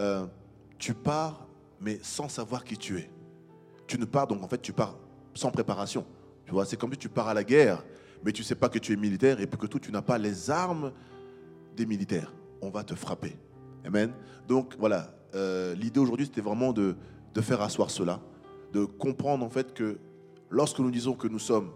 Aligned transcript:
euh, 0.00 0.26
tu 0.78 0.94
pars, 0.94 1.46
mais 1.80 1.98
sans 2.02 2.28
savoir 2.28 2.64
qui 2.64 2.76
tu 2.76 2.98
es. 2.98 3.10
Tu 3.86 3.98
ne 3.98 4.04
pars, 4.04 4.26
donc 4.26 4.42
en 4.42 4.48
fait, 4.48 4.60
tu 4.60 4.72
pars 4.72 4.96
sans 5.34 5.50
préparation. 5.50 6.04
Tu 6.46 6.52
vois, 6.52 6.64
c'est 6.64 6.76
comme 6.76 6.92
si 6.92 6.98
tu 6.98 7.08
pars 7.08 7.28
à 7.28 7.34
la 7.34 7.44
guerre, 7.44 7.84
mais 8.24 8.32
tu 8.32 8.42
ne 8.42 8.46
sais 8.46 8.54
pas 8.54 8.68
que 8.68 8.78
tu 8.78 8.92
es 8.92 8.96
militaire 8.96 9.40
et 9.40 9.46
puis 9.46 9.58
que 9.58 9.66
tout, 9.66 9.78
tu 9.78 9.92
n'as 9.92 10.02
pas 10.02 10.18
les 10.18 10.50
armes 10.50 10.92
des 11.76 11.86
militaires. 11.86 12.32
On 12.62 12.70
va 12.70 12.82
te 12.82 12.94
frapper. 12.94 13.36
Amen. 13.84 14.12
Donc 14.48 14.74
voilà, 14.78 15.14
euh, 15.34 15.74
l'idée 15.74 16.00
aujourd'hui, 16.00 16.26
c'était 16.26 16.40
vraiment 16.40 16.72
de 16.72 16.96
faire 17.40 17.60
asseoir 17.62 17.90
cela, 17.90 18.20
de 18.72 18.84
comprendre 18.84 19.44
en 19.44 19.50
fait 19.50 19.72
que 19.74 19.98
lorsque 20.50 20.78
nous 20.78 20.90
disons 20.90 21.14
que 21.14 21.28
nous 21.28 21.38
sommes 21.38 21.70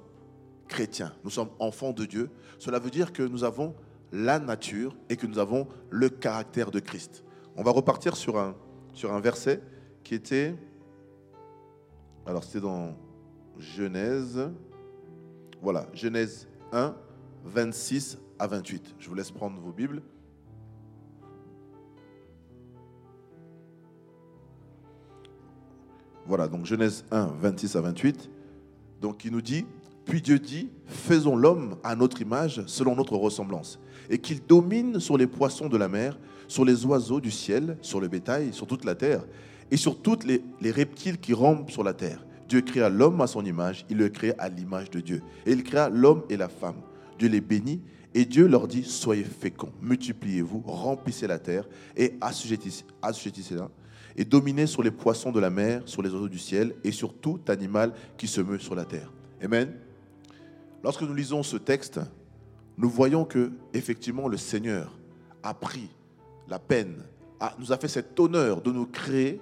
chrétiens, 0.68 1.12
nous 1.24 1.30
sommes 1.30 1.50
enfants 1.58 1.92
de 1.92 2.04
Dieu, 2.04 2.30
cela 2.58 2.78
veut 2.78 2.90
dire 2.90 3.12
que 3.12 3.22
nous 3.22 3.44
avons 3.44 3.74
la 4.12 4.38
nature 4.38 4.94
et 5.08 5.16
que 5.16 5.26
nous 5.26 5.38
avons 5.38 5.66
le 5.90 6.08
caractère 6.08 6.70
de 6.70 6.80
Christ. 6.80 7.23
On 7.56 7.62
va 7.62 7.70
repartir 7.70 8.16
sur 8.16 8.36
un, 8.38 9.20
verset 9.20 9.62
qui 10.02 10.14
était, 10.14 10.56
alors 12.26 12.42
c'était 12.42 12.60
dans 12.60 12.96
Genèse, 13.58 14.50
voilà, 15.62 15.86
Genèse 15.92 16.48
1, 16.72 16.96
26 17.44 18.18
à 18.40 18.48
28. 18.48 18.96
Je 18.98 19.08
vous 19.08 19.14
laisse 19.14 19.30
prendre 19.30 19.60
vos 19.60 19.72
Bibles. 19.72 20.02
Voilà, 26.26 26.48
donc 26.48 26.64
Genèse 26.64 27.04
1, 27.12 27.26
26 27.38 27.76
à 27.76 27.80
28. 27.82 28.30
Donc 29.00 29.24
il 29.24 29.30
nous 29.30 29.42
dit, 29.42 29.64
puis 30.04 30.20
Dieu 30.20 30.38
dit, 30.38 30.68
faisons 30.86 31.36
l'homme 31.36 31.76
à 31.82 31.96
notre 31.96 32.20
image, 32.20 32.62
selon 32.66 32.94
notre 32.94 33.16
ressemblance, 33.16 33.78
et 34.10 34.18
qu'il 34.18 34.44
domine 34.44 35.00
sur 35.00 35.16
les 35.16 35.26
poissons 35.26 35.68
de 35.68 35.76
la 35.76 35.88
mer, 35.88 36.18
sur 36.46 36.64
les 36.64 36.84
oiseaux 36.84 37.20
du 37.20 37.30
ciel, 37.30 37.78
sur 37.80 38.00
le 38.00 38.08
bétail, 38.08 38.52
sur 38.52 38.66
toute 38.66 38.84
la 38.84 38.94
terre, 38.94 39.24
et 39.70 39.76
sur 39.76 40.00
tous 40.00 40.24
les, 40.26 40.42
les 40.60 40.70
reptiles 40.70 41.18
qui 41.18 41.32
rampent 41.32 41.70
sur 41.70 41.82
la 41.82 41.94
terre. 41.94 42.24
Dieu 42.48 42.60
créa 42.60 42.90
l'homme 42.90 43.20
à 43.22 43.26
son 43.26 43.44
image, 43.44 43.86
il 43.88 43.96
le 43.96 44.10
créa 44.10 44.34
à 44.38 44.48
l'image 44.48 44.90
de 44.90 45.00
Dieu. 45.00 45.22
Et 45.46 45.52
il 45.52 45.64
créa 45.64 45.88
l'homme 45.88 46.22
et 46.28 46.36
la 46.36 46.48
femme. 46.48 46.76
Dieu 47.18 47.28
les 47.28 47.40
bénit, 47.40 47.80
et 48.12 48.26
Dieu 48.26 48.46
leur 48.46 48.68
dit, 48.68 48.84
soyez 48.84 49.24
féconds, 49.24 49.72
multipliez-vous, 49.80 50.62
remplissez 50.66 51.26
la 51.26 51.38
terre, 51.38 51.66
et 51.96 52.14
assujettissez-la, 52.20 53.70
et 54.16 54.24
dominez 54.24 54.66
sur 54.66 54.82
les 54.82 54.90
poissons 54.90 55.32
de 55.32 55.40
la 55.40 55.50
mer, 55.50 55.82
sur 55.86 56.02
les 56.02 56.10
oiseaux 56.10 56.28
du 56.28 56.38
ciel, 56.38 56.74
et 56.84 56.92
sur 56.92 57.14
tout 57.14 57.40
animal 57.48 57.92
qui 58.16 58.28
se 58.28 58.40
meut 58.40 58.58
sur 58.58 58.74
la 58.74 58.84
terre. 58.84 59.10
Amen. 59.42 59.72
Lorsque 60.84 61.00
nous 61.00 61.14
lisons 61.14 61.42
ce 61.42 61.56
texte, 61.56 61.98
nous 62.76 62.90
voyons 62.90 63.24
que 63.24 63.50
effectivement 63.72 64.28
le 64.28 64.36
Seigneur 64.36 64.92
a 65.42 65.54
pris 65.54 65.88
la 66.46 66.58
peine, 66.58 67.02
nous 67.58 67.72
a 67.72 67.78
fait 67.78 67.88
cet 67.88 68.20
honneur 68.20 68.60
de 68.60 68.70
nous 68.70 68.84
créer 68.84 69.40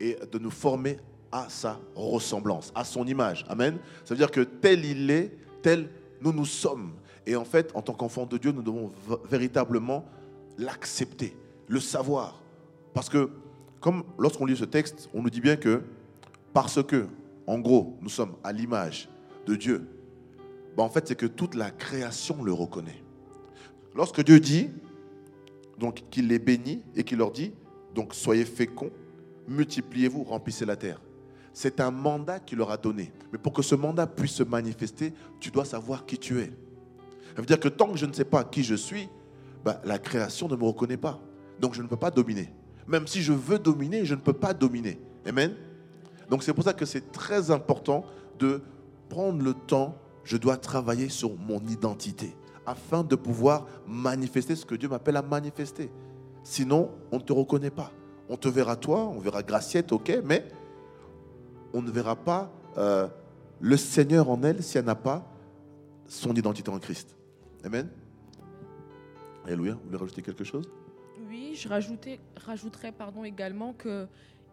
et 0.00 0.18
de 0.32 0.38
nous 0.40 0.50
former 0.50 0.96
à 1.30 1.48
sa 1.48 1.78
ressemblance, 1.94 2.72
à 2.74 2.82
son 2.82 3.06
image. 3.06 3.44
Amen. 3.48 3.78
Ça 4.04 4.14
veut 4.14 4.18
dire 4.18 4.32
que 4.32 4.40
tel 4.40 4.84
il 4.84 5.12
est, 5.12 5.38
tel 5.62 5.88
nous 6.20 6.32
nous 6.32 6.44
sommes. 6.44 6.94
Et 7.24 7.36
en 7.36 7.44
fait, 7.44 7.70
en 7.76 7.82
tant 7.82 7.92
qu'enfants 7.92 8.26
de 8.26 8.36
Dieu, 8.36 8.50
nous 8.50 8.62
devons 8.62 8.90
véritablement 9.30 10.04
l'accepter, 10.58 11.36
le 11.68 11.78
savoir. 11.78 12.42
Parce 12.94 13.08
que, 13.08 13.30
comme 13.80 14.02
lorsqu'on 14.18 14.44
lit 14.44 14.56
ce 14.56 14.64
texte, 14.64 15.08
on 15.14 15.22
nous 15.22 15.30
dit 15.30 15.40
bien 15.40 15.54
que 15.54 15.82
parce 16.52 16.82
que, 16.82 17.06
en 17.46 17.60
gros, 17.60 17.96
nous 18.00 18.08
sommes 18.08 18.34
à 18.42 18.50
l'image 18.50 19.08
de 19.46 19.54
Dieu, 19.54 19.86
ben, 20.76 20.84
en 20.84 20.88
fait, 20.88 21.08
c'est 21.08 21.16
que 21.16 21.26
toute 21.26 21.54
la 21.54 21.70
création 21.70 22.42
le 22.42 22.52
reconnaît. 22.52 23.02
Lorsque 23.94 24.22
Dieu 24.22 24.40
dit, 24.40 24.70
donc 25.78 26.04
qu'il 26.10 26.28
les 26.28 26.38
bénit 26.38 26.82
et 26.94 27.04
qu'il 27.04 27.18
leur 27.18 27.32
dit, 27.32 27.52
donc 27.94 28.14
soyez 28.14 28.44
féconds, 28.44 28.90
multipliez-vous, 29.48 30.24
remplissez 30.24 30.64
la 30.64 30.76
terre. 30.76 31.00
C'est 31.52 31.80
un 31.80 31.90
mandat 31.90 32.38
qu'il 32.38 32.58
leur 32.58 32.70
a 32.70 32.76
donné. 32.76 33.12
Mais 33.32 33.38
pour 33.38 33.52
que 33.52 33.62
ce 33.62 33.74
mandat 33.74 34.06
puisse 34.06 34.34
se 34.34 34.42
manifester, 34.44 35.12
tu 35.40 35.50
dois 35.50 35.64
savoir 35.64 36.06
qui 36.06 36.16
tu 36.16 36.38
es. 36.40 36.52
Ça 37.34 37.40
veut 37.40 37.46
dire 37.46 37.58
que 37.58 37.68
tant 37.68 37.90
que 37.90 37.98
je 37.98 38.06
ne 38.06 38.12
sais 38.12 38.24
pas 38.24 38.44
qui 38.44 38.62
je 38.62 38.74
suis, 38.74 39.08
ben, 39.64 39.78
la 39.84 39.98
création 39.98 40.48
ne 40.48 40.56
me 40.56 40.64
reconnaît 40.64 40.96
pas. 40.96 41.20
Donc 41.58 41.74
je 41.74 41.82
ne 41.82 41.88
peux 41.88 41.96
pas 41.96 42.10
dominer. 42.10 42.52
Même 42.86 43.06
si 43.06 43.22
je 43.22 43.32
veux 43.32 43.58
dominer, 43.58 44.04
je 44.04 44.14
ne 44.14 44.20
peux 44.20 44.32
pas 44.32 44.54
dominer. 44.54 44.98
Amen. 45.26 45.54
Donc 46.28 46.42
c'est 46.42 46.54
pour 46.54 46.64
ça 46.64 46.72
que 46.72 46.86
c'est 46.86 47.12
très 47.12 47.50
important 47.50 48.04
de 48.38 48.62
prendre 49.08 49.42
le 49.42 49.54
temps, 49.54 49.98
je 50.24 50.36
dois 50.36 50.56
travailler 50.56 51.08
sur 51.08 51.36
mon 51.36 51.60
identité 51.66 52.34
afin 52.66 53.02
de 53.02 53.16
pouvoir 53.16 53.66
manifester 53.86 54.54
ce 54.54 54.64
que 54.64 54.74
Dieu 54.74 54.88
m'appelle 54.88 55.16
à 55.16 55.22
manifester. 55.22 55.90
Sinon, 56.42 56.90
on 57.10 57.16
ne 57.16 57.22
te 57.22 57.32
reconnaît 57.32 57.70
pas. 57.70 57.90
On 58.28 58.36
te 58.36 58.48
verra 58.48 58.76
toi, 58.76 59.08
on 59.08 59.18
verra 59.18 59.42
Graciette, 59.42 59.92
ok, 59.92 60.20
mais 60.24 60.46
on 61.72 61.82
ne 61.82 61.90
verra 61.90 62.16
pas 62.16 62.52
euh, 62.78 63.08
le 63.60 63.76
Seigneur 63.76 64.30
en 64.30 64.42
elle 64.42 64.62
si 64.62 64.78
elle 64.78 64.84
n'a 64.84 64.94
pas 64.94 65.26
son 66.06 66.34
identité 66.34 66.70
en 66.70 66.78
Christ. 66.78 67.16
Amen. 67.64 67.88
Alléluia. 69.44 69.74
Vous 69.74 69.80
voulez 69.86 69.96
rajouter 69.96 70.22
quelque 70.22 70.44
chose? 70.44 70.68
Oui, 71.28 71.54
je 71.54 71.68
rajoutais, 71.68 72.20
rajouterais 72.36 72.92
pardon, 72.92 73.24
également 73.24 73.72
que 73.72 74.06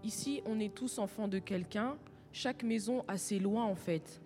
ici, 0.03 0.41
on 0.45 0.59
est 0.59 0.73
tous 0.73 0.99
enfants 0.99 1.27
de 1.27 1.39
quelqu'un. 1.39 1.95
Chaque 2.31 2.63
maison 2.63 3.03
a 3.07 3.17
ses 3.17 3.39
lois, 3.39 3.63
en 3.63 3.75
fait. 3.75 4.21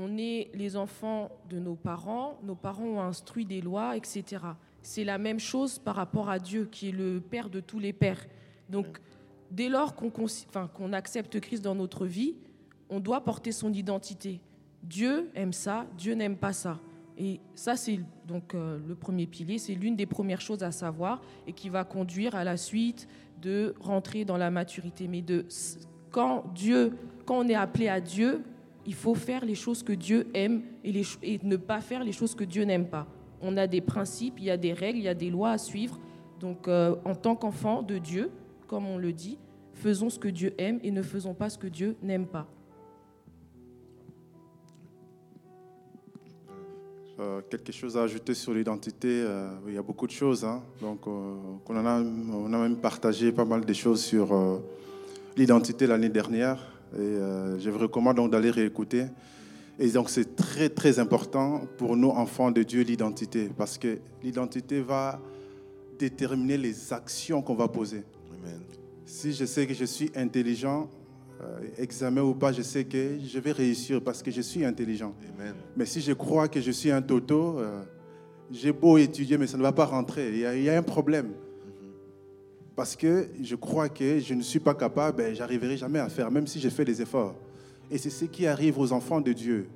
On 0.00 0.16
est 0.16 0.50
les 0.54 0.76
enfants 0.76 1.30
de 1.50 1.58
nos 1.58 1.74
parents. 1.74 2.38
Nos 2.44 2.54
parents 2.54 2.84
ont 2.84 3.00
instruit 3.00 3.44
des 3.44 3.60
lois, 3.60 3.96
etc. 3.96 4.44
C'est 4.80 5.02
la 5.02 5.18
même 5.18 5.40
chose 5.40 5.78
par 5.80 5.96
rapport 5.96 6.30
à 6.30 6.38
Dieu, 6.38 6.68
qui 6.70 6.90
est 6.90 6.92
le 6.92 7.20
Père 7.20 7.50
de 7.50 7.58
tous 7.58 7.80
les 7.80 7.92
pères. 7.92 8.24
Donc, 8.68 9.00
dès 9.50 9.68
lors 9.68 9.96
qu'on 9.96 10.92
accepte 10.92 11.40
Christ 11.40 11.62
dans 11.62 11.74
notre 11.74 12.06
vie, 12.06 12.36
on 12.88 13.00
doit 13.00 13.22
porter 13.22 13.50
son 13.50 13.72
identité. 13.72 14.40
Dieu 14.84 15.30
aime 15.34 15.52
ça, 15.52 15.84
Dieu 15.96 16.14
n'aime 16.14 16.36
pas 16.36 16.52
ça. 16.52 16.78
Et 17.16 17.40
ça, 17.56 17.74
c'est 17.74 17.98
donc 18.26 18.54
euh, 18.54 18.78
le 18.86 18.94
premier 18.94 19.26
pilier, 19.26 19.58
c'est 19.58 19.74
l'une 19.74 19.96
des 19.96 20.06
premières 20.06 20.40
choses 20.40 20.62
à 20.62 20.70
savoir 20.70 21.20
et 21.48 21.52
qui 21.52 21.68
va 21.68 21.82
conduire 21.82 22.36
à 22.36 22.44
la 22.44 22.56
suite 22.56 23.08
de 23.42 23.74
rentrer 23.80 24.24
dans 24.24 24.36
la 24.36 24.52
maturité. 24.52 25.08
Mais 25.08 25.22
de 25.22 25.44
quand 26.12 26.44
Dieu, 26.54 26.96
quand 27.26 27.38
on 27.38 27.48
est 27.48 27.56
appelé 27.56 27.88
à 27.88 28.00
Dieu, 28.00 28.44
il 28.88 28.94
faut 28.94 29.14
faire 29.14 29.44
les 29.44 29.54
choses 29.54 29.82
que 29.82 29.92
Dieu 29.92 30.28
aime 30.32 30.62
et, 30.82 30.92
les, 30.92 31.04
et 31.22 31.38
ne 31.42 31.58
pas 31.58 31.82
faire 31.82 32.02
les 32.02 32.12
choses 32.12 32.34
que 32.34 32.42
Dieu 32.42 32.64
n'aime 32.64 32.86
pas. 32.86 33.06
On 33.42 33.58
a 33.58 33.66
des 33.66 33.82
principes, 33.82 34.36
il 34.38 34.44
y 34.44 34.50
a 34.50 34.56
des 34.56 34.72
règles, 34.72 34.98
il 35.00 35.04
y 35.04 35.08
a 35.08 35.14
des 35.14 35.28
lois 35.28 35.50
à 35.50 35.58
suivre. 35.58 36.00
Donc, 36.40 36.66
euh, 36.68 36.96
en 37.04 37.14
tant 37.14 37.36
qu'enfant 37.36 37.82
de 37.82 37.98
Dieu, 37.98 38.30
comme 38.66 38.86
on 38.86 38.96
le 38.96 39.12
dit, 39.12 39.36
faisons 39.74 40.08
ce 40.08 40.18
que 40.18 40.28
Dieu 40.28 40.54
aime 40.56 40.80
et 40.82 40.90
ne 40.90 41.02
faisons 41.02 41.34
pas 41.34 41.50
ce 41.50 41.58
que 41.58 41.66
Dieu 41.66 41.96
n'aime 42.02 42.26
pas. 42.26 42.46
Euh, 47.20 47.42
quelque 47.50 47.72
chose 47.72 47.94
à 47.98 48.04
ajouter 48.04 48.32
sur 48.32 48.54
l'identité, 48.54 49.08
euh, 49.08 49.50
il 49.66 49.74
y 49.74 49.78
a 49.78 49.82
beaucoup 49.82 50.06
de 50.06 50.12
choses. 50.12 50.46
hein. 50.46 50.62
Donc, 50.80 51.06
euh, 51.06 51.36
on, 51.68 51.76
en 51.76 51.84
a, 51.84 52.00
on 52.00 52.50
a 52.54 52.58
même 52.58 52.78
partagé 52.78 53.32
pas 53.32 53.44
mal 53.44 53.66
de 53.66 53.72
choses 53.74 54.02
sur 54.02 54.32
euh, 54.32 54.56
l'identité 55.36 55.86
l'année 55.86 56.08
dernière. 56.08 56.77
Et 56.94 57.00
euh, 57.00 57.58
je 57.58 57.70
vous 57.70 57.78
recommande 57.78 58.16
donc 58.16 58.32
d'aller 58.32 58.50
réécouter. 58.50 59.06
Et 59.78 59.88
donc, 59.90 60.10
c'est 60.10 60.34
très, 60.34 60.68
très 60.68 60.98
important 60.98 61.62
pour 61.76 61.96
nous, 61.96 62.08
enfants 62.08 62.50
de 62.50 62.62
Dieu, 62.62 62.82
l'identité. 62.82 63.50
Parce 63.56 63.78
que 63.78 63.98
l'identité 64.22 64.80
va 64.80 65.20
déterminer 65.98 66.56
les 66.56 66.92
actions 66.92 67.42
qu'on 67.42 67.54
va 67.54 67.68
poser. 67.68 68.04
Amen. 68.32 68.60
Si 69.04 69.32
je 69.32 69.44
sais 69.44 69.66
que 69.66 69.74
je 69.74 69.84
suis 69.84 70.10
intelligent, 70.16 70.88
euh, 71.40 71.60
examen 71.78 72.22
ou 72.22 72.34
pas, 72.34 72.52
je 72.52 72.62
sais 72.62 72.84
que 72.84 73.18
je 73.24 73.38
vais 73.38 73.52
réussir 73.52 74.02
parce 74.02 74.22
que 74.22 74.30
je 74.30 74.40
suis 74.40 74.64
intelligent. 74.64 75.14
Amen. 75.38 75.54
Mais 75.76 75.86
si 75.86 76.00
je 76.00 76.12
crois 76.12 76.48
que 76.48 76.60
je 76.60 76.70
suis 76.72 76.90
un 76.90 77.02
toto, 77.02 77.58
euh, 77.58 77.82
j'ai 78.50 78.72
beau 78.72 78.98
étudier, 78.98 79.38
mais 79.38 79.46
ça 79.46 79.56
ne 79.56 79.62
va 79.62 79.72
pas 79.72 79.84
rentrer. 79.84 80.30
Il 80.30 80.38
y 80.38 80.46
a, 80.46 80.56
il 80.56 80.62
y 80.64 80.70
a 80.70 80.76
un 80.76 80.82
problème. 80.82 81.30
Parce 82.78 82.94
que 82.94 83.26
je 83.42 83.56
crois 83.56 83.88
que 83.88 84.20
je 84.20 84.34
ne 84.34 84.40
suis 84.40 84.60
pas 84.60 84.72
capable, 84.72 85.16
ben, 85.16 85.34
j'arriverai 85.34 85.76
jamais 85.76 85.98
à 85.98 86.08
faire, 86.08 86.30
même 86.30 86.46
si 86.46 86.60
je 86.60 86.68
fais 86.68 86.84
des 86.84 87.02
efforts. 87.02 87.34
Et 87.90 87.98
c'est 87.98 88.08
ce 88.08 88.24
qui 88.26 88.46
arrive 88.46 88.78
aux 88.78 88.92
enfants 88.92 89.20
de 89.20 89.32
Dieu. 89.32 89.68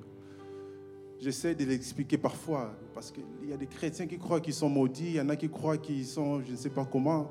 J'essaie 1.20 1.56
de 1.56 1.64
l'expliquer 1.64 2.16
parfois, 2.16 2.72
parce 2.94 3.10
qu'il 3.10 3.24
y 3.50 3.52
a 3.52 3.56
des 3.56 3.66
chrétiens 3.66 4.06
qui 4.06 4.18
croient 4.18 4.40
qu'ils 4.40 4.54
sont 4.54 4.68
maudits, 4.68 5.06
il 5.06 5.14
y 5.14 5.20
en 5.20 5.28
a 5.30 5.34
qui 5.34 5.48
croient 5.48 5.78
qu'ils 5.78 6.06
sont, 6.06 6.44
je 6.46 6.52
ne 6.52 6.56
sais 6.56 6.70
pas 6.70 6.84
comment, 6.84 7.28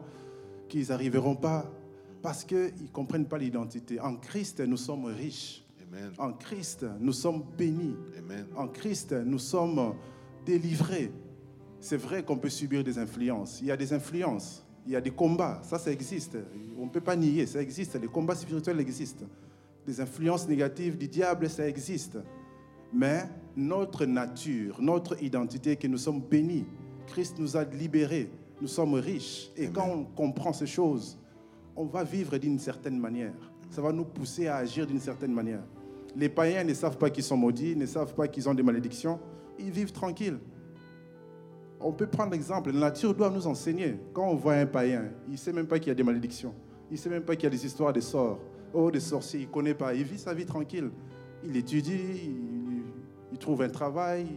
qu'ils 0.67 0.89
n'arriveront 0.89 1.37
pas, 1.37 1.71
parce 2.21 2.43
qu'ils 2.43 2.57
ne 2.57 2.91
comprennent 2.91 3.29
pas 3.29 3.37
l'identité. 3.37 3.97
En 4.01 4.17
Christ, 4.17 4.59
nous 4.59 4.75
sommes 4.75 5.05
riches. 5.05 5.63
Amen. 5.87 6.11
En 6.17 6.33
Christ, 6.33 6.85
nous 6.99 7.13
sommes 7.13 7.45
bénis. 7.57 7.95
Amen. 8.19 8.45
En 8.57 8.67
Christ, 8.67 9.13
nous 9.13 9.39
sommes 9.39 9.93
délivrés. 10.45 11.13
C'est 11.79 11.95
vrai 11.95 12.23
qu'on 12.23 12.37
peut 12.37 12.49
subir 12.49 12.83
des 12.83 12.99
influences. 12.99 13.61
Il 13.61 13.67
y 13.67 13.71
a 13.71 13.77
des 13.77 13.93
influences. 13.93 14.65
Il 14.85 14.91
y 14.91 14.95
a 14.95 15.01
des 15.01 15.11
combats. 15.11 15.61
Ça, 15.63 15.77
ça 15.77 15.91
existe. 15.91 16.37
On 16.79 16.85
ne 16.85 16.89
peut 16.89 17.01
pas 17.01 17.15
nier. 17.15 17.45
Ça 17.45 17.61
existe. 17.61 17.99
Les 17.99 18.07
combats 18.07 18.35
spirituels 18.35 18.79
existent. 18.79 19.25
Des 19.85 19.99
influences 19.99 20.47
négatives 20.47 20.97
du 20.97 21.07
diable, 21.07 21.49
ça 21.49 21.67
existe. 21.67 22.17
Mais 22.93 23.23
notre 23.55 24.05
nature, 24.05 24.81
notre 24.81 25.21
identité, 25.23 25.75
que 25.75 25.87
nous 25.87 25.97
sommes 25.97 26.21
bénis. 26.21 26.65
Christ 27.07 27.37
nous 27.39 27.57
a 27.57 27.63
libérés. 27.63 28.29
Nous 28.59 28.67
sommes 28.67 28.93
riches. 28.95 29.49
Et 29.57 29.67
quand 29.67 29.87
on 29.87 30.03
comprend 30.03 30.53
ces 30.53 30.67
choses, 30.67 31.17
on 31.75 31.85
va 31.85 32.03
vivre 32.03 32.37
d'une 32.37 32.59
certaine 32.59 32.99
manière. 32.99 33.33
Ça 33.69 33.81
va 33.81 33.91
nous 33.91 34.05
pousser 34.05 34.47
à 34.47 34.57
agir 34.57 34.85
d'une 34.85 34.99
certaine 34.99 35.33
manière. 35.33 35.63
Les 36.15 36.29
païens 36.29 36.63
ne 36.63 36.73
savent 36.73 36.97
pas 36.97 37.09
qu'ils 37.09 37.23
sont 37.23 37.37
maudits, 37.37 37.75
ne 37.75 37.85
savent 37.85 38.13
pas 38.13 38.27
qu'ils 38.27 38.47
ont 38.49 38.53
des 38.53 38.63
malédictions. 38.63 39.19
Ils 39.57 39.71
vivent 39.71 39.93
tranquilles. 39.93 40.37
On 41.83 41.91
peut 41.91 42.07
prendre 42.07 42.31
l'exemple, 42.31 42.71
la 42.71 42.79
nature 42.79 43.13
doit 43.13 43.29
nous 43.29 43.47
enseigner. 43.47 43.97
Quand 44.13 44.27
on 44.27 44.35
voit 44.35 44.53
un 44.53 44.65
païen, 44.65 45.05
il 45.27 45.33
ne 45.33 45.37
sait 45.37 45.51
même 45.51 45.67
pas 45.67 45.79
qu'il 45.79 45.87
y 45.87 45.91
a 45.91 45.95
des 45.95 46.03
malédictions. 46.03 46.53
Il 46.89 46.93
ne 46.93 46.99
sait 46.99 47.09
même 47.09 47.23
pas 47.23 47.35
qu'il 47.35 47.45
y 47.45 47.47
a 47.47 47.49
des 47.49 47.65
histoires 47.65 47.93
de 47.93 48.01
sorts. 48.01 48.39
Oh, 48.73 48.91
des 48.91 48.99
sorciers, 48.99 49.41
il 49.41 49.47
ne 49.47 49.51
connaît 49.51 49.73
pas. 49.73 49.93
Il 49.93 50.03
vit 50.03 50.19
sa 50.19 50.33
vie 50.33 50.45
tranquille. 50.45 50.91
Il 51.43 51.57
étudie, 51.57 51.99
il, 52.25 52.83
il 53.31 53.37
trouve 53.37 53.61
un 53.61 53.69
travail, 53.69 54.27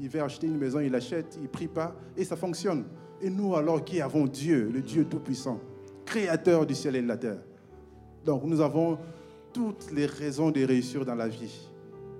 il 0.00 0.08
veut 0.08 0.22
acheter 0.22 0.46
une 0.46 0.56
maison, 0.58 0.80
il 0.80 0.94
achète, 0.94 1.38
il 1.40 1.48
prie 1.48 1.68
pas, 1.68 1.94
et 2.16 2.24
ça 2.24 2.36
fonctionne. 2.36 2.84
Et 3.20 3.30
nous, 3.30 3.54
alors 3.54 3.84
qui 3.84 4.00
avons 4.00 4.26
Dieu, 4.26 4.70
le 4.72 4.80
Dieu 4.80 5.04
Tout-Puissant, 5.04 5.60
créateur 6.04 6.66
du 6.66 6.74
ciel 6.74 6.96
et 6.96 7.02
de 7.02 7.08
la 7.08 7.16
terre. 7.16 7.42
Donc 8.24 8.44
nous 8.44 8.60
avons 8.60 8.98
toutes 9.52 9.90
les 9.92 10.06
raisons 10.06 10.50
de 10.50 10.64
réussir 10.64 11.04
dans 11.04 11.14
la 11.14 11.28
vie. 11.28 11.68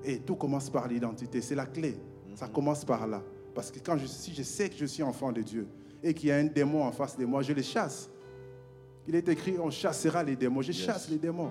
Et 0.04 0.18
tout 0.18 0.36
commence 0.36 0.68
par 0.68 0.86
l'identité, 0.86 1.40
c'est 1.40 1.54
la 1.54 1.66
clé. 1.66 1.96
Ça 2.34 2.48
commence 2.48 2.84
par 2.84 3.06
là. 3.06 3.22
Parce 3.54 3.70
que 3.70 3.78
quand 3.78 3.96
je, 3.96 4.06
si 4.06 4.34
je 4.34 4.42
sais 4.42 4.68
que 4.68 4.76
je 4.76 4.86
suis 4.86 5.02
enfant 5.02 5.30
de 5.32 5.42
Dieu 5.42 5.66
et 6.02 6.12
qu'il 6.12 6.28
y 6.28 6.32
a 6.32 6.36
un 6.36 6.44
démon 6.44 6.82
en 6.82 6.92
face 6.92 7.16
de 7.16 7.24
moi, 7.24 7.42
je 7.42 7.52
les 7.52 7.62
chasse. 7.62 8.10
Il 9.06 9.14
est 9.14 9.28
écrit, 9.28 9.56
on 9.58 9.70
chassera 9.70 10.22
les 10.22 10.34
démons. 10.36 10.62
Je 10.62 10.72
chasse 10.72 11.08
les 11.10 11.18
démons. 11.18 11.50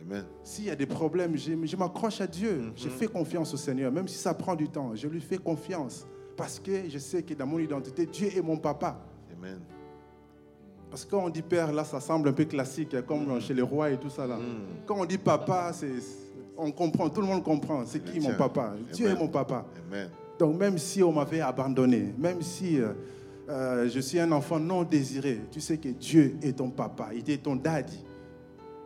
Amen. 0.00 0.24
S'il 0.42 0.64
y 0.64 0.70
a 0.70 0.76
des 0.76 0.86
problèmes, 0.86 1.36
je, 1.36 1.52
je 1.66 1.76
m'accroche 1.76 2.20
à 2.20 2.26
Dieu. 2.26 2.72
Je 2.76 2.86
Mhm. 2.88 2.94
fais 2.94 3.06
confiance 3.06 3.52
au 3.52 3.56
Seigneur, 3.56 3.92
même 3.92 4.08
si 4.08 4.16
ça 4.16 4.32
prend 4.32 4.54
du 4.54 4.68
temps. 4.68 4.94
Je 4.94 5.06
lui 5.08 5.20
fais 5.20 5.36
confiance. 5.38 6.06
Parce 6.36 6.58
que 6.58 6.88
je 6.88 6.98
sais 6.98 7.22
que 7.22 7.34
dans 7.34 7.46
mon 7.46 7.58
identité, 7.58 8.06
Dieu 8.06 8.28
est 8.34 8.40
mon 8.40 8.56
papa. 8.56 8.98
Amen. 9.36 9.58
Parce 10.88 11.04
que 11.04 11.10
quand 11.10 11.24
on 11.24 11.28
dit 11.28 11.42
père, 11.42 11.70
là, 11.72 11.84
ça 11.84 12.00
semble 12.00 12.30
un 12.30 12.32
peu 12.32 12.44
classique, 12.46 12.94
hein, 12.94 13.02
comme 13.06 13.40
chez 13.40 13.54
les 13.54 13.62
rois 13.62 13.90
et 13.90 13.98
tout 13.98 14.10
ça. 14.10 14.26
Là. 14.26 14.36
Mm. 14.38 14.86
Quand 14.86 14.96
on 14.98 15.04
dit 15.04 15.18
papa, 15.18 15.70
c'est, 15.74 15.92
on 16.56 16.72
comprend, 16.72 17.08
tout 17.10 17.20
le 17.20 17.26
monde 17.26 17.44
comprend. 17.44 17.84
C'est 17.84 18.00
qui 18.02 18.18
mon 18.20 18.34
papa? 18.34 18.74
Dieu 18.92 19.08
est 19.08 19.14
mon 19.18 19.28
papa. 19.28 19.66
Amen. 19.88 20.08
Donc 20.40 20.58
même 20.58 20.78
si 20.78 21.02
on 21.02 21.12
m'avait 21.12 21.42
abandonné, 21.42 22.14
même 22.16 22.40
si 22.40 22.80
euh, 22.80 22.94
euh, 23.50 23.90
je 23.90 24.00
suis 24.00 24.18
un 24.18 24.32
enfant 24.32 24.58
non 24.58 24.84
désiré, 24.84 25.42
tu 25.50 25.60
sais 25.60 25.76
que 25.76 25.90
Dieu 25.90 26.34
est 26.40 26.56
ton 26.56 26.70
papa, 26.70 27.10
il 27.14 27.30
est 27.30 27.42
ton 27.42 27.56
daddy, 27.56 28.02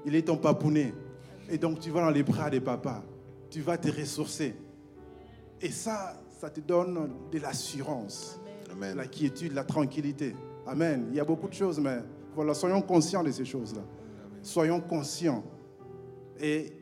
il 0.05 0.17
est 0.17 0.23
ton 0.23 0.37
papounet. 0.37 0.93
Et 1.49 1.57
donc 1.57 1.79
tu 1.79 1.91
vas 1.91 2.01
dans 2.01 2.11
les 2.11 2.25
bras 2.25 2.51
des 2.51 2.61
papas, 2.61 3.05
tu 3.51 3.61
vas 3.61 3.79
te 3.79 3.89
ressourcer. 3.89 4.57
Et 5.61 5.69
ça, 5.69 6.21
ça 6.41 6.51
te 6.51 6.59
donne 6.59 7.13
de 7.31 7.39
l'assurance, 7.39 8.41
Amen. 8.73 8.97
la 8.97 9.07
quiétude, 9.07 9.53
la 9.53 9.63
tranquillité. 9.63 10.35
Amen. 10.67 11.07
Il 11.11 11.17
y 11.17 11.21
a 11.21 11.25
beaucoup 11.25 11.47
de 11.47 11.55
choses, 11.55 11.79
mais 11.79 11.99
voilà, 12.35 12.53
soyons 12.55 12.83
conscients 12.83 13.23
de 13.23 13.31
ces 13.31 13.45
choses-là. 13.45 13.83
Soyons 14.43 14.81
conscients. 14.81 15.45
Et 16.41 16.73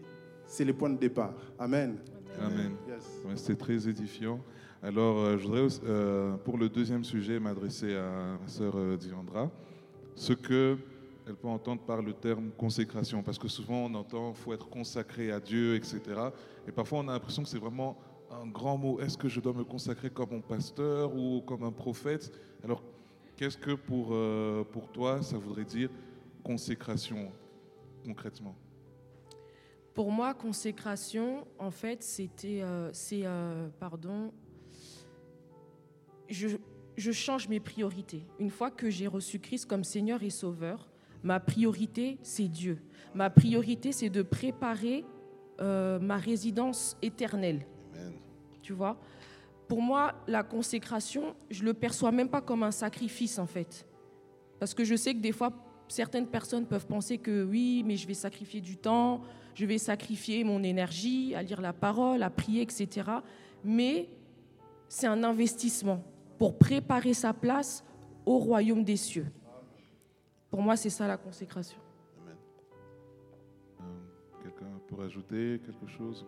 c'est 0.47 0.65
le 0.65 0.73
point 0.73 0.89
de 0.89 0.99
départ. 0.99 1.35
Amen. 1.59 1.99
Amen. 2.41 2.73
Yes. 2.89 3.05
Ouais, 3.27 3.37
C'était 3.37 3.57
très 3.57 3.87
édifiant. 3.87 4.41
Alors, 4.85 5.19
euh, 5.19 5.39
je 5.39 5.47
voudrais, 5.47 5.69
euh, 5.85 6.37
pour 6.39 6.59
le 6.59 6.69
deuxième 6.69 7.05
sujet, 7.05 7.39
m'adresser 7.39 7.95
à 7.95 8.37
ma 8.43 8.49
sœur 8.49 8.75
euh, 8.75 8.97
Diandra. 8.97 9.49
Ce 10.17 10.33
que 10.33 10.77
elle 11.25 11.37
peut 11.37 11.47
entendre 11.47 11.83
par 11.83 12.03
le 12.03 12.13
terme 12.13 12.51
consécration, 12.59 13.23
parce 13.23 13.39
que 13.39 13.47
souvent 13.47 13.85
on 13.85 13.95
entend 13.95 14.35
faut 14.35 14.53
être 14.53 14.69
consacré 14.69 15.31
à 15.31 15.39
Dieu, 15.39 15.77
etc. 15.77 16.01
Et 16.67 16.73
parfois 16.73 16.99
on 16.99 17.07
a 17.07 17.13
l'impression 17.13 17.45
que 17.45 17.49
c'est 17.49 17.61
vraiment 17.61 17.97
un 18.33 18.49
grand 18.49 18.77
mot. 18.77 18.99
Est-ce 18.99 19.17
que 19.17 19.29
je 19.29 19.39
dois 19.39 19.53
me 19.53 19.63
consacrer 19.63 20.11
comme 20.11 20.31
mon 20.33 20.41
pasteur 20.41 21.15
ou 21.15 21.43
comme 21.43 21.63
un 21.63 21.71
prophète? 21.71 22.37
Alors, 22.65 22.83
qu'est-ce 23.37 23.57
que 23.57 23.75
pour, 23.75 24.17
pour 24.73 24.91
toi 24.91 25.23
ça 25.23 25.39
voudrait 25.39 25.65
dire 25.65 25.91
consécration 26.43 27.31
concrètement? 28.05 28.57
Pour 29.95 30.11
moi, 30.11 30.35
consécration, 30.35 31.47
en 31.59 31.71
fait, 31.71 32.03
c'était, 32.03 32.63
c'est, 32.93 33.25
pardon, 33.79 34.33
je, 36.33 36.49
je 36.97 37.13
change 37.13 37.49
mes 37.49 37.61
priorités. 37.61 38.25
Une 38.39 38.51
fois 38.51 38.71
que 38.71 38.91
j'ai 38.91 39.07
reçu 39.07 39.39
Christ 39.39 39.67
comme 39.67 39.85
Seigneur 39.85 40.23
et 40.23 40.31
Sauveur, 40.31 40.89
ma 41.23 41.41
priorité, 41.41 42.19
c'est 42.23 42.49
Dieu. 42.49 42.79
Ma 43.15 43.31
priorité, 43.31 43.93
c'est 43.93 44.11
de 44.11 44.23
préparer 44.23 45.05
euh, 45.61 45.99
ma 45.99 46.17
résidence 46.17 46.97
éternelle. 47.03 47.67
Amen. 47.95 48.15
Tu 48.63 48.73
vois? 48.73 48.99
Pour 49.69 49.81
moi, 49.81 50.15
la 50.27 50.43
consécration, 50.43 51.35
je 51.51 51.65
le 51.65 51.75
perçois 51.75 52.13
même 52.13 52.29
pas 52.29 52.41
comme 52.41 52.63
un 52.63 52.71
sacrifice, 52.71 53.39
en 53.39 53.47
fait. 53.47 53.87
Parce 54.59 54.75
que 54.75 54.85
je 54.85 54.95
sais 54.95 55.15
que 55.15 55.21
des 55.21 55.33
fois, 55.33 55.53
certaines 55.89 56.27
personnes 56.27 56.67
peuvent 56.67 56.87
penser 56.87 57.19
que 57.19 57.45
oui, 57.45 57.83
mais 57.85 57.97
je 57.97 58.07
vais 58.07 58.15
sacrifier 58.15 58.61
du 58.61 58.77
temps, 58.77 59.23
je 59.55 59.67
vais 59.67 59.79
sacrifier 59.79 60.45
mon 60.45 60.63
énergie 60.63 61.35
à 61.35 61.43
lire 61.43 61.61
la 61.61 61.73
parole, 61.73 62.23
à 62.23 62.31
prier, 62.31 62.63
etc. 62.63 63.09
Mais 63.65 64.09
c'est 64.89 65.07
un 65.07 65.25
investissement 65.25 66.03
pour 66.43 66.59
préparer 66.59 67.15
sa 67.15 67.33
place 67.33 67.85
au 68.27 68.37
royaume 68.39 68.83
des 68.83 68.97
cieux. 68.97 69.29
Pour 70.51 70.61
moi, 70.61 70.77
c'est 70.77 70.91
ça 70.91 71.07
la 71.07 71.17
consécration. 71.17 71.79
Amen. 72.21 72.37
Euh, 73.81 73.85
Quelqu'un 74.43 74.81
pour 74.89 75.03
ajouter 75.03 75.61
quelque 75.65 75.87
chose 75.87 76.27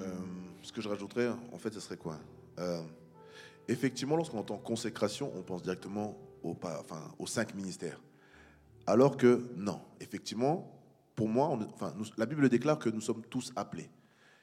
Euh, 0.00 0.14
ce 0.62 0.72
que 0.72 0.80
je 0.80 0.88
rajouterais, 0.88 1.28
en 1.52 1.58
fait, 1.58 1.72
ce 1.74 1.80
serait 1.80 1.96
quoi? 1.96 2.20
Euh, 2.60 2.82
Effectivement, 3.66 4.14
lorsqu'on 4.14 4.38
entend 4.38 4.58
consécration, 4.58 5.32
on 5.34 5.42
pense 5.42 5.62
directement 5.62 6.16
aux, 6.44 6.54
pa- 6.54 6.78
enfin, 6.80 7.02
aux 7.18 7.26
cinq 7.26 7.52
ministères. 7.56 8.00
Alors 8.86 9.16
que 9.16 9.44
non, 9.56 9.80
effectivement, 10.00 10.70
pour 11.16 11.28
moi, 11.28 11.48
on 11.48 11.60
est- 11.62 11.72
enfin, 11.74 11.92
nous- 11.96 12.06
la 12.16 12.26
Bible 12.26 12.48
déclare 12.48 12.78
que 12.78 12.88
nous 12.90 13.00
sommes 13.00 13.22
tous 13.28 13.52
appelés. 13.56 13.90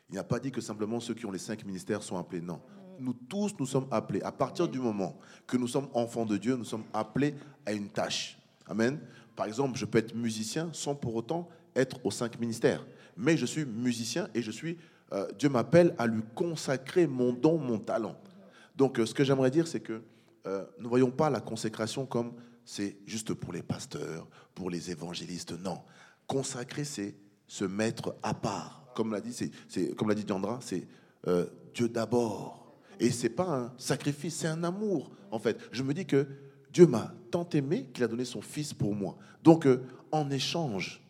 Il 0.10 0.14
n'y 0.14 0.20
a 0.20 0.26
pas 0.26 0.40
dit 0.42 0.52
que 0.52 0.60
simplement 0.62 1.00
ceux 1.00 1.14
qui 1.14 1.26
ont 1.26 1.32
les 1.32 1.40
cinq 1.40 1.64
ministères 1.66 2.04
sont 2.04 2.18
appelés. 2.18 2.42
Non. 2.42 2.60
Nous 3.00 3.14
tous, 3.14 3.54
nous 3.60 3.66
sommes 3.66 3.88
appelés. 3.92 4.22
À 4.22 4.32
partir 4.32 4.68
du 4.68 4.80
moment 4.80 5.18
que 5.46 5.58
nous 5.58 5.68
sommes 5.68 5.88
enfants 5.94 6.26
de 6.26 6.38
Dieu, 6.38 6.56
nous 6.56 6.66
sommes 6.66 6.86
appelés 6.94 7.36
à 7.66 7.74
une 7.74 7.90
tâche. 7.90 8.38
Amen. 8.68 9.00
Par 9.36 9.46
exemple, 9.46 9.78
je 9.78 9.86
peux 9.86 9.98
être 9.98 10.16
musicien 10.16 10.70
sans 10.74 10.96
pour 10.96 11.16
autant 11.16 11.48
être 11.76 12.04
aux 12.04 12.12
cinq 12.12 12.40
ministères. 12.40 12.86
Mais 13.16 13.38
je 13.38 13.46
suis 13.46 13.66
musicien 13.66 14.28
et 14.34 14.42
je 14.42 14.52
suis, 14.52 14.78
euh, 15.14 15.28
Dieu 15.38 15.50
m'appelle 15.50 15.96
à 15.98 16.08
lui 16.08 16.22
consacrer 16.36 17.08
mon 17.08 17.34
don, 17.34 17.58
mon 17.58 17.80
talent. 17.80 18.16
Donc, 18.76 19.00
euh, 19.00 19.06
ce 19.06 19.14
que 19.14 19.24
j'aimerais 19.24 19.52
dire, 19.52 19.68
c'est 19.68 19.80
que 19.80 20.02
euh, 20.46 20.66
ne 20.80 20.88
voyons 20.88 21.12
pas 21.12 21.30
la 21.30 21.40
consécration 21.40 22.06
comme 22.06 22.34
c'est 22.64 22.98
juste 23.06 23.34
pour 23.34 23.54
les 23.54 23.64
pasteurs, 23.64 24.28
pour 24.54 24.70
les 24.70 24.92
évangélistes. 24.92 25.54
Non. 25.64 25.82
Consacrer, 26.28 26.84
c'est 26.84 27.16
se 27.48 27.66
mettre 27.66 28.16
à 28.22 28.34
part. 28.34 28.92
Comme 28.94 29.12
l'a 29.12 29.22
dit, 29.22 29.34
c'est, 29.34 29.96
comme 29.96 30.10
l'a 30.10 30.16
dit 30.16 30.26
Diandra, 30.26 30.60
c'est 30.62 30.88
euh, 31.28 31.46
Dieu 31.74 31.90
d'abord. 31.90 32.67
Et 33.00 33.12
c'est 33.12 33.30
pas 33.30 33.48
un 33.48 33.74
sacrifice, 33.78 34.36
c'est 34.38 34.48
un 34.48 34.64
amour. 34.64 35.12
En 35.32 35.40
fait, 35.40 35.58
je 35.72 35.84
me 35.84 35.94
dis 35.94 36.06
que 36.06 36.28
Dieu 36.72 36.88
m'a 36.88 37.14
tant 37.32 37.48
aimé 37.50 37.90
qu'il 37.94 38.04
a 38.04 38.08
donné 38.08 38.26
son 38.26 38.42
Fils 38.42 38.74
pour 38.74 38.94
moi. 38.96 39.18
Donc, 39.44 39.66
euh, 39.66 39.84
en 40.12 40.30
échange 40.30 41.02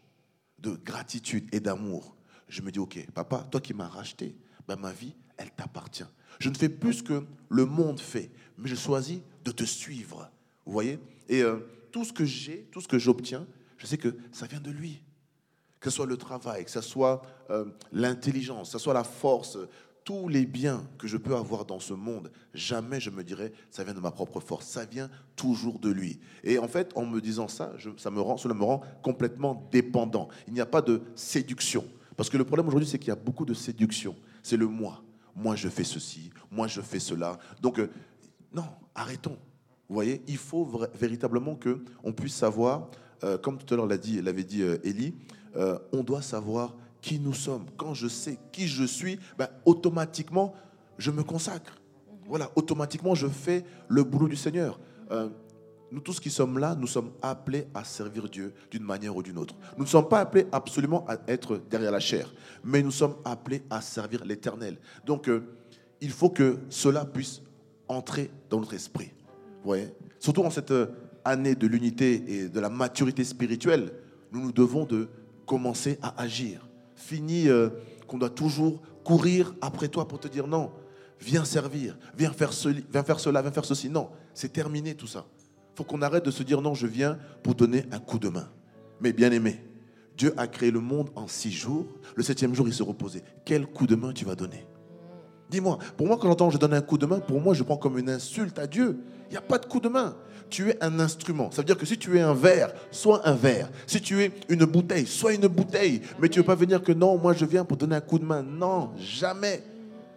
de 0.60 0.72
gratitude 0.72 1.48
et 1.52 1.60
d'amour, 1.60 2.16
je 2.48 2.62
me 2.62 2.72
dis, 2.72 2.80
ok, 2.80 3.06
papa, 3.14 3.48
toi 3.52 3.62
qui 3.62 3.74
m'as 3.74 3.88
racheté, 3.88 4.36
ben, 4.68 4.76
ma 4.76 4.92
vie, 4.92 5.16
elle 5.38 5.52
t'appartient. 5.52 6.06
Je 6.40 6.50
ne 6.50 6.56
fais 6.56 6.70
plus 6.70 6.96
ce 6.96 7.04
que 7.04 7.26
le 7.50 7.66
monde 7.66 8.00
fait, 8.00 8.32
mais 8.58 8.68
je 8.68 8.76
choisis 8.76 9.20
de 9.44 9.52
te 9.52 9.64
suivre. 9.64 10.30
Vous 10.66 10.74
voyez? 10.74 11.00
Et 11.30 11.42
euh, 11.42 11.60
tout 11.92 12.04
ce 12.04 12.14
que 12.14 12.26
j'ai, 12.26 12.68
tout 12.72 12.82
ce 12.82 12.88
que 12.88 13.00
j'obtiens, 13.00 13.46
je 13.78 13.86
sais 13.86 13.98
que 13.98 14.16
ça 14.32 14.48
vient 14.48 14.60
de 14.60 14.72
lui. 14.72 15.02
Que 15.80 15.90
ce 15.90 15.98
soit 15.98 16.06
le 16.06 16.18
travail, 16.18 16.66
que 16.66 16.72
ce 16.72 16.82
soit 16.82 17.22
euh, 17.50 17.66
l'intelligence, 17.92 18.70
que 18.70 18.78
ce 18.78 18.84
soit 18.84 18.94
la 18.94 19.04
force, 19.04 19.58
tous 20.08 20.30
les 20.30 20.46
biens 20.46 20.88
que 20.98 21.06
je 21.06 21.18
peux 21.18 21.36
avoir 21.36 21.66
dans 21.66 21.82
ce 21.82 21.94
monde, 21.94 22.32
jamais 22.54 23.02
je 23.02 23.10
me 23.10 23.26
dirais 23.26 23.52
ça 23.70 23.84
vient 23.84 23.94
de 23.94 24.00
ma 24.00 24.12
propre 24.12 24.40
force, 24.40 24.66
ça 24.66 24.86
vient 24.86 25.10
toujours 25.36 25.80
de 25.80 25.90
lui. 25.90 26.22
Et 26.46 26.60
en 26.60 26.70
fait, 26.70 26.96
en 26.96 27.06
me 27.06 27.20
disant 27.20 27.50
ça, 27.50 27.74
ça 27.98 28.10
me 28.10 28.22
rend, 28.22 28.38
cela 28.38 28.54
me 28.54 28.64
rend 28.64 28.80
complètement 29.02 29.68
dépendant. 29.70 30.30
Il 30.48 30.54
n'y 30.54 30.62
a 30.62 30.66
pas 30.66 30.82
de 30.82 31.02
séduction. 31.14 31.84
Parce 32.16 32.30
que 32.30 32.38
le 32.38 32.46
problème 32.46 32.70
aujourd'hui, 32.70 32.88
c'est 32.88 32.98
qu'il 33.00 33.10
y 33.10 33.12
a 33.12 33.18
beaucoup 33.18 33.44
de 33.44 33.54
séduction. 33.54 34.16
C'est 34.44 34.56
le 34.56 34.68
moi. 34.68 35.04
Moi, 35.36 35.58
je 35.58 35.68
fais 35.68 35.84
ceci, 35.84 36.30
moi, 36.50 36.68
je 36.68 36.80
fais 36.80 37.00
cela. 37.00 37.38
Donc, 37.62 37.78
euh, 37.78 37.90
non, 38.54 38.64
arrêtons. 38.96 39.38
Vous 39.90 39.96
voyez, 39.96 40.22
il 40.26 40.38
faut 40.38 40.88
véritablement 40.94 41.56
que 41.56 41.84
on 42.06 42.14
puisse 42.14 42.34
savoir, 42.34 42.92
euh, 43.26 43.38
comme 43.38 43.58
tout 43.58 43.74
à 43.74 43.76
l'heure 43.76 43.88
l'a 43.88 43.98
dit, 43.98 44.22
l'avait 44.22 44.46
dit 44.46 44.62
euh, 44.62 44.78
euh, 45.58 45.78
on 45.92 46.02
doit 46.02 46.22
savoir 46.22 46.78
qui 47.02 47.20
nous 47.20 47.34
sommes. 47.34 47.66
Quand 47.78 47.94
je 47.94 48.08
sais 48.08 48.40
qui 48.52 48.68
je 48.68 48.84
suis, 48.84 49.20
ben, 49.38 49.48
automatiquement, 49.66 50.54
je 50.98 51.12
me 51.12 51.24
consacre. 51.24 51.74
Voilà, 52.26 52.52
automatiquement, 52.56 53.16
je 53.16 53.28
fais 53.28 53.64
le 53.88 54.04
boulot 54.04 54.28
du 54.28 54.36
Seigneur. 54.36 54.80
Euh, 55.12 55.30
nous 55.92 56.02
tous 56.02 56.20
qui 56.20 56.30
sommes 56.30 56.60
là, 56.60 56.76
nous 56.76 56.88
sommes 56.88 57.12
appelés 57.22 57.68
à 57.74 57.84
servir 57.84 58.28
Dieu 58.28 58.54
d'une 58.70 58.84
manière 58.84 59.16
ou 59.16 59.24
d'une 59.24 59.38
autre. 59.38 59.56
Nous 59.78 59.86
ne 59.86 59.90
sommes 59.90 60.10
pas 60.10 60.20
appelés 60.20 60.46
absolument 60.52 61.06
à 61.08 61.18
être 61.28 61.62
derrière 61.70 61.92
la 61.92 62.00
chair, 62.02 62.34
mais 62.64 62.84
nous 62.84 62.92
sommes 62.92 63.16
appelés 63.24 63.64
à 63.70 63.80
servir 63.80 64.26
l'Éternel. 64.26 64.78
Donc, 65.06 65.30
euh, 65.30 65.44
il 66.02 66.12
faut 66.12 66.30
que 66.30 66.60
cela 66.70 67.06
puisse 67.06 67.42
entrer 67.88 68.30
dans 68.50 68.60
notre 68.60 68.74
esprit. 68.74 69.12
Vous 69.62 69.70
voyez? 69.70 69.94
Surtout 70.20 70.44
en 70.44 70.50
cette 70.50 70.72
euh, 70.72 70.88
année 71.24 71.56
de 71.56 71.68
l'unité 71.68 72.24
et 72.28 72.50
de 72.50 72.60
la 72.60 72.70
maturité 72.70 73.24
spirituelle, 73.24 73.94
nous 74.32 74.42
nous 74.42 74.52
devons 74.52 74.86
de 74.86 75.08
commencer 75.46 75.98
à 76.02 76.22
agir. 76.22 76.67
Fini 76.98 77.48
euh, 77.48 77.70
qu'on 78.08 78.18
doit 78.18 78.32
toujours 78.32 78.82
courir 79.04 79.56
après 79.62 79.88
toi 79.88 80.08
pour 80.08 80.20
te 80.20 80.28
dire 80.28 80.48
non, 80.48 80.72
viens 81.22 81.46
servir, 81.46 81.98
viens 82.18 82.34
faire, 82.34 82.52
viens 82.92 83.04
faire 83.04 83.20
cela, 83.20 83.42
viens 83.42 83.52
faire 83.52 83.66
ceci. 83.66 83.90
Non, 83.90 84.10
c'est 84.34 84.52
terminé 84.52 84.96
tout 84.96 85.08
ça. 85.08 85.26
Il 85.74 85.78
faut 85.78 85.84
qu'on 85.84 86.02
arrête 86.02 86.26
de 86.26 86.32
se 86.32 86.44
dire 86.44 86.62
non, 86.62 86.74
je 86.74 86.88
viens 86.88 87.18
pour 87.44 87.56
donner 87.56 87.86
un 87.92 88.00
coup 88.00 88.20
de 88.20 88.30
main. 88.30 88.50
Mais 89.00 89.14
bien 89.14 89.32
aimé, 89.32 89.64
Dieu 90.18 90.34
a 90.38 90.48
créé 90.48 90.72
le 90.72 90.80
monde 90.80 91.12
en 91.16 91.28
six 91.28 91.52
jours. 91.52 91.86
Le 92.16 92.24
septième 92.24 92.56
jour, 92.56 92.68
il 92.68 92.74
se 92.74 92.84
reposait. 92.84 93.24
Quel 93.46 93.68
coup 93.68 93.86
de 93.86 93.96
main 93.96 94.12
tu 94.12 94.26
vas 94.26 94.36
donner? 94.36 94.66
Dis-moi, 95.50 95.78
pour 95.96 96.08
moi, 96.08 96.18
quand 96.18 96.28
j'entends 96.28 96.50
je 96.50 96.58
donne 96.58 96.74
un 96.74 96.82
coup 96.82 96.98
de 96.98 97.06
main, 97.06 97.20
pour 97.20 97.40
moi, 97.40 97.54
je 97.54 97.64
prends 97.64 97.78
comme 97.78 97.98
une 97.98 98.10
insulte 98.10 98.58
à 98.60 98.68
Dieu. 98.68 99.00
Il 99.30 99.32
n'y 99.32 99.38
a 99.38 99.42
pas 99.42 99.60
de 99.60 99.66
coup 99.66 99.80
de 99.80 99.88
main. 99.88 100.18
Tu 100.50 100.70
es 100.70 100.84
un 100.84 101.00
instrument. 101.00 101.52
Ça 101.52 101.62
veut 101.62 101.66
dire 101.66 101.78
que 101.78 101.86
si 101.86 101.98
tu 101.98 102.18
es 102.18 102.22
un 102.22 102.34
verre, 102.34 102.74
sois 102.92 103.28
un 103.28 103.34
verre. 103.34 103.70
Si 103.86 104.02
tu 104.02 104.22
es 104.22 104.32
une 104.50 104.66
bouteille, 104.66 105.06
sois 105.06 105.34
une 105.34 105.48
bouteille. 105.48 106.02
Mais 106.20 106.30
tu 106.30 106.40
ne 106.40 106.44
veux 106.44 106.48
pas 106.48 106.56
venir 106.56 106.82
que 106.82 106.92
non, 106.92 107.18
moi 107.18 107.34
je 107.34 107.46
viens 107.46 107.66
pour 107.66 107.78
donner 107.78 107.96
un 107.96 108.02
coup 108.02 108.20
de 108.20 108.26
main. 108.26 108.44
Non, 108.44 108.92
jamais. 108.98 109.64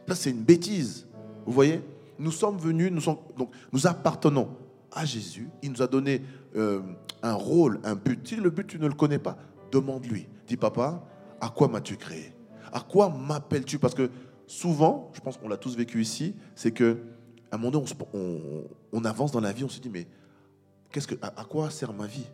Ça, 0.08 0.14
c'est 0.14 0.30
une 0.30 0.42
bêtise. 0.42 1.06
Vous 1.46 1.52
voyez? 1.52 1.82
Nous 2.18 2.32
sommes 2.32 2.58
venus, 2.58 2.92
nous, 2.92 3.00
sommes, 3.00 3.18
donc, 3.37 3.50
nous 3.72 3.87
appartenons 3.87 4.49
à 4.92 5.04
Jésus. 5.04 5.49
Il 5.62 5.72
nous 5.72 5.82
a 5.82 5.87
donné 5.87 6.22
euh, 6.56 6.80
un 7.22 7.34
rôle, 7.34 7.80
un 7.84 7.94
but. 7.94 8.26
Si 8.26 8.37
le 8.37 8.50
but, 8.50 8.66
tu 8.66 8.78
ne 8.78 8.87
le 8.87 8.94
connais 8.94 9.18
pas, 9.18 9.37
demande-lui. 9.72 10.26
Dis, 10.46 10.56
papa, 10.56 11.02
à 11.40 11.49
quoi 11.49 11.68
m'as-tu 11.68 11.96
créé? 11.96 12.32
À 12.72 12.80
quoi 12.80 13.08
m'appelles-tu? 13.08 13.78
Parce 13.78 13.94
que 13.94 14.10
souvent, 14.46 15.10
je 15.14 15.20
pense 15.20 15.37
qu'on 15.37 15.49
l'a 15.49 15.56
tous 15.56 15.76
vécu 15.76 16.00
ici, 16.02 16.34
c'est 16.54 16.72
que 16.72 16.99
à 17.50 17.56
un 17.56 17.58
moment 17.58 17.70
donné, 17.70 17.87
on, 18.92 19.04
avance 19.04 19.32
dans 19.32 19.40
la 19.40 19.52
vie, 19.52 19.64
on 19.64 19.68
se 19.68 19.80
dit, 19.80 19.90
mais 19.90 20.06
qu'est-ce 20.90 21.06
que, 21.06 21.14
à, 21.23 21.44
quoi 21.44 21.70
sert 21.70 21.92
ma 21.92 22.06
vie? 22.06 22.26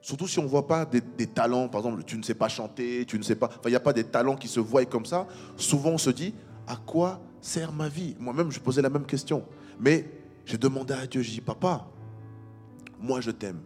Surtout 0.00 0.28
si 0.28 0.38
on 0.38 0.44
ne 0.44 0.48
voit 0.48 0.66
pas 0.66 0.84
des, 0.84 1.26
talents, 1.26 1.68
par 1.68 1.80
exemple, 1.80 2.02
tu 2.04 2.16
ne 2.16 2.22
sais 2.22 2.34
pas 2.34 2.48
chanter, 2.48 3.04
tu 3.06 3.18
ne 3.18 3.22
sais 3.22 3.34
pas, 3.34 3.50
il 3.64 3.70
n'y 3.70 3.76
a 3.76 3.80
pas 3.80 3.92
des 3.92 4.04
talents 4.04 4.36
qui 4.36 4.48
se 4.48 4.60
voient 4.60 4.84
comme 4.84 5.06
ça. 5.06 5.26
Souvent, 5.56 5.90
on 5.90 5.98
se 5.98 6.10
dit, 6.10 6.34
à 6.66 6.76
quoi 6.76 7.20
sert 7.40 7.72
ma 7.72 7.88
vie? 7.88 8.16
Moi-même, 8.18 8.50
je 8.50 8.60
posais 8.60 8.82
la 8.82 8.90
même 8.90 9.06
question. 9.06 9.44
Mais 9.80 10.08
j'ai 10.44 10.58
demandé 10.58 10.94
à 10.94 11.06
Dieu, 11.06 11.22
j'ai 11.22 11.32
dit, 11.32 11.40
papa, 11.40 11.86
moi 13.00 13.20
je 13.20 13.30
t'aime, 13.30 13.60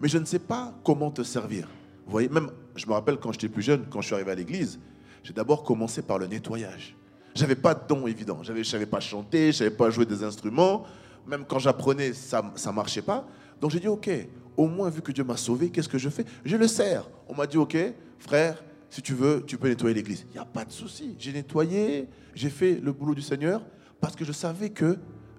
mais 0.00 0.08
je 0.08 0.18
ne 0.18 0.24
sais 0.24 0.38
pas 0.38 0.74
comment 0.84 1.10
te 1.10 1.22
servir. 1.22 1.68
Vous 2.04 2.12
voyez, 2.12 2.28
même, 2.28 2.50
je 2.74 2.86
me 2.86 2.92
rappelle 2.92 3.18
quand 3.18 3.32
j'étais 3.32 3.48
plus 3.48 3.62
jeune, 3.62 3.86
quand 3.90 4.00
je 4.00 4.06
suis 4.06 4.14
arrivé 4.14 4.30
à 4.30 4.34
l'église, 4.34 4.78
j'ai 5.22 5.32
d'abord 5.32 5.62
commencé 5.62 6.00
par 6.02 6.18
le 6.18 6.26
nettoyage. 6.26 6.96
J'avais 7.34 7.56
pas 7.56 7.74
de 7.74 7.80
don 7.86 8.06
évident. 8.06 8.42
Je 8.42 8.52
ne 8.52 8.62
savais 8.62 8.86
pas 8.86 9.00
chanter, 9.00 9.52
je 9.52 9.58
savais 9.58 9.70
pas 9.70 9.90
jouer 9.90 10.06
des 10.06 10.24
instruments. 10.24 10.84
Même 11.26 11.44
quand 11.46 11.58
j'apprenais, 11.58 12.12
ça 12.12 12.42
ne 12.42 12.72
marchait 12.72 13.02
pas. 13.02 13.26
Donc 13.60 13.70
j'ai 13.70 13.80
dit, 13.80 13.88
OK, 13.88 14.10
au 14.56 14.66
moins 14.66 14.90
vu 14.90 15.02
que 15.02 15.12
Dieu 15.12 15.24
m'a 15.24 15.36
sauvé, 15.36 15.70
qu'est-ce 15.70 15.88
que 15.88 15.98
je 15.98 16.08
fais? 16.08 16.24
Je 16.44 16.56
le 16.56 16.66
sers. 16.66 17.08
On 17.28 17.34
m'a 17.34 17.46
dit, 17.46 17.56
OK, 17.56 17.76
frère, 18.18 18.62
si 18.90 19.02
tu 19.02 19.14
veux, 19.14 19.44
tu 19.46 19.58
peux 19.58 19.68
nettoyer 19.68 19.94
l'église. 19.94 20.24
Il 20.30 20.32
n'y 20.32 20.38
a 20.38 20.44
pas 20.44 20.64
de 20.64 20.72
souci. 20.72 21.14
J'ai 21.18 21.32
nettoyé, 21.32 22.08
j'ai 22.34 22.50
fait 22.50 22.80
le 22.82 22.92
boulot 22.92 23.14
du 23.14 23.22
Seigneur 23.22 23.62
parce 24.00 24.16
que 24.16 24.24
je 24.24 24.32
savais 24.32 24.70
que 24.70 24.96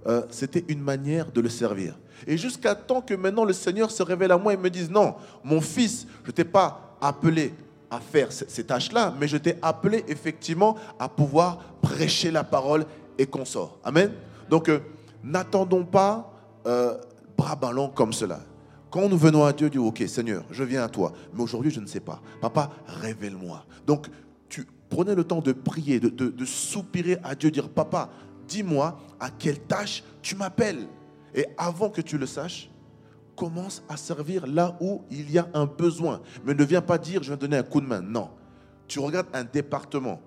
euh, 0.07 0.21
c'était 0.29 0.63
une 0.67 0.81
manière 0.81 1.31
de 1.31 1.41
le 1.41 1.49
servir. 1.49 1.97
Et 2.27 2.37
jusqu'à 2.37 2.75
temps 2.75 3.01
que 3.01 3.13
maintenant 3.13 3.45
le 3.45 3.53
Seigneur 3.53 3.91
se 3.91 4.03
révèle 4.03 4.31
à 4.31 4.37
moi 4.37 4.53
et 4.53 4.57
me 4.57 4.69
dise, 4.69 4.89
non, 4.89 5.15
mon 5.43 5.61
fils, 5.61 6.05
je 6.23 6.29
ne 6.29 6.31
t'ai 6.31 6.43
pas 6.43 6.97
appelé 7.01 7.53
à 7.89 7.99
faire 7.99 8.31
ces 8.31 8.63
tâches-là, 8.63 9.15
mais 9.19 9.27
je 9.27 9.37
t'ai 9.37 9.55
appelé 9.61 10.03
effectivement 10.07 10.75
à 10.99 11.09
pouvoir 11.09 11.57
prêcher 11.81 12.29
la 12.29 12.43
parole 12.43 12.85
et 13.17 13.25
qu'on. 13.25 13.43
Amen? 13.83 14.11
Donc, 14.49 14.69
euh, 14.69 14.79
n'attendons 15.23 15.85
pas 15.85 16.33
euh, 16.65 16.97
bras 17.37 17.55
ballants 17.55 17.89
comme 17.89 18.13
cela. 18.13 18.41
Quand 18.89 19.07
nous 19.07 19.17
venons 19.17 19.45
à 19.45 19.53
Dieu, 19.53 19.69
Dieu, 19.69 19.81
ok, 19.81 20.03
Seigneur, 20.07 20.43
je 20.49 20.63
viens 20.63 20.83
à 20.83 20.89
toi, 20.89 21.13
mais 21.33 21.43
aujourd'hui 21.43 21.71
je 21.71 21.79
ne 21.79 21.85
sais 21.85 21.99
pas. 21.99 22.21
Papa, 22.41 22.71
révèle-moi. 22.87 23.63
Donc, 23.85 24.07
tu 24.49 24.65
prenez 24.89 25.13
le 25.13 25.23
temps 25.23 25.41
de 25.41 25.51
prier, 25.51 25.99
de, 25.99 26.45
soupirer 26.45 27.17
à 27.23 27.35
Dieu, 27.35 27.51
dire, 27.51 27.69
Papa, 27.69 28.09
dis-moi 28.47 28.99
à 29.19 29.29
quelle 29.29 29.59
tâche 29.59 30.03
tu 30.21 30.35
m'appelles. 30.35 30.87
Et 31.35 31.45
avant 31.57 31.89
que 31.89 32.01
tu 32.01 32.17
le 32.17 32.25
saches, 32.25 32.71
commence 33.35 33.83
à 33.87 33.95
servir 33.95 34.47
là 34.47 34.75
où 34.81 35.03
il 35.11 35.31
y 35.31 35.37
a 35.37 35.47
un 35.53 35.65
besoin. 35.65 36.21
Mais 36.43 36.55
ne 36.55 36.63
viens 36.63 36.81
pas 36.81 36.97
dire, 36.97 37.21
je 37.21 37.31
vais 37.31 37.37
donner 37.37 37.57
un 37.57 37.63
coup 37.63 37.79
de 37.79 37.85
main. 37.85 38.01
Non. 38.01 38.29
Tu 38.87 38.99
regardes 38.99 39.27
un 39.33 39.43
département 39.43 40.19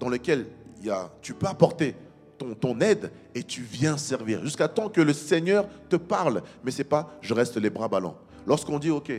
dans 0.00 0.08
lequel 0.08 0.46
y 0.82 0.90
a, 0.90 1.10
tu 1.20 1.34
peux 1.34 1.46
apporter 1.46 1.94
ton, 2.36 2.80
aide 2.80 3.10
et 3.34 3.42
tu 3.42 3.62
viens 3.62 3.96
servir. 3.96 4.42
Jusqu'à 4.42 4.68
temps 4.68 4.88
que 4.88 5.00
le 5.00 5.12
Seigneur 5.12 5.66
te 5.88 5.96
parle. 5.96 6.42
Mais 6.64 6.70
c'est 6.70 6.84
pas, 6.84 7.10
je 7.20 7.34
reste 7.34 7.56
les 7.56 7.70
bras 7.70 7.88
ballants. 7.88 8.16
Lorsqu'on 8.46 8.78
dit, 8.78 8.90
OK, 8.90 9.12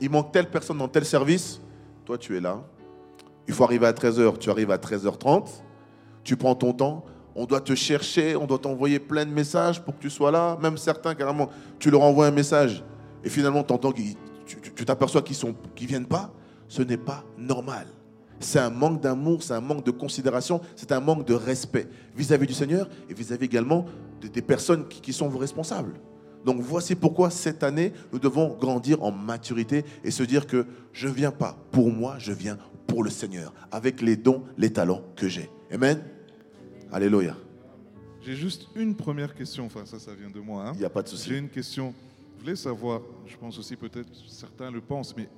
il 0.00 0.10
manque 0.10 0.32
telle 0.32 0.50
personne 0.50 0.78
dans 0.78 0.88
tel 0.88 1.04
service, 1.04 1.60
toi 2.04 2.18
tu 2.18 2.36
es 2.36 2.40
là. 2.40 2.62
Il 3.48 3.54
faut 3.54 3.64
arriver 3.64 3.86
à 3.86 3.92
13h, 3.92 4.38
tu 4.38 4.50
arrives 4.50 4.70
à 4.70 4.76
13h30. 4.76 5.48
Tu 6.24 6.36
prends 6.36 6.54
ton 6.54 6.72
temps, 6.72 7.04
on 7.36 7.44
doit 7.44 7.60
te 7.60 7.74
chercher, 7.74 8.34
on 8.34 8.46
doit 8.46 8.58
t'envoyer 8.58 8.98
plein 8.98 9.24
de 9.24 9.30
messages 9.30 9.80
pour 9.82 9.96
que 9.96 10.02
tu 10.02 10.10
sois 10.10 10.30
là. 10.30 10.58
Même 10.60 10.76
certains, 10.76 11.14
carrément, 11.14 11.50
tu 11.78 11.90
leur 11.90 12.02
envoies 12.02 12.26
un 12.26 12.32
message 12.32 12.82
et 13.22 13.28
finalement 13.28 13.62
tu 13.64 14.84
t'aperçois 14.84 15.22
qu'ils 15.22 15.36
ne 15.48 15.86
viennent 15.86 16.06
pas. 16.06 16.32
Ce 16.68 16.82
n'est 16.82 16.96
pas 16.96 17.22
normal. 17.38 17.86
C'est 18.40 18.58
un 18.58 18.70
manque 18.70 19.00
d'amour, 19.00 19.42
c'est 19.42 19.54
un 19.54 19.60
manque 19.60 19.84
de 19.84 19.90
considération, 19.90 20.60
c'est 20.74 20.92
un 20.92 21.00
manque 21.00 21.26
de 21.26 21.34
respect 21.34 21.88
vis-à-vis 22.14 22.46
du 22.46 22.52
Seigneur 22.52 22.88
et 23.08 23.14
vis-à-vis 23.14 23.46
également 23.46 23.86
des 24.20 24.42
personnes 24.42 24.86
qui, 24.88 25.12
sont 25.12 25.28
vos 25.28 25.38
responsables. 25.38 25.94
Donc 26.44 26.60
voici 26.60 26.94
pourquoi 26.94 27.30
cette 27.30 27.62
année, 27.62 27.92
nous 28.12 28.18
devons 28.18 28.56
grandir 28.56 29.02
en 29.02 29.10
maturité 29.10 29.84
et 30.04 30.10
se 30.10 30.22
dire 30.22 30.46
que 30.46 30.66
je 30.92 31.08
ne 31.08 31.12
viens 31.12 31.32
pas 31.32 31.56
pour 31.72 31.90
moi, 31.90 32.16
je 32.18 32.32
viens 32.32 32.58
pour 32.86 33.02
le 33.02 33.10
Seigneur, 33.10 33.52
avec 33.72 34.00
les 34.00 34.16
dons, 34.16 34.42
les 34.56 34.72
talents 34.72 35.02
que 35.16 35.28
j'ai. 35.28 35.50
Amen. 35.72 36.02
Alléluia. 36.92 37.36
J'ai 38.22 38.36
juste 38.36 38.68
une 38.76 38.94
première 38.94 39.34
question, 39.34 39.66
enfin 39.66 39.86
ça, 39.86 39.98
ça 39.98 40.12
vient 40.14 40.30
de 40.30 40.40
moi. 40.40 40.68
Hein. 40.68 40.72
Il 40.74 40.80
n'y 40.80 40.84
a 40.84 40.90
pas 40.90 41.02
de 41.02 41.08
souci. 41.08 41.30
J'ai 41.30 41.38
une 41.38 41.48
question. 41.48 41.94
Je 42.36 42.42
voulais 42.42 42.56
savoir, 42.56 43.00
je 43.26 43.36
pense 43.36 43.58
aussi 43.58 43.76
peut-être 43.76 44.08
certains 44.28 44.70
le 44.70 44.80
pensent, 44.80 45.16
mais 45.16 45.28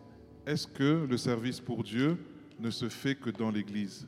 est-ce 0.46 0.66
que 0.66 1.06
le 1.08 1.16
service 1.16 1.60
pour 1.60 1.84
Dieu 1.84 2.18
ne 2.58 2.70
se 2.70 2.88
fait 2.88 3.14
que 3.14 3.30
dans 3.30 3.50
l'Église 3.50 4.06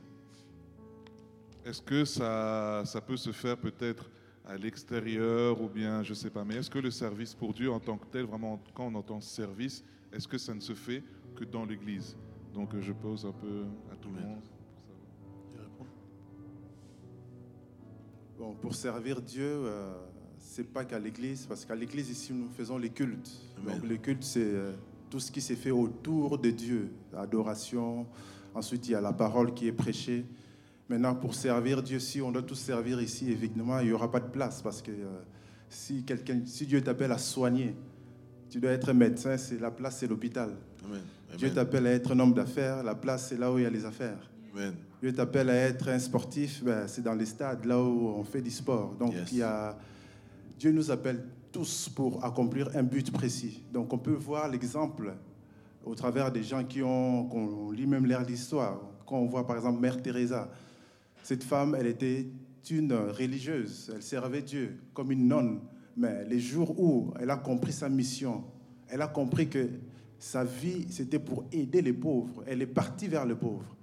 Est-ce 1.64 1.82
que 1.82 2.04
ça, 2.04 2.82
ça 2.84 3.00
peut 3.00 3.16
se 3.16 3.32
faire 3.32 3.56
peut-être 3.56 4.10
à 4.44 4.56
l'extérieur 4.56 5.60
ou 5.60 5.68
bien, 5.68 6.02
je 6.02 6.10
ne 6.10 6.14
sais 6.14 6.30
pas, 6.30 6.44
mais 6.44 6.56
est-ce 6.56 6.70
que 6.70 6.78
le 6.78 6.90
service 6.90 7.34
pour 7.34 7.54
Dieu 7.54 7.70
en 7.70 7.78
tant 7.78 7.96
que 7.96 8.06
tel, 8.06 8.24
vraiment 8.24 8.60
quand 8.74 8.86
on 8.86 8.94
entend 8.94 9.20
service, 9.20 9.84
est-ce 10.12 10.26
que 10.26 10.38
ça 10.38 10.54
ne 10.54 10.60
se 10.60 10.74
fait 10.74 11.02
que 11.36 11.44
dans 11.44 11.64
l'Église? 11.64 12.16
Donc 12.52 12.78
je 12.80 12.92
pose 12.92 13.24
un 13.24 13.32
peu 13.32 13.64
à 13.92 13.96
tout 13.96 14.08
le 14.08 14.20
monde. 14.20 14.42
pour 18.60 18.74
servir 18.74 19.20
Dieu, 19.20 19.44
euh, 19.44 19.92
c'est 20.38 20.72
pas 20.72 20.84
qu'à 20.84 20.98
l'église, 20.98 21.46
parce 21.46 21.64
qu'à 21.64 21.74
l'église, 21.74 22.10
ici, 22.10 22.32
nous 22.32 22.48
faisons 22.48 22.78
les 22.78 22.90
cultes. 22.90 23.30
Donc, 23.64 23.84
les 23.84 23.98
cultes, 23.98 24.22
c'est 24.22 24.42
euh, 24.42 24.72
tout 25.10 25.20
ce 25.20 25.30
qui 25.30 25.40
s'est 25.40 25.56
fait 25.56 25.70
autour 25.70 26.38
de 26.38 26.50
Dieu, 26.50 26.90
l'adoration. 27.12 28.06
Ensuite, 28.54 28.88
il 28.88 28.92
y 28.92 28.94
a 28.94 29.00
la 29.00 29.12
parole 29.12 29.54
qui 29.54 29.68
est 29.68 29.72
prêchée. 29.72 30.26
Maintenant, 30.88 31.14
pour 31.14 31.34
servir 31.34 31.82
Dieu, 31.82 32.00
si 32.00 32.20
on 32.20 32.32
doit 32.32 32.42
tous 32.42 32.56
servir 32.56 33.00
ici, 33.00 33.30
évidemment, 33.30 33.78
il 33.80 33.86
n'y 33.86 33.92
aura 33.92 34.10
pas 34.10 34.20
de 34.20 34.28
place, 34.28 34.60
parce 34.60 34.82
que 34.82 34.90
euh, 34.90 35.20
si, 35.68 36.02
quelqu'un, 36.02 36.40
si 36.46 36.66
Dieu 36.66 36.82
t'appelle 36.82 37.12
à 37.12 37.18
soigner, 37.18 37.76
tu 38.50 38.58
dois 38.58 38.72
être 38.72 38.92
médecin, 38.92 39.36
c'est 39.36 39.60
la 39.60 39.70
place, 39.70 39.98
c'est 39.98 40.08
l'hôpital. 40.08 40.56
Dieu 41.38 41.52
t'appelle 41.52 41.86
à 41.86 41.92
être 41.92 42.12
un 42.12 42.18
homme 42.18 42.34
d'affaires, 42.34 42.82
la 42.82 42.96
place, 42.96 43.28
c'est 43.28 43.38
là 43.38 43.52
où 43.52 43.58
il 43.58 43.62
y 43.62 43.66
a 43.66 43.70
les 43.70 43.84
affaires. 43.84 44.28
Amen. 44.52 44.74
Dieu 45.00 45.12
t'appelle 45.12 45.48
à 45.48 45.54
être 45.54 45.88
un 45.88 45.98
sportif, 45.98 46.62
ben, 46.64 46.88
c'est 46.88 47.02
dans 47.02 47.14
les 47.14 47.26
stades, 47.26 47.64
là 47.64 47.80
où 47.80 48.08
on 48.08 48.24
fait 48.24 48.42
du 48.42 48.50
sport. 48.50 48.94
Donc, 48.98 49.14
il 49.30 49.38
y 49.38 49.42
a, 49.42 49.78
Dieu 50.58 50.72
nous 50.72 50.90
appelle 50.90 51.24
tous 51.52 51.88
pour 51.88 52.24
accomplir 52.24 52.68
un 52.74 52.82
but 52.82 53.10
précis. 53.12 53.62
Donc, 53.72 53.92
on 53.92 53.98
peut 53.98 54.14
voir 54.14 54.48
l'exemple 54.48 55.14
au 55.84 55.94
travers 55.94 56.30
des 56.30 56.42
gens 56.42 56.64
qui 56.64 56.82
ont, 56.82 57.24
qu'on 57.24 57.70
lit 57.70 57.86
même 57.86 58.06
l'air 58.06 58.24
d'histoire. 58.24 58.80
Quand 59.06 59.16
on 59.16 59.26
voit 59.26 59.46
par 59.46 59.56
exemple 59.56 59.80
Mère 59.80 60.00
Teresa, 60.02 60.50
cette 61.22 61.44
femme, 61.44 61.76
elle 61.78 61.86
était 61.86 62.28
une 62.70 62.92
religieuse, 62.92 63.90
elle 63.94 64.02
servait 64.02 64.42
Dieu 64.42 64.78
comme 64.94 65.10
une 65.10 65.26
nonne. 65.26 65.60
Mais 65.96 66.24
les 66.24 66.38
jours 66.38 66.78
où 66.78 67.12
elle 67.18 67.30
a 67.30 67.36
compris 67.36 67.72
sa 67.72 67.88
mission, 67.88 68.44
elle 68.88 69.02
a 69.02 69.08
compris 69.08 69.48
que 69.48 69.68
sa 70.18 70.44
vie, 70.44 70.86
c'était 70.90 71.18
pour 71.18 71.44
aider 71.50 71.82
les 71.82 71.92
pauvres. 71.92 72.44
Elle 72.46 72.62
est 72.62 72.66
partie 72.66 73.08
vers 73.08 73.24
les 73.24 73.34
pauvres. 73.34 73.76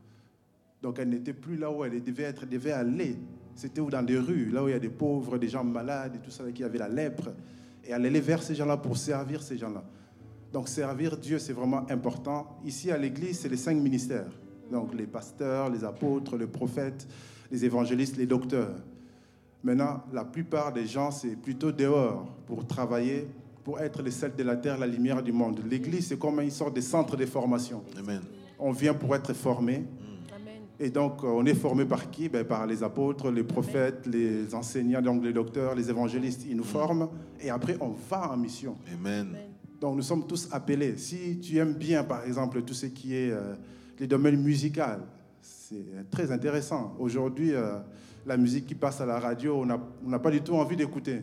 Donc 0.81 0.99
elle 0.99 1.09
n'était 1.09 1.33
plus 1.33 1.57
là 1.57 1.71
où 1.71 1.83
elle 1.83 2.01
devait 2.03 2.23
être, 2.23 2.43
elle 2.43 2.49
devait 2.49 2.71
aller. 2.71 3.17
C'était 3.55 3.81
dans 3.81 4.03
des 4.03 4.19
rues, 4.19 4.51
là 4.51 4.63
où 4.63 4.67
il 4.67 4.71
y 4.71 4.75
a 4.75 4.79
des 4.79 4.89
pauvres, 4.89 5.37
des 5.37 5.49
gens 5.49 5.63
malades 5.63 6.15
et 6.15 6.19
tout 6.19 6.29
ça, 6.29 6.43
qui 6.53 6.63
avaient 6.63 6.77
la 6.77 6.87
lèpre. 6.87 7.29
Et 7.83 7.91
elle 7.91 8.05
allait 8.05 8.19
vers 8.19 8.43
ces 8.43 8.53
gens-là 8.53 8.77
pour 8.77 8.97
servir 8.97 9.41
ces 9.41 9.57
gens-là. 9.57 9.83
Donc 10.53 10.67
servir 10.67 11.17
Dieu, 11.17 11.39
c'est 11.39 11.53
vraiment 11.53 11.89
important. 11.89 12.59
Ici 12.65 12.91
à 12.91 12.97
l'église, 12.97 13.39
c'est 13.39 13.49
les 13.49 13.57
cinq 13.57 13.75
ministères. 13.77 14.31
Donc 14.71 14.93
les 14.93 15.07
pasteurs, 15.07 15.69
les 15.69 15.83
apôtres, 15.83 16.37
les 16.37 16.47
prophètes, 16.47 17.07
les 17.51 17.65
évangélistes, 17.65 18.17
les 18.17 18.25
docteurs. 18.25 18.75
Maintenant, 19.63 20.03
la 20.13 20.23
plupart 20.23 20.71
des 20.71 20.85
gens, 20.85 21.11
c'est 21.11 21.35
plutôt 21.35 21.71
dehors 21.71 22.25
pour 22.45 22.65
travailler, 22.65 23.27
pour 23.63 23.79
être 23.79 24.01
le 24.01 24.11
sel 24.11 24.33
de 24.35 24.43
la 24.43 24.55
terre, 24.55 24.77
la 24.77 24.87
lumière 24.87 25.21
du 25.21 25.31
monde. 25.31 25.61
L'église, 25.69 26.07
c'est 26.07 26.19
comme 26.19 26.39
une 26.41 26.51
sorte 26.51 26.75
de 26.75 26.81
centre 26.81 27.17
de 27.17 27.25
formation. 27.25 27.83
Amen. 27.97 28.21
On 28.59 28.71
vient 28.71 28.93
pour 28.93 29.15
être 29.15 29.33
formé. 29.33 29.83
Amen. 30.33 30.61
Et 30.79 30.89
donc, 30.89 31.23
euh, 31.23 31.27
on 31.27 31.45
est 31.45 31.55
formé 31.55 31.85
par 31.85 32.09
qui? 32.09 32.29
Ben, 32.29 32.45
Par 32.45 32.65
les 32.65 32.83
apôtres, 32.83 33.29
les 33.31 33.43
prophètes, 33.43 34.05
les 34.05 34.53
enseignants, 34.53 35.01
donc 35.01 35.23
les 35.23 35.33
docteurs, 35.33 35.75
les 35.75 35.89
évangélistes. 35.89 36.45
Ils 36.47 36.55
nous 36.55 36.63
forment. 36.63 37.09
Et 37.41 37.49
après, 37.49 37.77
on 37.81 37.89
va 38.09 38.31
en 38.31 38.37
mission. 38.37 38.75
Amen. 38.93 39.35
Donc 39.79 39.96
nous 39.96 40.01
sommes 40.01 40.25
tous 40.25 40.48
appelés. 40.51 40.98
Si 40.98 41.39
tu 41.39 41.57
aimes 41.57 41.74
bien, 41.74 42.03
par 42.03 42.25
exemple, 42.25 42.62
tout 42.63 42.74
ce 42.74 42.88
qui 42.88 43.15
est 43.15 43.31
euh, 43.31 43.53
les 44.00 44.07
domaines 44.07 44.41
musicaux, 44.41 44.81
c'est 45.41 46.10
très 46.10 46.31
intéressant. 46.31 46.96
Aujourd'hui, 47.00 47.53
euh, 47.53 47.77
la 48.25 48.38
musique 48.38 48.65
qui 48.65 48.75
passe 48.75 49.01
à 49.01 49.05
la 49.05 49.19
radio, 49.19 49.62
on 49.62 50.10
n'a 50.10 50.19
pas 50.19 50.31
du 50.31 50.41
tout 50.41 50.55
envie 50.55 50.75
d'écouter. 50.75 51.22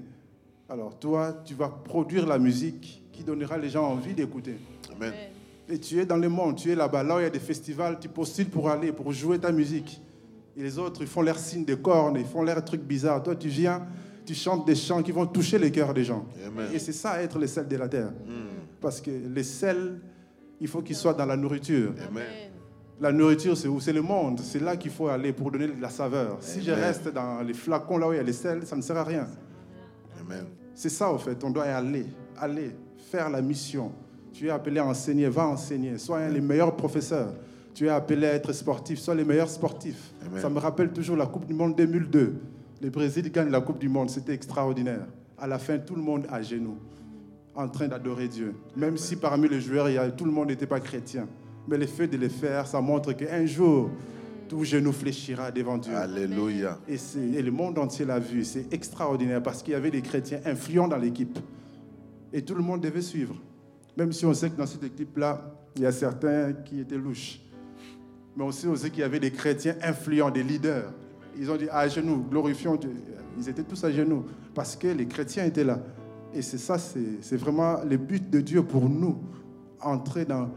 Alors 0.69 0.99
toi, 0.99 1.43
tu 1.45 1.55
vas 1.55 1.69
produire 1.69 2.27
la 2.27 2.39
musique 2.39 3.03
qui 3.13 3.23
donnera 3.23 3.59
les 3.59 3.69
gens 3.69 3.85
envie 3.85 4.15
d'écouter. 4.15 4.57
Amen. 4.97 5.13
Amen. 5.13 5.29
Et 5.69 5.79
tu 5.79 5.99
es 5.99 6.07
dans 6.07 6.17
le 6.17 6.29
monde, 6.29 6.57
tu 6.57 6.71
es 6.71 6.75
là-bas, 6.75 7.03
là 7.03 7.17
où 7.17 7.21
il 7.21 7.23
y 7.23 7.27
a 7.27 7.31
des 7.31 7.39
festivals, 7.39 7.99
tu 7.99 8.09
postules 8.09 8.49
pour 8.49 8.69
aller, 8.69 8.93
pour 8.93 9.13
jouer 9.13 9.39
ta 9.39 9.51
musique. 9.51 10.01
Et 10.57 10.63
les 10.63 10.79
autres, 10.79 11.01
ils 11.03 11.07
font 11.07 11.23
leurs 11.23 11.39
signes 11.39 11.65
de 11.65 11.75
cornes, 11.75 12.17
ils 12.19 12.27
font 12.27 12.43
leurs 12.43 12.65
trucs 12.65 12.83
bizarres. 12.83 13.23
Toi, 13.23 13.35
tu 13.35 13.49
viens, 13.49 13.87
tu 14.25 14.35
chantes 14.35 14.67
des 14.67 14.75
chants 14.75 15.03
qui 15.03 15.13
vont 15.13 15.27
toucher 15.27 15.59
les 15.59 15.71
cœurs 15.71 15.93
des 15.93 16.05
gens. 16.05 16.27
Amen. 16.47 16.69
Et 16.73 16.79
c'est 16.79 16.93
ça, 16.93 17.23
être 17.23 17.39
le 17.39 17.47
sel 17.47 17.69
de 17.69 17.77
la 17.77 17.89
terre. 17.89 18.11
Mm. 18.11 18.81
Parce 18.81 19.01
que 19.01 19.11
le 19.11 19.43
sel, 19.43 20.01
il 20.61 20.69
faut 20.69 20.83
qu'il 20.83 20.97
soit 20.97 21.15
dans 21.15 21.27
la 21.27 21.37
nourriture. 21.37 21.93
Amen. 22.09 22.25
La 23.01 23.13
nourriture, 23.13 23.57
c'est 23.57 23.69
où? 23.69 23.81
C'est 23.81 23.93
le 23.93 24.03
monde. 24.03 24.41
C'est 24.41 24.61
là 24.61 24.77
qu'il 24.77 24.91
faut 24.91 25.09
aller 25.09 25.33
pour 25.33 25.51
donner 25.51 25.67
de 25.69 25.81
la 25.81 25.91
saveur. 25.91 26.39
Si 26.41 26.63
je 26.63 26.71
reste 26.71 27.13
dans 27.13 27.43
les 27.43 27.55
flacons 27.55 27.99
là 27.99 28.09
où 28.09 28.13
il 28.13 28.17
y 28.17 28.21
a 28.21 28.23
le 28.23 28.33
sel, 28.33 28.65
ça 28.67 28.77
ne 28.77 28.83
sert 28.83 28.97
à 28.97 29.05
rien. 29.05 29.27
Amen. 30.21 30.45
C'est 30.75 30.89
ça, 30.89 31.11
au 31.11 31.19
fait. 31.19 31.43
On 31.45 31.51
doit 31.51 31.67
y 31.67 31.71
aller. 31.71 32.07
Aller. 32.39 32.71
Faire 33.11 33.31
la 33.31 33.43
mission. 33.43 33.93
Tu 34.33 34.47
es 34.47 34.51
appelé 34.51 34.79
à 34.79 34.87
enseigner. 34.87 35.29
Va 35.29 35.47
enseigner. 35.47 35.99
Sois 35.99 36.19
un 36.19 36.33
des 36.33 36.41
meilleurs 36.41 36.77
professeurs. 36.77 37.35
Tu 37.75 37.87
es 37.87 37.91
appelé 37.91 38.27
à 38.27 38.35
être 38.35 38.53
sportif. 38.53 39.01
Sois 39.01 39.15
les 39.15 39.25
meilleurs 39.25 39.51
sportifs. 39.51 40.15
Amen. 40.25 40.41
Ça 40.41 40.49
me 40.49 40.59
rappelle 40.59 40.93
toujours 40.93 41.17
la 41.17 41.27
Coupe 41.27 41.47
du 41.47 41.55
Monde 41.55 41.75
2002. 41.77 42.35
Le 42.85 42.91
Brésil 42.91 43.33
gagne 43.33 43.49
la 43.49 43.63
Coupe 43.63 43.79
du 43.79 43.89
Monde. 43.89 44.11
C'était 44.11 44.35
extraordinaire. 44.35 45.07
À 45.39 45.47
la 45.47 45.59
fin, 45.59 45.79
tout 45.79 45.95
le 45.95 46.03
monde 46.03 46.27
à 46.31 46.43
genoux, 46.43 46.77
en 47.55 47.67
train 47.67 47.89
d'adorer 47.89 48.29
Dieu. 48.29 48.55
Même 48.77 48.99
si 48.99 49.17
parmi 49.17 49.49
les 49.49 49.59
joueurs, 49.59 49.89
il 49.89 49.95
y 49.95 49.97
a, 49.97 50.11
tout 50.11 50.27
le 50.27 50.31
monde 50.31 50.49
n'était 50.49 50.67
pas 50.67 50.81
chrétien. 50.81 51.27
Mais 51.67 51.79
le 51.79 51.87
fait 51.87 52.09
de 52.09 52.19
le 52.19 52.29
faire, 52.29 52.67
ça 52.67 52.83
montre 52.83 53.15
qu'un 53.15 53.47
jour, 53.47 53.89
tout 54.51 54.65
genou 54.65 54.93
fléchira 54.93 55.51
devant 55.51 55.79
Dieu. 55.79 55.97
Alléluia. 55.97 56.79
Et, 56.87 56.99
et 57.17 57.41
le 57.41 57.51
monde 57.51 57.79
entier 57.79 58.05
l'a 58.05 58.19
vu. 58.19 58.45
C'est 58.45 58.71
extraordinaire 58.71 59.43
parce 59.43 59.63
qu'il 59.63 59.73
y 59.73 59.77
avait 59.77 59.91
des 59.91 60.03
chrétiens 60.03 60.41
influents 60.45 60.87
dans 60.87 60.99
l'équipe. 60.99 61.39
Et 62.35 62.43
tout 62.43 62.55
le 62.55 62.63
monde 62.63 62.83
devait 62.83 63.01
suivre. 63.01 63.35
Même 63.97 64.13
si 64.13 64.27
on 64.27 64.35
sait 64.35 64.51
que 64.51 64.59
dans 64.59 64.67
cette 64.67 64.85
équipe-là, 64.85 65.55
il 65.75 65.83
y 65.85 65.87
a 65.87 65.93
certains 65.93 66.53
qui 66.53 66.81
étaient 66.81 66.99
louches. 66.99 67.41
Mais 68.37 68.45
on 68.45 68.53
sait 68.53 68.67
aussi 68.67 68.91
qu'il 68.91 69.01
y 69.01 69.05
avait 69.05 69.21
des 69.21 69.31
chrétiens 69.31 69.77
influents, 69.83 70.31
des 70.31 70.43
leaders. 70.43 70.93
Ils 71.37 71.51
ont 71.51 71.57
dit 71.57 71.69
à 71.71 71.89
genoux, 71.89 72.25
glorifions 72.31 72.77
Dieu. 72.77 72.93
Ils 73.39 73.49
étaient 73.49 73.63
tous 73.65 73.83
à 73.85 73.91
genoux 73.91 74.25
parce 74.55 74.77
que 74.77 74.87
les 74.89 75.07
chrétiens 75.07 75.45
étaient 75.45 75.65
là. 75.65 75.81
Et 76.33 76.43
c'est 76.43 76.59
ça, 76.59 76.79
c'est 76.79 77.37
vraiment 77.37 77.83
le 77.85 77.97
but 77.97 78.29
de 78.31 78.41
Dieu 78.41 78.63
pour 78.65 78.89
nous. 78.89 79.19
Entrer 79.81 80.25
dans, 80.25 80.49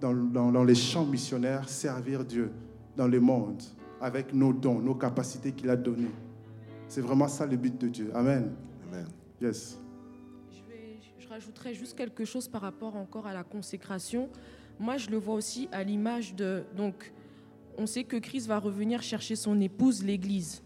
dans, 0.00 0.12
dans- 0.12 0.52
dans 0.52 0.64
les 0.64 0.74
champs 0.74 1.06
missionnaires, 1.06 1.68
servir 1.68 2.24
Dieu 2.24 2.50
dans 2.96 3.08
le 3.08 3.20
monde 3.20 3.62
avec 4.00 4.34
nos 4.34 4.52
dons, 4.52 4.80
nos 4.80 4.94
capacités 4.94 5.52
qu'il 5.52 5.70
a 5.70 5.76
données. 5.76 6.10
C'est 6.88 7.00
vraiment 7.00 7.26
ça 7.28 7.46
le 7.46 7.56
but 7.56 7.80
de 7.80 7.88
Dieu. 7.88 8.10
Amen. 8.14 8.52
Amen. 8.88 9.06
Yes. 9.40 9.78
Je, 10.52 10.58
vais- 10.70 10.98
je 11.18 11.28
rajouterais 11.28 11.72
juste 11.74 11.96
quelque 11.96 12.24
chose 12.24 12.46
par 12.48 12.60
rapport 12.62 12.94
encore 12.96 13.26
à 13.26 13.32
la 13.32 13.42
consécration. 13.44 14.28
Moi, 14.78 14.98
je 14.98 15.08
le 15.10 15.16
vois 15.16 15.34
aussi 15.34 15.68
à 15.72 15.82
l'image 15.82 16.34
de. 16.34 16.64
Donc, 16.76 17.12
on 17.78 17.86
sait 17.86 18.04
que 18.04 18.16
Christ 18.16 18.46
va 18.46 18.58
revenir 18.58 19.02
chercher 19.02 19.36
son 19.36 19.60
épouse, 19.60 20.04
l'Église. 20.04 20.62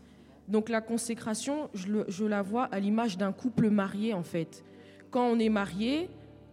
Donc, 0.48 0.68
la 0.68 0.80
consécration, 0.80 1.70
je, 1.74 2.24
la 2.24 2.42
vois 2.42 2.64
à 2.64 2.80
l'image 2.80 3.16
d'un 3.16 3.32
couple 3.32 3.70
marié, 3.70 4.14
en 4.14 4.22
fait. 4.22 4.64
Quand 5.10 5.26
on 5.26 5.38
est 5.38 5.48
marié, 5.48 6.10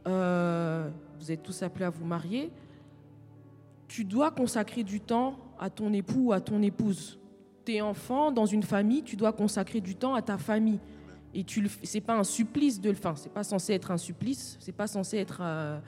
euh, 0.08 0.90
vous 1.20 1.32
êtes 1.32 1.44
tous 1.44 1.64
appelés 1.64 1.86
à 1.86 1.90
vous 1.90 2.06
marier, 2.06 2.52
tu 3.88 4.04
dois 4.04 4.32
consacrer 4.32 4.84
du 4.84 5.00
temps 5.00 5.38
à 5.60 5.70
ton 5.70 5.92
époux 5.94 6.28
ou 6.28 6.34
à 6.34 6.42
ton 6.42 6.62
épouse. 6.62 7.20
Tes 7.66 7.82
enfants, 7.82 8.32
dans 8.32 8.46
une 8.46 8.64
famille, 8.64 9.04
tu 9.04 9.16
dois 9.16 9.34
consacrer 9.34 9.82
du 9.82 9.96
temps 9.96 10.14
à 10.14 10.22
ta 10.22 10.38
famille. 10.38 10.80
Et 11.34 11.44
tu 11.44 11.68
c'est 11.84 12.02
pas 12.02 12.16
un 12.16 12.24
supplice 12.24 12.80
de 12.80 12.90
le 12.90 12.96
faire. 12.96 13.18
C'est 13.18 13.34
pas 13.34 13.44
censé 13.44 13.74
être 13.74 13.92
un 13.92 13.98
supplice. 13.98 14.58
C'est 14.60 14.72
pas 14.72 14.88
censé 14.88 15.18
être 15.18 15.40
euh, 15.42 15.80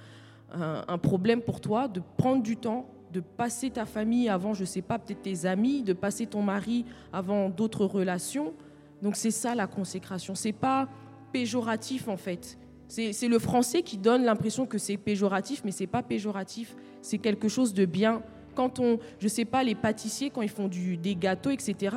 un 0.54 0.98
problème 0.98 1.42
pour 1.42 1.62
toi 1.62 1.88
de 1.88 2.02
prendre 2.18 2.44
du 2.44 2.58
temps, 2.58 2.90
de 3.12 3.20
passer 3.20 3.70
ta 3.70 3.86
famille 3.86 4.30
avant, 4.30 4.54
je 4.54 4.66
sais 4.66 4.82
pas, 4.82 5.00
peut-être 5.00 5.22
tes 5.22 5.46
amis, 5.46 5.84
de 5.84 5.94
passer 5.94 6.26
ton 6.26 6.42
mari 6.42 6.86
avant 7.12 7.50
d'autres 7.50 7.86
relations. 7.86 8.54
Donc 9.02 9.16
c'est 9.16 9.32
ça 9.32 9.56
la 9.56 9.68
consécration. 9.68 10.36
C'est 10.36 10.52
pas 10.52 10.88
péjoratif 11.32 12.08
en 12.08 12.18
fait. 12.18 12.58
C'est 12.88 13.28
le 13.28 13.38
français 13.38 13.84
qui 13.84 14.00
donne 14.00 14.24
l'impression 14.24 14.66
que 14.66 14.80
c'est 14.80 14.98
péjoratif, 14.98 15.62
mais 15.64 15.72
c'est 15.72 15.86
pas 15.86 16.02
péjoratif. 16.02 16.76
C'est 17.04 17.20
quelque 17.20 17.48
chose 17.48 17.76
de 17.76 17.86
bien. 17.86 18.24
Quand 18.56 18.80
on, 18.80 18.98
je 19.20 19.28
sais 19.28 19.46
pas, 19.46 19.64
les 19.64 19.76
pâtissiers 19.76 20.32
quand 20.32 20.42
ils 20.42 20.50
font 20.50 20.68
du, 20.68 20.98
des 20.98 21.16
gâteaux, 21.16 21.52
etc. 21.52 21.96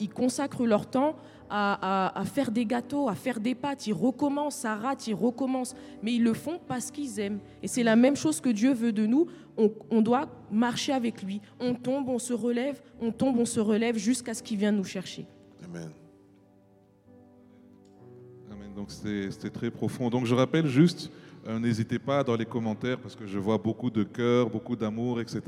Ils 0.00 0.10
consacrent 0.10 0.66
leur 0.66 0.90
temps 0.90 1.14
à, 1.54 2.06
à- 2.08 2.20
à 2.20 2.24
faire 2.24 2.50
des 2.50 2.64
gâteaux, 2.64 3.08
à 3.08 3.14
faire 3.14 3.38
des 3.38 3.54
pâtes. 3.54 3.86
Ils 3.86 3.92
recommencent, 3.92 4.56
ça 4.56 4.74
rate, 4.74 5.06
ils 5.06 5.14
recommencent. 5.14 5.74
Mais 6.02 6.14
ils 6.14 6.24
le 6.24 6.32
font 6.34 6.58
parce 6.66 6.90
qu'ils 6.90 7.20
aiment. 7.20 7.40
Et 7.62 7.68
c'est 7.68 7.82
la 7.82 7.94
même 7.96 8.16
chose 8.16 8.40
que 8.40 8.48
Dieu 8.48 8.72
veut 8.72 8.92
de 8.92 9.04
nous. 9.06 9.26
On, 9.58 9.70
on 9.90 10.00
doit 10.00 10.26
marcher 10.50 10.92
avec 10.92 11.22
lui. 11.22 11.40
On 11.60 11.74
tombe, 11.74 12.08
on 12.08 12.18
se 12.18 12.32
relève, 12.32 12.80
on 13.00 13.12
tombe, 13.12 13.36
on 13.38 13.44
se 13.44 13.60
relève 13.60 13.96
jusqu'à 13.98 14.32
ce 14.34 14.42
qu'il 14.42 14.56
vienne 14.58 14.76
nous 14.76 14.84
chercher. 14.84 15.26
Amen. 15.64 15.90
Amen. 18.50 18.72
Donc 18.74 18.90
c'était 18.90 19.30
c'était 19.30 19.50
très 19.50 19.70
profond. 19.70 20.08
Donc 20.10 20.24
je 20.26 20.34
rappelle 20.34 20.66
juste, 20.66 21.10
euh, 21.46 21.58
n'hésitez 21.58 21.98
pas 21.98 22.24
dans 22.24 22.36
les 22.36 22.46
commentaires, 22.46 22.98
parce 22.98 23.14
que 23.16 23.26
je 23.26 23.38
vois 23.38 23.58
beaucoup 23.58 23.90
de 23.90 24.04
cœur, 24.04 24.48
beaucoup 24.48 24.76
d'amour, 24.76 25.20
etc. 25.20 25.40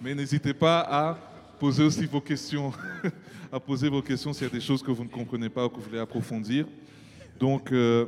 Mais 0.00 0.14
n'hésitez 0.14 0.54
pas 0.54 0.80
à 0.88 1.18
poser 1.58 1.84
aussi 1.84 2.06
vos 2.06 2.20
questions, 2.20 2.72
à 3.52 3.58
poser 3.60 3.88
vos 3.88 4.02
questions 4.02 4.32
s'il 4.32 4.46
y 4.46 4.50
a 4.50 4.52
des 4.52 4.60
choses 4.60 4.82
que 4.82 4.90
vous 4.90 5.04
ne 5.04 5.08
comprenez 5.08 5.48
pas 5.48 5.66
ou 5.66 5.68
que 5.68 5.76
vous 5.76 5.82
voulez 5.82 5.98
approfondir. 5.98 6.66
Donc 7.38 7.72
euh, 7.72 8.06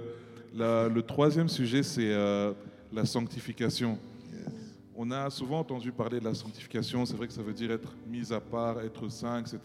la- 0.54 0.88
le 0.88 1.02
troisième 1.02 1.48
sujet, 1.48 1.82
c'est 1.82 2.12
euh, 2.12 2.52
la 2.92 3.04
sanctification. 3.04 3.98
On 4.98 5.11
a 5.11 5.28
souvent 5.28 5.59
entendu 5.61 5.92
parler 5.92 6.20
de 6.20 6.24
la 6.24 6.35
sanctification, 6.35 7.04
c'est 7.04 7.16
vrai 7.16 7.26
que 7.26 7.32
ça 7.35 7.42
veut 7.42 7.52
dire 7.52 7.70
être 7.70 7.94
mis 8.09 8.32
à 8.32 8.40
part, 8.40 8.80
être 8.80 9.09
saint, 9.11 9.38
etc. 9.40 9.59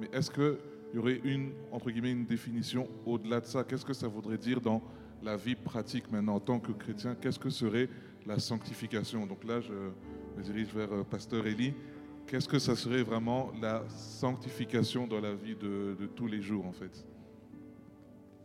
Mais 0.00 0.08
est-ce 0.12 0.30
qu'il 0.30 0.56
y 0.94 0.98
aurait 0.98 1.20
une, 1.22 1.52
entre 1.70 1.90
guillemets, 1.90 2.10
une 2.10 2.26
définition 2.26 2.88
au-delà 3.06 3.40
de 3.40 3.46
ça? 3.46 3.62
Qu'est-ce 3.62 3.84
que 3.84 3.92
ça 3.94 4.08
voudrait 4.08 4.36
dire 4.38 4.60
dans 4.60 4.82
la 5.22 5.36
vie 5.36 5.54
pratique 5.54 6.10
maintenant 6.10 6.34
en 6.34 6.40
tant 6.40 6.58
que 6.58 6.72
chrétien? 6.72 7.14
Qu'est-ce 7.20 7.38
que 7.38 7.50
serait 7.50 7.88
la 8.26 8.40
sanctification? 8.40 9.26
Donc 9.26 9.44
là, 9.44 9.60
je 9.60 9.70
me 10.36 10.42
dirige 10.42 10.74
vers 10.74 10.92
euh, 10.92 11.04
Pasteur 11.08 11.46
Elie. 11.46 11.72
Qu'est-ce 12.26 12.48
que 12.48 12.58
ça 12.58 12.74
serait 12.74 13.02
vraiment 13.02 13.50
la 13.60 13.82
sanctification 13.88 15.06
dans 15.06 15.20
la 15.20 15.34
vie 15.34 15.54
de, 15.54 15.94
tous 16.16 16.26
les 16.26 16.40
jours 16.40 16.64
en 16.66 16.72
fait? 16.72 17.06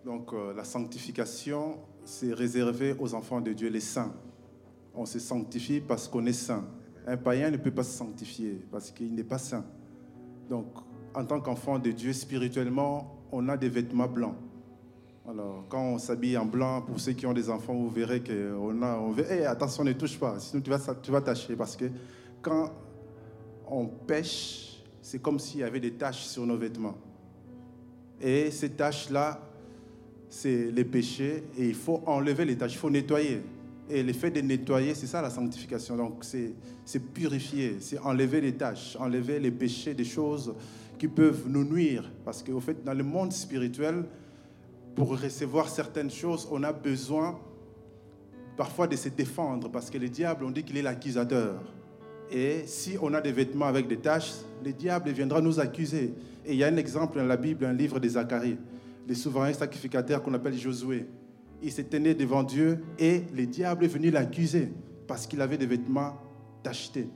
Donc 0.05 0.33
euh, 0.33 0.53
la 0.53 0.65
sanctification, 0.65 1.77
c'est 2.03 2.33
réservé 2.33 2.95
aux 2.99 3.13
enfants 3.13 3.39
de 3.39 3.53
Dieu, 3.53 3.69
les 3.69 3.79
saints. 3.79 4.13
On 4.93 5.05
se 5.05 5.19
sanctifie 5.19 5.79
parce 5.79 6.07
qu'on 6.07 6.25
est 6.25 6.33
saint. 6.33 6.65
Un 7.07 7.15
païen 7.15 7.51
ne 7.51 7.57
peut 7.57 7.71
pas 7.71 7.83
se 7.83 7.97
sanctifier 7.97 8.61
parce 8.69 8.91
qu'il 8.91 9.15
n'est 9.15 9.23
pas 9.23 9.37
saint. 9.37 9.65
Donc, 10.49 10.65
en 11.13 11.23
tant 11.25 11.39
qu'enfant 11.39 11.79
de 11.79 11.91
Dieu, 11.91 12.11
spirituellement, 12.11 13.17
on 13.31 13.47
a 13.47 13.55
des 13.55 13.69
vêtements 13.69 14.07
blancs. 14.07 14.35
Alors, 15.27 15.65
quand 15.69 15.81
on 15.81 15.97
s'habille 15.99 16.37
en 16.37 16.45
blanc, 16.45 16.81
pour 16.81 16.99
ceux 16.99 17.13
qui 17.13 17.25
ont 17.25 17.33
des 17.33 17.49
enfants, 17.49 17.73
vous 17.73 17.89
verrez 17.89 18.21
qu'on 18.21 18.81
a... 18.81 18.97
On 18.97 19.11
veut, 19.11 19.31
Hey, 19.31 19.45
attention, 19.45 19.83
ne 19.83 19.93
touche 19.93 20.19
pas, 20.19 20.39
sinon 20.39 20.61
tu 20.61 20.69
vas, 20.69 20.79
tu 21.01 21.11
vas 21.11 21.21
tâcher. 21.21 21.55
Parce 21.55 21.75
que 21.75 21.85
quand 22.41 22.71
on 23.71 23.87
pêche, 23.87 24.83
c'est 25.01 25.21
comme 25.21 25.39
s'il 25.39 25.61
y 25.61 25.63
avait 25.63 25.79
des 25.79 25.93
taches 25.93 26.25
sur 26.25 26.45
nos 26.45 26.57
vêtements. 26.57 26.97
Et 28.21 28.51
ces 28.51 28.69
taches-là, 28.69 29.41
c'est 30.29 30.71
les 30.71 30.85
péchés 30.85 31.43
et 31.57 31.67
il 31.67 31.75
faut 31.75 32.03
enlever 32.05 32.45
les 32.45 32.57
tâches, 32.57 32.73
il 32.73 32.77
faut 32.77 32.89
nettoyer. 32.89 33.41
Et 33.89 34.03
le 34.03 34.13
fait 34.13 34.29
de 34.29 34.41
nettoyer, 34.41 34.93
c'est 34.93 35.07
ça 35.07 35.21
la 35.21 35.31
sanctification. 35.31 35.97
Donc 35.97 36.23
c'est 36.23 36.99
purifier, 37.13 37.77
c'est 37.79 37.97
enlever 37.99 38.41
les 38.41 38.53
tâches, 38.53 38.95
enlever 38.99 39.39
les 39.39 39.51
péchés, 39.51 39.93
des 39.93 40.05
choses 40.05 40.53
qui 40.99 41.07
peuvent 41.07 41.45
nous 41.47 41.63
nuire. 41.63 42.11
Parce 42.23 42.43
qu'au 42.43 42.59
fait, 42.59 42.83
dans 42.83 42.93
le 42.93 43.03
monde 43.03 43.31
spirituel, 43.33 44.05
pour 44.95 45.19
recevoir 45.19 45.69
certaines 45.69 46.11
choses, 46.11 46.47
on 46.51 46.61
a 46.63 46.73
besoin 46.73 47.39
parfois 48.57 48.85
de 48.85 48.95
se 48.97 49.09
défendre 49.09 49.69
parce 49.71 49.89
que 49.89 49.97
le 49.97 50.09
diable, 50.09 50.43
on 50.43 50.51
dit 50.51 50.63
qu'il 50.63 50.77
est 50.77 50.81
l'accusateur. 50.81 51.63
Et 52.31 52.63
si 52.65 52.95
on 53.01 53.13
a 53.13 53.21
des 53.21 53.31
vêtements 53.31 53.65
avec 53.65 53.87
des 53.87 53.97
taches, 53.97 54.33
le 54.63 54.71
diable 54.71 55.09
viendra 55.11 55.41
nous 55.41 55.59
accuser. 55.59 56.13
Et 56.45 56.53
il 56.53 56.57
y 56.57 56.63
a 56.63 56.67
un 56.67 56.77
exemple 56.77 57.17
dans 57.17 57.25
la 57.25 57.37
Bible, 57.37 57.65
un 57.65 57.73
livre 57.73 57.99
de 57.99 58.07
Zacharie, 58.07 58.57
les 59.07 59.15
souverains 59.15 59.53
sacrificateurs 59.53 60.21
qu'on 60.21 60.33
appelle 60.33 60.57
Josué. 60.57 61.05
il 61.63 61.71
s'est 61.71 61.83
tenu 61.83 62.13
devant 62.13 62.43
Dieu 62.43 62.79
et 62.99 63.23
le 63.35 63.45
diable 63.45 63.85
est 63.85 63.89
venu 63.89 64.11
l'accuser 64.11 64.71
parce 65.07 65.25
qu'il 65.25 65.41
avait 65.41 65.57
des 65.57 65.65
vêtements 65.65 66.17
tachetés. 66.61 67.09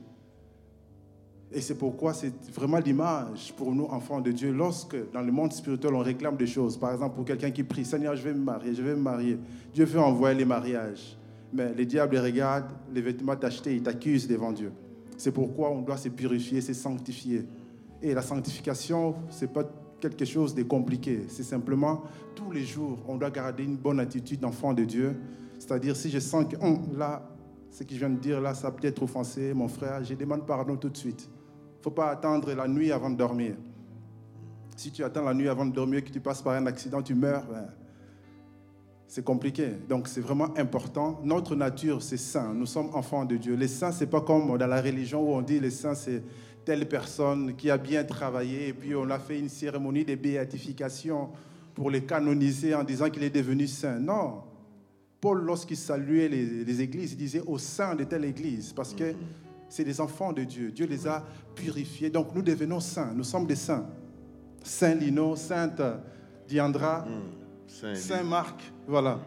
Et 1.52 1.60
c'est 1.60 1.76
pourquoi 1.76 2.12
c'est 2.12 2.32
vraiment 2.52 2.78
l'image 2.78 3.54
pour 3.56 3.72
nous, 3.72 3.84
enfants 3.84 4.20
de 4.20 4.32
Dieu, 4.32 4.52
lorsque 4.52 4.96
dans 5.12 5.22
le 5.22 5.30
monde 5.30 5.52
spirituel, 5.52 5.94
on 5.94 6.00
réclame 6.00 6.36
des 6.36 6.48
choses. 6.48 6.76
Par 6.76 6.92
exemple, 6.92 7.14
pour 7.14 7.24
quelqu'un 7.24 7.52
qui 7.52 7.62
prie, 7.62 7.84
Seigneur, 7.84 8.16
je 8.16 8.22
vais 8.22 8.34
me 8.34 8.42
marier, 8.42 8.74
je 8.74 8.82
vais 8.82 8.96
me 8.96 9.00
marier. 9.00 9.38
Dieu 9.72 9.84
veut 9.84 10.00
envoyer 10.00 10.36
les 10.36 10.44
mariages. 10.44 11.16
Mais 11.52 11.72
le 11.72 11.84
diable 11.84 12.16
regarde 12.16 12.64
les 12.92 13.00
vêtements 13.00 13.36
tachetés, 13.36 13.76
il 13.76 13.82
t'accuse 13.84 14.26
devant 14.26 14.50
Dieu. 14.50 14.72
C'est 15.16 15.32
pourquoi 15.32 15.70
on 15.70 15.82
doit 15.82 15.96
se 15.96 16.08
purifier, 16.08 16.60
se 16.60 16.72
sanctifier. 16.72 17.46
Et 18.02 18.14
la 18.14 18.22
sanctification, 18.22 19.14
ce 19.30 19.44
n'est 19.44 19.52
pas 19.52 19.64
quelque 20.00 20.24
chose 20.24 20.54
de 20.54 20.62
compliqué. 20.62 21.24
C'est 21.28 21.42
simplement, 21.42 22.02
tous 22.34 22.50
les 22.50 22.64
jours, 22.64 22.98
on 23.08 23.16
doit 23.16 23.30
garder 23.30 23.64
une 23.64 23.76
bonne 23.76 24.00
attitude 24.00 24.40
d'enfant 24.40 24.74
de 24.74 24.84
Dieu. 24.84 25.16
C'est-à-dire, 25.58 25.96
si 25.96 26.10
je 26.10 26.18
sens 26.18 26.44
que 26.46 26.56
hum, 26.56 26.96
là, 26.96 27.22
ce 27.70 27.84
que 27.84 27.94
je 27.94 27.98
viens 27.98 28.10
de 28.10 28.18
dire, 28.18 28.40
là, 28.40 28.54
ça 28.54 28.70
peut 28.70 28.86
être 28.86 29.02
offensé, 29.02 29.54
mon 29.54 29.68
frère, 29.68 30.04
je 30.04 30.14
demande 30.14 30.46
pardon 30.46 30.76
tout 30.76 30.90
de 30.90 30.96
suite. 30.96 31.28
Il 31.28 31.78
ne 31.78 31.82
faut 31.82 31.90
pas 31.90 32.10
attendre 32.10 32.52
la 32.52 32.68
nuit 32.68 32.92
avant 32.92 33.10
de 33.10 33.16
dormir. 33.16 33.56
Si 34.76 34.90
tu 34.90 35.02
attends 35.04 35.22
la 35.22 35.34
nuit 35.34 35.48
avant 35.48 35.66
de 35.66 35.72
dormir, 35.72 36.04
que 36.04 36.10
tu 36.10 36.20
passes 36.20 36.42
par 36.42 36.54
un 36.54 36.66
accident, 36.66 37.02
tu 37.02 37.14
meurs, 37.14 37.46
ben, 37.46 37.66
c'est 39.14 39.22
compliqué. 39.22 39.68
Donc 39.88 40.08
c'est 40.08 40.20
vraiment 40.20 40.52
important. 40.58 41.20
Notre 41.22 41.54
nature, 41.54 42.02
c'est 42.02 42.16
saint. 42.16 42.52
Nous 42.52 42.66
sommes 42.66 42.90
enfants 42.94 43.24
de 43.24 43.36
Dieu. 43.36 43.54
Les 43.54 43.68
saints, 43.68 43.92
c'est 43.92 44.08
pas 44.08 44.20
comme 44.20 44.58
dans 44.58 44.66
la 44.66 44.82
religion 44.82 45.22
où 45.22 45.36
on 45.36 45.40
dit 45.40 45.60
les 45.60 45.70
saints, 45.70 45.94
c'est 45.94 46.20
telle 46.64 46.88
personne 46.88 47.54
qui 47.54 47.70
a 47.70 47.78
bien 47.78 48.02
travaillé 48.02 48.66
et 48.66 48.72
puis 48.72 48.92
on 48.96 49.08
a 49.10 49.20
fait 49.20 49.38
une 49.38 49.48
cérémonie 49.48 50.04
de 50.04 50.16
béatification 50.16 51.28
pour 51.76 51.92
les 51.92 52.02
canoniser 52.02 52.74
en 52.74 52.82
disant 52.82 53.08
qu'il 53.08 53.22
est 53.22 53.30
devenu 53.30 53.68
saint. 53.68 54.00
Non. 54.00 54.42
Paul, 55.20 55.42
lorsqu'il 55.42 55.76
saluait 55.76 56.28
les, 56.28 56.64
les, 56.64 56.80
églises, 56.80 57.12
il 57.12 57.18
disait 57.18 57.42
au 57.46 57.56
sein 57.56 57.94
de 57.94 58.02
telle 58.02 58.24
église 58.24 58.72
parce 58.72 58.94
que 58.94 59.14
c'est 59.68 59.84
des 59.84 60.00
enfants 60.00 60.32
de 60.32 60.42
Dieu. 60.42 60.72
Dieu 60.72 60.86
les 60.86 61.06
a 61.06 61.24
purifiés. 61.54 62.10
Donc 62.10 62.34
nous 62.34 62.42
devenons 62.42 62.80
saints. 62.80 63.12
Nous 63.14 63.22
sommes 63.22 63.46
des 63.46 63.54
saints. 63.54 63.86
Saint 64.64 64.96
Lino, 64.96 65.36
Sainte 65.36 65.80
Diandra. 66.48 67.06
Saint 67.94 68.22
Marc, 68.22 68.60
voilà. 68.86 69.20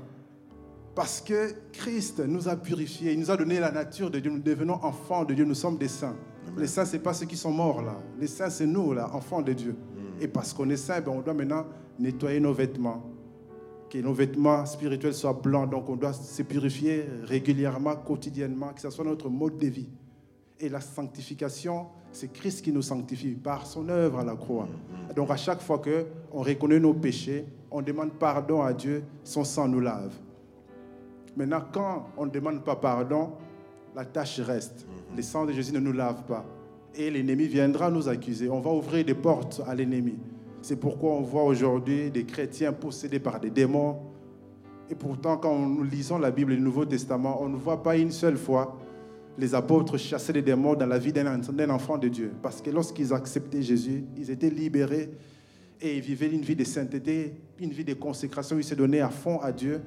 Parce 0.96 1.22
que 1.22 1.54
Christ 1.74 2.20
nous 2.22 2.50
a 2.50 2.56
purifiés, 2.56 3.14
il 3.14 3.20
nous 3.20 3.30
a 3.30 3.38
donné 3.38 3.60
la 3.60 3.72
nature 3.72 4.10
de 4.10 4.20
Dieu, 4.20 4.32
nous 4.32 4.40
devenons 4.40 4.84
enfants 4.84 5.26
de 5.26 5.34
Dieu, 5.34 5.46
nous 5.46 5.54
sommes 5.54 5.78
des 5.78 5.88
saints. 5.88 6.16
Les 6.58 6.68
saints, 6.68 6.86
ce 6.86 6.94
n'est 6.94 7.04
pas 7.04 7.14
ceux 7.14 7.26
qui 7.26 7.38
sont 7.38 7.52
morts 7.52 7.82
là. 7.82 7.98
Les 8.20 8.28
saints, 8.28 8.50
c'est 8.50 8.66
nous, 8.66 8.94
là, 8.94 9.14
enfants 9.14 9.42
de 9.42 9.54
Dieu. 9.54 9.74
Mm. 9.74 10.24
Et 10.24 10.28
parce 10.28 10.54
qu'on 10.54 10.70
est 10.70 10.78
saints, 10.78 11.02
ben, 11.02 11.12
on 11.12 11.22
doit 11.22 11.34
maintenant 11.34 11.66
nettoyer 12.00 12.40
nos 12.40 12.54
vêtements. 12.54 13.04
Que 13.90 14.00
nos 14.00 14.14
vêtements 14.14 14.66
spirituels 14.66 15.14
soient 15.14 15.34
blancs. 15.34 15.70
Donc 15.70 15.88
on 15.90 15.96
doit 15.96 16.14
se 16.14 16.42
purifier 16.42 17.06
régulièrement, 17.26 17.96
quotidiennement, 17.96 18.74
que 18.74 18.82
ce 18.82 18.90
soit 18.90 19.06
notre 19.06 19.30
mode 19.30 19.58
de 19.58 19.68
vie. 19.68 19.90
Et 20.60 20.68
la 20.68 20.82
sanctification, 20.82 21.88
c'est 22.12 22.34
Christ 22.34 22.64
qui 22.64 22.72
nous 22.72 22.82
sanctifie 22.82 23.36
par 23.36 23.68
son 23.68 23.88
œuvre 23.90 24.20
à 24.20 24.24
la 24.24 24.36
croix. 24.36 24.66
Mm, 24.66 25.12
mm. 25.12 25.14
Donc 25.14 25.30
à 25.30 25.38
chaque 25.38 25.62
fois 25.62 25.80
qu'on 25.80 26.42
reconnaît 26.42 26.80
nos 26.80 26.96
péchés, 26.96 27.46
on 27.72 27.82
demande 27.82 28.14
pardon 28.14 28.62
à 28.62 28.74
Dieu, 28.74 29.04
son 29.24 29.44
sang 29.44 29.68
nous 29.68 29.80
lave. 29.80 30.14
Maintenant, 31.36 31.62
quand 31.72 32.08
on 32.18 32.26
ne 32.26 32.32
demande 32.32 32.64
pas 32.64 32.76
pardon, 32.76 33.34
la 33.96 34.06
tâche 34.06 34.40
reste. 34.40 34.88
Le 35.16 35.22
sang 35.22 35.46
de 35.46 35.52
Jésus 35.52 35.74
ne 35.74 35.80
nous 35.80 35.92
lave 35.92 36.24
pas. 36.24 36.46
Et 36.96 37.12
l'ennemi 37.12 37.48
viendra 37.48 37.92
nous 37.92 38.08
accuser. 38.10 38.50
On 38.50 38.60
va 38.60 38.72
ouvrir 38.72 39.06
des 39.06 39.14
portes 39.14 39.62
à 39.68 39.76
l'ennemi. 39.76 40.16
C'est 40.62 40.78
pourquoi 40.78 41.12
on 41.12 41.22
voit 41.22 41.44
aujourd'hui 41.44 42.10
des 42.10 42.26
chrétiens 42.26 42.74
possédés 42.74 43.20
par 43.20 43.40
des 43.40 43.50
démons. 43.50 43.98
Et 44.90 44.96
pourtant, 44.96 45.38
quand 45.38 45.58
nous 45.58 45.84
lisons 45.84 46.18
la 46.18 46.32
Bible 46.32 46.54
et 46.54 46.56
le 46.56 46.62
Nouveau 46.62 46.86
Testament, 46.86 47.42
on 47.42 47.50
ne 47.50 47.58
voit 47.58 47.84
pas 47.84 47.98
une 47.98 48.12
seule 48.12 48.38
fois 48.38 48.78
les 49.38 49.54
apôtres 49.54 49.98
chasser 49.98 50.34
les 50.34 50.42
démons 50.42 50.74
dans 50.74 50.88
la 50.88 50.98
vie 50.98 51.14
d'un 51.14 51.70
enfant 51.70 51.98
de 51.98 52.08
Dieu. 52.08 52.32
Parce 52.42 52.62
que 52.62 52.72
lorsqu'ils 52.72 53.14
acceptaient 53.14 53.62
Jésus, 53.62 54.06
ils 54.18 54.32
étaient 54.32 54.50
libérés 54.50 55.12
et 55.82 55.98
ils 55.98 56.02
vivaient 56.02 56.30
une 56.30 56.42
vie 56.42 56.56
de 56.56 56.64
sainteté, 56.64 57.34
une 57.60 57.72
vie 57.72 57.86
de 57.86 57.94
consécration. 57.94 58.58
Ils 58.58 58.64
se 58.64 58.76
donnaient 58.76 59.02
à 59.02 59.10
fond 59.10 59.40
à 59.40 59.52
Dieu 59.52 59.82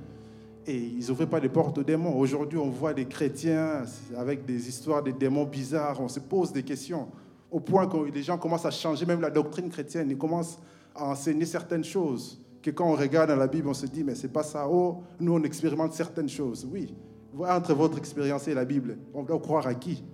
et 0.67 0.77
ils 0.77 1.07
n'ouvraient 1.09 1.27
pas 1.29 1.41
les 1.41 1.49
portes 1.49 1.79
aux 1.79 1.83
démons. 1.83 2.17
Aujourd'hui, 2.19 2.59
on 2.59 2.71
voit 2.71 2.95
des 2.95 3.07
chrétiens 3.07 3.85
avec 4.17 4.45
des 4.45 4.69
histoires 4.69 5.03
de 5.03 5.11
démons 5.11 5.45
bizarres. 5.45 6.01
On 6.01 6.09
se 6.09 6.21
pose 6.21 6.53
des 6.53 6.63
questions 6.63 7.09
au 7.51 7.61
point 7.61 7.87
que 7.87 7.97
les 8.13 8.23
gens 8.23 8.39
commencent 8.39 8.67
à 8.67 8.71
changer 8.71 9.05
même 9.07 9.21
la 9.21 9.31
doctrine 9.31 9.69
chrétienne. 9.69 10.09
Ils 10.11 10.19
commencent 10.19 10.59
à 10.95 11.07
enseigner 11.07 11.47
certaines 11.47 11.85
choses 11.85 12.41
que 12.63 12.71
quand 12.71 12.87
on 12.87 12.95
regarde 12.95 13.31
dans 13.31 13.37
la 13.37 13.47
Bible, 13.47 13.69
on 13.69 13.75
se 13.75 13.87
dit, 13.87 14.05
mais 14.05 14.15
c'est 14.15 14.33
pas 14.33 14.43
ça. 14.43 14.69
Oh, 14.69 14.99
nous, 15.19 15.33
on 15.33 15.43
expérimente 15.43 15.95
certaines 15.95 16.29
choses. 16.29 16.69
Oui, 16.71 16.95
entre 17.39 17.75
votre 17.75 17.99
expérience 17.99 18.47
et 18.49 18.55
la 18.55 18.65
Bible, 18.65 18.99
on 19.15 19.23
doit 19.23 19.39
croire 19.39 19.67
à 19.67 19.75
qui? 19.75 20.05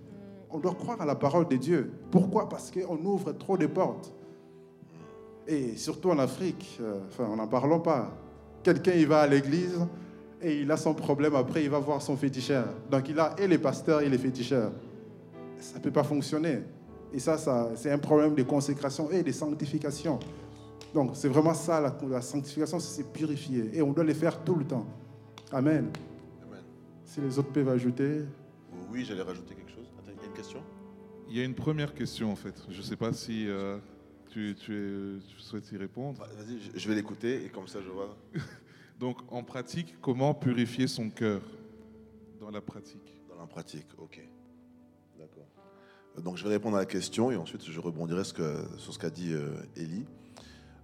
On 0.51 0.59
doit 0.59 0.75
croire 0.75 1.01
à 1.01 1.05
la 1.05 1.17
parole 1.17 1.49
de 1.49 1.57
Dieu. 1.57 1.91
Pourquoi? 2.11 2.49
Parce 2.49 2.71
qu'on 2.71 3.05
ouvre 3.05 3.33
trop 3.33 3.59
de 3.59 3.67
portes. 3.67 4.15
Et 5.49 5.77
surtout 5.77 6.11
en 6.11 6.19
Afrique, 6.19 6.79
euh, 6.81 6.99
enfin, 7.09 7.29
on 7.31 7.37
n'en 7.37 7.47
parlons 7.47 7.79
pas. 7.79 8.13
Quelqu'un, 8.65 8.95
il 8.95 9.07
va 9.07 9.21
à 9.21 9.27
l'église 9.29 9.79
et 10.43 10.63
il 10.63 10.71
a 10.73 10.77
son 10.77 10.93
problème, 10.93 11.37
après, 11.37 11.63
il 11.63 11.71
va 11.71 11.79
voir 11.79 12.03
son 12.03 12.17
féticheur. 12.17 12.67
Donc, 12.91 13.09
il 13.09 13.19
a 13.21 13.37
et 13.39 13.47
les 13.47 13.59
pasteurs 13.59 14.01
et 14.01 14.09
les 14.09 14.19
féticheurs. 14.19 14.73
Ça 15.59 15.79
ne 15.79 15.83
peut 15.85 15.93
pas 15.93 16.03
fonctionner. 16.03 16.63
Et 17.13 17.21
ça, 17.21 17.39
ça 17.39 17.71
c'est 17.77 17.93
un 17.93 17.99
problème 17.99 18.35
de 18.35 18.43
consécration 18.43 19.09
et 19.13 19.23
de 19.23 19.31
sanctification. 19.31 20.19
Donc, 20.93 21.13
c'est 21.15 21.29
vraiment 21.29 21.55
ça, 21.55 21.81
la, 21.81 21.97
la 22.11 22.21
sanctification, 22.21 22.81
c'est 22.81 23.13
purifier. 23.13 23.71
Et 23.73 23.83
on 23.83 23.93
doit 23.93 24.05
le 24.05 24.15
faire 24.15 24.43
tout 24.43 24.57
le 24.57 24.65
temps. 24.65 24.87
Amen. 25.53 25.91
Amen. 26.45 26.63
Si 27.05 27.21
les 27.21 27.39
autres 27.39 27.53
peuvent 27.53 27.69
ajouter. 27.69 28.23
Oui, 28.91 29.05
j'allais 29.05 29.23
rajouter 29.23 29.55
quelque 29.55 29.71
chose. 29.71 29.93
Attends, 29.97 30.11
il 30.13 30.23
y 30.23 30.25
a 30.25 30.27
une 30.27 30.37
question? 30.37 30.61
Il 31.29 31.37
y 31.37 31.41
a 31.41 31.45
une 31.45 31.55
première 31.55 31.95
question, 31.95 32.33
en 32.33 32.37
fait. 32.37 32.55
Je 32.69 32.79
ne 32.79 32.83
sais 32.83 32.97
pas 32.97 33.13
si... 33.13 33.49
Euh, 33.49 33.79
tu, 34.55 35.21
souhaites 35.39 35.71
y 35.73 35.77
répondre 35.77 36.27
Vas-y, 36.37 36.79
je 36.79 36.89
vais 36.89 36.95
l'écouter 36.95 37.45
et 37.45 37.49
comme 37.49 37.69
ça 37.69 37.81
je 37.83 37.89
vois. 37.89 38.17
Donc, 39.01 39.19
en 39.31 39.43
pratique, 39.43 39.95
comment 40.01 40.35
purifier 40.35 40.87
son 40.87 41.11
cœur 41.11 41.43
dans 42.41 42.51
la 42.51 42.61
pratique? 42.61 43.21
Dans 43.29 43.37
la 43.37 43.47
pratique, 43.47 43.87
ok. 43.99 44.21
D'accord. 45.19 45.49
Donc, 46.23 46.37
je 46.37 46.45
vais 46.45 46.51
répondre 46.51 46.77
à 46.77 46.81
la 46.81 46.87
question 46.87 47.31
et 47.31 47.37
ensuite 47.37 47.65
je 47.65 47.81
rebondirai 47.81 48.25
sur 48.25 48.93
ce 48.93 48.99
qu'a 48.99 49.11
dit 49.11 49.33
euh. 49.33 49.55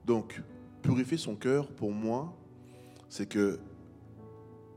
Donc, 0.05 0.43
purifier 0.83 1.17
son 1.17 1.37
cœur, 1.37 1.69
pour 1.69 1.93
moi, 1.93 2.37
c'est 3.09 3.27
que 3.27 3.59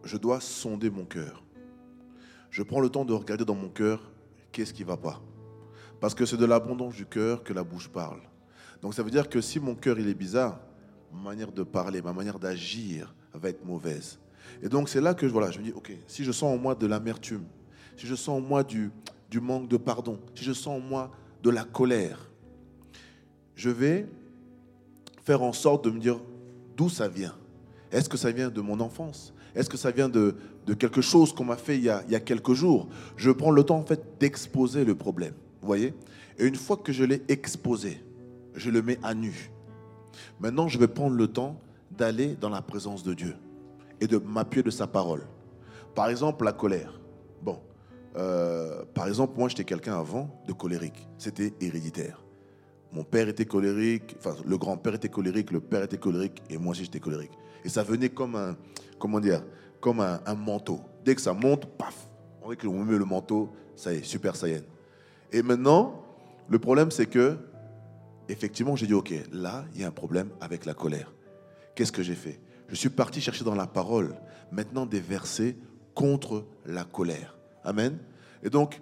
je 0.03 0.17
dois 0.17 0.39
sonder 0.39 0.89
mon 0.89 1.05
cœur. 1.05 1.43
Je 2.51 2.63
prends 2.63 2.79
le 2.79 2.89
temps 2.89 3.03
de 3.03 3.13
regarder 3.13 3.43
dans 3.43 3.55
mon 3.55 3.69
cœur 3.69 4.11
qu'est-ce 4.51 4.73
qui 4.73 4.83
ne 4.83 4.87
va 4.87 4.97
pas? 4.97 5.21
Parce 5.99 6.15
que 6.15 6.25
c'est 6.25 6.37
de 6.37 6.45
l'abondance 6.45 6.95
du 6.95 7.05
cœur 7.05 7.43
que 7.43 7.51
la 7.51 7.63
bouche 7.63 7.89
parle. 7.89 8.21
Donc 8.81 8.93
ça 8.93 9.03
veut 9.03 9.11
dire 9.11 9.29
que 9.29 9.41
si 9.41 9.59
mon 9.59 9.75
cœur 9.75 9.99
il 9.99 10.07
est 10.07 10.13
bizarre, 10.13 10.59
ma 11.13 11.29
manière 11.29 11.51
de 11.51 11.63
parler, 11.63 12.01
ma 12.01 12.13
manière 12.13 12.39
d'agir 12.39 13.13
va 13.33 13.49
être 13.49 13.65
mauvaise. 13.65 14.19
Et 14.61 14.69
donc 14.69 14.89
c'est 14.89 15.01
là 15.01 15.13
que 15.13 15.25
voilà, 15.25 15.51
je 15.51 15.59
me 15.59 15.63
dis, 15.63 15.71
ok, 15.71 15.91
si 16.07 16.23
je 16.23 16.31
sens 16.31 16.55
en 16.55 16.57
moi 16.57 16.75
de 16.75 16.85
l'amertume, 16.87 17.43
si 17.97 18.07
je 18.07 18.15
sens 18.15 18.37
en 18.37 18.41
moi 18.41 18.63
du, 18.63 18.91
manque 19.41 19.67
de 19.67 19.77
pardon, 19.77 20.19
si 20.33 20.43
je 20.43 20.53
sens 20.53 20.77
en 20.77 20.79
moi 20.79 21.11
de 21.43 21.49
la 21.49 21.63
colère, 21.63 22.29
je 23.55 23.69
vais 23.69 24.07
faire 25.23 25.41
en 25.41 25.53
sorte 25.53 25.85
de 25.85 25.89
me 25.89 25.99
dire 25.99 26.19
d'où 26.77 26.89
ça 26.89 27.07
vient. 27.07 27.35
Est-ce 27.91 28.09
que 28.09 28.17
ça 28.17 28.31
vient 28.31 28.49
de 28.49 28.61
mon 28.61 28.79
enfance? 28.79 29.33
Est-ce 29.55 29.69
que 29.69 29.77
ça 29.77 29.91
vient 29.91 30.09
de, 30.09 30.35
quelque 30.77 31.01
chose 31.01 31.33
qu'on 31.33 31.45
m'a 31.45 31.55
fait 31.55 31.77
il 31.77 31.83
y, 31.83 31.89
a, 31.89 32.03
il 32.07 32.11
y, 32.11 32.15
a, 32.15 32.19
quelques 32.19 32.53
jours? 32.53 32.89
Je 33.15 33.31
prends 33.31 33.51
le 33.51 33.63
temps 33.63 33.79
en 33.79 33.85
d'exposer 34.19 34.83
le 34.83 34.95
problème. 34.95 35.33
Voyez? 35.61 35.93
Et 36.37 36.45
une 36.45 36.55
fois 36.55 36.77
que 36.77 36.91
je 36.91 37.03
l'ai 37.03 37.21
exposé, 37.29 38.01
je 38.55 38.69
le 38.69 38.81
mets 38.81 38.99
à 39.03 39.13
nu. 39.13 39.51
Maintenant, 40.39 40.67
je 40.67 40.77
vais 40.77 40.87
prendre 40.87 41.15
le 41.15 41.27
temps 41.27 41.59
d'aller 41.91 42.35
dans 42.35 42.49
la 42.49 42.61
présence 42.61 43.03
de 43.03 43.13
Dieu 43.13 43.35
et 44.01 44.07
de 44.07 44.17
m'appuyer 44.17 44.63
de 44.63 44.69
sa 44.69 44.87
parole. 44.87 45.23
Par 45.93 46.09
exemple, 46.09 46.43
la 46.43 46.51
colère. 46.51 46.99
Bon, 47.41 47.59
euh, 48.17 48.83
par 48.93 49.07
exemple, 49.07 49.37
moi, 49.37 49.49
j'étais 49.49 49.63
quelqu'un 49.63 49.97
avant 49.97 50.29
de 50.47 50.53
colérique. 50.53 51.07
C'était 51.17 51.53
héréditaire. 51.61 52.21
Mon 52.91 53.03
père 53.03 53.27
était 53.27 53.45
colérique, 53.45 54.15
enfin, 54.19 54.35
le 54.45 54.57
grand-père 54.57 54.93
était 54.95 55.09
colérique, 55.09 55.51
le 55.51 55.59
père 55.59 55.83
était 55.83 55.97
colérique, 55.97 56.41
et 56.49 56.57
moi 56.57 56.71
aussi, 56.71 56.85
j'étais 56.85 56.99
colérique. 56.99 57.31
Et 57.65 57.69
ça 57.69 57.83
venait 57.83 58.09
comme 58.09 58.35
un, 58.35 58.55
comment 58.99 59.19
dire, 59.19 59.43
comme 59.81 59.99
un, 59.99 60.35
manteau. 60.35 60.79
Dès 61.03 61.13
que 61.13 61.21
ça 61.21 61.33
monte, 61.33 61.65
paf, 61.77 62.07
on 62.41 62.49
met 62.49 62.97
le 62.97 63.05
manteau, 63.05 63.49
ça 63.75 63.93
y 63.93 63.97
est, 63.97 64.03
super 64.03 64.35
saiyan. 64.35 64.61
Et 65.31 65.41
maintenant, 65.41 66.05
le 66.47 66.59
problème, 66.59 66.91
c'est 66.91 67.07
que 67.07 67.37
effectivement, 68.29 68.75
j'ai 68.75 68.87
dit, 68.87 68.93
OK, 68.93 69.13
là, 69.31 69.65
il 69.73 69.81
y 69.81 69.83
a 69.83 69.87
un 69.87 69.91
problème 69.91 70.29
avec 70.41 70.65
la 70.65 70.73
colère. 70.73 71.13
Qu'est-ce 71.75 71.91
que 71.91 72.03
j'ai 72.03 72.15
fait? 72.15 72.39
Je 72.69 72.75
suis 72.75 72.89
parti 72.89 73.21
chercher 73.21 73.43
dans 73.43 73.55
la 73.55 73.67
parole 73.67 74.15
maintenant 74.51 74.85
des 74.85 74.99
versets 74.99 75.57
contre 75.93 76.45
la 76.65 76.83
colère. 76.83 77.37
Amen. 77.63 77.97
Et 78.43 78.49
donc, 78.49 78.81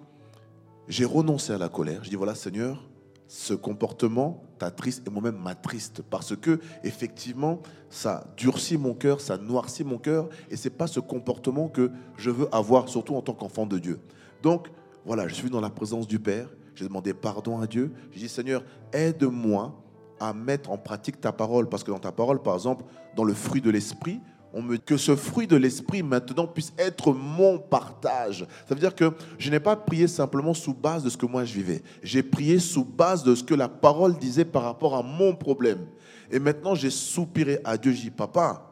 j'ai 0.88 1.04
renoncé 1.04 1.52
à 1.52 1.58
la 1.58 1.68
colère. 1.68 2.04
Je 2.04 2.10
dis, 2.10 2.16
voilà, 2.16 2.34
Seigneur, 2.34 2.88
ce 3.26 3.54
comportement 3.54 4.44
t'attriste 4.58 5.06
et 5.06 5.10
moi-même 5.10 5.36
m'attriste 5.36 6.02
parce 6.02 6.36
que 6.36 6.60
effectivement 6.84 7.60
ça 7.88 8.32
durcit 8.36 8.76
mon 8.76 8.94
cœur, 8.94 9.20
ça 9.20 9.38
noircit 9.38 9.82
mon 9.82 9.98
cœur 9.98 10.28
et 10.50 10.56
c'est 10.56 10.70
pas 10.70 10.86
ce 10.86 11.00
comportement 11.00 11.68
que 11.68 11.90
je 12.16 12.30
veux 12.30 12.54
avoir 12.54 12.88
surtout 12.88 13.16
en 13.16 13.22
tant 13.22 13.32
qu'enfant 13.32 13.66
de 13.66 13.78
Dieu. 13.78 13.98
Donc 14.42 14.68
voilà, 15.04 15.26
je 15.26 15.34
suis 15.34 15.50
dans 15.50 15.60
la 15.60 15.70
présence 15.70 16.06
du 16.06 16.18
Père, 16.18 16.48
j'ai 16.74 16.84
demandé 16.84 17.14
pardon 17.14 17.60
à 17.60 17.66
Dieu, 17.66 17.92
j'ai 18.12 18.20
dit 18.20 18.28
Seigneur, 18.28 18.62
aide-moi 18.92 19.80
à 20.20 20.32
mettre 20.32 20.70
en 20.70 20.78
pratique 20.78 21.20
ta 21.20 21.32
parole 21.32 21.68
parce 21.68 21.84
que 21.84 21.90
dans 21.90 21.98
ta 21.98 22.12
parole 22.12 22.42
par 22.42 22.54
exemple, 22.54 22.84
dans 23.16 23.24
le 23.24 23.34
fruit 23.34 23.60
de 23.60 23.70
l'esprit, 23.70 24.20
on 24.56 24.62
me 24.62 24.76
que 24.76 24.96
ce 24.96 25.16
fruit 25.16 25.48
de 25.48 25.56
l'esprit 25.56 26.04
maintenant 26.04 26.46
puisse 26.46 26.72
être 26.78 27.12
mon 27.12 27.58
partage. 27.58 28.46
Ça 28.68 28.74
veut 28.74 28.80
dire 28.80 28.94
que 28.94 29.12
je 29.36 29.50
n'ai 29.50 29.58
pas 29.58 29.74
prié 29.74 30.06
simplement 30.06 30.54
sous 30.54 30.72
base 30.72 31.02
de 31.02 31.10
ce 31.10 31.16
que 31.16 31.26
moi 31.26 31.44
je 31.44 31.54
vivais. 31.54 31.82
J'ai 32.04 32.22
prié 32.22 32.60
sous 32.60 32.84
base 32.84 33.24
de 33.24 33.34
ce 33.34 33.42
que 33.42 33.54
la 33.54 33.68
parole 33.68 34.16
disait 34.16 34.44
par 34.44 34.62
rapport 34.62 34.94
à 34.94 35.02
mon 35.02 35.34
problème. 35.34 35.86
Et 36.30 36.38
maintenant, 36.38 36.76
j'ai 36.76 36.90
soupiré 36.90 37.58
à 37.64 37.76
Dieu. 37.76 37.92
J'ai 37.92 38.02
dit, 38.04 38.10
papa, 38.10 38.70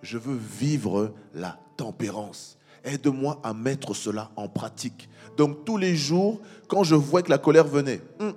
je 0.00 0.16
veux 0.16 0.36
vivre 0.36 1.12
la 1.34 1.58
tempérance. 1.76 2.58
Aide-moi 2.82 3.38
à 3.44 3.52
mettre 3.52 3.94
cela 3.94 4.30
en 4.34 4.48
pratique. 4.48 5.08
Donc 5.36 5.64
tous 5.64 5.76
les 5.76 5.96
jours, 5.96 6.40
quand 6.68 6.84
je 6.84 6.94
vois 6.94 7.22
que 7.22 7.30
la 7.30 7.38
colère 7.38 7.66
venait, 7.66 8.00
hum, 8.20 8.34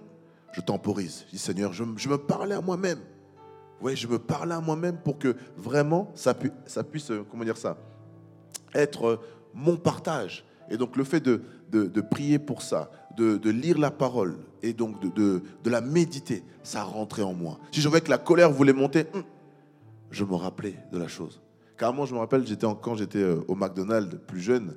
je 0.53 0.61
temporise. 0.61 1.25
Je 1.27 1.31
dis, 1.31 1.37
Seigneur, 1.37 1.73
je, 1.73 1.83
je 1.97 2.09
me 2.09 2.17
parlais 2.17 2.55
à 2.55 2.61
moi-même. 2.61 2.99
Oui, 3.81 3.95
je 3.95 4.07
me 4.07 4.17
parle 4.17 4.51
à 4.51 4.61
moi-même 4.61 4.97
pour 4.97 5.19
que 5.19 5.35
vraiment 5.57 6.11
ça, 6.15 6.33
puisse, 6.33 7.11
euh, 7.11 7.25
comment 7.29 7.43
dire 7.43 7.57
ça, 7.57 7.77
être 8.73 9.05
euh, 9.05 9.19
mon 9.53 9.75
partage. 9.75 10.45
Et 10.69 10.77
donc 10.77 10.95
le 10.95 11.03
fait 11.03 11.19
de, 11.19 11.41
prier 12.09 12.39
pour 12.39 12.61
ça, 12.61 12.89
de, 13.17 13.49
lire 13.49 13.77
la 13.77 13.91
parole 13.91 14.37
et 14.63 14.73
donc 14.73 15.13
de, 15.13 15.43
la 15.65 15.81
méditer, 15.81 16.43
ça 16.63 16.83
rentrait 16.83 17.21
en 17.21 17.33
moi. 17.33 17.59
Si 17.71 17.81
je 17.81 17.89
voyais 17.89 18.03
que 18.03 18.09
la 18.09 18.17
colère 18.17 18.49
voulait 18.49 18.73
monter, 18.73 19.05
hum, 19.13 19.23
je 20.09 20.23
me 20.23 20.35
rappelais 20.35 20.75
de 20.91 20.97
la 20.97 21.07
chose. 21.07 21.41
Car 21.77 21.93
moi, 21.93 22.05
je 22.05 22.13
me 22.13 22.19
rappelle, 22.19 22.47
j'étais 22.47 22.65
quand 22.81 22.95
j'étais 22.95 23.19
euh, 23.19 23.43
au 23.49 23.55
McDonald's 23.55 24.17
plus 24.25 24.39
jeune, 24.39 24.75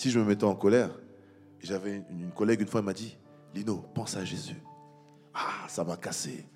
si 0.00 0.10
je 0.10 0.18
me 0.18 0.24
mettais 0.24 0.44
en 0.44 0.54
colère, 0.54 0.90
j'avais 1.60 2.02
une, 2.10 2.30
collègue 2.34 2.62
une 2.62 2.66
fois, 2.66 2.80
elle 2.80 2.86
m'a 2.86 2.94
dit, 2.94 3.18
Lino, 3.54 3.84
pense 3.94 4.16
à 4.16 4.24
Jésus. 4.24 4.56
Ah, 5.34 5.68
ça 5.68 5.84
m'a 5.84 5.98
cassé 5.98 6.46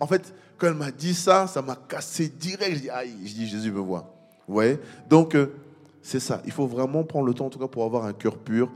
en 0.00 0.06
fait, 0.06 0.34
quand 0.56 0.68
elle 0.68 0.74
m'a 0.74 0.90
dit 0.90 1.14
ça, 1.14 1.46
ça 1.46 1.62
m'a 1.62 1.76
cassé 1.76 2.28
direct. 2.28 2.74
Je 2.74 2.80
dis, 2.80 2.90
aïe, 2.90 3.14
Jésus 3.26 3.70
me 3.70 3.80
voit. 3.80 4.12
Vous 4.48 4.54
voyez? 4.54 4.78
Donc, 5.08 5.34
euh, 5.34 5.52
c'est 6.00 6.20
ça. 6.20 6.42
Il 6.44 6.52
faut 6.52 6.66
vraiment 6.66 7.04
prendre 7.04 7.26
le 7.26 7.34
temps, 7.34 7.46
en 7.46 7.50
tout 7.50 7.58
cas, 7.58 7.68
pour 7.68 7.84
avoir 7.84 8.06
un 8.06 8.12
cœur 8.12 8.38
pur. 8.38 8.72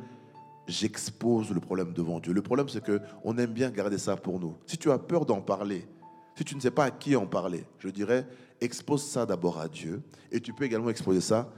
J'expose 0.68 1.50
le 1.50 1.58
problème 1.58 1.92
devant 1.92 2.20
Dieu. 2.20 2.32
Le 2.32 2.42
problème, 2.42 2.68
c'est 2.68 2.84
qu'on 2.84 3.38
aime 3.38 3.52
bien 3.52 3.70
garder 3.70 3.98
ça 3.98 4.16
pour 4.16 4.38
nous. 4.38 4.54
Si 4.66 4.78
tu 4.78 4.90
as 4.90 4.98
peur 4.98 5.26
d'en 5.26 5.40
parler, 5.40 5.88
si 6.36 6.44
tu 6.44 6.54
ne 6.54 6.60
sais 6.60 6.70
pas 6.70 6.84
à 6.84 6.90
qui 6.90 7.16
en 7.16 7.26
parler, 7.26 7.64
je 7.78 7.88
dirais, 7.88 8.26
expose 8.60 9.02
ça 9.02 9.26
d'abord 9.26 9.58
à 9.58 9.66
Dieu. 9.66 10.02
Et 10.30 10.40
tu 10.40 10.52
peux 10.52 10.64
également 10.64 10.90
exposer 10.90 11.20
ça 11.20 11.50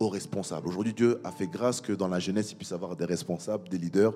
aux 0.00 0.08
responsables. 0.08 0.66
Aujourd'hui, 0.66 0.94
Dieu 0.94 1.20
a 1.22 1.30
fait 1.30 1.46
grâce 1.46 1.80
que 1.80 1.92
dans 1.92 2.08
la 2.08 2.18
jeunesse, 2.18 2.50
il 2.50 2.56
puisse 2.56 2.72
avoir 2.72 2.96
des 2.96 3.04
responsables, 3.04 3.68
des 3.68 3.78
leaders. 3.78 4.14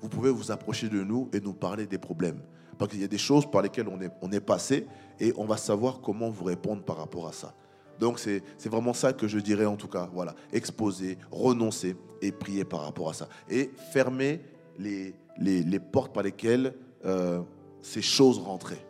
Vous 0.00 0.08
pouvez 0.08 0.30
vous 0.30 0.52
approcher 0.52 0.88
de 0.88 1.02
nous 1.02 1.28
et 1.32 1.40
nous 1.40 1.52
parler 1.52 1.86
des 1.86 1.98
problèmes. 1.98 2.40
Parce 2.78 2.92
qu'il 2.92 3.00
y 3.00 3.04
a 3.04 3.08
des 3.08 3.18
choses 3.18 3.50
par 3.50 3.62
lesquelles 3.62 3.88
on 3.88 4.00
est, 4.00 4.10
on 4.22 4.30
est 4.30 4.40
passé 4.40 4.86
et 5.18 5.32
on 5.36 5.44
va 5.44 5.56
savoir 5.56 6.00
comment 6.00 6.30
vous 6.30 6.44
répondre 6.44 6.82
par 6.82 6.98
rapport 6.98 7.26
à 7.26 7.32
ça. 7.32 7.54
Donc 7.98 8.18
c'est 8.18 8.42
vraiment 8.66 8.92
ça 8.92 9.12
que 9.12 9.26
je 9.26 9.38
dirais 9.38 9.64
en 9.64 9.76
tout 9.76 9.88
cas. 9.88 10.08
Voilà, 10.12 10.34
exposer, 10.52 11.18
renoncer 11.30 11.96
et 12.22 12.30
prier 12.30 12.64
par 12.64 12.82
rapport 12.82 13.10
à 13.10 13.14
ça. 13.14 13.28
Et 13.48 13.70
fermer 13.92 14.42
les, 14.78 15.14
les, 15.38 15.80
portes 15.80 16.12
par 16.12 16.22
lesquelles 16.22 16.74
euh, 17.04 17.40
ces 17.80 18.02
choses 18.02 18.38
rentraient. 18.38 18.86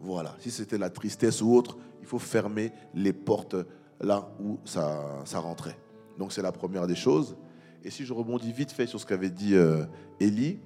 Voilà, 0.00 0.34
si 0.40 0.50
c'était 0.50 0.78
la 0.78 0.90
tristesse 0.90 1.40
ou 1.40 1.54
autre, 1.54 1.78
il 2.00 2.06
faut 2.06 2.18
fermer 2.18 2.72
les 2.94 3.12
portes 3.12 3.54
là 4.00 4.30
où 4.40 4.58
ça, 4.64 5.24
rentrait. 5.34 5.78
Donc 6.18 6.32
c'est 6.32 6.42
la 6.42 6.52
première 6.52 6.86
des 6.86 6.94
choses. 6.94 7.36
Et 7.84 7.90
si 7.90 8.04
je 8.04 8.12
rebondis 8.12 8.52
vite 8.52 8.72
fait 8.72 8.86
sur 8.86 9.00
ce 9.00 9.06
qu'avait 9.06 9.30
dit 9.30 9.54
euh, 9.54 9.84
Élie, 10.18 10.58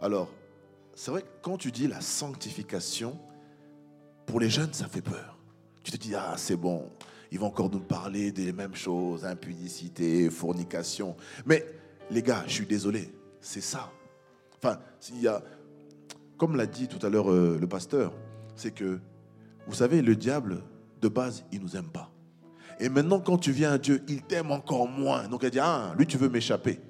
alors 0.00 0.28
c'est 0.94 1.10
vrai 1.10 1.22
que 1.22 1.28
quand 1.42 1.56
tu 1.56 1.72
dis 1.72 1.88
la 1.88 2.00
sanctification, 2.00 3.18
pour 4.26 4.40
les 4.40 4.50
jeunes, 4.50 4.72
ça 4.72 4.86
fait 4.86 5.02
peur. 5.02 5.38
Tu 5.82 5.90
te 5.90 5.96
dis, 5.96 6.14
ah, 6.14 6.34
c'est 6.36 6.56
bon, 6.56 6.90
ils 7.30 7.38
vont 7.38 7.46
encore 7.46 7.70
nous 7.70 7.80
parler 7.80 8.30
des 8.30 8.52
mêmes 8.52 8.74
choses, 8.74 9.24
impudicité, 9.24 10.30
fornication. 10.30 11.16
Mais 11.44 11.66
les 12.10 12.22
gars, 12.22 12.44
je 12.46 12.52
suis 12.52 12.66
désolé, 12.66 13.12
c'est 13.40 13.60
ça. 13.60 13.90
Enfin, 14.56 14.78
il 15.10 15.22
y 15.22 15.28
a, 15.28 15.42
comme 16.36 16.56
l'a 16.56 16.66
dit 16.66 16.88
tout 16.88 17.04
à 17.04 17.08
l'heure 17.08 17.32
euh, 17.32 17.58
le 17.60 17.66
pasteur, 17.66 18.12
c'est 18.54 18.72
que, 18.72 19.00
vous 19.66 19.74
savez, 19.74 20.02
le 20.02 20.14
diable, 20.14 20.62
de 21.00 21.08
base, 21.08 21.44
il 21.52 21.60
nous 21.60 21.76
aime 21.76 21.88
pas. 21.88 22.10
Et 22.82 22.88
maintenant, 22.88 23.20
quand 23.20 23.38
tu 23.38 23.52
viens 23.52 23.70
à 23.70 23.78
Dieu, 23.78 24.02
il 24.08 24.22
t'aime 24.22 24.50
encore 24.50 24.88
moins. 24.88 25.28
Donc, 25.28 25.44
il 25.44 25.50
dit, 25.50 25.60
ah, 25.60 25.94
lui, 25.96 26.04
tu 26.04 26.18
veux 26.18 26.28
m'échapper. 26.28 26.80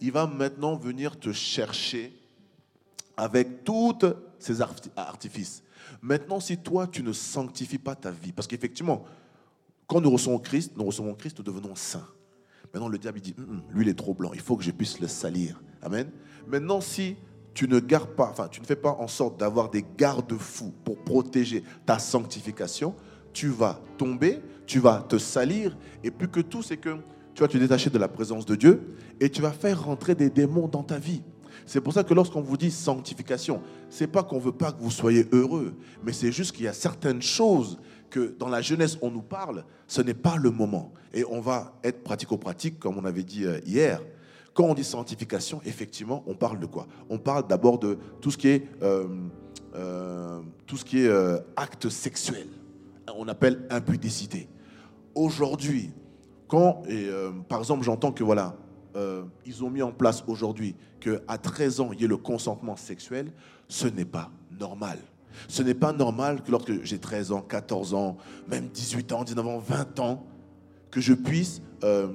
Il 0.00 0.10
va 0.10 0.26
maintenant 0.26 0.74
venir 0.74 1.20
te 1.20 1.30
chercher 1.30 2.12
avec 3.16 3.62
tous 3.62 3.96
ces 4.40 4.60
artifices. 4.96 5.62
Maintenant, 6.02 6.40
si 6.40 6.58
toi, 6.58 6.88
tu 6.88 7.04
ne 7.04 7.12
sanctifies 7.12 7.78
pas 7.78 7.94
ta 7.94 8.10
vie, 8.10 8.32
parce 8.32 8.48
qu'effectivement, 8.48 9.04
quand 9.86 10.00
nous 10.00 10.10
recevons 10.10 10.40
Christ, 10.40 10.72
nous 10.76 10.84
recevons 10.84 11.14
Christ, 11.14 11.38
nous 11.38 11.44
devenons 11.44 11.76
saints. 11.76 12.08
Maintenant, 12.74 12.88
le 12.88 12.98
diable 12.98 13.20
dit, 13.20 13.36
hum, 13.38 13.44
hum, 13.48 13.62
lui, 13.70 13.84
il 13.84 13.88
est 13.88 13.94
trop 13.94 14.14
blanc, 14.14 14.32
il 14.34 14.40
faut 14.40 14.56
que 14.56 14.64
je 14.64 14.72
puisse 14.72 14.98
le 14.98 15.06
salir. 15.06 15.62
Amen. 15.80 16.10
Maintenant, 16.48 16.80
si 16.80 17.14
tu 17.54 17.68
ne 17.68 17.78
gardes 17.78 18.16
pas, 18.16 18.30
enfin, 18.30 18.48
tu 18.48 18.60
ne 18.60 18.66
fais 18.66 18.74
pas 18.74 18.96
en 18.98 19.06
sorte 19.06 19.38
d'avoir 19.38 19.70
des 19.70 19.84
garde-fous 19.96 20.74
pour 20.84 20.98
protéger 21.04 21.62
ta 21.86 22.00
sanctification, 22.00 22.96
tu 23.32 23.48
vas 23.48 23.80
tomber, 23.96 24.42
tu 24.66 24.80
vas 24.80 25.04
te 25.08 25.18
salir, 25.18 25.76
et 26.02 26.10
plus 26.10 26.28
que 26.28 26.40
tout, 26.40 26.62
c'est 26.62 26.76
que 26.76 26.96
tu 27.36 27.42
vas 27.42 27.48
te 27.48 27.58
détacher 27.58 27.90
de 27.90 27.98
la 27.98 28.08
présence 28.08 28.46
de 28.46 28.54
Dieu 28.54 28.96
et 29.20 29.28
tu 29.28 29.42
vas 29.42 29.52
faire 29.52 29.84
rentrer 29.84 30.14
des 30.14 30.30
démons 30.30 30.68
dans 30.68 30.82
ta 30.82 30.98
vie. 30.98 31.22
C'est 31.66 31.82
pour 31.82 31.92
ça 31.92 32.02
que 32.02 32.14
lorsqu'on 32.14 32.40
vous 32.40 32.56
dit 32.56 32.70
sanctification, 32.70 33.60
c'est 33.90 34.06
pas 34.06 34.22
qu'on 34.22 34.38
veut 34.38 34.52
pas 34.52 34.72
que 34.72 34.80
vous 34.80 34.90
soyez 34.90 35.26
heureux, 35.32 35.74
mais 36.02 36.12
c'est 36.12 36.32
juste 36.32 36.52
qu'il 36.52 36.64
y 36.64 36.68
a 36.68 36.72
certaines 36.72 37.20
choses 37.20 37.78
que 38.08 38.34
dans 38.38 38.48
la 38.48 38.62
jeunesse 38.62 38.96
on 39.02 39.10
nous 39.10 39.22
parle, 39.22 39.64
ce 39.86 40.00
n'est 40.00 40.14
pas 40.14 40.36
le 40.36 40.50
moment. 40.50 40.92
Et 41.12 41.24
on 41.24 41.40
va 41.40 41.78
être 41.84 42.02
pratico-pratique, 42.02 42.78
comme 42.78 42.96
on 42.96 43.04
avait 43.04 43.22
dit 43.22 43.44
euh, 43.44 43.60
hier. 43.66 44.00
Quand 44.54 44.64
on 44.64 44.74
dit 44.74 44.84
sanctification, 44.84 45.60
effectivement, 45.66 46.24
on 46.26 46.34
parle 46.34 46.58
de 46.58 46.66
quoi? 46.66 46.86
On 47.10 47.18
parle 47.18 47.46
d'abord 47.46 47.78
de 47.78 47.98
tout 48.22 48.30
ce 48.30 48.38
qui 48.38 48.48
est, 48.48 48.66
euh, 48.82 49.06
euh, 49.74 50.40
tout 50.66 50.78
ce 50.78 50.84
qui 50.86 51.00
est 51.00 51.10
acte 51.56 51.90
sexuel. 51.90 52.46
On 53.14 53.28
appelle 53.28 53.66
impudicité. 53.68 54.48
Aujourd'hui, 55.16 55.90
quand, 56.46 56.84
et, 56.88 57.08
par 57.48 57.58
exemple, 57.58 57.82
j'entends 57.82 58.12
que 58.12 58.22
voilà, 58.22 58.54
euh, 58.96 59.24
ils 59.44 59.62
ont 59.62 59.68
mis 59.68 59.82
en 59.82 59.92
place 59.92 60.24
aujourd'hui 60.26 60.74
qu'à 61.00 61.38
13 61.38 61.80
ans, 61.80 61.90
il 61.92 62.00
y 62.00 62.04
ait 62.04 62.08
le 62.08 62.16
consentement 62.16 62.76
sexuel, 62.76 63.30
ce 63.68 63.86
n'est 63.86 64.06
pas 64.06 64.30
normal. 64.58 64.98
Ce 65.48 65.62
n'est 65.62 65.74
pas 65.74 65.92
normal 65.92 66.42
que 66.42 66.50
lorsque 66.50 66.82
j'ai 66.82 66.98
13 66.98 67.32
ans, 67.32 67.42
14 67.42 67.92
ans, 67.92 68.16
même 68.48 68.68
18 68.68 69.12
ans, 69.12 69.22
19 69.22 69.46
ans, 69.46 69.58
20 69.58 70.00
ans, 70.00 70.26
que 70.90 71.02
je 71.02 71.12
puisse 71.12 71.60
euh, 71.84 72.08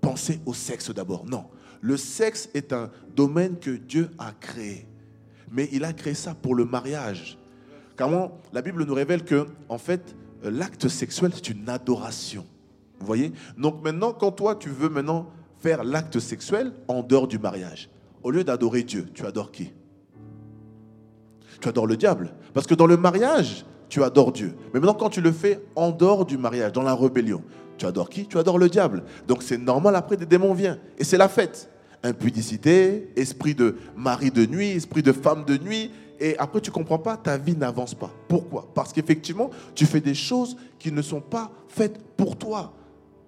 penser 0.00 0.40
au 0.46 0.54
sexe 0.54 0.90
d'abord. 0.90 1.26
Non. 1.26 1.44
Le 1.82 1.98
sexe 1.98 2.48
est 2.54 2.72
un 2.72 2.90
domaine 3.14 3.58
que 3.58 3.70
Dieu 3.70 4.10
a 4.18 4.32
créé. 4.32 4.86
Mais 5.50 5.68
il 5.72 5.84
a 5.84 5.92
créé 5.92 6.14
ça 6.14 6.34
pour 6.34 6.54
le 6.54 6.64
mariage. 6.64 7.38
Car 7.98 8.10
la 8.52 8.62
Bible 8.62 8.84
nous 8.84 8.94
révèle 8.94 9.24
que, 9.24 9.46
en 9.68 9.76
fait, 9.76 10.16
l'acte 10.48 10.88
sexuel, 10.88 11.32
c'est 11.34 11.50
une 11.50 11.68
adoration. 11.68 12.44
Vous 13.00 13.06
voyez? 13.06 13.32
Donc 13.58 13.82
maintenant, 13.82 14.12
quand 14.12 14.32
toi, 14.32 14.54
tu 14.54 14.68
veux 14.68 14.88
maintenant 14.88 15.28
faire 15.58 15.84
l'acte 15.84 16.18
sexuel 16.20 16.72
en 16.88 17.02
dehors 17.02 17.26
du 17.26 17.38
mariage. 17.38 17.90
Au 18.22 18.30
lieu 18.30 18.44
d'adorer 18.44 18.82
Dieu, 18.82 19.06
tu 19.12 19.26
adores 19.26 19.52
qui? 19.52 19.72
Tu 21.60 21.68
adores 21.68 21.86
le 21.86 21.96
diable. 21.96 22.32
Parce 22.52 22.66
que 22.66 22.74
dans 22.74 22.86
le 22.86 22.96
mariage, 22.96 23.64
tu 23.88 24.02
adores 24.02 24.32
Dieu. 24.32 24.54
Mais 24.72 24.80
maintenant, 24.80 24.94
quand 24.94 25.10
tu 25.10 25.20
le 25.20 25.32
fais 25.32 25.60
en 25.76 25.90
dehors 25.90 26.24
du 26.24 26.38
mariage, 26.38 26.72
dans 26.72 26.82
la 26.82 26.94
rébellion, 26.94 27.42
tu 27.76 27.86
adores 27.86 28.08
qui? 28.08 28.26
Tu 28.26 28.38
adores 28.38 28.58
le 28.58 28.68
diable. 28.68 29.04
Donc 29.28 29.42
c'est 29.42 29.58
normal, 29.58 29.96
après 29.96 30.16
des 30.16 30.26
démons 30.26 30.54
viennent. 30.54 30.78
Et 30.98 31.04
c'est 31.04 31.18
la 31.18 31.28
fête. 31.28 31.70
Impudicité, 32.02 33.10
esprit 33.16 33.54
de 33.54 33.76
mari 33.96 34.30
de 34.30 34.46
nuit, 34.46 34.68
esprit 34.68 35.02
de 35.02 35.12
femme 35.12 35.44
de 35.44 35.56
nuit. 35.56 35.90
Et 36.20 36.38
après, 36.38 36.60
tu 36.60 36.70
comprends 36.70 36.98
pas, 36.98 37.16
ta 37.16 37.36
vie 37.36 37.56
n'avance 37.56 37.94
pas. 37.94 38.10
Pourquoi? 38.28 38.68
Parce 38.74 38.92
qu'effectivement, 38.92 39.50
tu 39.74 39.86
fais 39.86 40.00
des 40.00 40.14
choses 40.14 40.56
qui 40.78 40.92
ne 40.92 41.02
sont 41.02 41.20
pas 41.20 41.50
faites 41.68 41.98
pour 42.16 42.36
toi. 42.36 42.72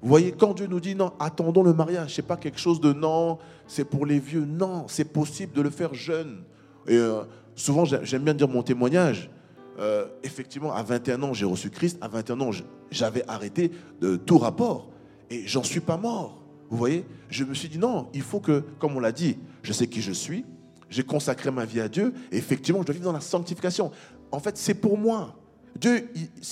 Vous 0.03 0.09
voyez, 0.09 0.33
quand 0.33 0.55
Dieu 0.55 0.67
nous 0.67 0.81
dit 0.81 0.95
non, 0.95 1.13
attendons 1.19 1.63
le 1.63 1.73
mariage, 1.73 2.15
c'est 2.15 2.27
pas 2.27 2.37
quelque 2.37 2.61
chose 2.61 2.81
de 2.81 2.93
non, 2.93 3.39
c'est 3.67 3.85
pour 3.85 4.07
les 4.07 4.19
vieux. 4.19 4.45
Non, 4.45 4.85
c'est 4.89 5.13
possible 5.13 5.53
de 5.53 5.63
le 5.63 5.71
faire 5.71 5.95
jeune. 5.95 6.45
Et 6.87 6.97
euh, 6.97 7.23
souvent, 7.55 7.85
j'aime 7.85 8.23
bien 8.23 8.35
dire 8.35 8.49
mon 8.49 8.63
témoignage. 8.63 9.31
Euh, 9.79 10.07
effectivement, 10.23 10.73
à 10.73 10.83
21 10.83 11.23
ans, 11.23 11.33
j'ai 11.33 11.45
reçu 11.45 11.71
Christ. 11.71 11.99
À 12.01 12.09
21 12.09 12.41
ans, 12.41 12.51
j'avais 12.91 13.25
arrêté 13.29 13.73
de 14.01 14.17
tout 14.17 14.39
rapport. 14.39 14.91
Et 15.31 15.47
j'en 15.47 15.65
suis 15.65 15.81
pas 15.81 15.97
mort. 15.97 16.43
Vous 16.71 16.77
voyez? 16.77 17.05
Je 17.29 17.45
me 17.45 17.55
suis 17.55 17.69
dit 17.69 17.79
non, 17.79 18.09
il 18.15 18.23
faut 18.23 18.41
que, 18.41 18.63
comme 18.79 18.97
on 18.97 19.01
l'a 19.01 19.13
dit, 19.13 19.39
je 19.63 19.73
sais 19.73 19.87
qui 19.87 20.03
je 20.03 20.13
suis, 20.13 20.45
j'ai 20.89 21.03
consacré 21.03 21.51
ma 21.51 21.65
vie 21.65 21.81
à 21.81 21.89
Dieu, 21.89 22.13
et 22.31 22.37
effectivement, 22.37 22.81
je 22.81 22.87
dois 22.87 22.93
vivre 22.93 23.07
dans 23.07 23.13
la 23.13 23.21
sanctification. 23.21 23.91
En 24.31 24.39
fait, 24.39 24.57
c'est 24.57 24.75
pour 24.75 24.99
moi. 24.99 25.37
Dieu, 25.79 26.09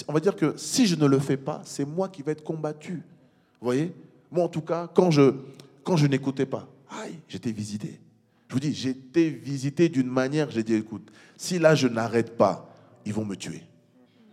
on 0.08 0.12
va 0.12 0.20
dire 0.20 0.36
que 0.36 0.54
si 0.56 0.86
je 0.86 0.96
ne 0.96 1.06
le 1.06 1.18
fais 1.18 1.36
pas, 1.36 1.62
c'est 1.64 1.84
moi 1.84 2.08
qui 2.08 2.22
vais 2.22 2.32
être 2.32 2.44
combattu. 2.44 3.02
Vous 3.60 3.66
voyez? 3.66 3.94
Moi, 4.30 4.44
en 4.44 4.48
tout 4.48 4.60
cas, 4.60 4.90
quand 4.92 5.10
je, 5.10 5.34
quand 5.82 5.96
je 5.96 6.06
n'écoutais 6.06 6.46
pas, 6.46 6.68
aïe, 7.02 7.14
j'étais 7.28 7.52
visité. 7.52 8.00
Je 8.48 8.54
vous 8.54 8.60
dis, 8.60 8.74
j'étais 8.74 9.30
visité 9.30 9.88
d'une 9.88 10.08
manière, 10.08 10.50
j'ai 10.50 10.62
dit, 10.62 10.74
écoute, 10.74 11.10
si 11.36 11.58
là 11.58 11.74
je 11.74 11.88
n'arrête 11.88 12.36
pas, 12.36 12.68
ils 13.04 13.12
vont 13.12 13.24
me 13.24 13.36
tuer. 13.36 13.62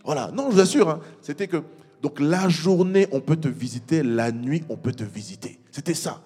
Voilà, 0.03 0.31
non, 0.31 0.49
je 0.49 0.55
vous 0.55 0.61
assure, 0.61 0.89
hein. 0.89 0.99
c'était 1.21 1.47
que, 1.47 1.63
donc 2.01 2.19
la 2.19 2.49
journée, 2.49 3.07
on 3.11 3.21
peut 3.21 3.35
te 3.35 3.47
visiter, 3.47 4.03
la 4.03 4.31
nuit, 4.31 4.63
on 4.69 4.77
peut 4.77 4.91
te 4.91 5.03
visiter. 5.03 5.59
C'était 5.71 5.93
ça. 5.93 6.21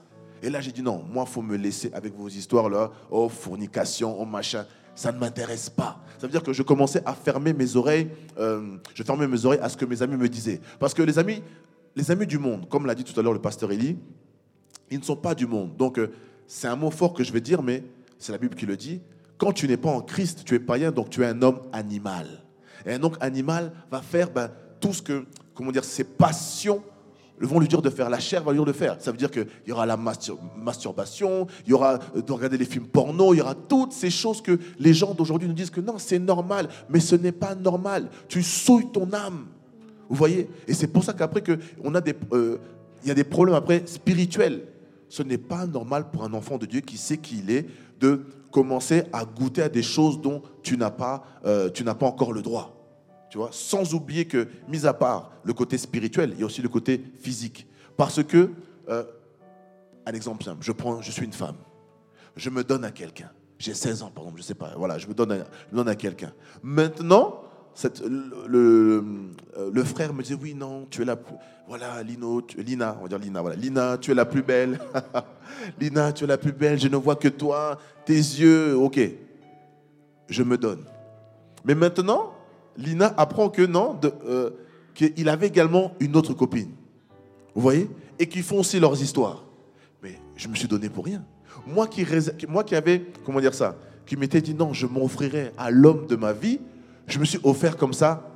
Et 0.46 0.50
là, 0.52 0.62
j'ai 0.62 0.72
dit, 0.72 0.84
non, 0.84 1.04
moi, 1.12 1.26
il 1.28 1.32
faut 1.32 1.42
me 1.42 1.58
laisser 1.58 1.92
avec 1.92 2.16
vos 2.16 2.30
histoires 2.30 2.70
là, 2.70 2.92
oh, 3.10 3.28
fournication, 3.28 4.16
oh, 4.22 4.26
machin 4.26 4.66
ça 4.96 5.12
ne 5.12 5.20
m'intéresse 5.20 5.70
pas. 5.70 6.00
Ça 6.18 6.26
veut 6.26 6.32
dire 6.32 6.42
que 6.42 6.54
je 6.54 6.64
commençais 6.64 7.04
à 7.06 7.14
fermer 7.14 7.54
mes 7.54 7.76
oreilles, 7.76 8.10
euh, 8.40 8.78
je 8.94 9.04
fermais 9.04 9.28
mes 9.28 9.46
oreilles 9.46 9.60
à 9.60 9.68
ce 9.68 9.76
que 9.76 9.84
mes 9.84 10.02
amis 10.02 10.16
me 10.16 10.30
disaient. 10.30 10.62
Parce 10.80 10.94
que 10.94 11.04
les 11.04 11.20
amis, 11.20 11.44
les 11.96 12.10
amis 12.10 12.26
du 12.26 12.38
monde, 12.38 12.70
comme 12.70 12.86
l'a 12.86 12.96
dit 12.96 13.04
tout 13.04 13.18
à 13.20 13.22
l'heure 13.22 13.34
le 13.34 13.42
pasteur 13.42 13.72
Elie, 13.72 13.98
ils 14.90 15.00
ne 15.00 15.04
sont 15.04 15.18
pas 15.18 15.36
du 15.36 15.46
monde. 15.46 15.76
Donc, 15.76 16.00
euh, 16.00 16.12
c'est 16.48 16.68
un 16.68 16.78
mot 16.78 16.92
fort 16.92 17.14
que 17.14 17.24
je 17.26 17.34
vais 17.34 17.42
dire, 17.42 17.62
mais 17.62 17.84
c'est 18.18 18.32
la 18.32 18.38
Bible 18.38 18.56
qui 18.56 18.66
le 18.66 18.78
dit. 18.78 19.02
Quand 19.38 19.52
tu 19.52 19.68
n'es 19.68 19.78
pas 19.78 19.90
en 19.90 20.02
Christ, 20.02 20.44
tu 20.46 20.56
es 20.56 20.60
païen, 20.60 20.92
donc 20.92 21.10
tu 21.10 21.24
es 21.24 21.26
un 21.26 21.42
homme 21.42 21.60
animal. 21.74 22.28
Et 22.86 22.94
un 22.94 23.04
homme 23.04 23.18
animal 23.20 23.74
va 23.92 24.02
faire 24.02 24.30
ben, 24.32 24.50
tout 24.80 24.94
ce 24.94 25.02
que, 25.02 25.26
comment 25.54 25.72
dire, 25.72 25.84
ses 25.84 26.06
passions 26.06 26.82
vont 27.40 27.60
lui 27.60 27.68
dire 27.68 27.82
de 27.82 27.90
faire. 27.90 28.10
La 28.10 28.20
chair 28.20 28.44
va 28.44 28.52
lui 28.52 28.60
dire 28.60 28.66
de 28.66 28.72
faire. 28.72 28.98
Ça 29.00 29.12
veut 29.12 29.18
dire 29.18 29.32
qu'il 29.32 29.48
y 29.68 29.72
aura 29.72 29.86
la 29.86 29.98
masturbation, 29.98 31.48
il 31.66 31.72
y 31.72 31.74
aura 31.74 32.00
euh, 32.16 32.22
de 32.22 32.32
regarder 32.32 32.58
les 32.58 32.66
films 32.66 32.88
porno, 32.88 33.34
il 33.34 33.38
y 33.38 33.42
aura 33.42 33.56
toutes 33.56 33.92
ces 33.92 34.10
choses 34.10 34.42
que 34.42 34.58
les 34.80 34.94
gens 34.94 35.14
d'aujourd'hui 35.14 35.48
nous 35.48 35.54
disent 35.54 35.70
que 35.70 35.82
non, 35.82 35.98
c'est 35.98 36.20
normal, 36.20 36.70
mais 36.90 37.00
ce 37.00 37.16
n'est 37.16 37.32
pas 37.32 37.56
normal. 37.56 38.10
Tu 38.28 38.44
souilles 38.44 38.92
ton 38.92 39.12
âme. 39.14 39.46
Vous 40.08 40.16
voyez? 40.16 40.50
Et 40.68 40.74
c'est 40.74 40.88
pour 40.88 41.04
ça 41.04 41.14
qu'après, 41.14 41.44
on 41.84 41.96
a 41.96 42.02
des, 42.02 42.14
euh, 42.32 42.58
il 43.04 43.10
y 43.10 43.12
a 43.12 43.16
des 43.16 43.24
problèmes 43.24 43.56
après 43.56 43.84
spirituels. 43.86 44.68
Ce 45.10 45.24
n'est 45.24 45.38
pas 45.38 45.66
normal 45.66 46.10
pour 46.12 46.24
un 46.24 46.34
enfant 46.34 46.58
de 46.58 46.66
Dieu 46.66 46.82
qui 46.82 46.98
sait 46.98 47.18
qui 47.18 47.40
il 47.40 47.52
est 47.52 47.66
de 48.00 48.26
commencer 48.52 49.04
à 49.12 49.26
goûter 49.26 49.64
à 49.64 49.70
des 49.70 49.84
choses 49.84 50.22
dont 50.22 50.42
tu 50.64 50.78
n'as 50.78 50.92
pas, 50.92 51.24
euh, 51.46 51.70
tu 51.70 51.84
n'as 51.84 51.96
pas 51.96 52.06
encore 52.06 52.34
le 52.34 52.42
droit 52.42 52.75
sans 53.52 53.94
oublier 53.94 54.26
que, 54.26 54.48
mis 54.68 54.86
à 54.86 54.94
part 54.94 55.32
le 55.44 55.54
côté 55.54 55.78
spirituel, 55.78 56.32
il 56.34 56.40
y 56.40 56.44
a 56.44 56.46
aussi 56.46 56.62
le 56.62 56.70
côté 56.70 57.04
physique. 57.20 57.68
Parce 57.98 58.24
que, 58.24 58.50
euh, 58.90 59.04
un 60.06 60.14
exemple 60.14 60.44
simple, 60.44 60.64
je, 60.64 60.72
prends, 60.72 61.02
je 61.02 61.12
suis 61.12 61.26
une 61.26 61.34
femme, 61.34 61.58
je 62.36 62.50
me 62.50 62.64
donne 62.64 62.84
à 62.84 62.92
quelqu'un. 62.92 63.32
J'ai 63.58 63.74
16 63.74 64.04
ans, 64.04 64.12
par 64.14 64.24
exemple, 64.24 64.38
je 64.38 64.44
ne 64.44 64.48
sais 64.48 64.56
pas. 64.56 64.74
Voilà, 64.78 64.98
je 64.98 65.08
me 65.08 65.14
donne 65.14 65.32
à, 65.32 65.38
donne 65.72 65.88
à 65.88 65.96
quelqu'un. 65.96 66.34
Maintenant, 66.62 67.42
le, 68.48 69.04
frère 69.84 70.14
me 70.14 70.24
dit 70.24 70.34
oui, 70.34 70.54
non, 70.54 70.88
tu 70.90 71.02
es 71.02 71.06
la 71.06 71.16
plus. 71.16 71.36
Voilà, 71.68 72.04
Lino, 72.04 72.46
Lina, 72.58 72.96
on 73.00 73.04
va 73.04 73.08
dire 73.08 73.18
Lina, 73.18 73.42
voilà. 73.42 73.56
Lina, 73.56 73.98
tu 73.98 74.12
es 74.12 74.14
la 74.14 74.26
plus 74.26 74.44
belle. 74.44 74.80
Lina, 75.80 76.12
tu 76.14 76.26
es 76.26 76.28
la 76.28 76.38
plus 76.38 76.52
belle, 76.52 76.80
je 76.80 76.88
ne 76.88 76.98
vois 76.98 77.16
que 77.16 77.28
toi, 77.28 77.80
tes 78.06 78.14
yeux, 78.14 78.76
ok. 78.76 79.00
Je 80.30 80.44
me 80.44 80.58
donne. 80.58 80.84
Mais 81.64 81.76
maintenant, 81.76 82.35
Lina 82.78 83.14
apprend 83.18 83.50
que 83.50 83.62
non, 83.62 84.00
euh, 84.26 84.52
qu'il 84.94 85.30
avait 85.30 85.48
également 85.48 85.94
une 86.00 86.16
autre 86.16 86.34
copine. 86.34 86.72
Vous 87.54 87.62
voyez? 87.62 87.90
Et 88.20 88.28
qu'ils 88.28 88.44
font 88.44 88.60
aussi 88.60 88.80
leurs 88.80 89.02
histoires. 89.02 89.44
Mais 90.02 90.20
je 90.36 90.48
me 90.48 90.56
suis 90.56 90.68
donné 90.68 90.90
pour 90.90 91.06
rien. 91.06 91.24
Moi 91.66 91.88
qui, 91.88 92.06
moi 92.48 92.64
qui 92.64 92.76
avais, 92.76 93.06
comment 93.26 93.40
dire 93.40 93.54
ça, 93.54 93.76
qui 94.06 94.18
m'était 94.18 94.42
dit 94.42 94.54
non, 94.54 94.74
je 94.74 94.86
m'offrirais 94.86 95.52
à 95.58 95.72
l'homme 95.72 96.06
de 96.08 96.16
ma 96.16 96.34
vie, 96.34 96.60
je 97.08 97.20
me 97.20 97.26
suis 97.26 97.40
offert 97.44 97.78
comme 97.78 97.94
ça 97.94 98.30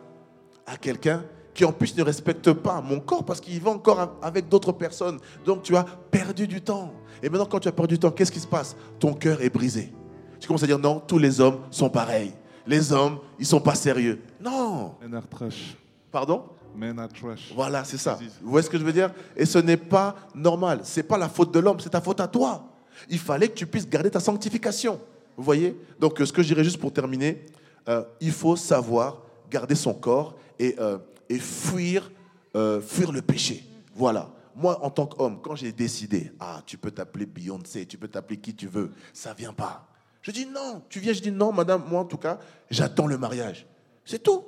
à 0.65 0.77
quelqu'un 0.77 1.23
qui 1.53 1.65
en 1.65 1.71
plus 1.71 1.95
ne 1.97 2.03
respecte 2.03 2.53
pas 2.53 2.81
mon 2.81 2.99
corps 2.99 3.25
parce 3.25 3.41
qu'il 3.41 3.59
va 3.61 3.71
encore 3.71 4.17
avec 4.21 4.47
d'autres 4.47 4.71
personnes. 4.71 5.19
Donc 5.45 5.63
tu 5.63 5.75
as 5.75 5.83
perdu 6.11 6.47
du 6.47 6.61
temps. 6.61 6.93
Et 7.21 7.29
maintenant 7.29 7.45
quand 7.45 7.59
tu 7.59 7.67
as 7.67 7.73
perdu 7.73 7.95
du 7.95 7.99
temps, 7.99 8.11
qu'est-ce 8.11 8.31
qui 8.31 8.39
se 8.39 8.47
passe? 8.47 8.75
Ton 8.99 9.13
cœur 9.13 9.41
est 9.41 9.49
brisé. 9.49 9.91
Tu 10.39 10.47
commences 10.47 10.63
à 10.63 10.67
dire 10.67 10.79
non, 10.79 11.01
tous 11.05 11.17
les 11.17 11.41
hommes 11.41 11.59
sont 11.69 11.89
pareils 11.89 12.31
les 12.69 12.93
hommes, 12.93 13.17
ils 13.39 13.47
sont 13.47 13.59
pas 13.59 13.73
sérieux. 13.73 14.21
Non. 14.39 14.93
Men 15.01 15.15
are 15.15 15.27
trash. 15.27 15.75
Pardon? 16.11 16.43
Men 16.75 16.99
are 16.99 17.09
trash. 17.09 17.51
Voilà, 17.55 17.83
c'est 17.83 17.97
ça. 17.97 18.19
Vous 18.41 18.51
voyez 18.51 18.63
ce 18.63 18.69
que 18.69 18.77
je 18.77 18.83
veux 18.83 18.93
dire? 18.93 19.11
Et 19.35 19.45
ce 19.45 19.57
n'est 19.57 19.75
pas 19.75 20.15
normal. 20.35 20.81
Ce 20.83 20.99
n'est 20.99 21.03
pas 21.03 21.17
la 21.17 21.27
faute 21.27 21.51
de 21.51 21.59
l'homme, 21.59 21.79
c'est 21.79 21.89
ta 21.89 21.99
faute 21.99 22.19
à 22.19 22.27
toi. 22.27 22.69
Il 23.09 23.17
fallait 23.17 23.47
que 23.47 23.55
tu 23.55 23.65
puisses 23.65 23.89
garder 23.89 24.11
ta 24.11 24.19
sanctification. 24.19 25.01
Vous 25.35 25.43
voyez? 25.43 25.75
Donc, 25.99 26.19
ce 26.23 26.31
que 26.31 26.43
je 26.43 26.47
dirais 26.47 26.63
juste 26.63 26.77
pour 26.77 26.93
terminer, 26.93 27.43
euh, 27.87 28.03
il 28.21 28.31
faut 28.31 28.55
savoir 28.55 29.23
garder 29.49 29.73
son 29.75 29.95
corps 29.95 30.35
et, 30.59 30.75
euh, 30.79 30.99
et 31.27 31.39
fuir, 31.39 32.11
euh, 32.55 32.81
fuir 32.81 33.11
le 33.11 33.23
péché. 33.23 33.65
Voilà. 33.95 34.29
Moi, 34.55 34.77
en 34.83 34.91
tant 34.91 35.07
qu'homme, 35.07 35.39
quand 35.41 35.55
j'ai 35.55 35.71
décidé, 35.71 36.31
ah, 36.39 36.61
tu 36.65 36.77
peux 36.77 36.91
t'appeler 36.91 37.25
Beyoncé, 37.25 37.87
tu 37.87 37.97
peux 37.97 38.09
t'appeler 38.09 38.37
qui 38.37 38.53
tu 38.53 38.67
veux, 38.67 38.91
ça 39.11 39.33
vient 39.33 39.53
pas. 39.53 39.88
Je 40.21 40.31
dis 40.31 40.45
non. 40.45 40.83
Tu 40.89 40.99
viens, 40.99 41.13
je 41.13 41.21
dis 41.21 41.31
non, 41.31 41.51
madame, 41.51 41.83
moi 41.87 42.01
en 42.01 42.05
tout 42.05 42.17
cas, 42.17 42.39
j'attends 42.69 43.07
le 43.07 43.17
mariage. 43.17 43.65
C'est 44.05 44.21
tout. 44.21 44.43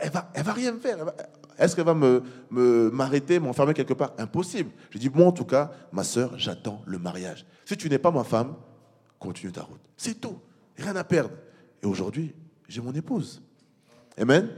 Elle 0.00 0.10
va, 0.10 0.30
va 0.34 0.52
rien 0.52 0.76
faire. 0.78 0.98
Est-ce 1.58 1.76
qu'elle 1.76 1.84
va 1.84 1.94
me, 1.94 2.22
m'arrêter, 2.90 3.38
m'enfermer 3.38 3.74
quelque 3.74 3.94
part? 3.94 4.12
Impossible. 4.18 4.70
Je 4.90 4.98
dis, 4.98 5.08
moi 5.08 5.26
en 5.26 5.32
tout 5.32 5.44
cas, 5.44 5.70
ma 5.92 6.04
soeur, 6.04 6.32
j'attends 6.36 6.82
le 6.86 6.98
mariage. 6.98 7.46
Si 7.64 7.76
tu 7.76 7.88
n'es 7.88 7.98
pas 7.98 8.10
ma 8.10 8.24
femme, 8.24 8.54
continue 9.18 9.52
ta 9.52 9.62
route. 9.62 9.80
C'est 9.96 10.20
tout. 10.20 10.38
Rien 10.76 10.96
à 10.96 11.04
perdre. 11.04 11.30
Et 11.82 11.86
aujourd'hui, 11.86 12.34
j'ai 12.68 12.80
mon 12.80 12.92
épouse. 12.92 13.40
Amen? 14.18 14.48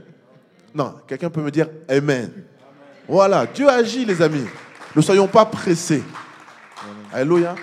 Non, 0.73 0.95
quelqu'un 1.07 1.29
peut 1.29 1.41
me 1.41 1.51
dire 1.51 1.69
Amen. 1.87 2.31
Voilà, 3.07 3.45
Dieu 3.45 3.69
agit, 3.69 4.05
les 4.05 4.21
amis. 4.21 4.45
Ne 4.95 5.01
soyons 5.01 5.27
pas 5.27 5.45
pressés. 5.45 6.03
Alléluia. 7.13 7.55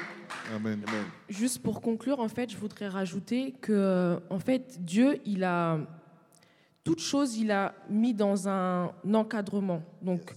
Juste 1.29 1.63
pour 1.63 1.81
conclure, 1.81 2.21
en 2.21 2.29
fait, 2.29 2.51
je 2.51 2.57
voudrais 2.57 2.89
rajouter 2.89 3.53
que, 3.61 4.21
en 4.31 4.39
fait, 4.39 4.83
Dieu, 4.85 5.21
il 5.25 5.45
a 5.45 5.79
toute 6.85 7.01
chose, 7.01 7.37
il 7.39 7.51
a 7.51 7.75
mis 7.89 8.15
dans 8.15 8.49
un 8.49 8.93
encadrement. 9.13 9.83
Donc, 10.03 10.35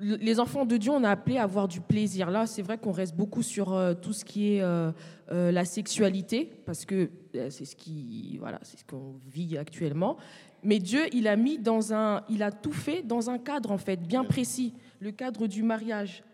les 0.00 0.40
enfants 0.40 0.64
de 0.64 0.76
Dieu, 0.76 0.92
on 0.92 1.04
a 1.04 1.10
appelé 1.10 1.38
à 1.38 1.42
avoir 1.42 1.68
du 1.68 1.80
plaisir. 1.80 2.30
Là, 2.30 2.46
c'est 2.46 2.62
vrai 2.62 2.78
qu'on 2.78 2.92
reste 2.92 3.16
beaucoup 3.16 3.42
sur 3.42 3.72
euh, 3.72 3.94
tout 3.94 4.12
ce 4.12 4.24
qui 4.24 4.54
est 4.54 4.62
euh, 4.62 4.92
euh, 5.32 5.50
la 5.50 5.64
sexualité, 5.64 6.50
parce 6.66 6.84
que 6.84 7.10
c'est 7.50 7.64
ce 7.64 7.76
qui, 7.76 8.36
voilà, 8.38 8.58
c'est 8.62 8.78
ce 8.78 8.84
qu'on 8.84 9.16
vit 9.26 9.58
actuellement. 9.58 10.16
Mais 10.62 10.78
Dieu, 10.78 11.02
il 11.12 11.28
a 11.28 11.36
mis 11.36 11.58
dans 11.58 11.92
un, 11.92 12.22
il 12.28 12.42
a 12.42 12.50
tout 12.50 12.72
fait 12.72 13.02
dans 13.02 13.30
un 13.30 13.38
cadre 13.38 13.70
en 13.70 13.78
fait 13.78 13.96
bien 13.96 14.24
précis, 14.24 14.74
le 15.00 15.12
cadre 15.12 15.46
du 15.46 15.62
mariage. 15.62 16.24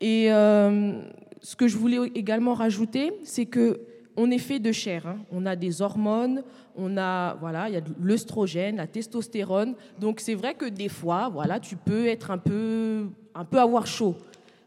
Et 0.00 0.28
ce 1.40 1.56
que 1.56 1.68
je 1.68 1.76
voulais 1.76 1.98
également 2.14 2.54
rajouter, 2.54 3.12
c'est 3.24 3.46
que 3.46 3.80
on 4.18 4.32
est 4.32 4.38
fait 4.38 4.58
de 4.58 4.72
chair. 4.72 5.06
Hein. 5.06 5.18
On 5.30 5.46
a 5.46 5.54
des 5.54 5.80
hormones, 5.80 6.42
on 6.76 6.96
a 6.96 7.34
voilà, 7.34 7.68
il 7.68 7.74
y 7.74 7.76
a 7.76 7.82
l'œstrogène, 8.00 8.76
la 8.76 8.88
testostérone. 8.88 9.74
Donc 10.00 10.18
c'est 10.18 10.34
vrai 10.34 10.54
que 10.54 10.64
des 10.64 10.88
fois, 10.88 11.28
voilà, 11.28 11.60
tu 11.60 11.76
peux 11.76 12.06
être 12.06 12.32
un 12.32 12.38
peu, 12.38 13.06
un 13.34 13.44
peu 13.44 13.60
avoir 13.60 13.86
chaud. 13.86 14.16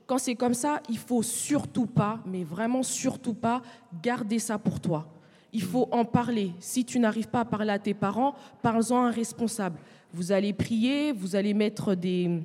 Quand 0.07 0.17
c'est 0.17 0.35
comme 0.35 0.53
ça, 0.53 0.81
il 0.89 0.97
faut 0.97 1.21
surtout 1.21 1.85
pas, 1.85 2.19
mais 2.25 2.43
vraiment 2.43 2.81
surtout 2.81 3.33
pas, 3.33 3.61
garder 4.01 4.39
ça 4.39 4.57
pour 4.57 4.79
toi. 4.79 5.07
Il 5.53 5.63
faut 5.63 5.89
en 5.91 6.05
parler. 6.05 6.51
Si 6.59 6.85
tu 6.85 6.97
n'arrives 6.99 7.27
pas 7.27 7.41
à 7.41 7.45
parler 7.45 7.71
à 7.71 7.79
tes 7.79 7.93
parents, 7.93 8.35
parle-en 8.61 9.03
à 9.03 9.07
un 9.07 9.11
responsable. 9.11 9.77
Vous 10.13 10.31
allez 10.31 10.53
prier, 10.53 11.11
vous 11.11 11.35
allez 11.35 11.53
mettre 11.53 11.95
des, 11.95 12.41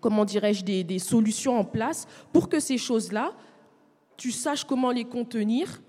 comment 0.00 0.24
dirais-je, 0.24 0.64
des, 0.64 0.82
des 0.82 0.98
solutions 0.98 1.58
en 1.58 1.64
place 1.64 2.08
pour 2.32 2.48
que 2.48 2.58
ces 2.58 2.78
choses-là, 2.78 3.32
tu 4.20 4.32
saches 4.32 4.64
comment 4.64 4.90
les 4.90 5.04
contenir 5.04 5.80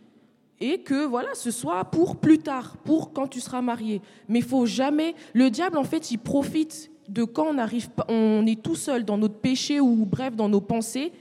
et 0.61 0.77
que 0.83 1.05
voilà, 1.05 1.27
ce 1.33 1.51
soit 1.51 1.83
pour 1.83 2.15
plus 2.15 2.37
tard, 2.37 2.77
pour 2.85 3.11
quand 3.11 3.27
tu 3.27 3.41
seras 3.41 3.61
marié. 3.61 4.01
Mais 4.29 4.39
faut 4.39 4.65
jamais. 4.65 5.15
Le 5.33 5.49
diable, 5.49 5.77
en 5.77 5.83
fait, 5.83 6.11
il 6.11 6.17
profite 6.17 6.89
de 7.09 7.25
quand 7.25 7.45
on 7.45 7.57
arrive, 7.57 7.89
on 8.07 8.45
est 8.47 8.61
tout 8.61 8.75
seul 8.75 9.03
dans 9.03 9.17
notre 9.17 9.35
péché 9.35 9.81
ou 9.81 10.05
bref 10.05 10.33
dans 10.33 10.47
nos 10.47 10.61
pensées 10.61 11.11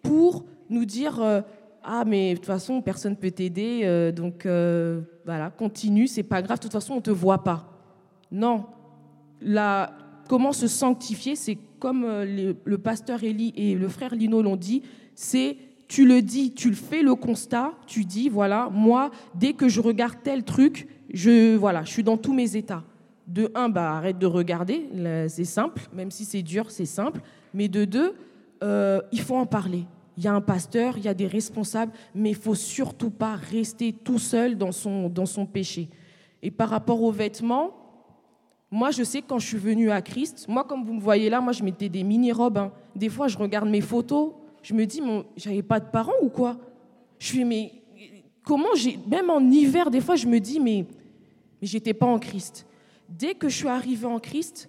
pour 0.00 0.44
nous 0.68 0.84
dire 0.84 1.20
euh, 1.20 1.40
ah 1.82 2.04
mais 2.06 2.34
de 2.34 2.36
toute 2.36 2.46
façon 2.46 2.80
personne 2.82 3.16
peut 3.16 3.32
t'aider 3.32 3.80
euh, 3.82 4.12
donc 4.12 4.46
euh, 4.46 5.00
voilà 5.24 5.50
continue 5.50 6.06
c'est 6.06 6.22
pas 6.22 6.40
grave 6.40 6.58
de 6.58 6.62
toute 6.62 6.72
façon 6.72 6.94
on 6.94 7.00
te 7.00 7.10
voit 7.10 7.42
pas 7.42 7.68
non 8.30 8.66
la 9.40 9.92
comment 10.28 10.52
se 10.52 10.68
sanctifier 10.68 11.34
c'est 11.34 11.58
comme 11.80 12.06
le 12.06 12.78
pasteur 12.78 13.24
Élie 13.24 13.52
et 13.56 13.74
le 13.74 13.88
frère 13.88 14.14
Lino 14.14 14.40
l'ont 14.40 14.56
dit 14.56 14.82
c'est 15.16 15.56
tu 15.90 16.06
le 16.06 16.22
dis, 16.22 16.52
tu 16.52 16.68
le 16.68 16.76
fais 16.76 17.02
le 17.02 17.16
constat, 17.16 17.72
tu 17.88 18.04
dis, 18.04 18.28
voilà, 18.28 18.68
moi, 18.70 19.10
dès 19.34 19.54
que 19.54 19.68
je 19.68 19.80
regarde 19.80 20.18
tel 20.22 20.44
truc, 20.44 20.86
je, 21.12 21.56
voilà, 21.56 21.82
je 21.82 21.90
suis 21.90 22.04
dans 22.04 22.16
tous 22.16 22.32
mes 22.32 22.54
états. 22.54 22.84
De 23.26 23.50
un, 23.56 23.68
bah, 23.68 23.96
arrête 23.96 24.16
de 24.16 24.26
regarder, 24.26 24.88
c'est 25.26 25.44
simple, 25.44 25.82
même 25.92 26.12
si 26.12 26.24
c'est 26.24 26.42
dur, 26.42 26.70
c'est 26.70 26.86
simple. 26.86 27.20
Mais 27.52 27.66
de 27.66 27.84
deux, 27.84 28.14
euh, 28.62 29.00
il 29.10 29.20
faut 29.20 29.34
en 29.34 29.46
parler. 29.46 29.84
il 30.16 30.22
y 30.22 30.28
a 30.28 30.32
un 30.32 30.40
pasteur, 30.40 30.96
il 30.96 31.04
y 31.04 31.08
a 31.08 31.14
des 31.14 31.26
responsables, 31.26 31.92
mais 32.14 32.30
il 32.30 32.36
faut 32.36 32.54
surtout 32.54 33.10
pas 33.10 33.34
rester 33.34 33.92
tout 33.92 34.20
seul 34.20 34.56
dans 34.56 34.70
son, 34.70 35.08
dans 35.08 35.26
son 35.26 35.44
péché. 35.44 35.88
Et 36.40 36.52
par 36.52 36.68
rapport 36.68 37.02
aux 37.02 37.10
vêtements, 37.10 37.72
moi, 38.70 38.92
je 38.92 39.02
sais 39.02 39.22
quand 39.22 39.40
je 39.40 39.46
suis 39.48 39.58
venue 39.58 39.90
à 39.90 40.02
Christ, 40.02 40.46
moi, 40.46 40.62
comme 40.62 40.84
vous 40.84 40.92
me 40.92 41.00
voyez 41.00 41.30
là, 41.30 41.40
moi, 41.40 41.52
je 41.52 41.64
mettais 41.64 41.88
des 41.88 42.04
mini-robes. 42.04 42.58
hein. 42.58 42.70
Des 42.94 43.08
fois, 43.08 43.26
je 43.26 43.36
regarde 43.36 43.68
mes 43.68 43.80
photos, 43.80 44.34
je 44.62 44.74
me 44.74 44.84
dis, 44.86 45.00
j'avais 45.36 45.62
pas 45.62 45.80
de 45.80 45.86
parents 45.86 46.12
ou 46.22 46.28
quoi? 46.28 46.56
Je 47.18 47.26
suis, 47.26 47.44
mais 47.44 47.72
comment 48.44 48.74
j'ai. 48.74 48.98
Même 49.06 49.30
en 49.30 49.40
hiver, 49.40 49.90
des 49.90 50.00
fois, 50.00 50.16
je 50.16 50.26
me 50.26 50.38
dis, 50.38 50.60
mais, 50.60 50.86
mais 51.60 51.66
j'étais 51.66 51.94
pas 51.94 52.06
en 52.06 52.18
Christ. 52.18 52.66
Dès 53.08 53.34
que 53.34 53.48
je 53.48 53.56
suis 53.56 53.68
arrivée 53.68 54.06
en 54.06 54.18
Christ, 54.18 54.68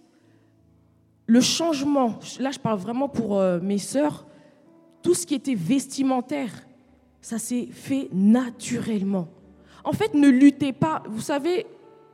le 1.28 1.42
changement, 1.42 2.20
là, 2.40 2.52
je 2.52 2.60
parle 2.60 2.80
vraiment 2.80 3.08
pour 3.08 3.38
euh, 3.38 3.60
mes 3.62 3.78
sœurs, 3.78 4.26
tout 5.02 5.14
ce 5.14 5.26
qui 5.26 5.36
était 5.36 5.56
vestimentaire, 5.56 6.52
ça 7.22 7.38
s'est 7.38 7.68
fait 7.72 8.10
naturellement. 8.12 9.28
En 9.84 9.94
fait, 9.94 10.14
ne 10.14 10.28
luttez 10.28 10.74
pas. 10.74 11.04
Vous 11.08 11.22
savez, 11.22 11.66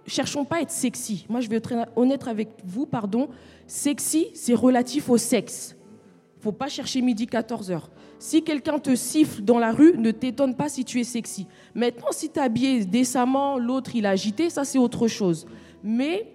cherchons 0.06 0.46
pas 0.46 0.58
à 0.58 0.62
être 0.62 0.72
sexy. 0.72 1.26
Moi, 1.30 1.42
je 1.42 1.50
vais 1.50 1.58
être 1.58 1.74
honnête 1.96 2.28
avec 2.28 2.50
vous, 2.64 2.86
pardon. 2.86 3.30
Sexy, 3.66 4.28
c'est 4.34 4.54
relatif 4.54 5.10
au 5.10 5.18
sexe. 5.18 5.77
Faut 6.40 6.52
pas 6.52 6.68
chercher 6.68 7.02
midi 7.02 7.26
14h. 7.26 7.82
Si 8.20 8.44
quelqu'un 8.44 8.80
te 8.80 8.96
siffle 8.96 9.42
dans 9.42 9.60
la 9.60 9.72
rue, 9.72 9.98
ne 9.98 10.12
t'étonne 10.12 10.56
pas 10.56 10.70
si 10.70 10.86
tu 10.86 11.00
es 11.00 11.04
sexy. 11.04 11.48
Maintenant, 11.76 12.08
si 12.12 12.30
tu 12.30 12.40
es 12.40 12.42
habillé 12.42 12.86
décemment, 12.86 13.58
l'autre 13.58 13.92
il 13.96 14.06
est 14.06 14.10
agité, 14.10 14.50
ça 14.50 14.64
c'est 14.64 14.80
autre 14.80 15.08
chose. 15.08 15.46
Mais 15.84 16.28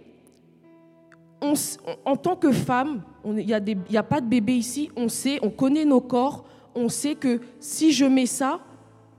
en 2.05 2.17
tant 2.17 2.37
que 2.37 2.53
femme, 2.53 3.03
il 3.25 3.47
n'y 3.47 3.97
a, 3.97 4.03
pas 4.03 4.21
de 4.21 4.27
bébé 4.27 4.55
ici, 4.55 4.91
on 4.97 5.09
sait, 5.09 5.39
on 5.43 5.51
connaît 5.51 5.85
nos 5.85 6.01
corps, 6.01 6.45
on 6.75 6.89
sait 6.89 7.15
que 7.15 7.41
si 7.59 7.93
je 7.93 8.05
mets 8.05 8.27
ça, 8.27 8.61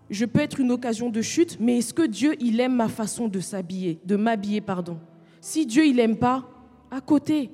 je 0.10 0.26
peux 0.26 0.40
être 0.40 0.60
une 0.60 0.72
occasion 0.72 1.10
de 1.10 1.22
chute, 1.22 1.58
mais 1.60 1.80
est-ce 1.80 1.94
que 1.94 2.06
Dieu, 2.06 2.36
il 2.40 2.60
aime 2.60 2.76
ma 2.76 2.88
façon 2.88 3.28
de 3.28 3.40
s'habiller, 3.40 4.00
de 4.06 4.16
m'habiller, 4.16 4.62
pardon? 4.62 5.00
Si 5.42 5.66
Dieu, 5.66 5.86
il 5.86 6.00
aime 6.00 6.18
pas, 6.18 6.46
à 6.92 7.02
côté, 7.02 7.50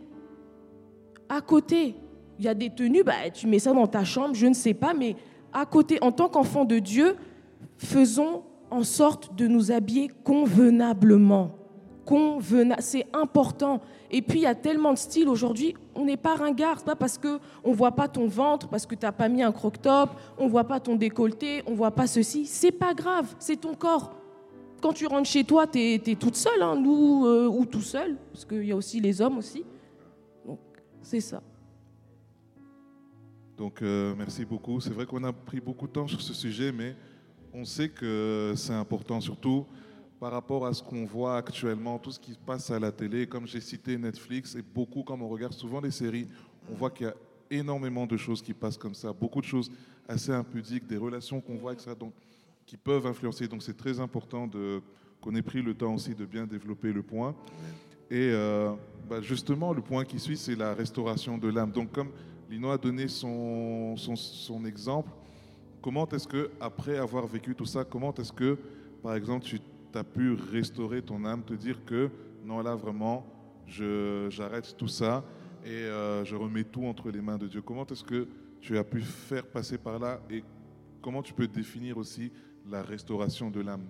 à 1.30 1.42
côté, 1.42 1.96
il 2.40 2.46
y 2.46 2.48
a 2.48 2.54
des 2.54 2.70
tenues, 2.70 3.04
bah, 3.04 3.30
tu 3.34 3.48
mets 3.48 3.60
ça 3.60 3.74
dans 3.74 3.86
ta 3.86 4.06
chambre, 4.06 4.34
je 4.34 4.48
ne 4.48 4.54
sais 4.54 4.74
pas, 4.74 4.94
mais 4.94 5.18
à 5.52 5.66
côté, 5.66 6.00
en 6.02 6.14
tant 6.14 6.30
qu'enfant 6.30 6.64
de 6.64 6.80
Dieu, 6.80 7.18
faisons 7.78 8.44
en 8.72 8.84
sorte 8.84 9.36
de 9.36 9.46
nous 9.46 9.72
habiller 9.72 10.10
convenablement. 10.24 11.52
Convena 12.06 12.78
c'est 12.80 13.06
important. 13.14 13.82
Et 14.10 14.22
puis, 14.22 14.40
il 14.40 14.44
y 14.44 14.48
a 14.48 14.56
tellement 14.56 14.94
de 14.94 14.98
styles 14.98 15.28
aujourd'hui, 15.28 15.76
on 15.96 16.06
n'est 16.06 16.18
pas 16.18 16.36
ringard. 16.36 16.82
Pas 16.84 16.96
parce 16.96 17.18
qu'on 17.18 17.40
ne 17.66 17.74
voit 17.74 17.92
pas 17.92 18.08
ton 18.08 18.28
ventre, 18.28 18.70
parce 18.70 18.86
que 18.86 18.96
tu 18.96 19.06
n'as 19.06 19.12
pas 19.12 19.28
mis 19.28 19.44
un 19.44 19.52
croc-top, 19.52 20.10
on 20.38 20.46
ne 20.46 20.50
voit 20.50 20.64
pas 20.64 20.80
ton 20.80 20.96
décolleté, 20.96 21.62
on 21.68 21.72
ne 21.72 21.76
voit 21.76 21.92
pas 21.92 22.08
ceci. 22.08 22.46
C'est 22.46 22.72
pas 22.72 22.94
grave, 22.94 23.36
c'est 23.38 23.58
ton 23.58 23.76
corps. 23.76 24.12
Quand 24.82 24.94
tu 24.94 25.06
rentres 25.08 25.30
chez 25.30 25.44
toi, 25.44 25.68
tu 25.68 25.80
es, 25.80 26.00
toute 26.16 26.38
seule, 26.38 26.62
hein, 26.62 26.76
nous, 26.76 27.26
euh, 27.26 27.48
ou 27.48 27.66
tout 27.66 27.82
seul, 27.82 28.16
parce 28.32 28.46
qu'il 28.46 28.64
y 28.64 28.72
a 28.72 28.76
aussi 28.76 29.02
les 29.02 29.22
hommes 29.22 29.38
aussi. 29.38 29.66
Donc, 30.46 30.60
c'est 31.02 31.20
ça. 31.20 31.44
Donc 33.60 33.82
euh, 33.82 34.16
merci 34.18 34.46
beaucoup. 34.46 34.80
C'est 34.80 34.94
vrai 34.94 35.06
qu'on 35.06 35.22
a 35.26 35.34
pris 35.34 35.60
beaucoup 35.60 35.86
de 35.86 35.92
temps 35.92 36.08
sur 36.08 36.22
ce 36.22 36.34
sujet, 36.34 36.72
mais 36.72 36.96
on 37.54 37.66
sait 37.66 37.90
que 37.90 38.54
c'est 38.56 38.74
important, 38.74 39.20
surtout 39.20 39.66
par 40.18 40.32
rapport 40.32 40.66
à 40.66 40.74
ce 40.74 40.82
qu'on 40.82 41.04
voit 41.06 41.36
actuellement, 41.36 42.00
tout 42.00 42.12
ce 42.12 42.20
qui 42.20 42.32
se 42.32 42.38
passe 42.38 42.72
à 42.72 42.80
la 42.80 42.90
télé. 42.90 43.28
Comme 43.28 43.46
j'ai 43.46 43.60
cité 43.60 43.98
Netflix, 43.98 44.56
et 44.56 44.62
beaucoup, 44.62 45.04
comme 45.04 45.24
on 45.24 45.28
regarde 45.28 45.52
souvent 45.52 45.82
les 45.82 45.92
séries, 45.92 46.28
on 46.72 46.76
voit 46.76 46.90
qu'il 46.90 47.08
y 47.08 47.10
a 47.10 47.16
énormément 47.52 48.06
de 48.06 48.16
choses 48.16 48.42
qui 48.42 48.54
passent 48.54 48.78
comme 48.78 48.94
ça, 48.94 49.12
beaucoup 49.12 49.42
de 49.42 49.46
choses 49.46 49.70
assez 50.08 50.32
impudiques, 50.32 50.88
des 50.88 50.98
relations 50.98 51.42
qu'on 51.42 51.56
voit, 51.56 51.74
etc., 51.74 51.92
donc, 52.00 52.14
qui 52.66 52.78
peuvent 52.78 53.08
influencer. 53.08 53.50
Donc 53.50 53.62
c'est 53.62 53.76
très 53.76 54.00
important 54.00 54.48
de, 54.48 54.82
qu'on 55.20 55.36
ait 55.36 55.42
pris 55.42 55.62
le 55.62 55.74
temps 55.74 55.96
aussi 55.96 56.16
de 56.16 56.26
bien 56.26 56.48
développer 56.48 56.94
le 56.94 57.04
point. 57.04 57.36
Et 58.10 58.32
euh, 58.32 58.72
bah, 59.10 59.22
justement, 59.22 59.74
le 59.74 59.82
point 59.82 60.06
qui 60.06 60.18
suit, 60.18 60.38
c'est 60.38 60.56
la 60.56 60.74
restauration 60.74 61.38
de 61.38 61.50
l'âme. 61.50 61.72
Donc 61.72 61.92
comme 61.92 62.12
Lino 62.50 62.72
a 62.72 62.78
donné 62.78 63.08
son, 63.08 63.96
son, 63.96 64.66
exemple, 64.66 65.12
comment 65.82 66.08
est-ce 66.10 66.28
que, 66.28 66.50
après 66.60 66.98
avoir 66.98 67.28
vécu 67.28 67.54
tout 67.54 67.66
ça, 67.66 67.84
comment 67.84 68.14
est-ce 68.16 68.34
que, 68.34 68.58
par 69.04 69.16
exemple, 69.16 69.46
tu 69.46 69.60
as 69.94 70.04
pu 70.04 70.34
restaurer 70.34 71.02
ton 71.02 71.24
âme, 71.26 71.44
te 71.44 71.54
dire 71.54 71.86
que 71.86 72.10
non, 72.44 72.62
là 72.62 72.76
vraiment, 72.76 73.26
j'arrête 73.68 74.76
tout 74.78 74.88
ça 74.88 75.24
et 75.64 75.70
euh, 75.70 76.26
je 76.26 76.36
remets 76.36 76.64
tout 76.64 76.86
entre 76.86 77.12
les 77.12 77.22
mains 77.22 77.38
de 77.38 77.48
Dieu. 77.48 77.62
Comment 77.62 77.86
est-ce 77.86 78.04
que 78.04 78.28
tu 78.62 78.78
as 78.78 78.84
pu 78.84 79.02
faire 79.02 79.46
passer 79.46 79.78
par 79.78 80.00
là 80.00 80.20
et 80.30 80.44
comment 81.02 81.22
tu 81.22 81.34
peux 81.34 81.48
définir 81.48 81.98
aussi 81.98 82.32
la 82.68 82.82
restauration 82.82 83.52
de 83.52 83.62
l'âme? 83.62 83.86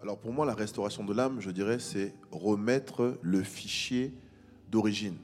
Alors 0.00 0.18
pour 0.18 0.32
moi, 0.32 0.46
la 0.46 0.54
restauration 0.54 1.04
de 1.04 1.12
l'âme, 1.12 1.40
je 1.40 1.50
dirais, 1.50 1.78
c'est 1.80 2.14
remettre 2.30 3.18
le 3.20 3.42
fichier 3.42 4.12
d'origine. 4.70 5.16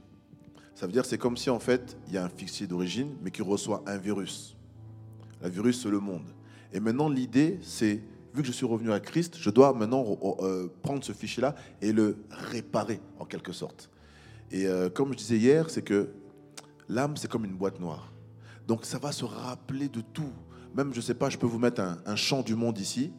Ça 0.75 0.87
veut 0.87 0.93
dire 0.93 1.05
c'est 1.05 1.19
comme 1.19 1.37
si 1.37 1.51
en 1.51 1.61
fait 1.61 1.97
il 2.09 2.15
y 2.15 2.19
a 2.19 2.25
un 2.25 2.29
fichier 2.29 2.67
d'origine, 2.67 3.15
mais 3.23 3.31
qui 3.31 3.43
reçoit 3.43 3.83
un 3.87 3.97
virus. 3.97 4.57
Le 5.43 5.51
virus, 5.51 5.83
c'est 5.83 5.91
le 5.91 6.01
monde. 6.01 6.27
Et 6.73 6.81
maintenant, 6.81 7.09
l'idée, 7.09 7.59
c'est 7.63 8.03
vu 8.33 8.41
que 8.43 8.47
je 8.47 8.53
suis 8.53 8.67
revenu 8.67 8.91
à 8.93 8.99
Christ, 8.99 9.37
je 9.39 9.51
dois 9.51 9.73
maintenant 9.75 10.19
euh, 10.41 10.69
prendre 10.83 11.05
ce 11.05 11.13
fichier-là 11.13 11.55
et 11.81 11.93
le 11.93 12.17
réparer 12.31 13.01
en 13.19 13.27
quelque 13.27 13.53
sorte. 13.53 13.91
Et 14.51 14.67
euh, 14.67 14.89
comme 14.89 15.13
je 15.13 15.19
disais 15.19 15.37
hier, 15.37 15.71
c'est 15.71 15.83
que 15.83 16.09
l'âme, 16.89 17.17
c'est 17.17 17.31
comme 17.31 17.45
une 17.45 17.55
boîte 17.55 17.79
noire. 17.79 18.11
Donc 18.67 18.85
ça 18.85 18.99
va 18.99 19.13
se 19.13 19.25
rappeler 19.25 19.89
de 19.89 20.01
tout. 20.01 20.33
Même, 20.75 20.93
je 20.95 21.01
sais 21.01 21.15
pas, 21.15 21.29
je 21.29 21.39
peux 21.39 21.47
vous 21.47 21.59
mettre 21.59 21.81
un, 21.81 21.99
un 22.07 22.17
chant 22.17 22.43
du 22.43 22.57
monde 22.57 22.79
ici, 22.79 23.13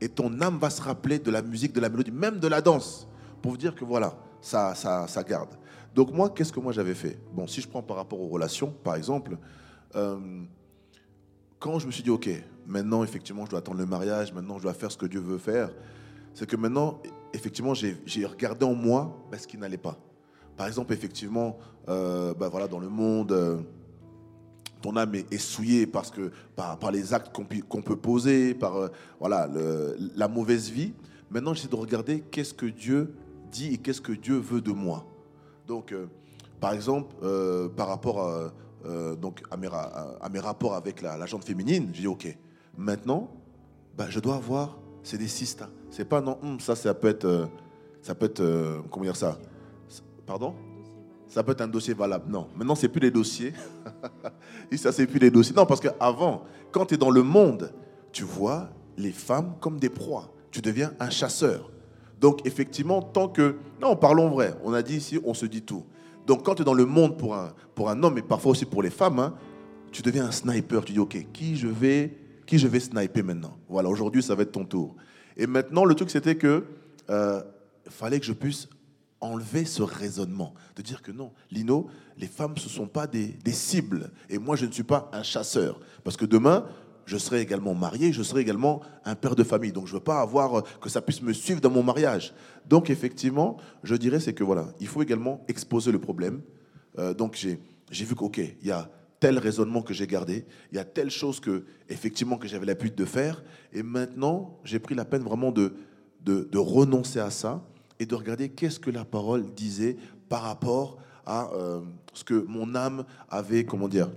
et 0.00 0.08
ton 0.08 0.40
âme 0.40 0.58
va 0.58 0.70
se 0.70 0.82
rappeler 0.82 1.18
de 1.18 1.30
la 1.30 1.42
musique, 1.42 1.72
de 1.72 1.80
la 1.80 1.88
mélodie, 1.88 2.12
même 2.12 2.38
de 2.38 2.46
la 2.46 2.60
danse, 2.60 3.08
pour 3.42 3.52
vous 3.52 3.58
dire 3.58 3.74
que 3.74 3.84
voilà, 3.84 4.16
ça, 4.40 4.74
ça, 4.74 5.08
ça 5.08 5.22
garde. 5.24 5.56
Donc 5.94 6.12
moi, 6.12 6.30
qu'est-ce 6.30 6.52
que 6.52 6.60
moi 6.60 6.72
j'avais 6.72 6.94
fait? 6.94 7.18
Bon, 7.32 7.46
si 7.46 7.60
je 7.60 7.68
prends 7.68 7.82
par 7.82 7.96
rapport 7.96 8.20
aux 8.20 8.28
relations, 8.28 8.74
par 8.82 8.96
exemple, 8.96 9.38
euh, 9.94 10.42
quand 11.60 11.78
je 11.78 11.86
me 11.86 11.92
suis 11.92 12.02
dit, 12.02 12.10
ok, 12.10 12.28
maintenant 12.66 13.04
effectivement 13.04 13.44
je 13.44 13.50
dois 13.50 13.60
attendre 13.60 13.78
le 13.78 13.86
mariage, 13.86 14.32
maintenant 14.32 14.58
je 14.58 14.64
dois 14.64 14.74
faire 14.74 14.90
ce 14.90 14.96
que 14.96 15.06
Dieu 15.06 15.20
veut 15.20 15.38
faire, 15.38 15.70
c'est 16.34 16.48
que 16.48 16.56
maintenant, 16.56 17.00
effectivement, 17.32 17.74
j'ai 17.74 18.26
regardé 18.26 18.66
en 18.66 18.74
moi 18.74 19.16
ben, 19.30 19.38
ce 19.38 19.46
qui 19.46 19.56
n'allait 19.56 19.76
pas. 19.76 19.96
Par 20.56 20.66
exemple, 20.66 20.92
effectivement, 20.92 21.58
euh, 21.88 22.34
ben, 22.34 22.48
voilà, 22.48 22.66
dans 22.66 22.80
le 22.80 22.88
monde, 22.88 23.30
euh, 23.30 23.58
ton 24.82 24.96
âme 24.96 25.14
est, 25.14 25.38
souillée 25.38 25.86
parce 25.86 26.10
que, 26.10 26.32
par, 26.56 26.90
les 26.90 27.14
actes 27.14 27.32
qu'on 27.32 27.82
peut 27.82 27.96
poser, 27.96 28.52
par 28.52 28.90
voilà, 29.20 29.48
la 30.16 30.28
mauvaise 30.28 30.70
vie. 30.70 30.92
Maintenant, 31.30 31.54
j'essaie 31.54 31.68
de 31.68 31.76
regarder 31.76 32.20
qu'est-ce 32.20 32.52
que 32.52 32.66
Dieu 32.66 33.14
dit 33.50 33.74
et 33.74 33.78
qu'est-ce 33.78 34.02
que 34.02 34.12
Dieu 34.12 34.36
veut 34.36 34.60
de 34.60 34.72
moi. 34.72 35.06
Donc, 35.66 35.92
euh, 35.92 36.06
par 36.60 36.72
exemple, 36.72 37.14
euh, 37.22 37.68
par 37.68 37.88
rapport 37.88 38.20
à, 38.20 38.52
euh, 38.86 39.16
donc, 39.16 39.42
à, 39.50 39.56
mes, 39.56 40.38
rapports 40.38 40.74
avec 40.74 41.02
la, 41.02 41.16
la 41.16 41.26
féminine, 41.26 41.90
j'ai 41.92 42.02
dit, 42.02 42.06
OK, 42.06 42.36
maintenant, 42.76 43.30
bah, 43.96 44.06
je 44.08 44.20
dois 44.20 44.36
avoir, 44.36 44.78
c'est 45.02 45.18
des 45.18 45.28
cystes. 45.28 45.64
C'est 45.90 46.04
pas, 46.04 46.20
non, 46.20 46.38
hum, 46.42 46.60
ça, 46.60 46.74
ça 46.76 46.92
peut 46.94 47.08
être, 47.08 47.48
ça 48.02 48.14
peut 48.14 48.26
être, 48.26 48.82
comment 48.90 49.04
dire 49.04 49.16
ça? 49.16 49.38
Pardon? 50.26 50.54
Ça 51.28 51.42
peut 51.42 51.52
être 51.52 51.62
un 51.62 51.68
dossier 51.68 51.94
valable. 51.94 52.30
Non, 52.30 52.48
maintenant, 52.56 52.74
c'est 52.74 52.88
plus 52.88 53.00
des 53.00 53.10
dossiers. 53.10 53.52
Et 54.70 54.76
ça, 54.76 54.92
c'est 54.92 55.06
plus 55.06 55.18
des 55.18 55.30
dossiers. 55.30 55.54
Non, 55.54 55.66
parce 55.66 55.80
qu'avant, 55.80 56.44
quand 56.70 56.86
tu 56.86 56.94
es 56.94 56.96
dans 56.96 57.10
le 57.10 57.22
monde, 57.22 57.72
tu 58.12 58.24
vois 58.24 58.68
les 58.96 59.12
femmes 59.12 59.54
comme 59.60 59.78
des 59.78 59.88
proies. 59.88 60.30
Tu 60.50 60.60
deviens 60.60 60.92
un 61.00 61.10
chasseur. 61.10 61.70
Donc, 62.20 62.46
effectivement, 62.46 63.02
tant 63.02 63.28
que. 63.28 63.56
Non, 63.80 63.96
parlons 63.96 64.28
vrai. 64.28 64.54
On 64.64 64.72
a 64.72 64.82
dit 64.82 64.96
ici, 64.96 65.18
on 65.24 65.34
se 65.34 65.46
dit 65.46 65.62
tout. 65.62 65.84
Donc, 66.26 66.44
quand 66.44 66.54
tu 66.54 66.62
es 66.62 66.64
dans 66.64 66.74
le 66.74 66.86
monde 66.86 67.18
pour 67.18 67.34
un, 67.34 67.52
pour 67.74 67.90
un 67.90 68.02
homme 68.02 68.18
et 68.18 68.22
parfois 68.22 68.52
aussi 68.52 68.64
pour 68.64 68.82
les 68.82 68.90
femmes, 68.90 69.18
hein, 69.18 69.34
tu 69.92 70.02
deviens 70.02 70.26
un 70.26 70.32
sniper. 70.32 70.84
Tu 70.84 70.92
dis, 70.92 70.98
OK, 70.98 71.26
qui 71.32 71.56
je 71.56 71.68
vais, 71.68 72.16
qui 72.46 72.58
je 72.58 72.66
vais 72.66 72.80
sniper 72.80 73.22
maintenant? 73.22 73.56
Voilà, 73.68 73.88
aujourd'hui, 73.88 74.22
ça 74.22 74.34
va 74.34 74.42
être 74.42 74.52
ton 74.52 74.64
tour. 74.64 74.96
Et 75.36 75.46
maintenant, 75.46 75.84
le 75.84 75.94
truc, 75.94 76.10
c'était 76.10 76.36
que 76.36 76.64
euh, 77.10 77.42
fallait 77.88 78.20
que 78.20 78.26
je 78.26 78.32
puisse 78.32 78.68
enlever 79.20 79.64
ce 79.64 79.82
raisonnement, 79.82 80.54
de 80.76 80.82
dire 80.82 81.00
que 81.02 81.10
non, 81.10 81.32
Lino, 81.50 81.88
les 82.18 82.26
femmes, 82.26 82.56
ce 82.58 82.66
ne 82.66 82.70
sont 82.70 82.86
pas 82.86 83.06
des, 83.06 83.28
des 83.28 83.52
cibles. 83.52 84.10
Et 84.28 84.38
moi, 84.38 84.54
je 84.54 84.66
ne 84.66 84.72
suis 84.72 84.82
pas 84.82 85.10
un 85.12 85.22
chasseur. 85.22 85.80
Parce 86.02 86.16
que 86.16 86.26
demain, 86.26 86.66
je 87.06 87.16
serai 87.16 87.40
également 87.40 87.74
marié, 87.74 88.12
je 88.12 88.22
serai 88.22 88.40
également 88.40 88.80
un 89.04 89.14
père 89.14 89.34
de 89.34 89.44
famille. 89.44 89.72
Donc, 89.72 89.86
je 89.86 89.92
ne 89.92 89.98
veux 89.98 90.04
pas 90.04 90.20
avoir 90.20 90.58
euh, 90.58 90.62
que 90.80 90.88
ça 90.88 91.00
puisse 91.00 91.22
me 91.22 91.32
suivre 91.32 91.60
dans 91.60 91.70
mon 91.70 91.82
mariage. 91.82 92.34
Donc, 92.66 92.90
effectivement, 92.90 93.56
je 93.82 93.94
dirais, 93.94 94.20
c'est 94.20 94.34
que 94.34 94.44
voilà, 94.44 94.68
il 94.80 94.86
faut 94.86 95.02
également 95.02 95.44
exposer 95.48 95.92
le 95.92 95.98
problème. 95.98 96.42
Euh, 96.98 97.14
donc, 97.14 97.36
j'ai 97.36 98.04
vu 98.04 98.14
qu'OK, 98.14 98.38
il 98.38 98.66
y 98.66 98.70
a 98.70 98.90
tel 99.20 99.38
raisonnement 99.38 99.82
que 99.82 99.94
j'ai 99.94 100.06
gardé, 100.06 100.44
il 100.70 100.76
y 100.76 100.78
a 100.78 100.84
telle 100.84 101.10
chose 101.10 101.40
que, 101.40 101.64
effectivement, 101.88 102.36
que 102.36 102.48
j'avais 102.48 102.66
l'habitude 102.66 102.94
de 102.94 103.04
faire. 103.04 103.42
Et 103.72 103.82
maintenant, 103.82 104.58
j'ai 104.64 104.78
pris 104.78 104.94
la 104.94 105.04
peine 105.04 105.22
vraiment 105.22 105.50
de, 105.50 105.74
de, 106.22 106.48
de 106.50 106.58
renoncer 106.58 107.20
à 107.20 107.30
ça 107.30 107.64
et 107.98 108.06
de 108.06 108.14
regarder 108.14 108.50
qu'est-ce 108.50 108.80
que 108.80 108.90
la 108.90 109.04
parole 109.04 109.54
disait 109.54 109.96
par 110.28 110.42
rapport 110.42 110.98
à 111.26 111.50
euh, 111.54 111.80
ce 112.12 112.24
que 112.24 112.44
mon 112.46 112.74
âme 112.74 113.04
avait, 113.30 113.64
comment 113.64 113.88
dire, 113.88 114.10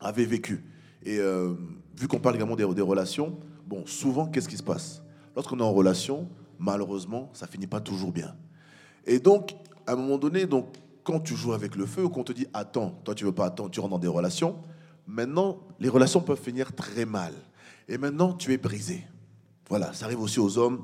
avait 0.00 0.24
vécu. 0.24 0.64
Et 1.06 1.20
euh, 1.20 1.54
vu 1.96 2.08
qu'on 2.08 2.18
parle 2.18 2.34
également 2.34 2.56
des, 2.56 2.64
relations, 2.64 3.38
bon, 3.64 3.86
souvent, 3.86 4.26
qu'est-ce 4.26 4.48
qui 4.48 4.56
se 4.56 4.62
passe? 4.62 5.02
Lorsqu'on 5.36 5.60
est 5.60 5.62
en 5.62 5.72
relation, 5.72 6.28
malheureusement, 6.58 7.30
ça 7.32 7.46
finit 7.46 7.68
pas 7.68 7.80
toujours 7.80 8.10
bien. 8.10 8.34
Et 9.06 9.20
donc, 9.20 9.54
à 9.86 9.92
un 9.92 9.96
moment 9.96 10.18
donné, 10.18 10.46
donc, 10.46 10.66
quand 11.04 11.20
tu 11.20 11.36
joues 11.36 11.52
avec 11.52 11.76
le 11.76 11.86
feu 11.86 12.04
ou 12.04 12.08
qu'on 12.08 12.24
te 12.24 12.32
dit 12.32 12.48
attends, 12.52 12.98
toi 13.04 13.14
tu 13.14 13.24
veux 13.24 13.32
pas 13.32 13.46
attendre, 13.46 13.70
tu 13.70 13.78
rentres 13.78 13.92
dans 13.92 14.00
des 14.00 14.08
relations, 14.08 14.56
maintenant, 15.06 15.60
les 15.78 15.88
relations 15.88 16.20
peuvent 16.20 16.40
finir 16.40 16.74
très 16.74 17.04
mal. 17.04 17.32
Et 17.88 17.98
maintenant, 17.98 18.32
tu 18.32 18.52
es 18.52 18.56
brisé. 18.56 19.06
Voilà, 19.68 19.92
ça 19.92 20.06
arrive 20.06 20.20
aussi 20.20 20.40
aux 20.40 20.58
hommes. 20.58 20.82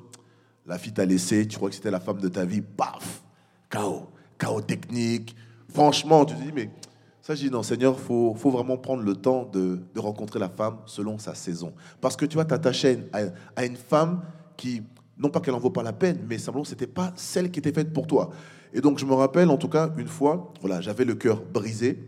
La 0.67 0.79
fille 0.79 0.93
t'a 0.93 1.05
laissé, 1.05 1.49
tu 1.49 1.57
crois 1.57 1.69
que 1.69 1.75
c'était 1.75 1.91
la 1.91 1.99
femme 1.99 2.21
de 2.21 2.29
ta 2.29 2.45
vie, 2.45 2.61
paf, 2.61 3.25
chaos, 3.69 4.07
chaos 4.39 4.61
technique. 4.61 5.35
Franchement, 5.75 6.25
tu 6.25 6.37
te 6.37 6.41
dis, 6.41 6.53
mais 6.55 6.71
ça, 7.23 7.37
je 7.37 7.45
dis, 7.45 7.51
non, 7.51 7.63
Seigneur, 7.63 7.95
il 7.97 8.03
faut, 8.03 8.35
vraiment 8.51 8.77
prendre 8.77 9.05
le 9.05 9.15
temps 9.15 9.45
de, 9.45 9.81
rencontrer 9.97 10.41
la 10.41 10.49
femme 10.49 10.79
selon 10.87 11.19
sa 11.19 11.37
saison. 11.37 11.73
Parce 12.01 12.17
que 12.17 12.27
tu 12.27 12.37
vas 12.37 12.45
t'attacher 12.45 12.99
à, 13.13 13.21
à 13.55 13.65
une 13.65 13.77
femme 13.77 14.23
qui, 14.57 14.83
non 15.19 15.31
pas 15.31 15.41
qu'elle 15.41 15.55
en 15.55 15.61
vaut 15.61 15.71
pas 15.71 15.85
la 15.85 15.93
peine, 15.93 16.19
mais 16.29 16.39
simplement, 16.39 16.65
c'était 16.65 16.89
pas 16.89 17.13
celle 17.15 17.53
qui 17.53 17.61
était 17.61 17.73
faite 17.73 17.93
pour 17.93 18.09
toi. 18.09 18.31
Et 18.75 18.81
donc, 18.81 18.99
je 18.99 19.07
me 19.07 19.15
rappelle, 19.15 19.51
en 19.51 19.57
tout 19.57 19.69
cas, 19.69 19.93
une 19.97 20.09
fois, 20.09 20.53
voilà, 20.61 20.81
j'avais 20.81 21.05
le 21.05 21.15
cœur 21.15 21.43
brisé. 21.43 22.03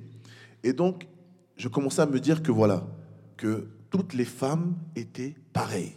Et 0.65 0.73
donc, 0.73 1.07
je 1.57 1.69
commençais 1.69 2.03
à 2.03 2.07
me 2.07 2.19
dire 2.19 2.43
que 2.43 2.51
voilà, 2.51 2.85
que 3.37 3.69
toutes 3.91 4.15
les 4.15 4.25
femmes 4.25 4.75
étaient 4.97 5.37
pareilles. 5.53 5.95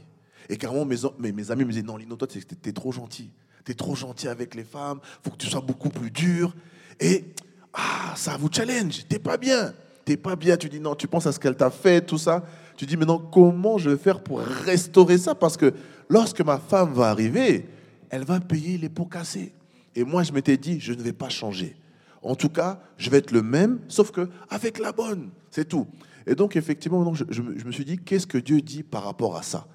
Et 0.49 0.57
carrément, 0.57 0.85
mes, 0.85 1.31
mes, 1.31 1.51
amis 1.51 1.65
me 1.65 1.71
disaient, 1.71 1.81
non, 1.81 1.97
Lino, 1.97 2.15
toi, 2.17 2.27
t'es 2.27 2.39
t'es 2.39 2.71
trop 2.71 2.91
gentil. 2.91 3.31
T'es 3.63 3.73
trop 3.73 3.95
gentil 3.95 4.27
avec 4.27 4.53
les 4.53 4.63
femmes. 4.63 4.99
faut 5.23 5.31
que 5.31 5.37
tu 5.37 5.47
sois 5.47 5.61
beaucoup 5.61 5.89
plus 5.89 6.11
dur. 6.11 6.55
Et, 6.99 7.33
ah, 7.77 8.13
ça 8.15 8.35
vous 8.37 8.49
challenge. 8.51 9.05
T'es 9.07 9.19
pas 9.19 9.37
bien. 9.37 9.73
T'es 10.03 10.17
pas 10.17 10.35
bien. 10.35 10.57
Tu 10.57 10.67
dis, 10.67 10.79
non, 10.79 10.95
tu 10.95 11.07
penses 11.07 11.27
à 11.27 11.31
ce 11.31 11.39
qu'elle 11.39 11.55
t'a 11.55 11.69
fait, 11.69 12.01
tout 12.01 12.17
ça. 12.17 12.43
Tu 12.75 12.85
dis, 12.85 12.97
maintenant, 12.97 13.19
comment 13.19 13.77
je 13.77 13.91
vais 13.91 13.97
faire 13.97 14.21
pour 14.21 14.39
restaurer 14.39 15.17
ça? 15.17 15.35
Parce 15.35 15.55
que 15.57 15.73
lorsque 16.09 16.41
ma 16.41 16.57
femme 16.57 16.93
va 16.93 17.09
arriver, 17.09 17.69
elle 18.09 18.23
va 18.23 18.39
payer 18.39 18.77
les 18.77 18.89
pots 18.89 19.05
cassés. 19.05 19.53
Et 19.95 20.03
moi, 20.03 20.23
je 20.23 20.31
m'étais 20.31 20.57
dit, 20.57 20.79
je 20.79 20.93
ne 20.93 21.01
vais 21.01 21.13
pas 21.13 21.29
changer. 21.29 21.75
En 22.23 22.35
tout 22.35 22.49
cas, 22.49 22.79
je 22.97 23.09
vais 23.09 23.17
être 23.17 23.31
le 23.31 23.41
même, 23.43 23.79
sauf 23.87 24.11
que 24.11 24.27
avec 24.49 24.79
la 24.79 24.91
bonne, 24.91 25.29
c'est 25.51 25.67
tout. 25.67 25.87
Et 26.25 26.35
donc, 26.35 26.55
effectivement, 26.55 27.13
je, 27.13 27.41
me- 27.41 27.71
suis 27.71 27.85
dit, 27.85 27.97
qu'est-ce 27.97 28.27
que 28.27 28.37
Dieu 28.37 28.59
dit 28.59 28.83
par 28.83 29.03
rapport 29.03 29.37
à 29.37 29.43
ça? 29.43 29.67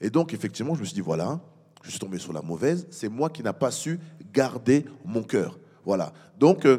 Et 0.00 0.10
donc, 0.10 0.32
effectivement, 0.32 0.74
je 0.74 0.80
me 0.80 0.84
suis 0.84 0.94
dit, 0.94 1.00
voilà, 1.00 1.40
je 1.82 1.90
suis 1.90 1.98
tombé 1.98 2.18
sur 2.18 2.32
la 2.32 2.40
mauvaise, 2.40 2.86
c'est 2.90 3.08
moi 3.08 3.28
qui 3.30 3.42
n'ai 3.42 3.52
pas 3.52 3.70
su 3.70 3.98
garder 4.32 4.84
mon 5.04 5.22
cœur. 5.22 5.58
Voilà. 5.84 6.12
Donc, 6.38 6.64
euh, 6.64 6.78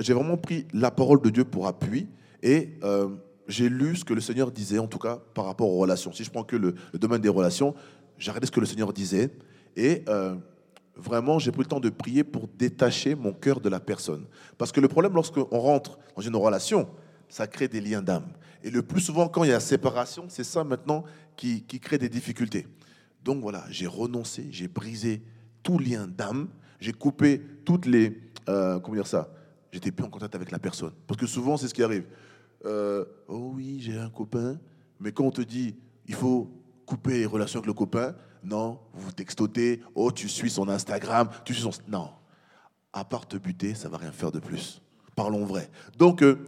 j'ai 0.00 0.12
vraiment 0.12 0.36
pris 0.36 0.66
la 0.72 0.90
parole 0.90 1.20
de 1.20 1.30
Dieu 1.30 1.44
pour 1.44 1.66
appui 1.66 2.06
et 2.42 2.70
euh, 2.82 3.08
j'ai 3.48 3.68
lu 3.68 3.96
ce 3.96 4.04
que 4.04 4.14
le 4.14 4.20
Seigneur 4.20 4.50
disait, 4.50 4.78
en 4.78 4.86
tout 4.86 4.98
cas, 4.98 5.20
par 5.34 5.46
rapport 5.46 5.68
aux 5.68 5.78
relations. 5.78 6.12
Si 6.12 6.24
je 6.24 6.30
prends 6.30 6.44
que 6.44 6.56
le, 6.56 6.74
domaine 6.94 7.20
des 7.20 7.28
relations, 7.28 7.74
j'ai 8.18 8.30
regardé 8.30 8.46
ce 8.46 8.52
que 8.52 8.60
le 8.60 8.66
Seigneur 8.66 8.92
disait 8.92 9.30
et 9.76 10.04
euh, 10.08 10.34
vraiment, 10.96 11.38
j'ai 11.38 11.50
pris 11.50 11.62
le 11.62 11.68
temps 11.68 11.80
de 11.80 11.88
prier 11.88 12.24
pour 12.24 12.48
détacher 12.48 13.14
mon 13.14 13.32
cœur 13.32 13.60
de 13.60 13.68
la 13.68 13.80
personne. 13.80 14.26
Parce 14.56 14.72
que 14.72 14.80
le 14.80 14.88
problème, 14.88 15.14
lorsqu'on 15.14 15.58
rentre 15.58 15.98
dans 16.16 16.22
une 16.22 16.36
relation, 16.36 16.88
ça 17.28 17.46
crée 17.46 17.68
des 17.68 17.80
liens 17.80 18.02
d'âme. 18.02 18.26
Et 18.62 18.70
le 18.70 18.82
plus 18.82 19.00
souvent, 19.00 19.28
quand 19.28 19.44
il 19.44 19.50
y 19.50 19.52
a 19.52 19.60
séparation, 19.60 20.24
c'est 20.28 20.44
ça 20.44 20.64
maintenant 20.64 21.04
qui, 21.36 21.62
qui 21.62 21.80
crée 21.80 21.98
des 21.98 22.08
difficultés. 22.08 22.66
Donc 23.24 23.40
voilà, 23.40 23.64
j'ai 23.70 23.86
renoncé, 23.86 24.46
j'ai 24.50 24.68
brisé 24.68 25.22
tout 25.62 25.78
lien 25.78 26.06
d'âme, 26.06 26.48
j'ai 26.80 26.92
coupé 26.92 27.42
toutes 27.64 27.86
les... 27.86 28.20
euh, 28.48 28.78
comment 28.80 28.96
dire 28.96 29.06
ça 29.06 29.30
J'étais 29.72 29.92
plus 29.92 30.04
en 30.04 30.10
contact 30.10 30.34
avec 30.34 30.50
la 30.50 30.58
personne. 30.58 30.92
Parce 31.06 31.20
que 31.20 31.26
souvent, 31.26 31.56
c'est 31.56 31.68
ce 31.68 31.74
qui 31.74 31.82
arrive. 31.82 32.04
Euh, 32.64 33.04
oh 33.28 33.52
oui, 33.54 33.78
j'ai 33.80 33.98
un 33.98 34.10
copain, 34.10 34.58
mais 34.98 35.12
quand 35.12 35.24
on 35.24 35.30
te 35.30 35.42
dit, 35.42 35.76
il 36.06 36.14
faut 36.14 36.50
couper 36.86 37.18
les 37.18 37.26
relations 37.26 37.58
avec 37.58 37.66
le 37.66 37.74
copain, 37.74 38.14
non, 38.42 38.80
vous 38.94 39.12
textotez, 39.12 39.80
oh, 39.94 40.10
tu 40.10 40.28
suis 40.28 40.50
son 40.50 40.68
Instagram, 40.68 41.28
tu 41.44 41.52
suis 41.54 41.62
son... 41.62 41.70
Non, 41.86 42.10
à 42.92 43.04
part 43.04 43.26
te 43.26 43.36
buter, 43.36 43.74
ça 43.74 43.88
va 43.88 43.98
rien 43.98 44.12
faire 44.12 44.32
de 44.32 44.40
plus. 44.40 44.80
Parlons 45.14 45.44
vrai. 45.44 45.70
Donc, 45.98 46.22
euh, 46.22 46.38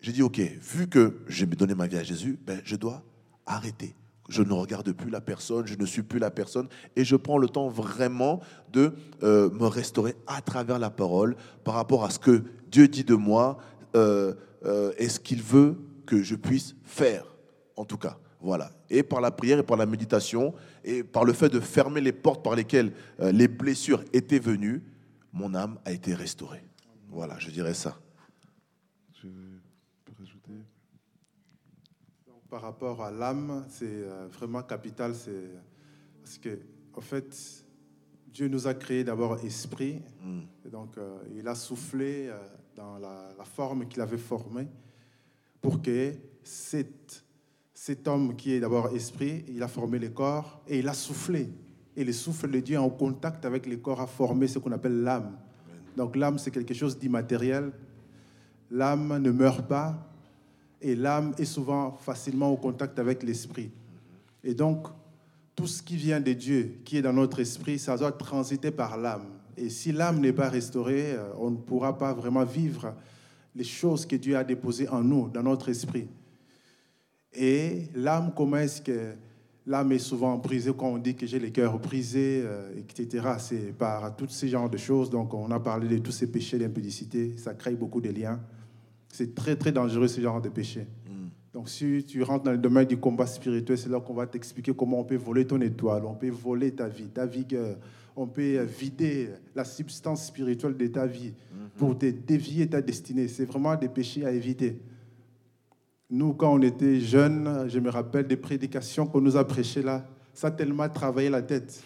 j'ai 0.00 0.12
dit, 0.12 0.22
ok, 0.22 0.38
vu 0.38 0.88
que 0.88 1.22
j'ai 1.28 1.46
donné 1.46 1.74
ma 1.74 1.86
vie 1.86 1.98
à 1.98 2.02
Jésus, 2.02 2.38
ben, 2.44 2.60
je 2.64 2.76
dois 2.76 3.02
arrêter. 3.46 3.94
Je 4.32 4.42
ne 4.42 4.52
regarde 4.54 4.90
plus 4.92 5.10
la 5.10 5.20
personne, 5.20 5.66
je 5.66 5.76
ne 5.76 5.84
suis 5.84 6.02
plus 6.02 6.18
la 6.18 6.30
personne, 6.30 6.68
et 6.96 7.04
je 7.04 7.16
prends 7.16 7.36
le 7.36 7.48
temps 7.48 7.68
vraiment 7.68 8.40
de 8.72 8.94
euh, 9.22 9.50
me 9.50 9.66
restaurer 9.66 10.14
à 10.26 10.40
travers 10.40 10.78
la 10.78 10.88
parole 10.88 11.36
par 11.64 11.74
rapport 11.74 12.02
à 12.02 12.08
ce 12.08 12.18
que 12.18 12.42
Dieu 12.70 12.88
dit 12.88 13.04
de 13.04 13.14
moi 13.14 13.58
euh, 13.94 14.32
euh, 14.64 14.92
et 14.96 15.10
ce 15.10 15.20
qu'il 15.20 15.42
veut 15.42 15.76
que 16.06 16.22
je 16.22 16.34
puisse 16.34 16.74
faire, 16.82 17.26
en 17.76 17.84
tout 17.84 17.98
cas. 17.98 18.16
Voilà. 18.40 18.70
Et 18.88 19.02
par 19.02 19.20
la 19.20 19.30
prière 19.30 19.58
et 19.58 19.62
par 19.62 19.76
la 19.76 19.84
méditation, 19.84 20.54
et 20.82 21.04
par 21.04 21.26
le 21.26 21.34
fait 21.34 21.50
de 21.50 21.60
fermer 21.60 22.00
les 22.00 22.12
portes 22.12 22.42
par 22.42 22.56
lesquelles 22.56 22.92
les 23.20 23.48
blessures 23.48 24.02
étaient 24.14 24.38
venues, 24.38 24.82
mon 25.32 25.54
âme 25.54 25.78
a 25.84 25.92
été 25.92 26.14
restaurée. 26.14 26.64
Voilà, 27.10 27.38
je 27.38 27.50
dirais 27.50 27.74
ça. 27.74 27.98
Je 29.12 29.28
peux 30.04 30.12
rajouter 30.18 30.52
Donc, 32.26 32.41
par 32.52 32.60
rapport 32.60 33.02
à 33.02 33.10
l'âme, 33.10 33.64
c'est 33.70 33.86
euh, 33.86 34.28
vraiment 34.30 34.62
capital. 34.62 35.14
C'est 35.14 35.48
parce 36.22 36.36
que, 36.36 36.58
en 36.94 37.00
fait, 37.00 37.64
Dieu 38.26 38.46
nous 38.48 38.66
a 38.66 38.74
créé 38.74 39.04
d'abord 39.04 39.38
esprit. 39.42 40.02
Mm. 40.22 40.40
Et 40.66 40.68
donc, 40.68 40.98
euh, 40.98 41.16
il 41.34 41.48
a 41.48 41.54
soufflé 41.54 42.28
euh, 42.28 42.36
dans 42.76 42.98
la, 42.98 43.30
la 43.38 43.44
forme 43.44 43.88
qu'il 43.88 44.02
avait 44.02 44.18
formée 44.18 44.68
pour 45.62 45.80
que 45.80 46.12
cet, 46.44 47.24
cet 47.72 48.06
homme 48.06 48.36
qui 48.36 48.52
est 48.52 48.60
d'abord 48.60 48.94
esprit, 48.94 49.46
il 49.48 49.62
a 49.62 49.68
formé 49.68 49.98
le 49.98 50.10
corps 50.10 50.62
et 50.68 50.80
il 50.80 50.88
a 50.88 50.94
soufflé. 50.94 51.48
Et 51.96 52.04
le 52.04 52.12
souffle 52.12 52.50
de 52.50 52.60
Dieu 52.60 52.78
en 52.78 52.90
contact 52.90 53.46
avec 53.46 53.64
le 53.64 53.78
corps 53.78 54.02
a 54.02 54.06
formé 54.06 54.46
ce 54.46 54.58
qu'on 54.58 54.72
appelle 54.72 55.02
l'âme. 55.02 55.38
Donc 55.96 56.16
l'âme, 56.16 56.36
c'est 56.36 56.50
quelque 56.50 56.74
chose 56.74 56.98
d'immatériel. 56.98 57.72
L'âme 58.70 59.16
ne 59.22 59.30
meurt 59.30 59.66
pas 59.66 60.11
et 60.82 60.96
l'âme 60.96 61.32
est 61.38 61.44
souvent 61.44 61.92
facilement 61.92 62.50
au 62.50 62.56
contact 62.56 62.98
avec 62.98 63.22
l'esprit. 63.22 63.70
Et 64.44 64.54
donc, 64.54 64.88
tout 65.54 65.66
ce 65.66 65.82
qui 65.82 65.96
vient 65.96 66.20
de 66.20 66.32
Dieu, 66.32 66.80
qui 66.84 66.96
est 66.96 67.02
dans 67.02 67.12
notre 67.12 67.40
esprit, 67.40 67.78
ça 67.78 67.96
doit 67.96 68.12
transiter 68.12 68.70
par 68.70 68.96
l'âme. 68.96 69.26
Et 69.56 69.68
si 69.68 69.92
l'âme 69.92 70.20
n'est 70.20 70.32
pas 70.32 70.48
restaurée, 70.48 71.12
euh, 71.12 71.30
on 71.38 71.50
ne 71.50 71.56
pourra 71.56 71.96
pas 71.96 72.12
vraiment 72.12 72.44
vivre 72.44 72.94
les 73.54 73.64
choses 73.64 74.06
que 74.06 74.16
Dieu 74.16 74.36
a 74.36 74.44
déposées 74.44 74.88
en 74.88 75.02
nous, 75.02 75.28
dans 75.28 75.42
notre 75.42 75.68
esprit. 75.68 76.08
Et 77.34 77.88
l'âme, 77.94 78.32
comment 78.34 78.56
est-ce 78.56 78.80
que 78.80 79.12
l'âme 79.66 79.92
est 79.92 79.98
souvent 79.98 80.36
brisée 80.38 80.72
quand 80.76 80.88
on 80.88 80.98
dit 80.98 81.14
que 81.14 81.26
j'ai 81.26 81.38
le 81.38 81.50
cœur 81.50 81.78
brisé, 81.78 82.42
euh, 82.44 82.72
etc. 82.76 83.26
C'est 83.38 83.76
par 83.76 84.16
tous 84.16 84.30
ces 84.30 84.48
genres 84.48 84.70
de 84.70 84.78
choses. 84.78 85.10
Donc, 85.10 85.32
on 85.34 85.50
a 85.50 85.60
parlé 85.60 85.86
de 85.86 85.98
tous 85.98 86.12
ces 86.12 86.26
péchés 86.26 86.58
d'impudicité. 86.58 87.36
Ça 87.36 87.54
crée 87.54 87.74
beaucoup 87.74 88.00
de 88.00 88.10
liens. 88.10 88.40
C'est 89.12 89.34
très, 89.34 89.54
très 89.54 89.70
dangereux, 89.70 90.08
ce 90.08 90.20
genre 90.20 90.40
de 90.40 90.48
péché. 90.48 90.86
Donc, 91.52 91.68
si 91.68 92.02
tu 92.04 92.22
rentres 92.22 92.44
dans 92.44 92.52
le 92.52 92.58
domaine 92.58 92.86
du 92.86 92.96
combat 92.96 93.26
spirituel, 93.26 93.76
c'est 93.76 93.90
là 93.90 94.00
qu'on 94.00 94.14
va 94.14 94.26
t'expliquer 94.26 94.72
comment 94.74 95.00
on 95.00 95.04
peut 95.04 95.16
voler 95.16 95.46
ton 95.46 95.60
étoile, 95.60 96.04
on 96.06 96.14
peut 96.14 96.30
voler 96.30 96.72
ta 96.72 96.88
vie, 96.88 97.08
ta 97.08 97.26
vigueur, 97.26 97.76
on 98.16 98.26
peut 98.26 98.58
euh, 98.58 98.64
vider 98.64 99.28
la 99.54 99.64
substance 99.64 100.26
spirituelle 100.26 100.76
de 100.76 100.86
ta 100.86 101.06
vie 101.06 101.34
pour 101.76 101.98
te 101.98 102.06
dévier 102.06 102.66
ta 102.66 102.80
destinée. 102.80 103.28
C'est 103.28 103.44
vraiment 103.44 103.76
des 103.76 103.88
péchés 103.88 104.24
à 104.24 104.30
éviter. 104.30 104.80
Nous, 106.08 106.32
quand 106.32 106.54
on 106.54 106.62
était 106.62 107.00
jeunes, 107.00 107.66
je 107.68 107.78
me 107.78 107.90
rappelle 107.90 108.26
des 108.26 108.36
prédications 108.36 109.06
qu'on 109.06 109.20
nous 109.20 109.36
a 109.36 109.46
prêchées 109.46 109.82
là. 109.82 110.06
Ça 110.32 110.46
a 110.46 110.50
tellement 110.50 110.88
travaillé 110.88 111.28
la 111.28 111.42
tête. 111.42 111.84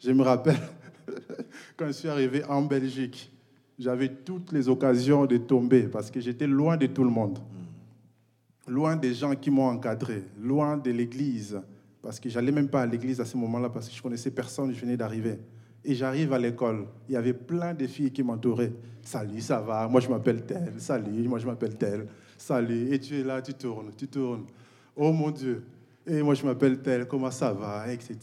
Je 0.00 0.12
me 0.12 0.22
rappelle, 0.22 0.58
quand 1.76 1.88
je 1.88 1.92
suis 1.92 2.08
arrivé 2.08 2.44
en 2.44 2.62
Belgique, 2.62 3.31
j'avais 3.82 4.08
toutes 4.08 4.52
les 4.52 4.68
occasions 4.68 5.26
de 5.26 5.36
tomber 5.38 5.82
parce 5.82 6.08
que 6.10 6.20
j'étais 6.20 6.46
loin 6.46 6.76
de 6.76 6.86
tout 6.86 7.02
le 7.02 7.10
monde. 7.10 7.38
Loin 8.68 8.94
des 8.94 9.12
gens 9.12 9.34
qui 9.34 9.50
m'ont 9.50 9.66
encadré, 9.66 10.22
loin 10.40 10.76
de 10.76 10.92
l'église. 10.92 11.60
Parce 12.00 12.20
que 12.20 12.28
j'allais 12.28 12.52
même 12.52 12.68
pas 12.68 12.82
à 12.82 12.86
l'église 12.86 13.20
à 13.20 13.24
ce 13.24 13.36
moment-là 13.36 13.68
parce 13.70 13.88
que 13.88 13.94
je 13.94 14.00
connaissais 14.00 14.30
personne, 14.30 14.72
je 14.72 14.80
venais 14.80 14.96
d'arriver. 14.96 15.38
Et 15.84 15.96
j'arrive 15.96 16.32
à 16.32 16.38
l'école, 16.38 16.86
il 17.08 17.14
y 17.14 17.16
avait 17.16 17.32
plein 17.32 17.74
de 17.74 17.88
filles 17.88 18.12
qui 18.12 18.22
m'entouraient. 18.22 18.72
Salut, 19.02 19.40
ça 19.40 19.60
va, 19.60 19.88
moi 19.88 20.00
je 20.00 20.08
m'appelle 20.08 20.46
tel. 20.46 20.74
Salut, 20.78 21.26
moi 21.28 21.40
je 21.40 21.46
m'appelle 21.46 21.76
tel. 21.76 22.06
Salut, 22.38 22.94
et 22.94 23.00
tu 23.00 23.18
es 23.18 23.24
là, 23.24 23.42
tu 23.42 23.52
tournes, 23.52 23.90
tu 23.96 24.06
tournes. 24.06 24.44
Oh 24.94 25.10
mon 25.12 25.32
Dieu, 25.32 25.64
et 26.06 26.22
moi 26.22 26.34
je 26.34 26.46
m'appelle 26.46 26.78
tel, 26.80 27.08
comment 27.08 27.32
ça 27.32 27.52
va, 27.52 27.92
etc. 27.92 28.16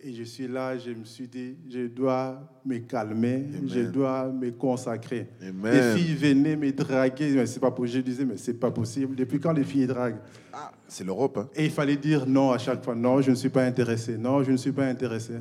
Et 0.00 0.14
je 0.14 0.22
suis 0.22 0.46
là, 0.46 0.78
je 0.78 0.92
me 0.92 1.04
suis 1.04 1.26
dit, 1.26 1.56
je 1.68 1.88
dois 1.88 2.38
me 2.64 2.78
calmer, 2.78 3.46
je 3.66 3.80
dois 3.80 4.28
me 4.28 4.52
consacrer. 4.52 5.26
Amen. 5.42 5.72
Les 5.72 6.00
filles 6.00 6.14
venaient 6.14 6.54
me 6.54 6.70
draguer, 6.70 7.32
mais 7.34 7.46
c'est 7.46 7.58
pas 7.58 7.72
possible. 7.72 7.98
Je 7.98 8.02
disais, 8.02 8.24
mais 8.24 8.36
c'est 8.36 8.54
pas 8.54 8.70
possible. 8.70 9.16
Depuis 9.16 9.40
quand 9.40 9.52
les 9.52 9.64
filles 9.64 9.88
draguent? 9.88 10.20
Ah, 10.52 10.70
c'est 10.86 11.02
l'Europe. 11.02 11.38
Hein. 11.38 11.48
Et 11.56 11.64
il 11.64 11.72
fallait 11.72 11.96
dire 11.96 12.28
non 12.28 12.52
à 12.52 12.58
chaque 12.58 12.84
fois. 12.84 12.94
Non, 12.94 13.20
je 13.20 13.30
ne 13.30 13.34
suis 13.34 13.48
pas 13.48 13.64
intéressé. 13.64 14.16
Non, 14.16 14.44
je 14.44 14.52
ne 14.52 14.56
suis 14.56 14.70
pas 14.70 14.86
intéressé. 14.86 15.32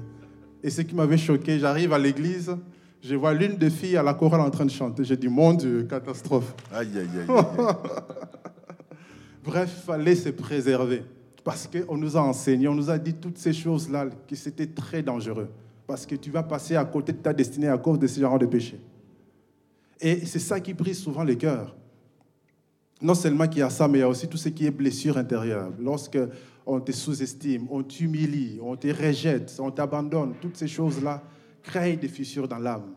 Et 0.64 0.72
ce 0.72 0.82
qui 0.82 0.96
m'avait 0.96 1.20
choqué, 1.20 1.60
j'arrive 1.60 1.94
à 1.94 2.00
l'église, 2.00 2.58
je 3.04 3.14
vois 3.14 3.36
l'une 3.36 3.58
des 3.58 3.70
filles 3.70 3.98
à 3.98 4.02
la 4.02 4.16
chorale 4.16 4.42
en 4.42 4.50
train 4.50 4.66
de 4.66 4.72
chanter. 4.72 5.04
J'ai 5.04 5.18
dit, 5.18 5.28
mon 5.28 5.54
Dieu, 5.54 5.84
catastrophe. 5.84 6.56
Aïe, 6.74 6.88
aïe, 6.96 7.08
aïe. 7.14 7.30
aïe. 7.30 7.38
Bref, 9.44 9.84
fallait 9.86 10.16
se 10.16 10.30
préserver. 10.30 11.04
Parce 11.48 11.66
qu'on 11.66 11.96
nous 11.96 12.18
a 12.18 12.20
enseigné, 12.20 12.68
on 12.68 12.76
nous 12.76 12.90
a 12.90 12.98
dit 12.98 13.14
toutes 13.14 13.38
ces 13.38 13.54
choses-là, 13.54 14.10
que 14.28 14.36
c'était 14.36 14.68
très 14.68 15.02
dangereux. 15.02 15.48
Parce 15.88 16.06
que 16.06 16.16
tu 16.16 16.30
vas 16.30 16.44
passer 16.44 16.76
à 16.76 16.84
côté 16.84 17.14
de 17.14 17.20
ta 17.20 17.32
destinée 17.32 17.70
à 17.70 17.78
cause 17.78 17.98
de 17.98 18.06
ce 18.06 18.20
genre 18.20 18.38
de 18.38 18.46
péché. 18.46 18.78
Et 20.02 20.26
c'est 20.26 20.40
ça 20.40 20.60
qui 20.60 20.74
brise 20.74 21.00
souvent 21.00 21.24
les 21.24 21.38
cœurs. 21.38 21.74
Non 23.02 23.16
seulement 23.16 23.48
qu'il 23.48 23.60
y 23.60 23.62
a 23.62 23.70
ça, 23.70 23.88
mais 23.88 24.00
il 24.00 24.02
y 24.02 24.04
a 24.04 24.10
aussi 24.10 24.28
tout 24.28 24.36
ce 24.36 24.50
qui 24.50 24.66
est 24.66 24.72
blessure 24.72 25.18
intérieure. 25.18 25.72
Lorsque 25.80 26.20
on 26.66 26.82
te 26.82 26.92
sous-estime, 26.92 27.66
on 27.70 27.82
t'humilie, 27.82 28.60
on 28.62 28.76
te 28.76 28.88
rejette, 28.88 29.58
on 29.60 29.72
t'abandonne, 29.72 30.34
toutes 30.42 30.58
ces 30.58 30.68
choses-là 30.68 31.24
créent 31.64 31.96
des 31.96 32.10
fissures 32.10 32.50
dans 32.50 32.60
l'âme. 32.60 32.94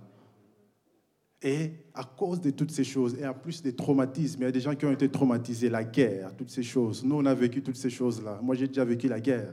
Et 1.41 1.71
à 1.95 2.05
cause 2.05 2.41
de 2.41 2.51
toutes 2.51 2.71
ces 2.71 2.85
choses, 2.85 3.19
et 3.19 3.27
en 3.27 3.35
plus 3.35 3.63
des 3.63 3.75
traumatismes, 3.75 4.43
il 4.43 4.45
y 4.45 4.49
a 4.49 4.53
des 4.53 4.61
gens 4.61 4.75
qui 4.75 4.87
ont 4.87 4.93
été 4.93 5.09
traumatisés, 5.09 5.69
la 5.69 5.85
guerre, 5.85 6.35
toutes 6.37 6.51
ces 6.51 6.63
choses. 6.63 7.05
Nous, 7.05 7.17
on 7.17 7.27
a 7.27 7.35
vécu 7.35 7.63
toutes 7.63 7.77
ces 7.77 7.91
choses-là. 7.91 8.39
Moi, 8.43 8.55
j'ai 8.55 8.69
déjà 8.69 8.85
vécu 8.85 9.09
la 9.09 9.21
guerre. 9.21 9.53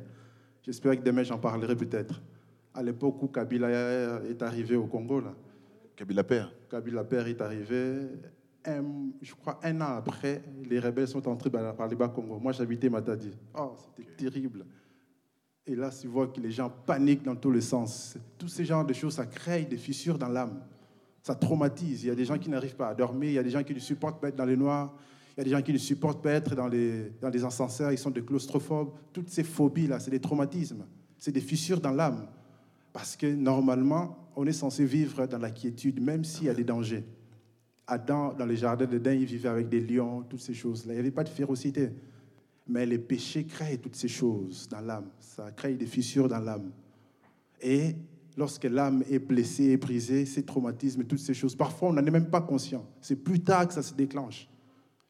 J'espère 0.62 0.98
que 0.98 1.04
demain, 1.04 1.24
j'en 1.24 1.40
parlerai 1.40 1.76
peut-être. 1.76 2.22
À 2.74 2.84
l'époque 2.84 3.22
où 3.24 3.28
Kabila 3.28 3.70
est 4.30 4.42
arrivé 4.42 4.76
au 4.76 4.86
Congo, 4.86 5.20
là. 5.20 5.34
Kabila 5.96 6.24
Père. 6.24 6.54
Kabila 6.70 7.04
Père 7.04 7.28
est 7.28 7.42
arrivé. 7.42 8.08
je 9.22 9.34
crois 9.34 9.60
un 9.64 9.82
an 9.82 9.96
après, 9.98 10.44
les 10.70 10.80
rebelles 10.80 11.08
sont 11.08 11.28
entrés 11.28 11.50
par 11.50 11.88
les 11.88 11.96
bas 11.96 12.10
Congo. 12.10 12.38
Moi, 12.40 12.52
j'habitais 12.52 12.90
Matadi. 12.90 13.32
Oh, 13.58 13.76
c'était 13.96 14.12
terrible. 14.12 14.66
Et 15.66 15.76
là, 15.76 15.90
tu 15.90 16.08
vois 16.08 16.28
que 16.28 16.40
les 16.40 16.52
gens 16.52 16.70
paniquent 16.70 17.24
dans 17.24 17.36
tous 17.36 17.52
les 17.52 17.62
sens. 17.62 18.16
Tous 18.38 18.48
ces 18.48 18.64
genres 18.64 18.86
de 18.86 18.94
choses, 18.94 19.16
ça 19.16 19.26
crée 19.26 19.66
des 19.66 19.78
fissures 19.78 20.18
dans 20.18 20.30
l'âme 20.30 20.62
ça 21.28 21.36
traumatise. 21.36 22.06
Il 22.06 22.08
y 22.08 22.10
a 22.10 22.16
des 22.16 22.24
gens 22.24 22.38
qui 22.38 22.50
n'arrivent 22.50 22.78
pas 22.78 22.88
à 22.88 22.96
dormir, 22.96 23.30
il 23.30 23.34
y 23.34 23.38
a 23.38 23.44
des 23.44 23.50
gens 23.50 23.62
qui 23.62 23.74
ne 23.74 23.80
supportent 23.80 24.22
pas 24.22 24.30
être 24.30 24.38
dans 24.38 24.46
les 24.46 24.56
noirs, 24.56 24.96
il 25.36 25.40
y 25.40 25.42
a 25.42 25.44
des 25.44 25.50
gens 25.50 25.62
qui 25.62 25.74
ne 25.74 25.78
supportent 25.78 26.24
pas 26.24 26.32
être 26.32 26.56
dans 26.56 26.70
les, 26.70 27.12
dans 27.20 27.28
les 27.28 27.44
ascenseurs, 27.44 27.92
ils 27.92 27.98
sont 27.98 28.12
des 28.12 28.24
claustrophobes. 28.24 28.92
Toutes 29.12 29.30
ces 29.30 29.44
phobies-là, 29.44 30.00
c'est 30.00 30.10
des 30.10 30.22
traumatismes, 30.22 30.86
c'est 31.18 31.34
des 31.34 31.42
fissures 31.42 31.82
dans 31.82 31.92
l'âme. 31.92 32.28
Parce 32.94 33.18
que 33.18 33.28
normalement, 33.28 34.30
on 34.38 34.48
est 34.48 34.54
censé 34.54 34.86
vivre 34.86 35.28
dans 35.28 35.38
la 35.38 35.52
quiétude, 35.52 36.02
même 36.02 36.24
s'il 36.24 36.46
y 36.46 36.50
a 36.50 36.54
des 36.54 36.64
dangers. 36.64 37.04
Adam, 37.86 38.34
dans 38.34 38.46
les 38.46 38.56
jardins 38.56 38.86
d'Éden, 38.86 39.20
il 39.20 39.26
vivait 39.26 39.50
avec 39.50 39.68
des 39.68 39.82
lions, 39.82 40.24
toutes 40.30 40.40
ces 40.40 40.54
choses-là. 40.54 40.94
Il 40.94 40.96
n'y 40.96 41.02
avait 41.02 41.12
pas 41.12 41.26
de 41.26 41.30
férocité. 41.30 41.90
Mais 42.68 42.86
les 42.86 43.00
péchés 43.00 43.44
créent 43.44 43.78
toutes 43.78 43.96
ces 43.96 44.08
choses 44.08 44.70
dans 44.70 44.80
l'âme. 44.80 45.10
Ça 45.20 45.52
crée 45.52 45.76
des 45.76 45.86
fissures 45.86 46.30
dans 46.30 46.40
l'âme. 46.40 46.72
Et 47.62 47.96
lorsque 48.38 48.66
l'âme 48.66 49.04
est 49.10 49.20
blessée, 49.20 49.72
est 49.72 49.78
brisée, 49.78 50.26
ces 50.26 50.44
traumatismes, 50.44 51.04
toutes 51.04 51.20
ces 51.20 51.34
choses. 51.34 51.56
Parfois, 51.56 51.90
on 51.90 51.94
n'en 51.94 52.06
est 52.06 52.12
même 52.12 52.30
pas 52.30 52.42
conscient. 52.42 52.86
C'est 53.02 53.16
plus 53.16 53.42
tard 53.42 53.68
que 53.68 53.74
ça 53.74 53.82
se 53.82 53.96
déclenche. 53.96 54.48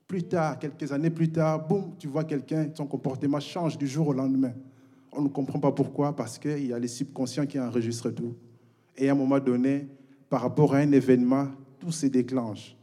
Plus 0.08 0.24
tard, 0.24 0.58
quelques 0.58 0.90
années 0.94 1.10
plus 1.10 1.30
tard, 1.30 1.68
boum, 1.68 1.92
tu 2.00 2.08
vois 2.08 2.24
quelqu'un, 2.24 2.70
son 2.74 2.88
comportement 2.88 3.42
change 3.42 3.78
du 3.78 3.86
jour 3.86 4.08
au 4.08 4.14
lendemain. 4.14 4.54
On 5.12 5.22
ne 5.22 5.28
comprend 5.28 5.60
pas 5.60 5.74
pourquoi, 5.74 6.16
parce 6.16 6.40
qu'il 6.40 6.66
y 6.66 6.74
a 6.74 6.80
les 6.80 6.88
subconscients 6.88 7.46
qui 7.46 7.60
enregistrent 7.60 8.12
tout. 8.12 8.34
Et 8.96 9.10
à 9.10 9.12
un 9.12 9.16
moment 9.16 9.40
donné, 9.40 9.90
par 10.30 10.42
rapport 10.42 10.74
à 10.74 10.78
un 10.78 10.92
événement, 10.94 11.50
tout 11.80 11.92
se 11.92 12.06
déclenche. 12.06 12.78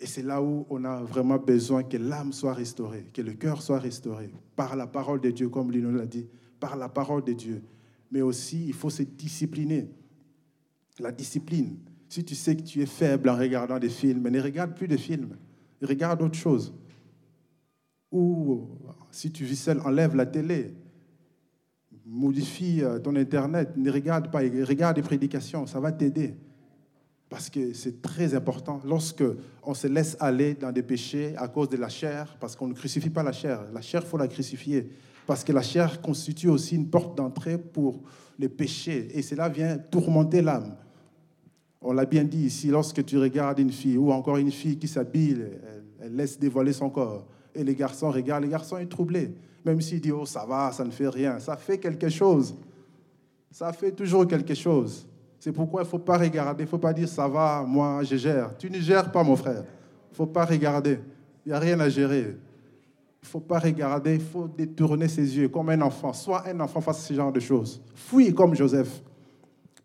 Et 0.00 0.06
c'est 0.06 0.22
là 0.22 0.42
où 0.42 0.66
on 0.68 0.84
a 0.84 1.02
vraiment 1.02 1.38
besoin 1.38 1.84
que 1.84 1.96
l'âme 1.96 2.32
soit 2.32 2.54
restaurée, 2.54 3.06
que 3.12 3.22
le 3.22 3.34
cœur 3.34 3.62
soit 3.62 3.78
restauré, 3.78 4.30
par 4.56 4.74
la 4.74 4.88
parole 4.88 5.20
de 5.20 5.30
Dieu, 5.30 5.48
comme 5.48 5.70
Lino 5.70 5.90
l'a 5.92 6.06
dit, 6.06 6.26
par 6.58 6.76
la 6.76 6.88
parole 6.88 7.22
de 7.22 7.32
Dieu 7.32 7.62
mais 8.10 8.22
aussi 8.22 8.66
il 8.66 8.74
faut 8.74 8.90
se 8.90 9.02
discipliner. 9.02 9.90
La 10.98 11.12
discipline. 11.12 11.76
Si 12.08 12.24
tu 12.24 12.34
sais 12.34 12.56
que 12.56 12.62
tu 12.62 12.82
es 12.82 12.86
faible 12.86 13.28
en 13.28 13.36
regardant 13.36 13.78
des 13.78 13.88
films, 13.88 14.28
ne 14.28 14.40
regarde 14.40 14.74
plus 14.74 14.88
de 14.88 14.96
films, 14.96 15.36
regarde 15.80 16.22
autre 16.22 16.36
chose. 16.36 16.74
Ou 18.10 18.66
si 19.10 19.30
tu 19.30 19.44
vis 19.44 19.56
seul, 19.56 19.80
enlève 19.80 20.16
la 20.16 20.26
télé, 20.26 20.74
modifie 22.06 22.82
euh, 22.82 22.98
ton 22.98 23.14
Internet, 23.16 23.76
ne 23.76 23.90
regarde 23.90 24.30
pas, 24.30 24.40
regarde 24.40 24.96
des 24.96 25.02
prédications, 25.02 25.66
ça 25.66 25.78
va 25.78 25.92
t'aider. 25.92 26.34
Parce 27.28 27.50
que 27.50 27.74
c'est 27.74 28.00
très 28.00 28.34
important. 28.34 28.80
Lorsque 28.86 29.24
on 29.62 29.74
se 29.74 29.86
laisse 29.86 30.16
aller 30.18 30.54
dans 30.54 30.72
des 30.72 30.82
péchés 30.82 31.34
à 31.36 31.46
cause 31.48 31.68
de 31.68 31.76
la 31.76 31.90
chair, 31.90 32.38
parce 32.40 32.56
qu'on 32.56 32.68
ne 32.68 32.72
crucifie 32.72 33.10
pas 33.10 33.22
la 33.22 33.32
chair, 33.32 33.70
la 33.72 33.82
chair, 33.82 34.02
faut 34.02 34.16
la 34.16 34.28
crucifier 34.28 34.90
parce 35.28 35.44
que 35.44 35.52
la 35.52 35.60
chair 35.60 36.00
constitue 36.00 36.48
aussi 36.48 36.74
une 36.74 36.88
porte 36.88 37.14
d'entrée 37.14 37.58
pour 37.58 38.00
les 38.38 38.48
péchés, 38.48 39.08
et 39.12 39.20
cela 39.20 39.50
vient 39.50 39.76
tourmenter 39.76 40.40
l'âme. 40.40 40.74
On 41.82 41.92
l'a 41.92 42.06
bien 42.06 42.24
dit 42.24 42.46
ici, 42.46 42.68
lorsque 42.68 43.04
tu 43.04 43.18
regardes 43.18 43.58
une 43.58 43.70
fille, 43.70 43.98
ou 43.98 44.10
encore 44.10 44.38
une 44.38 44.50
fille 44.50 44.78
qui 44.78 44.88
s'habille, 44.88 45.44
elle, 46.00 46.16
laisse 46.16 46.38
dévoiler 46.38 46.72
son 46.72 46.88
corps, 46.88 47.26
et 47.54 47.62
les 47.62 47.74
garçons 47.74 48.10
regardent, 48.10 48.44
les 48.44 48.48
garçons 48.48 48.78
sont 48.78 48.86
troublés, 48.86 49.34
même 49.66 49.82
s'il 49.82 50.00
dit, 50.00 50.12
oh 50.12 50.24
ça 50.24 50.46
va, 50.46 50.72
ça 50.72 50.82
ne 50.82 50.90
fait 50.90 51.10
rien, 51.10 51.38
ça 51.40 51.58
fait 51.58 51.76
quelque 51.76 52.08
chose. 52.08 52.54
Ça 53.50 53.70
fait 53.74 53.92
toujours 53.92 54.26
quelque 54.26 54.54
chose. 54.54 55.06
C'est 55.38 55.52
pourquoi 55.52 55.82
il 55.82 55.84
ne 55.84 55.90
faut 55.90 55.98
pas 55.98 56.16
regarder, 56.16 56.62
il 56.62 56.66
ne 56.66 56.70
faut 56.70 56.78
pas 56.78 56.94
dire 56.94 57.08
ça 57.08 57.28
va, 57.28 57.62
moi 57.68 58.02
je 58.02 58.16
gère. 58.16 58.56
Tu 58.56 58.70
ne 58.70 58.78
gères 58.78 59.12
pas, 59.12 59.22
mon 59.22 59.36
frère. 59.36 59.62
Il 60.08 60.12
ne 60.12 60.16
faut 60.16 60.26
pas 60.26 60.46
regarder. 60.46 61.00
Il 61.44 61.50
n'y 61.50 61.54
a 61.54 61.58
rien 61.58 61.78
à 61.80 61.90
gérer. 61.90 62.38
Il 63.28 63.36
ne 63.36 63.40
faut 63.42 63.46
pas 63.46 63.58
regarder, 63.58 64.14
il 64.14 64.22
faut 64.22 64.48
détourner 64.48 65.06
ses 65.06 65.36
yeux 65.36 65.50
comme 65.50 65.68
un 65.68 65.82
enfant. 65.82 66.14
Soit 66.14 66.48
un 66.48 66.60
enfant 66.60 66.80
à 66.80 66.94
ce 66.94 67.12
genre 67.12 67.30
de 67.30 67.40
choses. 67.40 67.82
Fuis 67.94 68.32
comme 68.32 68.54
Joseph. 68.54 69.02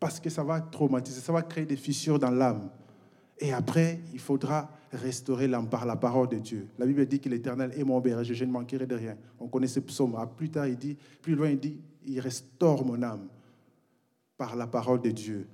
Parce 0.00 0.18
que 0.18 0.30
ça 0.30 0.42
va 0.42 0.62
traumatiser, 0.62 1.20
ça 1.20 1.30
va 1.30 1.42
créer 1.42 1.66
des 1.66 1.76
fissures 1.76 2.18
dans 2.18 2.30
l'âme. 2.30 2.70
Et 3.38 3.52
après, 3.52 4.00
il 4.14 4.18
faudra 4.18 4.70
restaurer 4.90 5.46
l'âme 5.46 5.68
par 5.68 5.84
la 5.84 5.94
parole 5.94 6.30
de 6.30 6.38
Dieu. 6.38 6.68
La 6.78 6.86
Bible 6.86 7.04
dit 7.04 7.20
que 7.20 7.28
l'Éternel 7.28 7.72
est 7.76 7.84
mon 7.84 8.00
berger, 8.00 8.34
je 8.34 8.46
ne 8.46 8.50
manquerai 8.50 8.86
de 8.86 8.94
rien. 8.94 9.14
On 9.38 9.46
connaît 9.46 9.66
ce 9.66 9.80
psaume. 9.80 10.16
Plus 10.38 10.48
tard, 10.48 10.66
il 10.66 10.78
dit, 10.78 10.96
plus 11.20 11.34
loin, 11.34 11.50
il 11.50 11.60
dit, 11.60 11.76
il 12.06 12.20
restaure 12.20 12.82
mon 12.82 13.02
âme 13.02 13.28
par 14.38 14.56
la 14.56 14.66
parole 14.66 15.02
de 15.02 15.10
Dieu. 15.10 15.46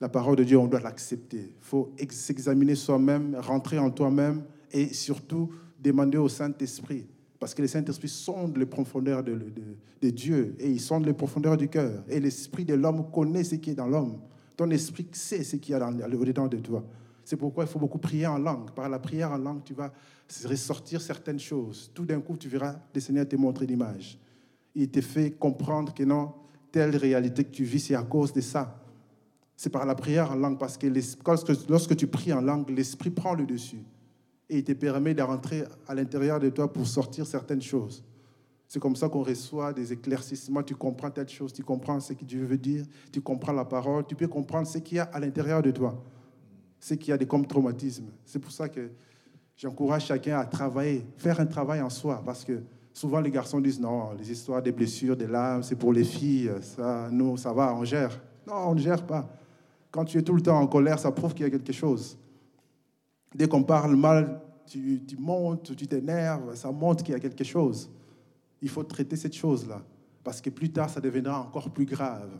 La 0.00 0.08
parole 0.08 0.36
de 0.36 0.44
Dieu, 0.44 0.58
on 0.58 0.68
doit 0.68 0.78
l'accepter. 0.78 1.54
Il 1.58 1.64
faut 1.64 1.92
s'examiner 2.08 2.76
soi-même, 2.76 3.34
rentrer 3.34 3.80
en 3.80 3.90
toi-même 3.90 4.44
et 4.70 4.94
surtout 4.94 5.50
demander 5.80 6.18
au 6.18 6.28
Saint-Esprit 6.28 7.08
parce 7.42 7.54
que 7.54 7.62
le 7.62 7.66
Saint-Esprit 7.66 8.08
sonde 8.08 8.56
les 8.56 8.66
profondeurs 8.66 9.24
de, 9.24 9.36
Dieu 10.00 10.54
et 10.60 10.70
il 10.70 10.80
sonde 10.80 11.04
les 11.06 11.12
profondeurs 11.12 11.56
du 11.56 11.68
cœur. 11.68 12.04
Et 12.08 12.20
l'esprit 12.20 12.64
de 12.64 12.74
l'homme 12.74 13.10
connaît 13.10 13.42
ce 13.42 13.56
qui 13.56 13.70
est 13.70 13.74
dans 13.74 13.88
l'homme. 13.88 14.20
Ton 14.56 14.70
esprit 14.70 15.08
sait 15.10 15.42
ce 15.42 15.56
qu'il 15.56 15.74
y 15.74 15.76
a 15.76 15.88
au-dedans 15.88 16.46
de 16.46 16.58
toi. 16.58 16.84
C'est 17.24 17.36
pourquoi 17.36 17.64
il 17.64 17.66
faut 17.68 17.80
beaucoup 17.80 17.98
prier 17.98 18.28
en 18.28 18.38
langue. 18.38 18.70
Par 18.70 18.88
la 18.88 19.00
prière 19.00 19.32
en 19.32 19.38
langue, 19.38 19.64
tu 19.64 19.74
vas 19.74 19.92
ressortir 20.44 21.00
certaines 21.00 21.40
choses. 21.40 21.90
Tout 21.92 22.04
d'un 22.04 22.20
coup, 22.20 22.36
tu 22.36 22.46
verras 22.46 22.76
le 22.94 23.00
Seigneur 23.00 23.26
te 23.26 23.34
montrer 23.34 23.66
l'image. 23.66 24.20
Il 24.76 24.88
te 24.88 25.00
fait 25.00 25.32
comprendre 25.32 25.92
que 25.92 26.04
non, 26.04 26.30
telle 26.70 26.94
réalité 26.94 27.42
que 27.42 27.50
tu 27.50 27.64
vis, 27.64 27.80
c'est 27.80 27.96
à 27.96 28.04
cause 28.04 28.32
de 28.32 28.40
ça. 28.40 28.80
C'est 29.56 29.70
par 29.70 29.84
la 29.84 29.96
prière 29.96 30.30
en 30.30 30.36
langue, 30.36 30.60
parce 30.60 30.78
que 30.78 30.86
lorsque 31.68 31.96
tu 31.96 32.06
pries 32.06 32.32
en 32.32 32.40
langue, 32.40 32.70
l'esprit 32.70 33.10
prend 33.10 33.34
le 33.34 33.46
dessus 33.46 33.82
et 34.48 34.58
il 34.58 34.64
te 34.64 34.72
permet 34.72 35.14
de 35.14 35.22
rentrer 35.22 35.64
à 35.86 35.94
l'intérieur 35.94 36.38
de 36.38 36.50
toi 36.50 36.72
pour 36.72 36.86
sortir 36.86 37.26
certaines 37.26 37.62
choses. 37.62 38.04
C'est 38.72 38.80
comme 38.80 38.96
ça 38.96 39.08
qu'on 39.08 39.22
reçoit 39.22 39.72
des 39.74 39.92
éclaircissements. 39.92 40.62
Tu 40.62 40.74
comprends 40.74 41.10
telle 41.10 41.28
chose, 41.28 41.52
tu 41.52 41.62
comprends 41.62 42.00
ce 42.00 42.14
que 42.14 42.24
Dieu 42.24 42.44
veut 42.44 42.56
dire, 42.56 42.86
tu 43.12 43.20
comprends 43.20 43.52
la 43.52 43.66
parole, 43.66 44.06
tu 44.06 44.14
peux 44.14 44.28
comprendre 44.28 44.66
ce 44.66 44.78
qu'il 44.78 44.96
y 44.96 45.00
a 45.00 45.04
à 45.04 45.20
l'intérieur 45.20 45.60
de 45.60 45.70
toi, 45.70 46.02
ce 46.80 46.94
qu'il 46.94 47.10
y 47.10 47.12
a 47.12 47.18
de 47.18 47.26
comme 47.26 47.46
traumatisme. 47.46 48.06
C'est 48.24 48.38
pour 48.38 48.50
ça 48.50 48.70
que 48.70 48.90
j'encourage 49.56 50.06
chacun 50.06 50.38
à 50.38 50.46
travailler, 50.46 51.06
faire 51.18 51.38
un 51.38 51.44
travail 51.44 51.82
en 51.82 51.90
soi, 51.90 52.22
parce 52.24 52.44
que 52.44 52.62
souvent 52.94 53.20
les 53.20 53.30
garçons 53.30 53.60
disent 53.60 53.78
non, 53.78 54.12
les 54.18 54.32
histoires 54.32 54.62
des 54.62 54.72
blessures, 54.72 55.18
des 55.18 55.26
larmes, 55.26 55.62
c'est 55.62 55.76
pour 55.76 55.92
les 55.92 56.04
filles, 56.04 56.50
ça, 56.62 57.10
nous, 57.10 57.36
ça 57.36 57.52
va, 57.52 57.74
on 57.74 57.84
gère. 57.84 58.18
Non, 58.46 58.54
on 58.68 58.74
ne 58.74 58.80
gère 58.80 59.04
pas. 59.06 59.28
Quand 59.90 60.06
tu 60.06 60.16
es 60.16 60.22
tout 60.22 60.34
le 60.34 60.40
temps 60.40 60.58
en 60.58 60.66
colère, 60.66 60.98
ça 60.98 61.12
prouve 61.12 61.34
qu'il 61.34 61.44
y 61.44 61.46
a 61.46 61.50
quelque 61.50 61.74
chose. 61.74 62.16
Dès 63.34 63.48
qu'on 63.48 63.62
parle 63.62 63.96
mal, 63.96 64.40
tu, 64.66 65.16
montes, 65.18 65.74
tu 65.76 65.86
t'énerves, 65.86 66.54
ça 66.54 66.70
montre 66.70 67.02
qu'il 67.02 67.12
y 67.12 67.16
a 67.16 67.20
quelque 67.20 67.44
chose. 67.44 67.90
Il 68.60 68.68
faut 68.68 68.84
traiter 68.84 69.16
cette 69.16 69.34
chose-là, 69.34 69.82
parce 70.22 70.40
que 70.40 70.50
plus 70.50 70.70
tard, 70.70 70.88
ça 70.88 71.00
deviendra 71.00 71.40
encore 71.40 71.70
plus 71.70 71.84
grave. 71.84 72.30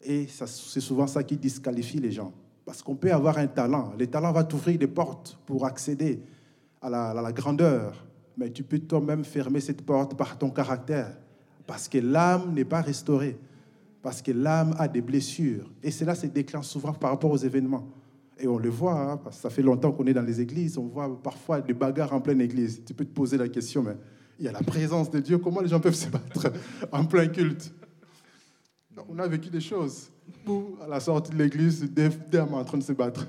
Et 0.00 0.26
c'est 0.28 0.80
souvent 0.80 1.06
ça 1.06 1.22
qui 1.22 1.36
disqualifie 1.36 1.98
les 1.98 2.10
gens. 2.10 2.32
Parce 2.64 2.82
qu'on 2.82 2.96
peut 2.96 3.12
avoir 3.12 3.38
un 3.38 3.46
talent. 3.46 3.92
Le 3.98 4.06
talent 4.06 4.32
va 4.32 4.44
t'ouvrir 4.44 4.78
des 4.78 4.88
portes 4.88 5.38
pour 5.46 5.64
accéder 5.64 6.20
à 6.82 6.90
la, 6.90 7.32
grandeur. 7.32 8.04
Mais 8.36 8.50
tu 8.50 8.62
peux 8.62 8.78
toi-même 8.78 9.24
fermer 9.24 9.60
cette 9.60 9.82
porte 9.82 10.16
par 10.16 10.36
ton 10.36 10.50
caractère. 10.50 11.16
Parce 11.66 11.88
que 11.88 11.98
l'âme 11.98 12.52
n'est 12.54 12.64
pas 12.64 12.80
restaurée. 12.80 13.38
Parce 14.02 14.20
que 14.20 14.32
l'âme 14.32 14.74
a 14.78 14.88
des 14.88 15.00
blessures. 15.00 15.70
Et 15.82 15.90
cela 15.90 16.14
se 16.14 16.26
déclenche 16.26 16.66
souvent 16.66 16.92
par 16.92 17.10
rapport 17.10 17.30
aux 17.30 17.38
événements. 17.38 17.86
Et 18.38 18.46
on 18.46 18.58
le 18.58 18.68
voit, 18.68 19.00
hein, 19.00 19.16
parce 19.16 19.36
que 19.36 19.42
ça 19.42 19.50
fait 19.50 19.62
longtemps 19.62 19.92
qu'on 19.92 20.06
est 20.06 20.12
dans 20.12 20.22
les 20.22 20.40
églises, 20.40 20.76
on 20.76 20.86
voit 20.86 21.22
parfois 21.22 21.60
des 21.62 21.72
bagarres 21.72 22.12
en 22.12 22.20
pleine 22.20 22.40
église. 22.40 22.82
Tu 22.84 22.92
peux 22.92 23.04
te 23.04 23.14
poser 23.14 23.38
la 23.38 23.48
question, 23.48 23.82
mais 23.82 23.96
il 24.38 24.44
y 24.44 24.48
a 24.48 24.52
la 24.52 24.62
présence 24.62 25.10
de 25.10 25.20
Dieu, 25.20 25.38
comment 25.38 25.62
les 25.62 25.68
gens 25.68 25.80
peuvent 25.80 25.94
se 25.94 26.08
battre 26.08 26.52
en 26.92 27.04
plein 27.06 27.28
culte? 27.28 27.72
On 29.08 29.18
a 29.18 29.26
vécu 29.26 29.48
des 29.48 29.60
choses. 29.60 30.10
À 30.82 30.88
la 30.88 31.00
sortie 31.00 31.30
de 31.30 31.36
l'église, 31.36 31.82
des 31.90 32.08
dames 32.30 32.54
en 32.54 32.64
train 32.64 32.78
de 32.78 32.82
se 32.82 32.92
battre. 32.92 33.26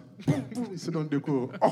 Ils 0.72 0.80
se 0.80 0.92
donnent 0.92 1.08
des 1.08 1.22
cours. 1.22 1.52
Oh 1.62 1.72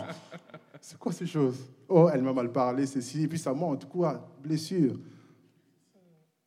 c'est 0.80 0.98
quoi 1.00 1.12
ces 1.12 1.26
choses? 1.26 1.58
Oh, 1.90 2.10
elle 2.14 2.22
m'a 2.22 2.32
mal 2.32 2.52
parlé, 2.52 2.86
ceci, 2.86 3.24
et 3.24 3.28
puis 3.28 3.40
ça 3.40 3.54
monte, 3.54 3.90
quoi? 3.90 4.30
Blessure. 4.44 5.00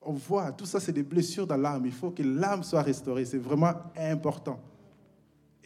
On 0.00 0.12
voit, 0.12 0.52
tout 0.52 0.64
ça, 0.64 0.78
c'est 0.78 0.92
des 0.92 1.02
blessures 1.02 1.46
dans 1.46 1.56
l'âme. 1.56 1.84
Il 1.86 1.92
faut 1.92 2.12
que 2.12 2.22
l'âme 2.22 2.62
soit 2.62 2.82
restaurée. 2.82 3.24
C'est 3.24 3.38
vraiment 3.38 3.72
important. 3.96 4.60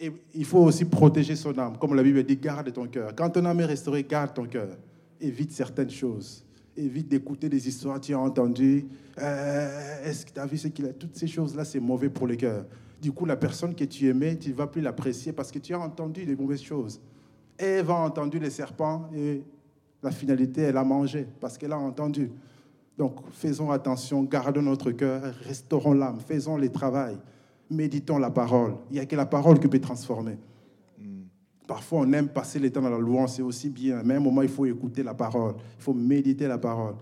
Et 0.02 0.12
il 0.34 0.44
faut 0.44 0.58
aussi 0.58 0.84
protéger 0.84 1.36
son 1.36 1.56
âme. 1.56 1.78
Comme 1.78 1.94
la 1.94 2.02
Bible 2.02 2.24
dit, 2.24 2.36
garde 2.36 2.72
ton 2.72 2.88
cœur. 2.88 3.14
Quand 3.14 3.30
ton 3.30 3.44
âme 3.44 3.60
est 3.60 3.66
restaurée, 3.66 4.02
garde 4.02 4.34
ton 4.34 4.46
cœur. 4.46 4.76
Évite 5.20 5.52
certaines 5.52 5.90
choses. 5.90 6.44
Évite 6.76 7.06
d'écouter 7.06 7.48
des 7.48 7.68
histoires. 7.68 8.00
Tu 8.00 8.12
as 8.12 8.18
entendu. 8.18 8.84
Euh, 9.20 10.04
est-ce 10.04 10.26
que 10.26 10.32
tu 10.32 10.40
as 10.40 10.46
vu 10.46 10.58
ce 10.58 10.66
qu'il 10.66 10.86
a? 10.86 10.92
Toutes 10.92 11.16
ces 11.16 11.28
choses-là, 11.28 11.64
c'est 11.64 11.78
mauvais 11.78 12.08
pour 12.08 12.26
le 12.26 12.34
cœur. 12.34 12.64
Du 13.00 13.12
coup, 13.12 13.24
la 13.26 13.36
personne 13.36 13.76
que 13.76 13.84
tu 13.84 14.08
aimais, 14.08 14.36
tu 14.36 14.48
ne 14.48 14.54
vas 14.54 14.66
plus 14.66 14.80
l'apprécier 14.80 15.32
parce 15.32 15.52
que 15.52 15.60
tu 15.60 15.72
as 15.72 15.78
entendu 15.78 16.24
des 16.24 16.34
mauvaises 16.34 16.62
choses. 16.62 17.00
Ève 17.56 17.92
a 17.92 17.94
entendu 17.94 18.40
les 18.40 18.50
serpents 18.50 19.08
et 19.14 19.44
la 20.02 20.10
finalité, 20.10 20.62
elle 20.62 20.78
a 20.78 20.84
mangé 20.84 21.28
parce 21.40 21.56
qu'elle 21.56 21.72
a 21.72 21.78
entendu. 21.78 22.28
Donc, 22.98 23.20
faisons 23.30 23.70
attention, 23.70 24.24
gardons 24.24 24.62
notre 24.62 24.90
cœur, 24.90 25.22
restaurons 25.44 25.92
l'âme, 25.92 26.18
faisons 26.26 26.56
le 26.56 26.68
travail, 26.70 27.16
méditons 27.70 28.18
la 28.18 28.30
parole. 28.30 28.74
Il 28.90 28.94
n'y 28.94 29.00
a 29.00 29.06
que 29.06 29.16
la 29.16 29.26
parole 29.26 29.58
qui 29.58 29.68
peut 29.68 29.80
transformer. 29.80 30.38
Hmm. 30.98 31.22
Parfois, 31.66 32.00
on 32.00 32.12
aime 32.12 32.28
passer 32.28 32.58
le 32.58 32.70
temps 32.70 32.82
dans 32.82 32.90
la 32.90 32.98
louange, 32.98 33.30
c'est 33.30 33.42
aussi 33.42 33.70
bien. 33.70 34.02
Mais 34.04 34.14
à 34.14 34.16
un 34.18 34.20
moment, 34.20 34.42
il 34.42 34.48
faut 34.48 34.66
écouter 34.66 35.02
la 35.02 35.14
parole, 35.14 35.54
il 35.78 35.82
faut 35.82 35.94
méditer 35.94 36.46
la 36.46 36.58
parole. 36.58 36.94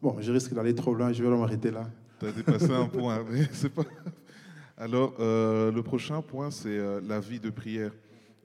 Bon, 0.00 0.16
je 0.20 0.32
risque 0.32 0.52
d'aller 0.52 0.74
trop 0.74 0.94
loin, 0.94 1.12
je 1.12 1.22
vais 1.22 1.30
m'arrêter 1.30 1.70
là. 1.70 1.88
Tu 2.18 2.26
as 2.26 2.32
dépassé 2.32 2.70
un 2.70 2.86
point, 2.86 3.24
mais 3.30 3.48
c'est 3.52 3.68
pas. 3.68 3.84
Alors, 4.76 5.14
euh, 5.20 5.70
le 5.70 5.82
prochain 5.82 6.20
point, 6.22 6.50
c'est 6.50 6.76
euh, 6.76 7.00
la 7.06 7.20
vie 7.20 7.38
de 7.38 7.50
prière. 7.50 7.92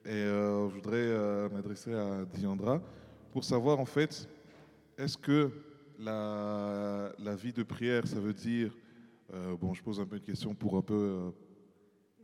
Et 0.05 0.11
euh, 0.11 0.69
je 0.69 0.75
voudrais 0.75 1.49
m'adresser 1.49 1.93
à 1.93 2.25
Diandra 2.33 2.79
pour 3.31 3.43
savoir, 3.43 3.79
en 3.79 3.85
fait, 3.85 4.29
est-ce 4.97 5.17
que 5.17 5.49
la, 5.99 7.11
la, 7.17 7.35
vie 7.35 7.53
de 7.53 7.63
prière, 7.63 8.05
ça 8.05 8.19
veut 8.19 8.33
dire, 8.33 8.71
bon, 9.59 9.73
je 9.73 9.81
pose 9.81 9.99
un 9.99 10.05
peu 10.05 10.17
une 10.17 10.21
question 10.21 10.53
pour 10.53 10.77
un 10.77 10.81
peu, 10.81 11.31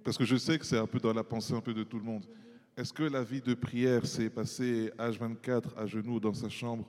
parce 0.04 0.18
que 0.18 0.26
je 0.26 0.36
sais 0.36 0.58
que 0.58 0.66
c'est 0.66 0.78
un 0.78 0.88
peu 0.88 1.00
dans 1.00 1.14
la 1.14 1.24
pensée 1.24 1.54
un 1.54 1.62
peu 1.62 1.74
de 1.74 1.84
tout 1.84 1.98
le 1.98 2.04
monde. 2.04 2.26
Est-ce 2.76 2.92
que 2.92 3.04
la 3.04 3.24
vie 3.24 3.42
de 3.42 3.54
prière, 3.54 4.06
c'est 4.06 4.30
passer 4.30 4.92
H24 4.98 5.78
à 5.78 5.86
genoux 5.86 6.20
dans 6.20 6.34
sa 6.34 6.50
chambre, 6.50 6.86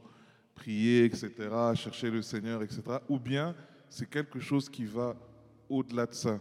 prier, 0.54 1.04
etc., 1.04 1.30
chercher 1.74 2.10
le 2.10 2.22
Seigneur, 2.22 2.62
etc., 2.62 2.82
ou 3.08 3.18
bien 3.18 3.54
c'est 3.88 4.08
quelque 4.08 4.40
chose 4.40 4.68
qui 4.68 4.84
va 4.84 5.14
au-delà 5.68 6.06
de 6.06 6.14
ça? 6.14 6.40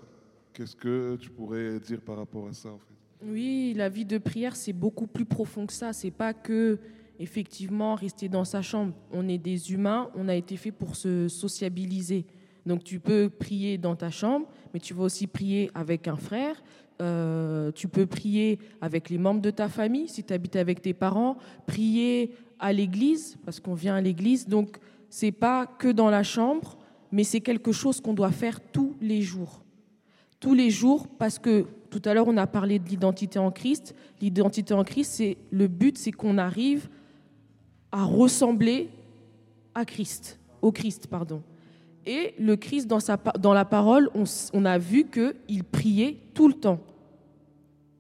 Qu'est-ce 0.53 0.75
que 0.75 1.17
tu 1.17 1.29
pourrais 1.29 1.79
dire 1.79 2.01
par 2.01 2.17
rapport 2.17 2.47
à 2.47 2.53
ça, 2.53 2.69
en 2.69 2.79
fait? 2.79 2.93
Oui, 3.25 3.73
la 3.75 3.89
vie 3.89 4.05
de 4.05 4.17
prière, 4.17 4.55
c'est 4.55 4.73
beaucoup 4.73 5.07
plus 5.07 5.25
profond 5.25 5.65
que 5.65 5.73
ça. 5.73 5.93
C'est 5.93 6.11
pas 6.11 6.33
que 6.33 6.79
effectivement, 7.19 7.95
rester 7.95 8.27
dans 8.29 8.45
sa 8.45 8.61
chambre. 8.61 8.93
On 9.11 9.27
est 9.27 9.37
des 9.37 9.71
humains, 9.71 10.09
on 10.15 10.27
a 10.27 10.35
été 10.35 10.57
fait 10.57 10.71
pour 10.71 10.95
se 10.95 11.27
sociabiliser. 11.27 12.25
Donc 12.65 12.83
tu 12.83 12.99
peux 12.99 13.29
prier 13.29 13.77
dans 13.77 13.95
ta 13.95 14.09
chambre, 14.09 14.47
mais 14.73 14.79
tu 14.79 14.93
vas 14.93 15.03
aussi 15.03 15.27
prier 15.27 15.69
avec 15.73 16.07
un 16.07 16.15
frère. 16.15 16.61
Euh, 17.01 17.71
tu 17.71 17.87
peux 17.87 18.05
prier 18.05 18.59
avec 18.79 19.09
les 19.09 19.17
membres 19.17 19.41
de 19.41 19.49
ta 19.49 19.67
famille, 19.67 20.07
si 20.07 20.23
tu 20.23 20.33
habites 20.33 20.55
avec 20.55 20.81
tes 20.81 20.93
parents, 20.93 21.37
prier 21.65 22.33
à 22.59 22.71
l'église, 22.71 23.37
parce 23.45 23.59
qu'on 23.59 23.73
vient 23.73 23.95
à 23.95 24.01
l'église. 24.01 24.47
Donc 24.47 24.77
c'est 25.09 25.31
pas 25.31 25.65
que 25.65 25.89
dans 25.89 26.09
la 26.09 26.23
chambre, 26.23 26.77
mais 27.11 27.23
c'est 27.23 27.41
quelque 27.41 27.71
chose 27.71 27.99
qu'on 27.99 28.13
doit 28.13 28.31
faire 28.31 28.59
tous 28.71 28.95
les 29.01 29.21
jours. 29.21 29.63
Tous 30.39 30.53
les 30.53 30.69
jours, 30.69 31.07
parce 31.07 31.39
que 31.39 31.65
tout 31.89 32.01
à 32.05 32.13
l'heure 32.13 32.27
on 32.27 32.37
a 32.37 32.47
parlé 32.47 32.79
de 32.79 32.87
l'identité 32.87 33.39
en 33.39 33.51
Christ. 33.51 33.95
L'identité 34.21 34.73
en 34.73 34.83
Christ, 34.83 35.11
c'est 35.13 35.37
le 35.51 35.67
but, 35.67 35.97
c'est 35.97 36.11
qu'on 36.11 36.37
arrive 36.37 36.89
à 37.91 38.03
ressembler 38.05 38.89
à 39.75 39.85
Christ, 39.85 40.39
au 40.61 40.71
Christ, 40.71 41.07
pardon. 41.07 41.41
Et 42.05 42.33
le 42.39 42.55
Christ, 42.55 42.87
dans, 42.87 43.53
la 43.53 43.65
parole, 43.65 44.09
on, 44.15 44.65
a 44.65 44.77
vu 44.77 45.05
qu'il 45.05 45.63
priait 45.63 46.17
tout 46.33 46.47
le 46.47 46.53
temps. 46.53 46.79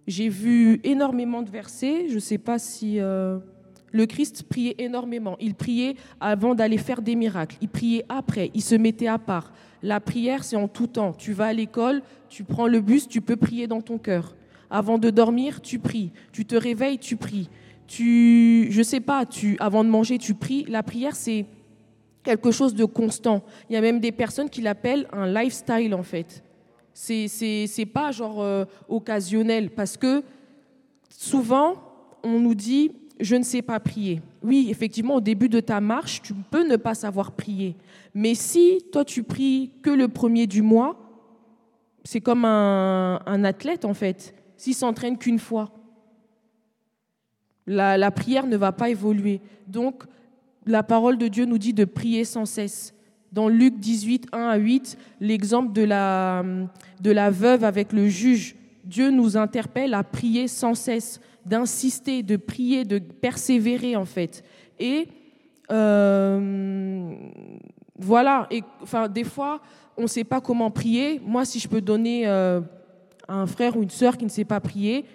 J'ai 0.07 0.29
vu 0.29 0.81
énormément 0.83 1.41
de 1.41 1.49
versets, 1.49 2.09
je 2.09 2.15
ne 2.15 2.19
sais 2.19 2.37
pas 2.37 2.59
si... 2.59 2.99
Euh, 2.99 3.39
le 3.91 4.07
Christ 4.07 4.43
priait 4.43 4.75
énormément. 4.79 5.37
Il 5.39 5.53
priait 5.53 5.95
avant 6.19 6.55
d'aller 6.55 6.79
faire 6.79 7.01
des 7.01 7.15
miracles. 7.15 7.57
Il 7.61 7.69
priait 7.69 8.03
après. 8.09 8.49
Il 8.55 8.63
se 8.63 8.73
mettait 8.73 9.07
à 9.07 9.19
part. 9.19 9.53
La 9.83 9.99
prière, 9.99 10.43
c'est 10.43 10.55
en 10.55 10.67
tout 10.67 10.87
temps. 10.87 11.13
Tu 11.13 11.31
vas 11.31 11.45
à 11.45 11.53
l'école, 11.53 12.01
tu 12.27 12.43
prends 12.43 12.67
le 12.67 12.81
bus, 12.81 13.07
tu 13.07 13.21
peux 13.21 13.35
prier 13.35 13.67
dans 13.67 13.81
ton 13.81 13.99
cœur. 13.99 14.35
Avant 14.71 14.97
de 14.97 15.11
dormir, 15.11 15.61
tu 15.61 15.77
pries. 15.77 16.11
Tu 16.31 16.43
te 16.43 16.55
réveilles, 16.55 16.97
tu 16.97 17.17
pries 17.17 17.49
tu, 17.87 18.71
je 18.71 18.81
sais 18.81 18.99
pas, 18.99 19.25
tu, 19.25 19.57
avant 19.59 19.83
de 19.83 19.89
manger, 19.89 20.17
tu 20.17 20.33
pries. 20.33 20.65
La 20.67 20.83
prière, 20.83 21.15
c'est 21.15 21.45
quelque 22.23 22.51
chose 22.51 22.73
de 22.73 22.85
constant. 22.85 23.43
Il 23.69 23.73
y 23.73 23.75
a 23.75 23.81
même 23.81 23.99
des 23.99 24.11
personnes 24.11 24.49
qui 24.49 24.61
l'appellent 24.61 25.07
un 25.11 25.27
lifestyle, 25.27 25.93
en 25.93 26.03
fait. 26.03 26.43
C'est, 26.93 27.89
pas 27.91 28.11
genre 28.11 28.41
euh, 28.41 28.65
occasionnel, 28.87 29.71
parce 29.71 29.97
que 29.97 30.23
souvent, 31.09 31.75
on 32.23 32.39
nous 32.39 32.55
dit, 32.55 32.91
je 33.19 33.35
ne 33.35 33.43
sais 33.43 33.61
pas 33.61 33.79
prier. 33.79 34.21
Oui, 34.41 34.67
effectivement, 34.69 35.15
au 35.15 35.21
début 35.21 35.49
de 35.49 35.59
ta 35.59 35.81
marche, 35.81 36.21
tu 36.21 36.33
peux 36.33 36.67
ne 36.67 36.75
pas 36.75 36.95
savoir 36.95 37.31
prier. 37.31 37.75
Mais 38.13 38.35
si 38.35 38.79
toi, 38.91 39.03
tu 39.03 39.23
pries 39.23 39.71
que 39.81 39.89
le 39.89 40.07
premier 40.07 40.47
du 40.47 40.61
mois, 40.61 40.99
c'est 42.03 42.21
comme 42.21 42.45
un, 42.45 43.19
un 43.25 43.43
athlète, 43.43 43.85
en 43.85 43.93
fait. 43.93 44.35
S'il 44.57 44.75
s'entraîne 44.75 45.17
qu'une 45.17 45.39
fois, 45.39 45.71
la, 47.67 48.11
prière 48.11 48.47
ne 48.47 48.57
va 48.57 48.71
pas 48.71 48.89
évoluer. 48.89 49.41
Donc, 49.67 50.03
la 50.65 50.83
parole 50.83 51.17
de 51.17 51.27
Dieu 51.27 51.45
nous 51.45 51.57
dit 51.57 51.73
de 51.73 51.85
prier 51.85 52.25
sans 52.25 52.45
cesse. 52.45 52.93
Dans 53.31 53.49
Luc 53.49 53.79
18, 53.79 54.27
1 54.31 54.39
à 54.39 54.57
8, 54.57 54.97
l'exemple 55.19 55.73
de 55.73 55.81
la, 55.81 57.29
veuve 57.31 57.63
avec 57.63 57.91
le 57.91 58.07
juge, 58.07 58.55
Dieu 58.83 59.09
nous 59.09 59.37
interpelle 59.37 59.93
à 59.93 60.03
prier 60.03 60.47
sans 60.47 60.75
cesse, 60.75 61.19
d'insister, 61.45 62.21
de 62.21 62.37
prier, 62.37 62.85
de 62.85 62.99
persévérer 62.99 63.95
en 63.95 64.05
fait. 64.05 64.43
Et 64.79 65.07
euh, 65.71 67.15
voilà, 67.97 68.47
et, 68.51 68.63
enfin, 68.81 69.07
des 69.07 69.23
fois, 69.23 69.61
on 69.97 70.03
ne 70.03 70.07
sait 70.07 70.23
pas 70.23 70.41
comment 70.41 70.69
prier. 70.69 71.19
Moi, 71.25 71.45
si 71.45 71.59
je 71.59 71.67
peux 71.67 71.81
donner 71.81 72.27
euh, 72.27 72.61
à 73.27 73.35
un 73.35 73.47
frère 73.47 73.77
ou 73.77 73.83
une 73.83 73.89
sœur 73.89 74.17
qui 74.17 74.25
ne 74.25 74.29
sait 74.29 74.45
pas 74.45 74.59
prier, 74.59 75.05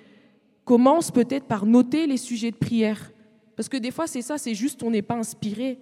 commence 0.64 1.10
peut-être 1.10 1.46
par 1.46 1.66
noter 1.66 2.06
les 2.06 2.16
sujets 2.16 2.50
de 2.50 2.56
prière. 2.56 3.12
Parce 3.58 3.68
que 3.68 3.76
des 3.76 3.90
fois, 3.90 4.06
c'est 4.06 4.22
ça, 4.22 4.38
c'est 4.38 4.54
juste 4.54 4.84
on 4.84 4.90
n'est 4.92 5.02
pas 5.02 5.16
inspiré. 5.16 5.80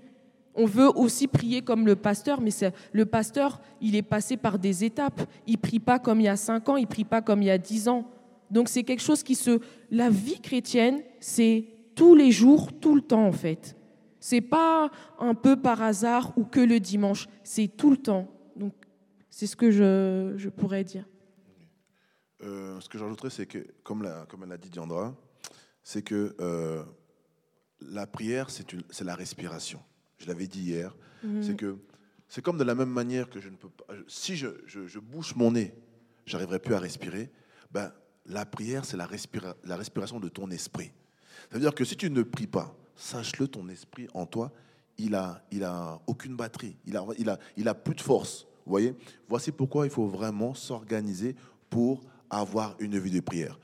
On 0.54 0.64
veut 0.64 0.88
aussi 0.96 1.28
prier 1.28 1.60
comme 1.60 1.84
le 1.84 1.94
pasteur, 1.94 2.40
mais 2.40 2.48
le 2.92 3.04
pasteur, 3.04 3.60
il 3.82 3.94
est 3.94 4.00
passé 4.00 4.38
par 4.38 4.58
des 4.58 4.82
étapes. 4.82 5.20
Il 5.46 5.58
prie 5.58 5.78
pas 5.78 5.98
comme 5.98 6.18
il 6.20 6.24
y 6.24 6.28
a 6.28 6.36
cinq 6.36 6.70
ans, 6.70 6.78
il 6.78 6.86
prie 6.86 7.04
pas 7.04 7.20
comme 7.20 7.42
il 7.42 7.48
y 7.48 7.50
a 7.50 7.58
dix 7.58 7.86
ans. 7.88 8.10
Donc 8.50 8.70
c'est 8.70 8.82
quelque 8.82 9.02
chose 9.02 9.22
qui 9.22 9.34
se... 9.34 9.60
La 9.90 10.08
vie 10.08 10.40
chrétienne, 10.40 11.02
c'est 11.20 11.66
tous 11.94 12.14
les 12.14 12.30
jours, 12.30 12.72
tout 12.80 12.94
le 12.94 13.02
temps 13.02 13.26
en 13.26 13.32
fait. 13.32 13.76
C'est 14.20 14.40
pas 14.40 14.90
un 15.18 15.34
peu 15.34 15.60
par 15.60 15.82
hasard 15.82 16.32
ou 16.38 16.44
que 16.44 16.60
le 16.60 16.80
dimanche, 16.80 17.28
c'est 17.44 17.68
tout 17.68 17.90
le 17.90 17.98
temps. 17.98 18.26
Donc 18.56 18.72
c'est 19.28 19.46
ce 19.46 19.54
que 19.54 19.70
je, 19.70 20.32
je 20.38 20.48
pourrais 20.48 20.82
dire. 20.82 21.04
Euh, 22.42 22.80
ce 22.80 22.88
que 22.88 22.96
j'ajouterais, 22.96 23.28
c'est 23.28 23.44
que, 23.44 23.66
comme, 23.82 24.08
comme 24.30 24.44
elle 24.44 24.48
l'a 24.48 24.56
dit 24.56 24.70
Diandra, 24.70 25.14
c'est 25.82 26.00
que 26.00 26.34
euh, 26.40 26.82
la 27.80 28.06
prière, 28.06 28.48
c'est 28.50 29.04
la 29.04 29.14
respiration. 29.14 29.82
Je 30.18 30.26
l'avais 30.26 30.46
dit 30.46 30.60
hier. 30.60 30.96
Mhm. 31.22 31.42
C'est 31.42 31.56
que 31.56 31.78
c'est 32.28 32.42
comme 32.42 32.58
de 32.58 32.64
la 32.64 32.74
même 32.74 32.90
manière 32.90 33.30
que 33.30 33.40
je 33.40 33.48
ne 33.48 33.56
peux 33.56 33.68
pas. 33.68 33.94
Si 34.08 34.36
je, 34.36 34.48
je, 34.66 34.98
bouche 34.98 35.36
mon 35.36 35.52
nez, 35.52 35.74
j'arriverai 36.24 36.58
plus 36.58 36.74
à 36.74 36.78
respirer. 36.78 37.30
Ben, 37.70 37.92
la 38.26 38.44
prière, 38.44 38.84
c'est 38.84 38.96
la, 38.96 39.08
la 39.64 39.76
respiration 39.76 40.18
de 40.18 40.28
ton 40.28 40.50
esprit. 40.50 40.90
Ça 41.50 41.54
veut 41.54 41.60
dire 41.60 41.74
que 41.74 41.84
si 41.84 41.96
tu 41.96 42.10
ne 42.10 42.22
pries 42.22 42.48
pas, 42.48 42.76
sache-le, 42.96 43.46
ton 43.46 43.68
esprit 43.68 44.08
en 44.14 44.26
toi, 44.26 44.52
il 44.98 45.14
a, 45.14 45.42
il 45.52 45.62
a 45.62 46.00
aucune 46.06 46.34
batterie, 46.34 46.76
il 46.86 46.96
a, 46.96 47.04
il 47.18 47.28
a, 47.28 47.38
il 47.56 47.68
a 47.68 47.74
plus 47.74 47.94
de 47.94 48.00
force. 48.00 48.46
Vous 48.64 48.70
voyez? 48.70 48.94
Voici 49.28 49.52
pourquoi 49.52 49.86
il 49.86 49.90
faut 49.90 50.06
vraiment 50.06 50.54
s'organiser 50.54 51.36
pour 51.70 52.02
avoir 52.28 52.74
une 52.80 52.98
vie 52.98 53.10
de 53.10 53.20
prière. 53.20 53.58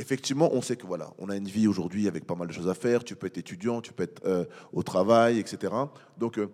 Effectivement, 0.00 0.48
on 0.52 0.62
sait 0.62 0.76
que 0.76 0.86
voilà, 0.86 1.12
on 1.18 1.28
a 1.28 1.36
une 1.36 1.46
vie 1.46 1.68
aujourd'hui 1.68 2.08
avec 2.08 2.24
pas 2.24 2.34
mal 2.34 2.48
de 2.48 2.52
choses 2.54 2.68
à 2.68 2.74
faire. 2.74 3.04
Tu 3.04 3.16
peux 3.16 3.26
être 3.26 3.36
étudiant, 3.36 3.82
tu 3.82 3.92
peux 3.92 4.04
être 4.04 4.22
euh, 4.24 4.46
au 4.72 4.82
travail, 4.82 5.38
etc. 5.38 5.74
Donc, 6.16 6.38
euh, 6.38 6.48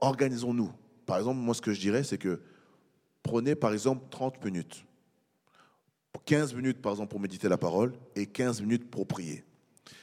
organisons-nous. 0.00 0.72
Par 1.04 1.18
exemple, 1.18 1.38
moi, 1.38 1.54
ce 1.54 1.60
que 1.60 1.74
je 1.74 1.80
dirais, 1.80 2.02
c'est 2.02 2.16
que 2.16 2.40
prenez 3.22 3.54
par 3.54 3.74
exemple 3.74 4.06
30 4.10 4.42
minutes. 4.42 4.86
15 6.24 6.54
minutes, 6.54 6.80
par 6.80 6.92
exemple, 6.92 7.10
pour 7.10 7.20
méditer 7.20 7.46
la 7.46 7.58
parole 7.58 7.92
et 8.16 8.24
15 8.24 8.62
minutes 8.62 8.90
pour 8.90 9.06
prier. 9.06 9.44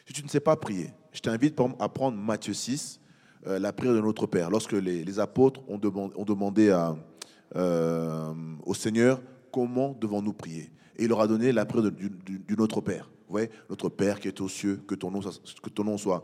Si 0.05 0.13
tu 0.13 0.23
ne 0.23 0.29
sais 0.29 0.39
pas 0.39 0.55
prier, 0.55 0.91
je 1.11 1.21
t'invite 1.21 1.59
à 1.79 1.89
prendre 1.89 2.17
Matthieu 2.17 2.53
6, 2.53 2.99
euh, 3.47 3.57
la 3.57 3.73
prière 3.73 3.95
de 3.95 4.01
notre 4.01 4.27
Père. 4.27 4.51
Lorsque 4.51 4.73
les, 4.73 5.19
apôtres 5.19 5.61
ont 5.67 5.79
demandé, 5.79 6.71
au 7.55 8.73
Seigneur 8.75 9.21
comment 9.51 9.97
devons-nous 9.99 10.33
prier? 10.33 10.71
Et 10.97 11.03
il 11.03 11.09
leur 11.09 11.21
a 11.21 11.27
donné 11.27 11.51
la 11.51 11.65
prière 11.65 11.91
du, 11.91 12.55
Notre 12.57 12.81
Père. 12.81 13.09
Vous 13.27 13.33
voyez, 13.39 13.49
notre 13.69 13.89
Père 13.89 14.19
qui 14.19 14.27
est 14.27 14.41
aux 14.41 14.49
cieux, 14.49 14.81
que 14.87 14.95
ton 14.95 15.09
nom, 15.09 15.21
que 15.21 15.69
ton 15.69 15.83
nom 15.83 15.97
soit 15.97 16.23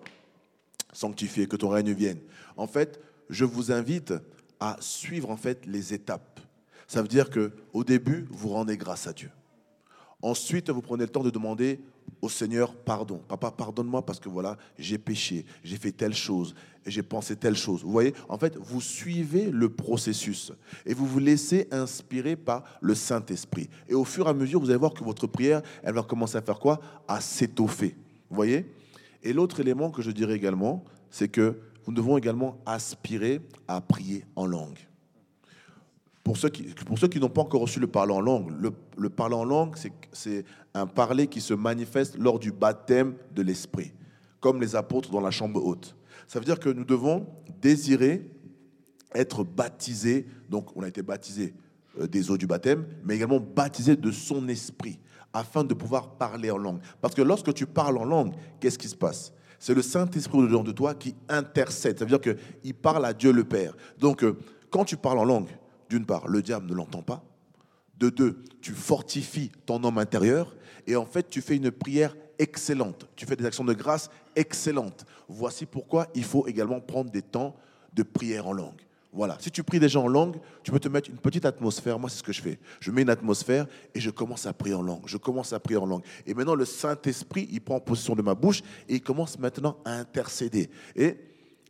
sanctifié, 0.94 1.48
que 1.48 1.56
ton 1.56 1.70
règne 1.70 1.92
vienne. 1.94 2.20
En 2.56 2.68
fait, 2.68 3.02
je 3.30 3.46
vous 3.46 3.72
invite 3.72 4.14
à 4.60 4.78
suivre 4.80 5.30
en 5.32 5.38
fait 5.38 5.66
les 5.66 5.94
étapes. 5.94 6.40
Ça 6.88 7.02
veut 7.02 7.08
dire 7.08 7.30
que 7.30 7.52
au 7.74 7.84
début, 7.84 8.28
vous 8.32 8.50
rendez 8.50 8.78
grâce 8.78 9.08
à 9.08 9.14
Dieu. 9.14 9.32
Ensuite, 10.22 10.70
vous 10.70 10.82
prenez 10.82 11.04
le 11.04 11.10
temps 11.10 11.24
de 11.24 11.30
demander 11.30 11.80
au 12.22 12.30
Seigneur 12.30 12.76
pardon. 12.76 13.22
Papa, 13.28 13.52
pardonne-moi 13.52 14.06
parce 14.06 14.20
que 14.20 14.30
voilà, 14.30 14.58
j'ai 14.78 14.98
péché, 14.98 15.46
j'ai 15.64 15.78
fait 15.78 15.92
telle 15.92 16.14
chose, 16.14 16.54
j'ai 16.86 17.04
pensé 17.04 17.36
telle 17.36 17.56
chose. 17.56 17.84
Vous 17.84 17.92
voyez, 17.92 18.14
en 18.28 18.38
fait, 18.38 18.58
vous 18.58 18.82
suivez 18.82 19.50
le 19.50 19.70
processus 19.70 20.52
et 20.86 20.94
vous 20.94 21.06
vous 21.06 21.20
laissez 21.20 21.68
inspirer 21.72 22.36
par 22.36 22.64
le 22.82 22.96
Saint-Esprit. 22.96 23.70
Et 23.88 23.94
au 23.94 24.06
fur 24.06 24.28
et 24.28 24.30
à 24.30 24.34
mesure, 24.34 24.60
vous 24.60 24.70
allez 24.70 24.80
voir 24.80 24.94
que 24.94 25.04
votre 25.04 25.28
prière, 25.28 25.62
elle 25.84 25.94
va 25.94 26.04
commencer 26.04 26.38
à 26.38 26.42
faire 26.42 26.60
quoi? 26.60 26.80
À 27.08 27.22
s'étoffer. 27.22 27.96
Vous 28.30 28.36
voyez? 28.36 28.72
Et 29.24 29.34
l'autre 29.34 29.60
élément 29.60 29.92
que 29.92 30.02
je 30.02 30.12
dirais 30.12 30.36
également, 30.36 30.84
c'est 31.10 31.28
que 31.28 31.60
nous 31.88 31.94
devons 31.94 32.18
également 32.18 32.58
aspirer 32.66 33.42
à 33.68 33.82
prier 33.82 34.26
en 34.36 34.46
langue. 34.46 34.89
Pour 36.24 36.38
ceux 36.38 36.50
qui, 36.50 37.20
n'ont 37.20 37.30
pas 37.30 37.42
encore 37.42 37.62
reçu 37.62 37.80
le 37.80 37.88
parler 37.88 38.14
en 38.14 38.22
langue, 38.22 38.52
le, 38.60 38.72
le 38.98 39.10
parler 39.10 39.36
en 39.36 39.46
langue, 39.46 39.76
c'est 40.12 40.46
un 40.74 40.86
parler 40.86 41.28
qui 41.28 41.42
se 41.42 41.54
manifeste 41.54 42.18
lors 42.18 42.40
du 42.40 42.52
baptême 42.52 43.16
de 43.34 43.42
l'Esprit, 43.42 43.94
comme 44.40 44.62
les 44.62 44.76
apôtres 44.76 45.12
dans 45.12 45.22
la 45.22 45.32
chambre 45.32 45.64
haute. 45.64 45.96
Ça 46.28 46.40
veut 46.40 46.46
dire 46.46 46.60
que 46.60 46.70
nous 46.70 46.86
devons 46.86 47.26
désirer 47.62 48.30
être 49.16 49.44
baptisés, 49.44 50.28
donc 50.50 50.76
on 50.76 50.84
a 50.84 50.88
été 50.88 51.02
baptisés 51.02 51.56
euh, 52.00 52.08
des 52.08 52.30
eaux 52.30 52.38
du 52.38 52.46
baptême, 52.46 52.86
mais 53.04 53.16
également 53.16 53.40
baptisés 53.40 53.96
de 53.96 54.12
son 54.12 54.48
esprit, 54.48 55.00
afin 55.34 55.64
de 55.64 55.74
pouvoir 55.74 56.12
parler 56.18 56.52
en 56.52 56.58
langue. 56.58 56.80
Parce 57.02 57.16
que 57.16 57.22
lorsque 57.22 57.54
tu 57.54 57.66
parles 57.66 57.98
en 57.98 58.06
langue, 58.06 58.34
qu'est-ce 58.60 58.78
qui 58.78 58.88
se 58.88 58.96
passe? 58.96 59.34
C'est 59.58 59.74
le 59.74 59.82
Saint-Esprit 59.82 60.38
au-dedans 60.38 60.64
de 60.64 60.72
toi 60.72 60.94
qui 60.94 61.16
intercède. 61.28 62.00
Ça 62.00 62.06
veut 62.06 62.18
dire 62.18 62.36
qu'il 62.36 62.74
parle 62.74 63.06
à 63.06 63.14
Dieu 63.14 63.32
le 63.32 63.44
Père. 63.44 63.76
Donc, 63.98 64.24
euh, 64.24 64.38
quand 64.70 64.86
tu 64.86 64.96
parles 64.96 65.20
en 65.20 65.26
langue, 65.26 65.50
d'une 65.90 66.06
part, 66.06 66.28
le 66.28 66.42
diable 66.42 66.68
ne 66.68 66.76
l'entend 66.76 67.02
pas. 67.02 67.24
De 67.98 68.10
deux, 68.10 68.44
tu 68.62 68.74
fortifies 68.74 69.52
ton 69.66 69.84
homme 69.84 69.98
intérieur. 69.98 70.56
Et 70.88 70.96
en 70.96 71.06
fait, 71.06 71.30
tu 71.30 71.42
fais 71.42 71.58
une 71.58 71.72
prière 71.72 72.16
excellente. 72.38 73.08
Tu 73.16 73.26
fais 73.26 73.36
des 73.36 73.46
actions 73.46 73.66
de 73.66 73.74
grâce 73.74 74.10
excellentes. 74.36 75.06
Voici 75.28 75.66
pourquoi 75.66 76.08
il 76.16 76.24
faut 76.24 76.48
également 76.48 76.80
prendre 76.80 77.12
des 77.12 77.22
temps 77.22 77.56
de 77.94 78.04
prière 78.04 78.48
en 78.48 78.54
langue. 78.54 78.82
Voilà. 79.12 79.38
Si 79.40 79.50
tu 79.50 79.64
pries 79.64 79.80
déjà 79.80 80.00
en 80.00 80.08
langue, 80.08 80.38
tu 80.64 80.72
peux 80.72 80.80
te 80.80 80.88
mettre 80.88 81.10
une 81.10 81.18
petite 81.18 81.44
atmosphère. 81.44 81.98
Moi, 81.98 82.10
c'est 82.10 82.20
ce 82.20 82.24
que 82.24 82.32
je 82.32 82.42
fais. 82.42 82.60
Je 82.80 82.92
mets 82.92 83.02
une 83.02 83.10
atmosphère 83.10 83.66
et 83.96 84.00
je 84.00 84.12
commence 84.12 84.46
à 84.46 84.54
prier 84.54 84.76
en 84.76 84.84
langue. 84.84 85.02
Je 85.06 85.18
commence 85.18 85.52
à 85.52 85.60
prier 85.60 85.80
en 85.80 85.88
langue. 85.88 86.04
Et 86.28 86.34
maintenant, 86.36 86.56
le 86.56 86.66
Saint-Esprit, 86.66 87.50
il 87.52 87.60
prend 87.60 87.80
position 87.80 88.16
de 88.16 88.22
ma 88.22 88.36
bouche 88.36 88.62
et 88.88 88.96
il 88.96 89.02
commence 89.02 89.40
maintenant 89.40 89.78
à 89.84 89.94
intercéder. 89.94 90.70
Et 90.96 91.18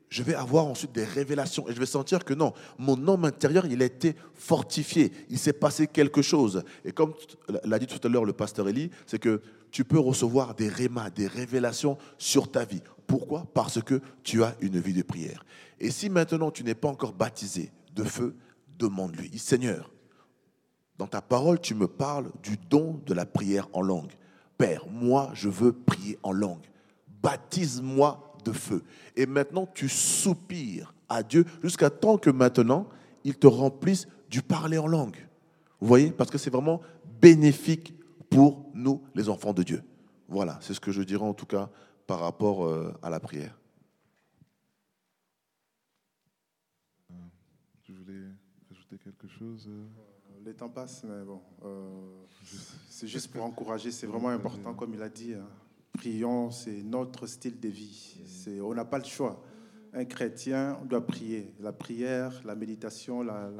je 0.09 0.23
vais 0.23 0.33
avoir 0.33 0.65
ensuite 0.65 0.91
des 0.91 1.03
révélations 1.03 1.69
et 1.69 1.73
je 1.73 1.79
vais 1.79 1.85
sentir 1.85 2.25
que 2.25 2.33
non, 2.33 2.53
mon 2.79 3.07
homme 3.07 3.25
intérieur, 3.25 3.65
il 3.67 3.81
a 3.81 3.85
été 3.85 4.15
fortifié. 4.33 5.11
Il 5.29 5.37
s'est 5.37 5.53
passé 5.53 5.85
quelque 5.85 6.23
chose. 6.23 6.63
Et 6.83 6.91
comme 6.91 7.13
l'a 7.63 7.77
dit 7.77 7.85
tout 7.85 8.05
à 8.05 8.09
l'heure 8.09 8.25
le 8.25 8.33
pasteur 8.33 8.67
Elie, 8.67 8.89
c'est 9.05 9.19
que 9.19 9.41
tu 9.69 9.85
peux 9.85 9.99
recevoir 9.99 10.55
des 10.55 10.67
rémas, 10.67 11.11
des 11.11 11.27
révélations 11.27 11.97
sur 12.17 12.49
ta 12.51 12.65
vie. 12.65 12.81
Pourquoi? 13.05 13.45
Parce 13.53 13.81
que 13.81 14.01
tu 14.23 14.43
as 14.43 14.55
une 14.61 14.79
vie 14.79 14.93
de 14.93 15.03
prière. 15.03 15.45
Et 15.79 15.91
si 15.91 16.09
maintenant 16.09 16.49
tu 16.49 16.63
n'es 16.63 16.75
pas 16.75 16.89
encore 16.89 17.13
baptisé 17.13 17.71
de 17.93 18.03
feu, 18.03 18.35
demande-lui. 18.79 19.37
Seigneur, 19.37 19.91
dans 20.97 21.07
ta 21.07 21.21
parole, 21.21 21.59
tu 21.59 21.75
me 21.75 21.87
parles 21.87 22.31
du 22.41 22.57
don 22.69 22.99
de 23.05 23.13
la 23.13 23.25
prière 23.27 23.67
en 23.73 23.83
langue. 23.83 24.11
Père, 24.57 24.87
moi, 24.89 25.29
je 25.33 25.49
veux 25.49 25.71
prier 25.71 26.17
en 26.23 26.31
langue. 26.31 26.65
Baptise-moi 27.21 28.28
de 28.43 28.51
feu. 28.51 28.83
Et 29.15 29.25
maintenant, 29.25 29.67
tu 29.73 29.89
soupires 29.89 30.93
à 31.07 31.23
Dieu 31.23 31.45
jusqu'à 31.63 31.89
temps 31.89 32.17
que 32.17 32.29
maintenant, 32.29 32.87
il 33.23 33.37
te 33.37 33.47
remplisse 33.47 34.07
du 34.29 34.41
parler 34.41 34.77
en 34.77 34.87
langue. 34.87 35.17
Vous 35.79 35.87
voyez? 35.87 36.11
Parce 36.11 36.29
que 36.29 36.37
c'est 36.37 36.49
vraiment 36.49 36.81
bénéfique 37.21 37.93
pour 38.29 38.69
nous, 38.73 39.03
les 39.15 39.29
enfants 39.29 39.53
de 39.53 39.63
Dieu. 39.63 39.83
Voilà, 40.27 40.59
c'est 40.61 40.73
ce 40.73 40.79
que 40.79 40.91
je 40.91 41.01
dirais 41.01 41.25
en 41.25 41.33
tout 41.33 41.45
cas 41.45 41.69
par 42.05 42.19
rapport 42.19 42.65
euh, 42.65 42.93
à 43.01 43.09
la 43.09 43.19
prière. 43.19 43.57
Euh, 47.11 47.13
tu 47.81 47.93
voulais 47.93 48.27
ajouter 48.71 48.97
quelque 48.97 49.27
chose 49.27 49.67
euh? 49.67 49.85
Le 50.45 50.53
temps 50.53 50.69
passe, 50.69 51.03
mais 51.03 51.23
bon, 51.25 51.41
c'est 52.89 53.07
juste 53.07 53.29
pour 53.29 53.43
encourager, 53.43 53.91
c'est 53.91 54.07
vraiment 54.07 54.29
important, 54.29 54.73
comme 54.73 54.93
il 54.93 55.01
a 55.01 55.09
dit. 55.09 55.33
Hein. 55.33 55.45
Prions, 55.99 56.49
c'est 56.49 56.81
notre 56.81 57.27
style 57.27 57.59
de 57.59 57.67
vie. 57.67 58.15
On 58.63 58.73
n'a 58.73 58.85
pas 58.85 58.99
le 58.99 59.03
choix. 59.03 59.43
Un 59.91 60.05
chrétien 60.05 60.79
doit 60.85 61.05
prier. 61.05 61.53
La 61.59 61.73
prière, 61.73 62.41
la 62.45 62.55
méditation, 62.55 63.21
la, 63.21 63.51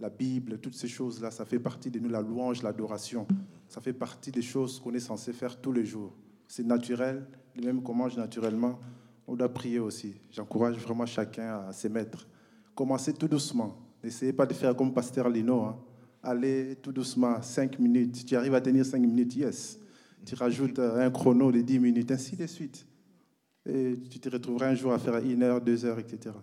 la 0.00 0.10
Bible, 0.10 0.58
toutes 0.58 0.74
ces 0.74 0.88
choses-là, 0.88 1.30
ça 1.30 1.44
fait 1.44 1.60
partie 1.60 1.88
de 1.88 2.00
nous, 2.00 2.08
la 2.08 2.20
louange, 2.20 2.64
l'adoration. 2.64 3.28
Ça 3.68 3.80
fait 3.80 3.92
partie 3.92 4.32
des 4.32 4.42
choses 4.42 4.80
qu'on 4.80 4.92
est 4.92 4.98
censé 4.98 5.32
faire 5.32 5.60
tous 5.60 5.70
les 5.70 5.86
jours. 5.86 6.12
C'est 6.48 6.66
naturel, 6.66 7.24
même 7.62 7.80
qu'on 7.80 7.94
mange 7.94 8.16
naturellement, 8.16 8.80
on 9.28 9.36
doit 9.36 9.48
prier 9.48 9.78
aussi. 9.78 10.16
J'encourage 10.32 10.78
vraiment 10.78 11.06
chacun 11.06 11.60
à 11.68 11.72
se 11.72 11.86
mettre. 11.86 12.26
Commencez 12.74 13.12
tout 13.12 13.28
doucement. 13.28 13.76
N'essayez 14.02 14.32
pas 14.32 14.46
de 14.46 14.54
faire 14.54 14.74
comme 14.74 14.92
Pasteur 14.92 15.28
Lino. 15.28 15.62
Hein. 15.62 15.78
Allez 16.24 16.74
tout 16.82 16.90
doucement, 16.90 17.40
5 17.40 17.78
minutes. 17.78 18.26
Tu 18.26 18.34
arrives 18.34 18.54
à 18.54 18.60
tenir 18.60 18.84
5 18.84 18.98
minutes, 18.98 19.36
yes. 19.36 19.78
Tu 20.24 20.34
rajoutes 20.34 20.78
un 20.78 21.10
chrono 21.10 21.50
de 21.50 21.60
10 21.60 21.78
minutes, 21.78 22.10
ainsi 22.10 22.36
de 22.36 22.46
suite. 22.46 22.86
Et 23.66 23.94
tu 24.10 24.18
te 24.20 24.28
retrouveras 24.28 24.68
un 24.68 24.74
jour 24.74 24.92
à 24.92 24.98
faire 24.98 25.14
1 25.14 25.42
heure, 25.42 25.60
2 25.60 25.84
heures, 25.84 25.98
etc. 25.98 26.34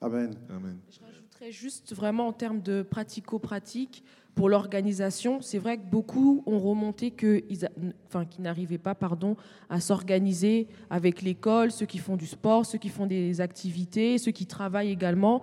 Amen. 0.00 0.34
Amen. 0.48 0.78
Je 0.90 1.00
rajouterais 1.00 1.52
juste 1.52 1.94
vraiment 1.94 2.28
en 2.28 2.32
termes 2.32 2.62
de 2.62 2.82
pratico-pratique, 2.82 4.04
pour 4.38 4.48
l'organisation, 4.48 5.40
c'est 5.40 5.58
vrai 5.58 5.78
que 5.78 5.82
beaucoup 5.82 6.44
ont 6.46 6.60
remonté 6.60 7.10
qu'ils 7.10 7.68
enfin, 8.06 8.24
n'arrivaient 8.38 8.78
pas 8.78 8.94
pardon, 8.94 9.36
à 9.68 9.80
s'organiser 9.80 10.68
avec 10.90 11.22
l'école, 11.22 11.72
ceux 11.72 11.86
qui 11.86 11.98
font 11.98 12.14
du 12.14 12.28
sport, 12.28 12.64
ceux 12.64 12.78
qui 12.78 12.88
font 12.88 13.06
des 13.06 13.40
activités, 13.40 14.16
ceux 14.16 14.30
qui 14.30 14.46
travaillent 14.46 14.92
également. 14.92 15.42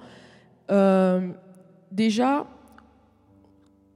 Euh, 0.72 1.30
déjà, 1.92 2.48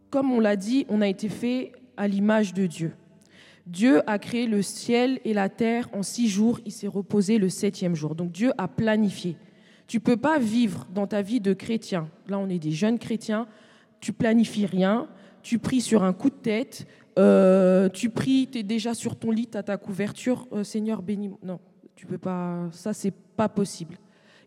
comme 0.10 0.34
on 0.34 0.41
l'a 0.41 0.57
dit, 0.57 0.86
on 0.89 0.99
a 0.99 1.07
été 1.07 1.30
fait 1.30 1.72
à 1.95 2.05
l'image 2.05 2.53
de 2.53 2.66
Dieu. 2.66 2.91
Dieu 3.70 4.01
a 4.09 4.20
créé 4.20 4.47
le 4.47 4.61
ciel 4.61 5.20
et 5.24 5.34
la 5.34 5.47
terre 5.47 5.88
en 5.93 6.03
six 6.03 6.28
jours, 6.28 6.59
il 6.65 6.72
s'est 6.72 6.88
reposé 6.88 7.38
le 7.38 7.49
septième 7.49 7.95
jour. 7.95 8.15
Donc 8.15 8.32
Dieu 8.32 8.51
a 8.57 8.67
planifié. 8.67 9.38
Tu 9.88 9.99
peux 9.99 10.17
pas 10.17 10.38
vivre 10.39 10.88
dans 10.93 11.07
ta 11.07 11.22
vie 11.22 11.39
de 11.39 11.53
chrétien. 11.53 12.09
Là, 12.28 12.39
on 12.39 12.49
est 12.49 12.59
des 12.59 12.72
jeunes 12.72 12.99
chrétiens 12.99 13.47
tu 13.99 14.13
planifies 14.13 14.65
rien, 14.65 15.07
tu 15.41 15.59
pries 15.59 15.82
sur 15.82 16.03
un 16.03 16.13
coup 16.13 16.30
de 16.30 16.36
tête, 16.36 16.88
euh, 17.17 17.89
tu 17.89 18.09
pries, 18.09 18.47
tu 18.51 18.59
es 18.59 18.63
déjà 18.63 18.93
sur 18.93 19.15
ton 19.15 19.32
lit, 19.32 19.47
tu 19.47 19.57
as 19.57 19.63
ta 19.63 19.78
couverture, 19.78 20.47
euh, 20.53 20.63
Seigneur 20.63 21.01
bénis. 21.01 21.32
Non, 21.43 21.59
tu 21.95 22.05
peux 22.05 22.17
pas, 22.17 22.70
ça 22.72 22.93
c'est 22.93 23.13
pas 23.36 23.49
possible. 23.49 23.97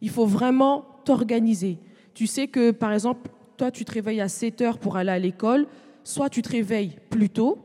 Il 0.01 0.11
faut 0.11 0.27
vraiment 0.27 0.87
t'organiser. 1.05 1.79
Tu 2.15 2.27
sais 2.27 2.49
que 2.49 2.71
par 2.71 2.93
exemple, 2.93 3.31
toi 3.57 3.71
tu 3.71 3.85
te 3.85 3.93
réveilles 3.93 4.21
à 4.21 4.29
7 4.29 4.61
heures 4.63 4.79
pour 4.79 4.97
aller 4.97 5.11
à 5.11 5.19
l'école, 5.19 5.67
soit 6.05 6.31
tu 6.31 6.43
te 6.43 6.51
réveilles 6.51 6.97
plus 7.11 7.31
tôt, 7.31 7.59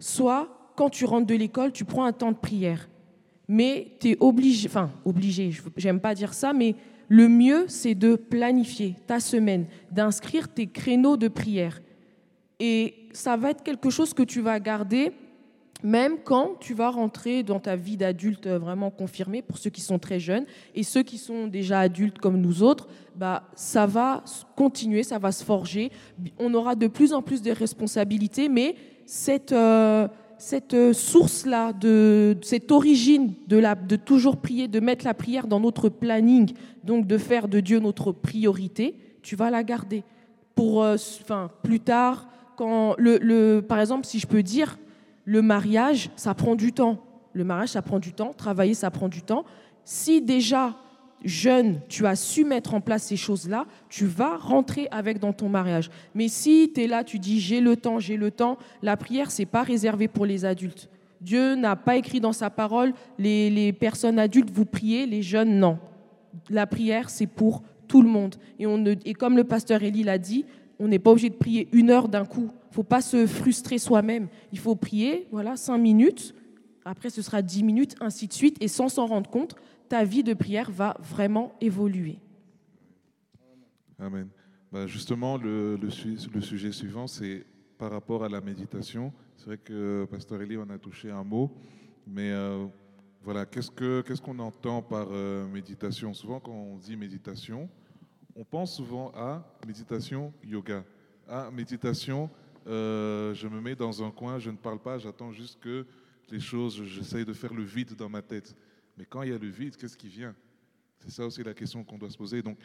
soit 0.00 0.72
quand 0.74 0.90
tu 0.90 1.04
rentres 1.04 1.28
de 1.28 1.34
l'école, 1.36 1.70
tu 1.70 1.84
prends 1.84 2.04
un 2.04 2.12
temps 2.12 2.32
de 2.32 2.36
prière. 2.36 2.88
Mais 3.46 3.92
tu 4.00 4.10
es 4.10 4.16
obligé, 4.18 4.68
enfin 4.68 4.90
obligé, 5.04 5.52
j'aime 5.76 6.00
pas 6.00 6.14
dire 6.14 6.34
ça, 6.34 6.52
mais 6.52 6.74
le 7.08 7.28
mieux, 7.28 7.66
c'est 7.68 7.94
de 7.94 8.16
planifier 8.16 8.96
ta 9.06 9.20
semaine, 9.20 9.66
d'inscrire 9.92 10.48
tes 10.48 10.66
créneaux 10.66 11.16
de 11.16 11.28
prière. 11.28 11.80
Et 12.58 12.94
ça 13.12 13.36
va 13.36 13.50
être 13.50 13.62
quelque 13.62 13.90
chose 13.90 14.14
que 14.14 14.22
tu 14.22 14.40
vas 14.40 14.58
garder 14.58 15.12
même 15.82 16.18
quand 16.22 16.56
tu 16.60 16.74
vas 16.74 16.90
rentrer 16.90 17.42
dans 17.42 17.60
ta 17.60 17.76
vie 17.76 17.96
d'adulte 17.96 18.46
vraiment 18.46 18.90
confirmée, 18.90 19.42
pour 19.42 19.58
ceux 19.58 19.70
qui 19.70 19.80
sont 19.80 19.98
très 19.98 20.20
jeunes, 20.20 20.44
et 20.74 20.82
ceux 20.82 21.02
qui 21.02 21.18
sont 21.18 21.46
déjà 21.46 21.80
adultes 21.80 22.18
comme 22.18 22.40
nous 22.40 22.62
autres, 22.62 22.88
bah, 23.16 23.44
ça 23.54 23.86
va 23.86 24.24
continuer, 24.56 25.02
ça 25.02 25.18
va 25.18 25.32
se 25.32 25.44
forger. 25.44 25.90
On 26.38 26.52
aura 26.54 26.74
de 26.74 26.86
plus 26.86 27.12
en 27.12 27.22
plus 27.22 27.42
de 27.42 27.50
responsabilités, 27.50 28.48
mais 28.48 28.74
cette, 29.10 29.50
euh, 29.50 30.06
euh, 30.72 30.92
source-là, 30.92 31.72
de 31.72 32.36
cette 32.42 32.70
origine 32.70 33.34
de, 33.48 33.56
la, 33.56 33.74
de 33.74 33.96
toujours 33.96 34.36
prier, 34.36 34.68
de 34.68 34.78
mettre 34.78 35.04
la 35.04 35.14
prière 35.14 35.48
dans 35.48 35.58
notre 35.58 35.88
planning, 35.88 36.52
donc 36.84 37.08
de 37.08 37.18
faire 37.18 37.48
de 37.48 37.58
Dieu 37.58 37.80
notre 37.80 38.12
priorité, 38.12 38.94
tu 39.22 39.34
vas 39.34 39.50
la 39.50 39.64
garder. 39.64 40.04
Pour, 40.54 40.84
euh, 40.84 40.96
plus 41.64 41.80
tard, 41.80 42.28
quand 42.56 42.94
le, 42.98 43.18
le, 43.18 43.62
par 43.62 43.80
exemple, 43.80 44.06
si 44.06 44.20
je 44.20 44.28
peux 44.28 44.44
dire, 44.44 44.78
le 45.24 45.42
mariage, 45.42 46.10
ça 46.14 46.32
prend 46.34 46.54
du 46.54 46.72
temps. 46.72 47.02
Le 47.32 47.42
mariage, 47.42 47.70
ça 47.70 47.82
prend 47.82 47.98
du 47.98 48.12
temps. 48.12 48.32
Travailler, 48.32 48.74
ça 48.74 48.92
prend 48.92 49.08
du 49.08 49.22
temps. 49.22 49.44
Si 49.84 50.22
déjà 50.22 50.76
jeune, 51.24 51.80
tu 51.88 52.06
as 52.06 52.16
su 52.16 52.44
mettre 52.44 52.74
en 52.74 52.80
place 52.80 53.04
ces 53.04 53.16
choses-là, 53.16 53.66
tu 53.88 54.06
vas 54.06 54.36
rentrer 54.36 54.88
avec 54.90 55.18
dans 55.18 55.32
ton 55.32 55.48
mariage. 55.48 55.90
Mais 56.14 56.28
si 56.28 56.72
tu 56.74 56.82
es 56.82 56.86
là, 56.86 57.04
tu 57.04 57.18
dis 57.18 57.40
j'ai 57.40 57.60
le 57.60 57.76
temps, 57.76 57.98
j'ai 57.98 58.16
le 58.16 58.30
temps, 58.30 58.58
la 58.82 58.96
prière, 58.96 59.30
c'est 59.30 59.46
pas 59.46 59.62
réservé 59.62 60.08
pour 60.08 60.26
les 60.26 60.44
adultes. 60.44 60.88
Dieu 61.20 61.54
n'a 61.54 61.76
pas 61.76 61.96
écrit 61.96 62.20
dans 62.20 62.32
sa 62.32 62.48
parole, 62.48 62.94
les, 63.18 63.72
personnes 63.72 64.18
adultes, 64.18 64.50
vous 64.50 64.64
priez, 64.64 65.06
les 65.06 65.22
jeunes, 65.22 65.58
non. 65.58 65.78
La 66.48 66.66
prière, 66.66 67.10
c'est 67.10 67.26
pour 67.26 67.62
tout 67.88 68.00
le 68.02 68.08
monde. 68.08 68.36
Et, 68.58 68.66
on 68.66 68.82
et 68.84 69.14
comme 69.14 69.36
le 69.36 69.44
pasteur 69.44 69.82
Élie 69.82 70.02
l'a 70.02 70.18
dit, 70.18 70.46
on 70.78 70.88
n'est 70.88 70.98
pas 70.98 71.10
obligé 71.10 71.28
de 71.28 71.34
prier 71.34 71.68
une 71.72 71.90
heure 71.90 72.08
d'un 72.08 72.24
coup. 72.24 72.50
Il 72.70 72.74
faut 72.74 72.82
pas 72.82 73.02
se 73.02 73.26
frustrer 73.26 73.78
soi-même. 73.78 74.28
Il 74.52 74.58
faut 74.58 74.74
prier, 74.76 75.26
voilà, 75.30 75.56
cinq 75.56 75.76
minutes. 75.76 76.34
Après, 76.86 77.10
ce 77.10 77.20
sera 77.20 77.42
dix 77.42 77.62
minutes, 77.62 77.96
ainsi 78.00 78.26
de 78.26 78.32
suite. 78.32 78.56
Et 78.60 78.68
sans 78.68 78.88
s'en 78.88 79.06
rendre 79.06 79.28
compte, 79.28 79.56
ta 79.90 80.04
vie 80.04 80.22
de 80.22 80.34
prière 80.34 80.70
va 80.70 80.96
vraiment 81.00 81.52
évoluer. 81.60 82.18
Amen. 83.98 84.28
Bah, 84.70 84.86
justement, 84.86 85.36
le, 85.36 85.78
sujet 86.40 86.70
suivant, 86.70 87.08
c'est 87.08 87.44
par 87.76 87.90
rapport 87.90 88.22
à 88.22 88.28
la 88.28 88.40
méditation. 88.40 89.12
C'est 89.36 89.46
vrai 89.46 89.58
que 89.58 90.06
Pasteur 90.08 90.40
Elie 90.40 90.56
en 90.56 90.70
a 90.70 90.78
touché 90.78 91.10
un 91.10 91.24
mot, 91.24 91.50
mais 92.06 92.30
euh, 92.30 92.66
voilà, 93.24 93.44
qu'est-ce 93.46 93.70
qu'on 93.70 94.02
qu'est-ce 94.06 94.22
qu'on 94.22 94.38
entend 94.38 94.80
par 94.80 95.08
euh, 95.10 95.48
méditation? 95.48 96.14
Souvent, 96.14 96.38
quand 96.38 96.52
on 96.52 96.76
dit 96.76 96.96
méditation, 96.96 97.68
on 98.36 98.44
pense 98.44 98.76
souvent 98.76 99.10
à 99.12 99.44
méditation 99.66 100.32
yoga, 100.44 100.84
à 101.26 101.50
méditation, 101.50 102.30
euh, 102.68 103.34
je 103.34 103.48
me 103.48 103.60
mets 103.60 103.74
dans 103.74 104.04
un 104.04 104.12
coin, 104.12 104.38
je 104.38 104.50
ne 104.50 104.56
parle 104.56 104.78
pas, 104.78 104.98
j'attends 104.98 105.32
juste 105.32 105.58
que 105.58 105.84
les 106.30 106.38
choses, 106.38 106.80
j'essaye 106.84 107.24
de 107.24 107.32
faire 107.32 107.52
le 107.52 107.64
vide 107.64 107.96
dans 107.96 108.08
ma 108.08 108.22
tête. 108.22 108.54
Mais 109.00 109.06
quand 109.06 109.22
il 109.22 109.30
y 109.30 109.32
a 109.32 109.38
le 109.38 109.48
vide, 109.48 109.76
qu'est-ce 109.76 109.96
qui 109.96 110.08
vient? 110.08 110.36
C'est 110.98 111.10
ça 111.10 111.26
aussi 111.26 111.42
la 111.42 111.54
question 111.54 111.82
qu'on 111.82 111.96
doit 111.96 112.10
se 112.10 112.18
poser. 112.18 112.42
Donc, 112.42 112.58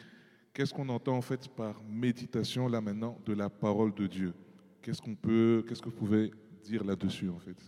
Qu'est-ce 0.56 0.72
qu'on 0.72 0.88
entend 0.88 1.14
en 1.14 1.20
fait 1.20 1.48
par 1.48 1.82
méditation 1.82 2.66
là 2.66 2.80
maintenant 2.80 3.20
de 3.26 3.34
la 3.34 3.50
parole 3.50 3.92
de 3.92 4.06
Dieu? 4.06 4.32
Qu'est-ce 4.80 5.02
qu'on 5.02 5.14
peut, 5.14 5.62
qu'est-ce 5.68 5.82
que 5.82 5.90
vous 5.90 5.96
pouvez 5.96 6.30
dire 6.64 6.82
là-dessus 6.82 7.28
en 7.28 7.38
fait? 7.38 7.58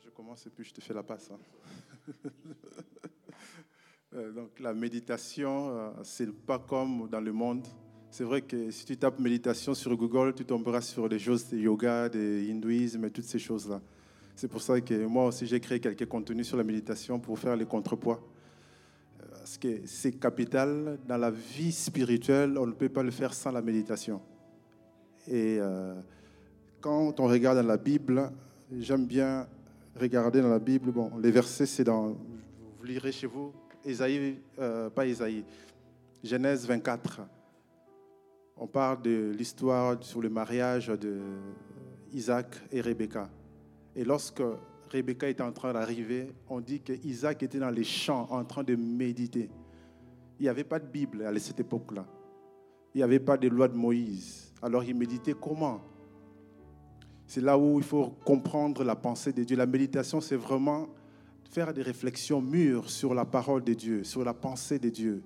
Je 0.00 0.10
commence 0.10 0.44
et 0.48 0.50
puis 0.50 0.64
je 0.64 0.74
te 0.74 0.80
fais 0.80 0.92
la 0.92 1.04
passe. 1.04 1.30
Hein. 1.30 1.38
Euh, 4.14 4.32
donc 4.32 4.58
la 4.58 4.72
méditation, 4.72 5.68
euh, 5.68 5.90
c'est 6.02 6.32
pas 6.32 6.58
comme 6.58 7.10
dans 7.10 7.20
le 7.20 7.30
monde. 7.30 7.66
C'est 8.10 8.24
vrai 8.24 8.40
que 8.40 8.70
si 8.70 8.86
tu 8.86 8.96
tapes 8.96 9.18
méditation 9.20 9.74
sur 9.74 9.94
Google, 9.94 10.34
tu 10.34 10.46
tomberas 10.46 10.80
sur 10.80 11.10
des 11.10 11.18
choses 11.18 11.46
de 11.50 11.58
yoga, 11.58 12.08
de 12.08 12.50
hindouisme 12.50 13.04
et 13.04 13.10
toutes 13.10 13.26
ces 13.26 13.38
choses-là. 13.38 13.82
C'est 14.38 14.46
pour 14.46 14.62
ça 14.62 14.80
que 14.80 15.04
moi 15.04 15.26
aussi 15.26 15.48
j'ai 15.48 15.58
créé 15.58 15.80
quelques 15.80 16.06
contenus 16.06 16.46
sur 16.46 16.56
la 16.56 16.62
méditation 16.62 17.18
pour 17.18 17.36
faire 17.36 17.56
les 17.56 17.66
contrepoids 17.66 18.22
parce 19.18 19.58
que 19.58 19.80
c'est 19.84 20.12
capital 20.12 20.96
dans 21.08 21.16
la 21.16 21.32
vie 21.32 21.72
spirituelle. 21.72 22.56
On 22.56 22.64
ne 22.64 22.72
peut 22.72 22.88
pas 22.88 23.02
le 23.02 23.10
faire 23.10 23.34
sans 23.34 23.50
la 23.50 23.62
méditation. 23.62 24.20
Et 25.26 25.58
euh, 25.58 25.92
quand 26.80 27.18
on 27.18 27.26
regarde 27.26 27.58
dans 27.58 27.66
la 27.66 27.78
Bible, 27.78 28.30
j'aime 28.78 29.06
bien 29.06 29.48
regarder 29.98 30.40
dans 30.40 30.50
la 30.50 30.60
Bible. 30.60 30.92
Bon, 30.92 31.10
les 31.20 31.32
versets, 31.32 31.66
c'est 31.66 31.82
dans. 31.82 32.16
Vous 32.78 32.84
lirez 32.84 33.10
chez 33.10 33.26
vous, 33.26 33.52
Isaïe, 33.84 34.38
euh, 34.60 34.88
pas 34.88 35.04
Isaïe, 35.04 35.44
Genèse 36.22 36.64
24. 36.64 37.22
On 38.56 38.68
parle 38.68 39.02
de 39.02 39.32
l'histoire 39.36 39.96
sur 40.00 40.22
le 40.22 40.30
mariage 40.30 40.86
de 40.86 41.18
Isaac 42.12 42.54
et 42.70 42.80
Rebecca. 42.80 43.28
Et 43.98 44.04
lorsque 44.04 44.40
Rebecca 44.92 45.28
était 45.28 45.42
en 45.42 45.50
train 45.50 45.72
d'arriver, 45.72 46.32
on 46.48 46.60
dit 46.60 46.78
qu'Isaac 46.78 47.42
était 47.42 47.58
dans 47.58 47.68
les 47.68 47.82
champs 47.82 48.28
en 48.30 48.44
train 48.44 48.62
de 48.62 48.76
méditer. 48.76 49.50
Il 50.38 50.44
n'y 50.44 50.48
avait 50.48 50.62
pas 50.62 50.78
de 50.78 50.86
Bible 50.86 51.26
à 51.26 51.36
cette 51.40 51.58
époque-là. 51.58 52.06
Il 52.94 52.98
n'y 52.98 53.02
avait 53.02 53.18
pas 53.18 53.36
de 53.36 53.48
loi 53.48 53.66
de 53.66 53.76
Moïse. 53.76 54.52
Alors 54.62 54.84
il 54.84 54.94
méditait 54.94 55.34
comment? 55.34 55.80
C'est 57.26 57.40
là 57.40 57.58
où 57.58 57.78
il 57.78 57.84
faut 57.84 58.10
comprendre 58.24 58.84
la 58.84 58.94
pensée 58.94 59.32
de 59.32 59.42
Dieu. 59.42 59.56
La 59.56 59.66
méditation, 59.66 60.20
c'est 60.20 60.36
vraiment 60.36 60.86
faire 61.50 61.74
des 61.74 61.82
réflexions 61.82 62.40
mûres 62.40 62.88
sur 62.88 63.14
la 63.14 63.24
parole 63.24 63.64
de 63.64 63.74
Dieu, 63.74 64.04
sur 64.04 64.22
la 64.24 64.32
pensée 64.32 64.78
de 64.78 64.90
Dieu. 64.90 65.24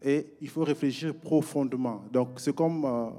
Et 0.00 0.32
il 0.40 0.48
faut 0.48 0.64
réfléchir 0.64 1.14
profondément. 1.14 2.02
Donc 2.10 2.40
c'est 2.40 2.54
comme 2.54 2.86
euh, 2.86 3.10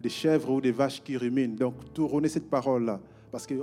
des 0.00 0.08
chèvres 0.08 0.50
ou 0.50 0.60
des 0.60 0.72
vaches 0.72 1.00
qui 1.00 1.16
ruminent. 1.16 1.54
Donc 1.54 1.92
tourner 1.94 2.28
cette 2.28 2.50
parole-là. 2.50 3.00
Parce 3.30 3.46
que 3.46 3.54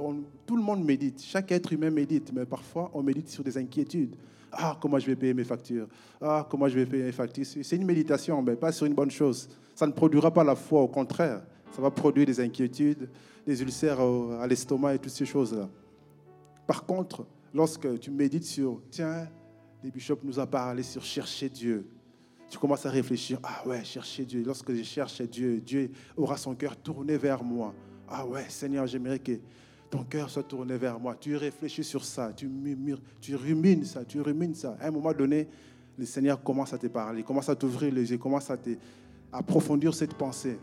tout 0.45 0.55
le 0.55 0.63
monde 0.63 0.83
médite, 0.83 1.21
chaque 1.21 1.51
être 1.51 1.73
humain 1.73 1.89
médite, 1.89 2.31
mais 2.33 2.45
parfois 2.45 2.89
on 2.93 3.03
médite 3.03 3.29
sur 3.29 3.43
des 3.43 3.57
inquiétudes. 3.57 4.15
Ah, 4.51 4.77
comment 4.81 4.97
je 4.97 5.05
vais 5.07 5.15
payer 5.15 5.33
mes 5.33 5.43
factures? 5.43 5.87
Ah, 6.21 6.47
comment 6.49 6.69
je 6.69 6.75
vais 6.75 6.85
payer 6.85 7.03
mes 7.03 7.11
factures? 7.11 7.45
C'est 7.45 7.75
une 7.75 7.85
méditation, 7.85 8.41
mais 8.41 8.55
pas 8.55 8.71
sur 8.71 8.85
une 8.85 8.93
bonne 8.93 9.11
chose. 9.11 9.49
Ça 9.75 9.85
ne 9.85 9.91
produira 9.91 10.31
pas 10.31 10.43
la 10.43 10.55
foi, 10.55 10.81
au 10.81 10.87
contraire. 10.87 11.41
Ça 11.75 11.81
va 11.81 11.91
produire 11.91 12.25
des 12.25 12.39
inquiétudes, 12.39 13.09
des 13.45 13.61
ulcères 13.61 13.99
à 13.99 14.47
l'estomac 14.47 14.95
et 14.95 14.99
toutes 14.99 15.11
ces 15.11 15.25
choses-là. 15.25 15.69
Par 16.65 16.85
contre, 16.85 17.25
lorsque 17.53 17.99
tu 17.99 18.09
médites 18.09 18.45
sur, 18.45 18.81
tiens, 18.89 19.27
les 19.83 19.91
bishops 19.91 20.23
nous 20.23 20.39
a 20.39 20.47
parlé 20.47 20.81
sur 20.81 21.03
chercher 21.03 21.49
Dieu, 21.49 21.85
tu 22.49 22.57
commences 22.57 22.85
à 22.85 22.89
réfléchir, 22.89 23.39
ah 23.43 23.67
ouais, 23.67 23.83
chercher 23.83 24.23
Dieu. 24.23 24.41
Lorsque 24.45 24.73
je 24.73 24.81
cherche 24.81 25.21
Dieu, 25.23 25.59
Dieu 25.59 25.91
aura 26.15 26.37
son 26.37 26.55
cœur 26.55 26.77
tourné 26.77 27.17
vers 27.17 27.43
moi. 27.43 27.73
Ah 28.07 28.25
ouais, 28.25 28.45
Seigneur, 28.49 28.87
j'aimerais 28.87 29.19
que 29.19 29.33
ton 29.89 30.03
cœur 30.03 30.29
soit 30.29 30.43
tourné 30.43 30.77
vers 30.77 30.99
moi. 30.99 31.15
Tu 31.19 31.35
réfléchis 31.35 31.83
sur 31.83 32.03
ça, 32.03 32.31
tu 32.33 32.47
murmures, 32.47 33.01
tu 33.21 33.35
rumines 33.35 33.85
ça, 33.85 34.03
tu 34.05 34.21
rumines 34.21 34.55
ça. 34.55 34.77
À 34.79 34.87
un 34.87 34.91
moment 34.91 35.13
donné, 35.13 35.47
le 35.97 36.05
Seigneur 36.05 36.41
commence 36.41 36.73
à 36.73 36.77
te 36.77 36.87
parler, 36.87 37.23
commence 37.23 37.49
à 37.49 37.55
t'ouvrir 37.55 37.93
les 37.93 38.11
yeux, 38.11 38.17
commence 38.17 38.49
à, 38.49 38.57
te, 38.57 38.71
approfondir 39.31 39.93
cette 39.93 40.13
pensée. 40.13 40.59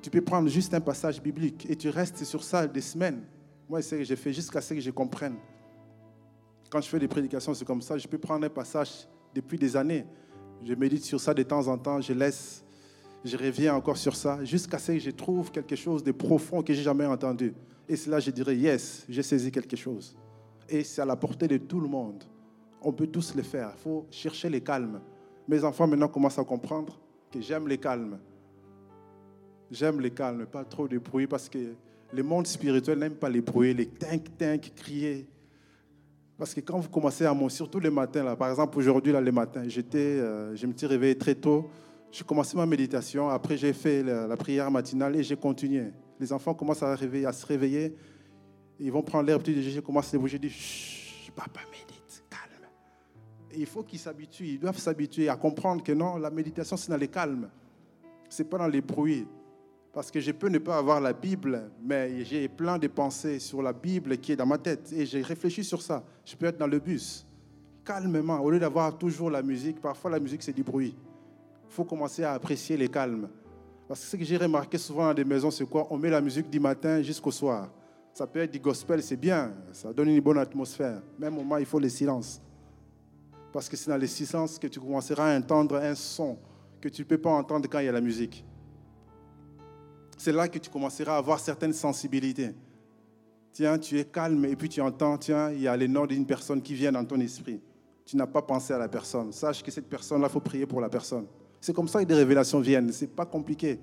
Tu 0.00 0.10
peux 0.10 0.20
prendre 0.20 0.48
juste 0.48 0.74
un 0.74 0.80
passage 0.80 1.22
biblique 1.22 1.66
et 1.68 1.76
tu 1.76 1.88
restes 1.88 2.24
sur 2.24 2.42
ça 2.42 2.66
des 2.66 2.80
semaines. 2.80 3.22
Moi, 3.68 3.82
c'est 3.82 3.90
ce 3.90 3.94
que 3.96 4.04
j'ai 4.04 4.16
fait 4.16 4.32
jusqu'à 4.32 4.60
ce 4.60 4.74
que 4.74 4.80
je 4.80 4.90
comprenne. 4.90 5.36
Quand 6.68 6.80
je 6.80 6.88
fais 6.88 6.98
des 6.98 7.08
prédications, 7.08 7.54
c'est 7.54 7.64
comme 7.64 7.82
ça. 7.82 7.98
Je 7.98 8.08
peux 8.08 8.18
prendre 8.18 8.44
un 8.44 8.50
passage 8.50 9.06
depuis 9.34 9.58
des 9.58 9.76
années. 9.76 10.04
Je 10.64 10.74
médite 10.74 11.04
sur 11.04 11.20
ça 11.20 11.34
de 11.34 11.42
temps 11.42 11.68
en 11.68 11.78
temps. 11.78 12.00
Je 12.00 12.12
laisse 12.12 12.64
je 13.24 13.36
reviens 13.36 13.74
encore 13.74 13.96
sur 13.96 14.16
ça 14.16 14.44
jusqu'à 14.44 14.78
ce 14.78 14.92
que 14.92 14.98
je 14.98 15.10
trouve 15.10 15.50
quelque 15.50 15.76
chose 15.76 16.02
de 16.02 16.12
profond 16.12 16.62
que 16.62 16.74
j'ai 16.74 16.82
jamais 16.82 17.06
entendu. 17.06 17.54
Et 17.88 17.96
c'est 17.96 18.10
là 18.10 18.20
je 18.20 18.30
dirais, 18.30 18.56
yes, 18.56 19.04
j'ai 19.08 19.22
saisi 19.22 19.50
quelque 19.50 19.76
chose. 19.76 20.16
Et 20.68 20.84
c'est 20.84 21.02
à 21.02 21.04
la 21.04 21.16
portée 21.16 21.48
de 21.48 21.58
tout 21.58 21.80
le 21.80 21.88
monde. 21.88 22.24
On 22.80 22.92
peut 22.92 23.06
tous 23.06 23.34
le 23.34 23.42
faire. 23.42 23.72
Il 23.76 23.80
faut 23.80 24.06
chercher 24.10 24.48
le 24.48 24.60
calme. 24.60 25.00
Mes 25.46 25.62
enfants 25.64 25.86
maintenant 25.86 26.08
commencent 26.08 26.38
à 26.38 26.44
comprendre 26.44 26.98
que 27.30 27.40
j'aime 27.40 27.68
le 27.68 27.76
calme. 27.76 28.18
J'aime 29.70 30.00
le 30.00 30.10
calme, 30.10 30.46
pas 30.46 30.64
trop 30.64 30.86
de 30.86 30.98
bruit, 30.98 31.26
parce 31.26 31.48
que 31.48 31.74
le 32.12 32.22
monde 32.22 32.46
spirituel 32.46 32.98
n'aime 32.98 33.14
pas 33.14 33.28
les 33.28 33.40
bruits, 33.40 33.72
les 33.72 33.86
tink-tink, 33.86 34.72
crier. 34.74 35.26
Parce 36.36 36.52
que 36.54 36.60
quand 36.60 36.78
vous 36.78 36.88
commencez 36.88 37.24
à 37.24 37.32
monter, 37.32 37.54
surtout 37.54 37.78
les 37.78 37.90
matins, 37.90 38.24
là, 38.24 38.36
par 38.36 38.50
exemple 38.50 38.76
aujourd'hui, 38.78 39.12
là, 39.12 39.20
les 39.20 39.32
matins, 39.32 39.62
j'étais, 39.66 39.98
euh, 39.98 40.54
je 40.54 40.66
me 40.66 40.72
suis 40.76 40.86
réveillé 40.86 41.16
très 41.16 41.34
tôt. 41.34 41.70
J'ai 42.12 42.24
commencé 42.24 42.54
ma 42.58 42.66
méditation, 42.66 43.30
après 43.30 43.56
j'ai 43.56 43.72
fait 43.72 44.02
la, 44.02 44.36
prière 44.36 44.70
matinale 44.70 45.16
et 45.16 45.22
j'ai 45.22 45.34
continué. 45.34 45.92
Les 46.20 46.30
enfants 46.30 46.52
commencent 46.52 46.82
à, 46.82 46.94
réveiller, 46.94 47.24
à 47.24 47.32
se 47.32 47.46
réveiller, 47.46 47.96
ils 48.78 48.92
vont 48.92 49.02
prendre 49.02 49.24
l'air 49.24 49.38
petit 49.38 49.54
déjeuner, 49.54 49.76
je 49.76 49.80
commence 49.80 50.12
à 50.12 50.18
bouger, 50.18 50.36
je 50.36 50.42
dis 50.42 50.50
Chut, 50.50 51.32
papa 51.34 51.60
médite, 51.70 52.22
calme. 52.28 52.68
il 53.56 53.64
faut 53.64 53.82
qu'ils 53.82 53.98
s'habituent, 53.98 54.46
ils 54.46 54.58
doivent 54.60 54.76
s'habituer 54.76 55.30
à 55.30 55.36
comprendre 55.36 55.82
que 55.82 55.92
non, 55.92 56.18
la 56.18 56.28
méditation 56.28 56.76
c'est 56.76 56.90
dans 56.90 56.98
les 56.98 57.08
calmes, 57.08 57.48
c'est 58.28 58.44
pas 58.44 58.58
dans 58.58 58.68
les 58.68 58.82
bruits. 58.82 59.26
Parce 59.94 60.10
que 60.10 60.20
je 60.20 60.32
peux 60.32 60.48
ne 60.48 60.58
pas 60.58 60.76
avoir 60.76 61.00
la 61.00 61.14
Bible, 61.14 61.70
mais 61.82 62.24
j'ai 62.24 62.46
plein 62.48 62.78
de 62.78 62.88
pensées 62.88 63.38
sur 63.38 63.62
la 63.62 63.72
Bible 63.72 64.18
qui 64.18 64.32
est 64.32 64.36
dans 64.36 64.46
ma 64.46 64.58
tête 64.58 64.92
et 64.92 65.06
j'ai 65.06 65.22
réfléchi 65.22 65.64
sur 65.64 65.80
ça. 65.80 66.04
Je 66.26 66.36
peux 66.36 66.46
être 66.46 66.58
dans 66.58 66.66
le 66.66 66.78
bus, 66.78 67.26
calmement, 67.86 68.38
au 68.40 68.50
lieu 68.50 68.58
d'avoir 68.58 68.98
toujours 68.98 69.30
la 69.30 69.42
musique. 69.42 69.80
Parfois 69.80 70.10
la 70.10 70.20
musique 70.20 70.42
c'est 70.42 70.52
du 70.52 70.62
bruit 70.62 70.94
il 71.72 71.74
faut 71.74 71.84
commencer 71.84 72.22
à 72.22 72.34
apprécier 72.34 72.76
les 72.76 72.88
calmes. 72.88 73.30
Parce 73.88 74.00
que 74.00 74.06
ce 74.06 74.16
que 74.18 74.24
j'ai 74.24 74.36
remarqué 74.36 74.76
souvent 74.76 75.06
dans 75.06 75.14
des 75.14 75.24
maisons, 75.24 75.50
c'est 75.50 75.64
quoi? 75.64 75.86
On 75.88 75.96
met 75.96 76.10
la 76.10 76.20
musique 76.20 76.50
du 76.50 76.60
matin 76.60 77.00
jusqu'au 77.00 77.30
soir. 77.30 77.70
Ça 78.12 78.26
peut 78.26 78.40
être 78.40 78.52
du 78.52 78.60
gospel, 78.60 79.02
c'est 79.02 79.16
bien, 79.16 79.54
ça 79.72 79.90
donne 79.90 80.10
une 80.10 80.20
bonne 80.20 80.36
atmosphère. 80.36 81.00
Même 81.18 81.32
au 81.32 81.38
moment, 81.38 81.56
il 81.56 81.64
faut 81.64 81.78
le 81.78 81.88
silence. 81.88 82.42
Parce 83.54 83.70
que 83.70 83.76
c'est 83.78 83.88
dans 83.90 83.96
le 83.96 84.06
silence 84.06 84.58
que 84.58 84.66
tu 84.66 84.78
commenceras 84.78 85.32
à 85.32 85.38
entendre 85.38 85.76
un 85.76 85.94
son 85.94 86.36
que 86.78 86.90
tu 86.90 87.02
ne 87.02 87.06
peux 87.06 87.16
pas 87.16 87.30
entendre 87.30 87.66
quand 87.70 87.78
il 87.78 87.86
y 87.86 87.88
a 87.88 87.92
la 87.92 88.02
musique. 88.02 88.44
C'est 90.18 90.32
là 90.32 90.48
que 90.48 90.58
tu 90.58 90.68
commenceras 90.68 91.14
à 91.14 91.16
avoir 91.16 91.40
certaines 91.40 91.72
sensibilités. 91.72 92.50
Tiens, 93.50 93.78
tu 93.78 93.98
es 93.98 94.04
calme 94.04 94.44
et 94.44 94.56
puis 94.56 94.68
tu 94.68 94.82
entends, 94.82 95.16
tiens, 95.16 95.50
il 95.52 95.62
y 95.62 95.68
a 95.68 95.74
les 95.74 95.88
noms 95.88 96.04
d'une 96.04 96.26
personne 96.26 96.60
qui 96.60 96.74
vient 96.74 96.92
dans 96.92 97.04
ton 97.06 97.18
esprit. 97.18 97.62
Tu 98.04 98.18
n'as 98.18 98.26
pas 98.26 98.42
pensé 98.42 98.74
à 98.74 98.78
la 98.78 98.88
personne. 98.88 99.32
Sache 99.32 99.62
que 99.62 99.70
cette 99.70 99.88
personne-là, 99.88 100.28
il 100.28 100.32
faut 100.32 100.40
prier 100.40 100.66
pour 100.66 100.82
la 100.82 100.90
personne. 100.90 101.26
C'est 101.62 101.72
comme 101.72 101.86
ça 101.86 102.02
que 102.02 102.08
des 102.08 102.14
révélations 102.14 102.58
viennent. 102.58 102.90
Ce 102.92 103.04
n'est 103.04 103.10
pas 103.10 103.24
compliqué. 103.24 103.78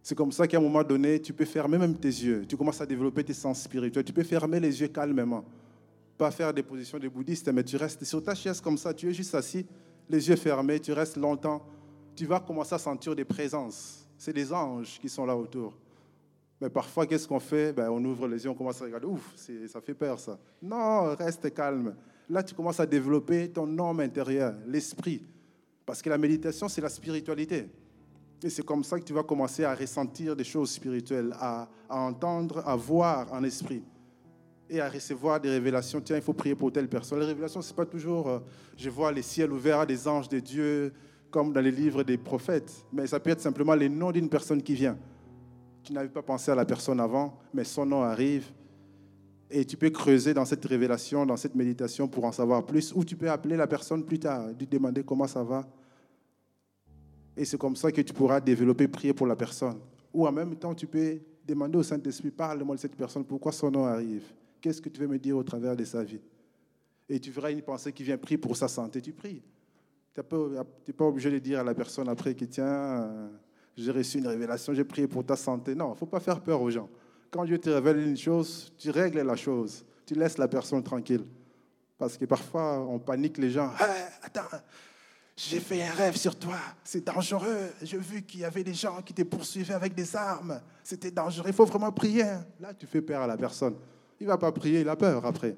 C'est 0.00 0.14
comme 0.14 0.30
ça 0.30 0.46
qu'à 0.46 0.58
un 0.58 0.60
moment 0.60 0.84
donné, 0.84 1.20
tu 1.20 1.32
peux 1.32 1.44
fermer 1.44 1.76
même 1.76 1.96
tes 1.96 2.06
yeux. 2.08 2.44
Tu 2.48 2.56
commences 2.56 2.80
à 2.80 2.86
développer 2.86 3.24
tes 3.24 3.34
sens 3.34 3.60
spirituels. 3.60 4.04
Tu 4.04 4.12
peux 4.12 4.22
fermer 4.22 4.60
les 4.60 4.80
yeux 4.80 4.86
calmement. 4.86 5.44
Pas 6.16 6.30
faire 6.30 6.54
des 6.54 6.62
positions 6.62 7.00
de 7.00 7.08
bouddhistes, 7.08 7.48
mais 7.48 7.64
tu 7.64 7.76
restes 7.76 8.04
sur 8.04 8.22
ta 8.22 8.36
chaise 8.36 8.60
comme 8.60 8.78
ça. 8.78 8.94
Tu 8.94 9.10
es 9.10 9.12
juste 9.12 9.34
assis, 9.34 9.66
les 10.08 10.28
yeux 10.28 10.36
fermés. 10.36 10.78
Tu 10.78 10.92
restes 10.92 11.16
longtemps. 11.16 11.66
Tu 12.14 12.26
vas 12.26 12.38
commencer 12.38 12.76
à 12.76 12.78
sentir 12.78 13.16
des 13.16 13.24
présences. 13.24 14.06
C'est 14.16 14.32
des 14.32 14.52
anges 14.52 15.00
qui 15.00 15.08
sont 15.08 15.26
là 15.26 15.36
autour. 15.36 15.76
Mais 16.60 16.70
parfois, 16.70 17.06
qu'est-ce 17.06 17.26
qu'on 17.26 17.40
fait? 17.40 17.72
Ben, 17.72 17.90
On 17.90 18.04
ouvre 18.04 18.28
les 18.28 18.44
yeux, 18.44 18.50
on 18.50 18.54
commence 18.54 18.80
à 18.80 18.84
regarder. 18.84 19.06
Ouf, 19.08 19.34
ça 19.66 19.80
fait 19.80 19.94
peur 19.94 20.20
ça. 20.20 20.38
Non, 20.62 21.12
reste 21.16 21.52
calme. 21.52 21.96
Là, 22.28 22.44
tu 22.44 22.54
commences 22.54 22.78
à 22.78 22.86
développer 22.86 23.48
ton 23.50 23.76
homme 23.78 23.98
intérieur, 23.98 24.54
l'esprit. 24.64 25.24
Parce 25.90 26.02
que 26.02 26.08
la 26.08 26.18
méditation, 26.18 26.68
c'est 26.68 26.80
la 26.80 26.88
spiritualité. 26.88 27.68
Et 28.44 28.48
c'est 28.48 28.64
comme 28.64 28.84
ça 28.84 28.96
que 29.00 29.04
tu 29.04 29.12
vas 29.12 29.24
commencer 29.24 29.64
à 29.64 29.74
ressentir 29.74 30.36
des 30.36 30.44
choses 30.44 30.70
spirituelles, 30.70 31.34
à, 31.40 31.68
entendre, 31.88 32.62
à 32.64 32.76
voir 32.76 33.26
en 33.32 33.42
esprit 33.42 33.82
et 34.68 34.80
à 34.80 34.88
recevoir 34.88 35.40
des 35.40 35.50
révélations. 35.50 36.00
Tiens, 36.00 36.14
il 36.14 36.22
faut 36.22 36.32
prier 36.32 36.54
pour 36.54 36.70
telle 36.70 36.88
personne. 36.88 37.18
Les 37.18 37.26
révélations, 37.26 37.60
ce 37.60 37.70
n'est 37.70 37.76
pas 37.76 37.86
toujours 37.86 38.28
euh, 38.28 38.38
je 38.76 38.88
vois 38.88 39.10
les 39.10 39.22
ciels 39.22 39.50
ouverts, 39.50 39.84
des 39.84 40.06
anges 40.06 40.28
de 40.28 40.38
Dieu, 40.38 40.92
comme 41.28 41.52
dans 41.52 41.60
les 41.60 41.72
livres 41.72 42.04
des 42.04 42.18
prophètes. 42.18 42.86
Mais 42.92 43.08
ça 43.08 43.18
peut 43.18 43.30
être 43.30 43.40
simplement 43.40 43.74
le 43.74 43.88
nom 43.88 44.12
d'une 44.12 44.28
personne 44.28 44.62
qui 44.62 44.74
vient. 44.74 44.96
Tu 45.82 45.92
n'avais 45.92 46.08
pas 46.08 46.22
pensé 46.22 46.52
à 46.52 46.54
la 46.54 46.64
personne 46.64 47.00
avant, 47.00 47.36
mais 47.52 47.64
son 47.64 47.84
nom 47.84 48.02
arrive. 48.02 48.46
Et 49.50 49.64
tu 49.64 49.76
peux 49.76 49.90
creuser 49.90 50.32
dans 50.34 50.44
cette 50.44 50.64
révélation, 50.64 51.26
dans 51.26 51.36
cette 51.36 51.56
méditation 51.56 52.06
pour 52.06 52.24
en 52.26 52.30
savoir 52.30 52.64
plus. 52.64 52.92
Ou 52.94 53.04
tu 53.04 53.16
peux 53.16 53.28
appeler 53.28 53.56
la 53.56 53.66
personne 53.66 54.04
plus 54.04 54.20
tard, 54.20 54.46
lui 54.56 54.68
demander 54.68 55.02
comment 55.02 55.26
ça 55.26 55.42
va. 55.42 55.66
Et 57.40 57.46
c'est 57.46 57.56
comme 57.56 57.74
ça 57.74 57.90
que 57.90 58.02
tu 58.02 58.12
pourras 58.12 58.38
développer, 58.38 58.86
prier 58.86 59.14
pour 59.14 59.26
la 59.26 59.34
personne. 59.34 59.78
Ou 60.12 60.26
en 60.26 60.30
même 60.30 60.54
temps, 60.56 60.74
tu 60.74 60.86
peux 60.86 61.18
demander 61.42 61.78
au 61.78 61.82
Saint-Esprit, 61.82 62.30
parle-moi 62.30 62.76
de 62.76 62.80
cette 62.82 62.94
personne, 62.94 63.24
pourquoi 63.24 63.50
son 63.50 63.70
nom 63.70 63.86
arrive? 63.86 64.24
Qu'est-ce 64.60 64.82
que 64.82 64.90
tu 64.90 65.00
veux 65.00 65.06
me 65.06 65.18
dire 65.18 65.38
au 65.38 65.42
travers 65.42 65.74
de 65.74 65.82
sa 65.86 66.04
vie? 66.04 66.20
Et 67.08 67.18
tu 67.18 67.30
verras 67.30 67.50
une 67.50 67.62
pensée 67.62 67.94
qui 67.94 68.02
vient 68.02 68.18
prier 68.18 68.36
pour 68.36 68.54
sa 68.58 68.68
santé, 68.68 69.00
tu 69.00 69.12
pries. 69.14 69.42
Tu 70.14 70.20
n'es 70.20 70.92
pas 70.92 71.04
obligé 71.06 71.30
de 71.30 71.38
dire 71.38 71.60
à 71.60 71.64
la 71.64 71.72
personne 71.72 72.10
après 72.10 72.34
qui 72.34 72.46
tiens, 72.46 72.66
euh, 72.66 73.28
j'ai 73.74 73.90
reçu 73.90 74.18
une 74.18 74.26
révélation, 74.26 74.74
j'ai 74.74 74.84
prié 74.84 75.08
pour 75.08 75.24
ta 75.24 75.34
santé. 75.34 75.74
Non, 75.74 75.88
il 75.88 75.92
ne 75.92 75.96
faut 75.96 76.04
pas 76.04 76.20
faire 76.20 76.42
peur 76.42 76.60
aux 76.60 76.70
gens. 76.70 76.90
Quand 77.30 77.46
Dieu 77.46 77.56
te 77.56 77.70
révèle 77.70 78.06
une 78.06 78.18
chose, 78.18 78.70
tu 78.76 78.90
règles 78.90 79.22
la 79.22 79.36
chose. 79.36 79.82
Tu 80.04 80.12
laisses 80.12 80.36
la 80.36 80.46
personne 80.46 80.82
tranquille. 80.82 81.24
Parce 81.96 82.18
que 82.18 82.26
parfois, 82.26 82.80
on 82.80 82.98
panique 82.98 83.38
les 83.38 83.48
gens. 83.48 83.70
attends, 84.22 84.58
j'ai 85.48 85.60
fait 85.60 85.82
un 85.82 85.92
rêve 85.92 86.16
sur 86.16 86.36
toi. 86.36 86.58
C'est 86.84 87.04
dangereux. 87.04 87.70
J'ai 87.82 87.96
vu 87.96 88.22
qu'il 88.22 88.40
y 88.40 88.44
avait 88.44 88.62
des 88.62 88.74
gens 88.74 89.00
qui 89.00 89.14
te 89.14 89.22
poursuivaient 89.22 89.74
avec 89.74 89.94
des 89.94 90.14
armes. 90.14 90.60
C'était 90.84 91.10
dangereux. 91.10 91.46
Il 91.48 91.54
faut 91.54 91.64
vraiment 91.64 91.90
prier. 91.90 92.24
Là, 92.60 92.74
tu 92.78 92.86
fais 92.86 93.00
peur 93.00 93.22
à 93.22 93.26
la 93.26 93.36
personne. 93.36 93.74
Il 94.20 94.24
ne 94.24 94.28
va 94.28 94.36
pas 94.36 94.52
prier, 94.52 94.80
il 94.80 94.88
a 94.88 94.96
peur 94.96 95.24
après. 95.24 95.56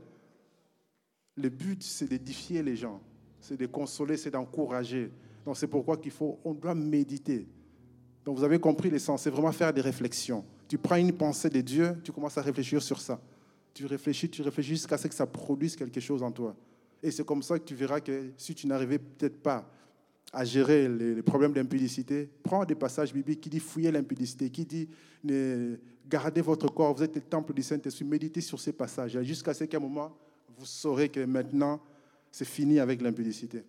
Le 1.36 1.48
but, 1.48 1.82
c'est 1.82 2.06
d'édifier 2.06 2.62
les 2.62 2.76
gens, 2.76 3.00
c'est 3.40 3.56
de 3.56 3.66
consoler, 3.66 4.16
c'est 4.16 4.30
d'encourager. 4.30 5.10
Donc 5.44 5.56
c'est 5.56 5.66
pourquoi 5.66 5.96
qu'il 5.96 6.12
faut, 6.12 6.38
on 6.44 6.54
doit 6.54 6.74
méditer. 6.74 7.48
Donc 8.24 8.36
vous 8.36 8.44
avez 8.44 8.60
compris 8.60 8.88
l'essence, 8.88 9.22
c'est 9.22 9.30
vraiment 9.30 9.50
faire 9.50 9.72
des 9.72 9.80
réflexions. 9.80 10.44
Tu 10.68 10.78
prends 10.78 10.96
une 10.96 11.12
pensée 11.12 11.50
de 11.50 11.60
Dieu, 11.60 11.96
tu 12.04 12.12
commences 12.12 12.38
à 12.38 12.42
réfléchir 12.42 12.80
sur 12.80 13.00
ça. 13.00 13.20
Tu 13.74 13.86
réfléchis, 13.86 14.28
tu 14.28 14.42
réfléchis 14.42 14.76
jusqu'à 14.76 14.96
ce 14.96 15.08
que 15.08 15.14
ça 15.14 15.26
produise 15.26 15.74
quelque 15.74 15.98
chose 15.98 16.22
en 16.22 16.30
toi. 16.30 16.54
Et 17.02 17.10
c'est 17.10 17.24
comme 17.24 17.42
ça 17.42 17.58
que 17.58 17.64
tu 17.64 17.74
verras 17.74 18.00
que 18.00 18.32
si 18.36 18.54
tu 18.54 18.66
n'arrivais 18.66 18.98
peut-être 18.98 19.42
pas 19.42 19.68
à 20.32 20.44
gérer 20.44 20.88
les, 20.88 21.22
problèmes 21.22 21.52
d'impudicité, 21.52 22.30
prends 22.42 22.64
des 22.64 22.74
passages 22.74 23.12
bibliques 23.12 23.40
qui 23.40 23.50
disent 23.50 23.62
fouiller 23.62 23.90
l'impudicité, 23.90 24.48
qui 24.50 24.64
dit 24.64 24.88
gardez 26.08 26.40
votre 26.40 26.72
corps, 26.72 26.94
vous 26.94 27.02
êtes 27.02 27.14
le 27.14 27.22
temple 27.22 27.52
du 27.52 27.62
Saint-Esprit, 27.62 28.04
méditez 28.04 28.40
sur 28.40 28.58
ces 28.58 28.72
passages, 28.72 29.20
jusqu'à 29.22 29.52
ce 29.52 29.64
qu'à 29.64 29.76
un 29.76 29.80
moment, 29.80 30.16
vous 30.56 30.66
saurez 30.66 31.08
que 31.08 31.20
maintenant, 31.20 31.80
c'est 32.30 32.46
fini 32.46 32.78
avec 32.78 33.02
l'impudicité. 33.02 33.64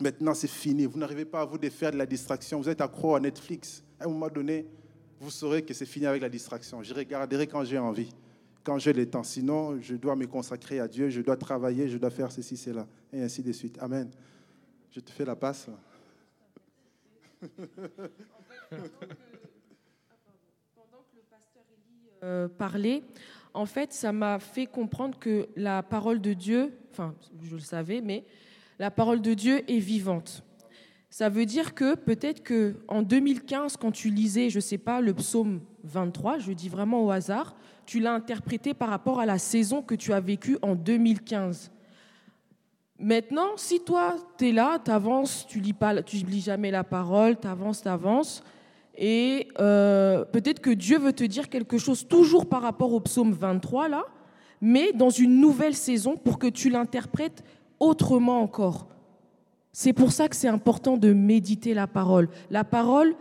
Maintenant, 0.00 0.32
c'est 0.32 0.48
fini. 0.48 0.86
Vous 0.86 0.98
n'arrivez 0.98 1.24
pas 1.24 1.40
à 1.40 1.44
vous 1.44 1.58
défaire 1.58 1.90
de 1.90 1.96
la 1.96 2.06
distraction. 2.06 2.60
Vous 2.60 2.68
êtes 2.68 2.80
accro 2.80 3.16
à 3.16 3.20
Netflix. 3.20 3.82
À 3.98 4.04
un 4.04 4.08
moment 4.08 4.28
donné, 4.28 4.66
vous 5.20 5.30
saurez 5.30 5.62
que 5.62 5.74
c'est 5.74 5.86
fini 5.86 6.06
avec 6.06 6.22
la 6.22 6.28
distraction. 6.28 6.82
Je 6.82 6.94
regarderai 6.94 7.46
quand 7.46 7.64
j'ai 7.64 7.78
envie, 7.78 8.10
quand 8.68 8.78
j'ai 8.78 8.92
le 8.92 9.08
temps. 9.08 9.22
Sinon, 9.22 9.80
je 9.80 9.96
dois 9.96 10.14
me 10.14 10.26
consacrer 10.26 10.78
à 10.78 10.86
Dieu, 10.86 11.08
je 11.08 11.22
dois 11.22 11.38
travailler, 11.38 11.88
je 11.88 11.96
dois 11.96 12.10
faire 12.10 12.30
ceci, 12.30 12.58
cela, 12.58 12.86
et 13.10 13.22
ainsi 13.22 13.42
de 13.42 13.50
suite. 13.50 13.78
Amen. 13.80 14.10
Je 14.90 15.00
te 15.00 15.10
fais 15.10 15.24
la 15.24 15.34
passe. 15.34 15.68
Euh, 22.22 22.48
parler, 22.48 23.04
en 23.54 23.64
fait, 23.64 23.92
ça 23.92 24.12
m'a 24.12 24.40
fait 24.40 24.66
comprendre 24.66 25.18
que 25.20 25.48
la 25.54 25.84
parole 25.84 26.20
de 26.20 26.32
Dieu, 26.32 26.72
enfin, 26.90 27.14
je 27.40 27.54
le 27.54 27.60
savais, 27.60 28.00
mais 28.00 28.24
la 28.80 28.90
parole 28.90 29.22
de 29.22 29.34
Dieu 29.34 29.62
est 29.70 29.78
vivante. 29.78 30.42
Ça 31.10 31.28
veut 31.28 31.46
dire 31.46 31.74
que 31.74 31.94
peut-être 31.94 32.42
que 32.42 32.74
en 32.88 33.02
2015, 33.02 33.76
quand 33.76 33.92
tu 33.92 34.10
lisais, 34.10 34.50
je 34.50 34.58
sais 34.58 34.78
pas, 34.78 35.00
le 35.00 35.14
psaume 35.14 35.60
23, 35.84 36.38
je 36.38 36.52
dis 36.52 36.68
vraiment 36.68 37.04
au 37.04 37.10
hasard, 37.10 37.56
tu 37.88 38.00
l'as 38.00 38.12
interprété 38.12 38.74
par 38.74 38.90
rapport 38.90 39.18
à 39.18 39.24
la 39.24 39.38
saison 39.38 39.80
que 39.80 39.94
tu 39.94 40.12
as 40.12 40.20
vécue 40.20 40.58
en 40.60 40.74
2015. 40.74 41.70
Maintenant, 42.98 43.56
si 43.56 43.80
toi, 43.80 44.16
tu 44.36 44.50
es 44.50 44.52
là, 44.52 44.78
tu 44.78 44.90
avances, 44.90 45.46
tu 45.48 45.58
lis, 45.58 45.72
pas, 45.72 46.02
tu 46.02 46.16
lis 46.18 46.42
jamais 46.42 46.70
la 46.70 46.84
parole, 46.84 47.40
tu 47.40 47.48
avances, 47.48 47.80
tu 47.80 47.88
avances, 47.88 48.44
et 48.94 49.48
euh, 49.58 50.26
peut-être 50.26 50.60
que 50.60 50.68
Dieu 50.68 50.98
veut 50.98 51.14
te 51.14 51.24
dire 51.24 51.48
quelque 51.48 51.78
chose 51.78 52.06
toujours 52.06 52.46
par 52.46 52.60
rapport 52.60 52.92
au 52.92 53.00
psaume 53.00 53.32
23, 53.32 53.88
là, 53.88 54.04
mais 54.60 54.92
dans 54.92 55.08
une 55.08 55.40
nouvelle 55.40 55.74
saison 55.74 56.18
pour 56.18 56.38
que 56.38 56.46
tu 56.46 56.68
l'interprètes 56.68 57.42
autrement 57.80 58.42
encore. 58.42 58.86
C'est 59.72 59.94
pour 59.94 60.12
ça 60.12 60.28
que 60.28 60.36
c'est 60.36 60.48
important 60.48 60.98
de 60.98 61.14
méditer 61.14 61.72
la 61.72 61.86
parole. 61.86 62.28
La 62.50 62.64
parole, 62.64 63.14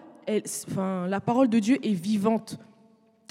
enfin, 0.68 1.08
la 1.08 1.22
parole 1.22 1.48
de 1.48 1.60
Dieu 1.60 1.78
est 1.84 1.94
vivante. 1.94 2.60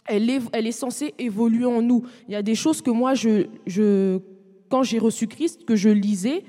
Elle 0.09 0.31
est, 0.31 0.41
elle 0.53 0.67
est 0.67 0.73
censée 0.73 1.15
évoluer 1.19 1.67
en 1.67 1.83
nous. 1.83 2.05
Il 2.29 2.33
y 2.33 2.37
a 2.37 2.43
des 2.43 2.55
choses 2.55 2.83
que 2.83 2.91
moi, 2.91 3.15
je, 3.15 3.47
je 3.67 4.21
quand 4.69 4.83
j'ai 4.83 4.99
reçu 4.99 5.27
Christ, 5.27 5.65
que 5.65 5.77
je 5.77 5.89
lisais, 5.89 6.45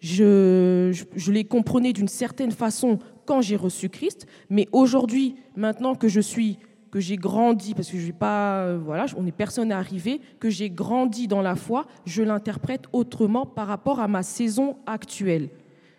je, 0.00 0.96
je 1.14 1.32
les 1.32 1.44
comprenais 1.44 1.92
d'une 1.92 2.08
certaine 2.08 2.52
façon 2.52 2.98
quand 3.26 3.42
j'ai 3.42 3.56
reçu 3.56 3.88
Christ, 3.88 4.26
mais 4.48 4.66
aujourd'hui, 4.72 5.36
maintenant 5.56 5.94
que 5.94 6.08
je 6.08 6.20
suis, 6.20 6.58
que 6.90 7.00
j'ai 7.00 7.16
grandi, 7.16 7.74
parce 7.74 7.90
que 7.90 7.98
je 7.98 8.10
pas, 8.12 8.64
euh, 8.64 8.78
voilà, 8.82 9.06
on 9.16 9.26
est 9.26 9.32
personne 9.32 9.70
à 9.72 9.78
arriver, 9.78 10.20
que 10.40 10.50
j'ai 10.50 10.70
grandi 10.70 11.28
dans 11.28 11.42
la 11.42 11.54
foi, 11.54 11.86
je 12.06 12.22
l'interprète 12.22 12.86
autrement 12.92 13.46
par 13.46 13.68
rapport 13.68 14.00
à 14.00 14.08
ma 14.08 14.22
saison 14.22 14.76
actuelle. 14.86 15.50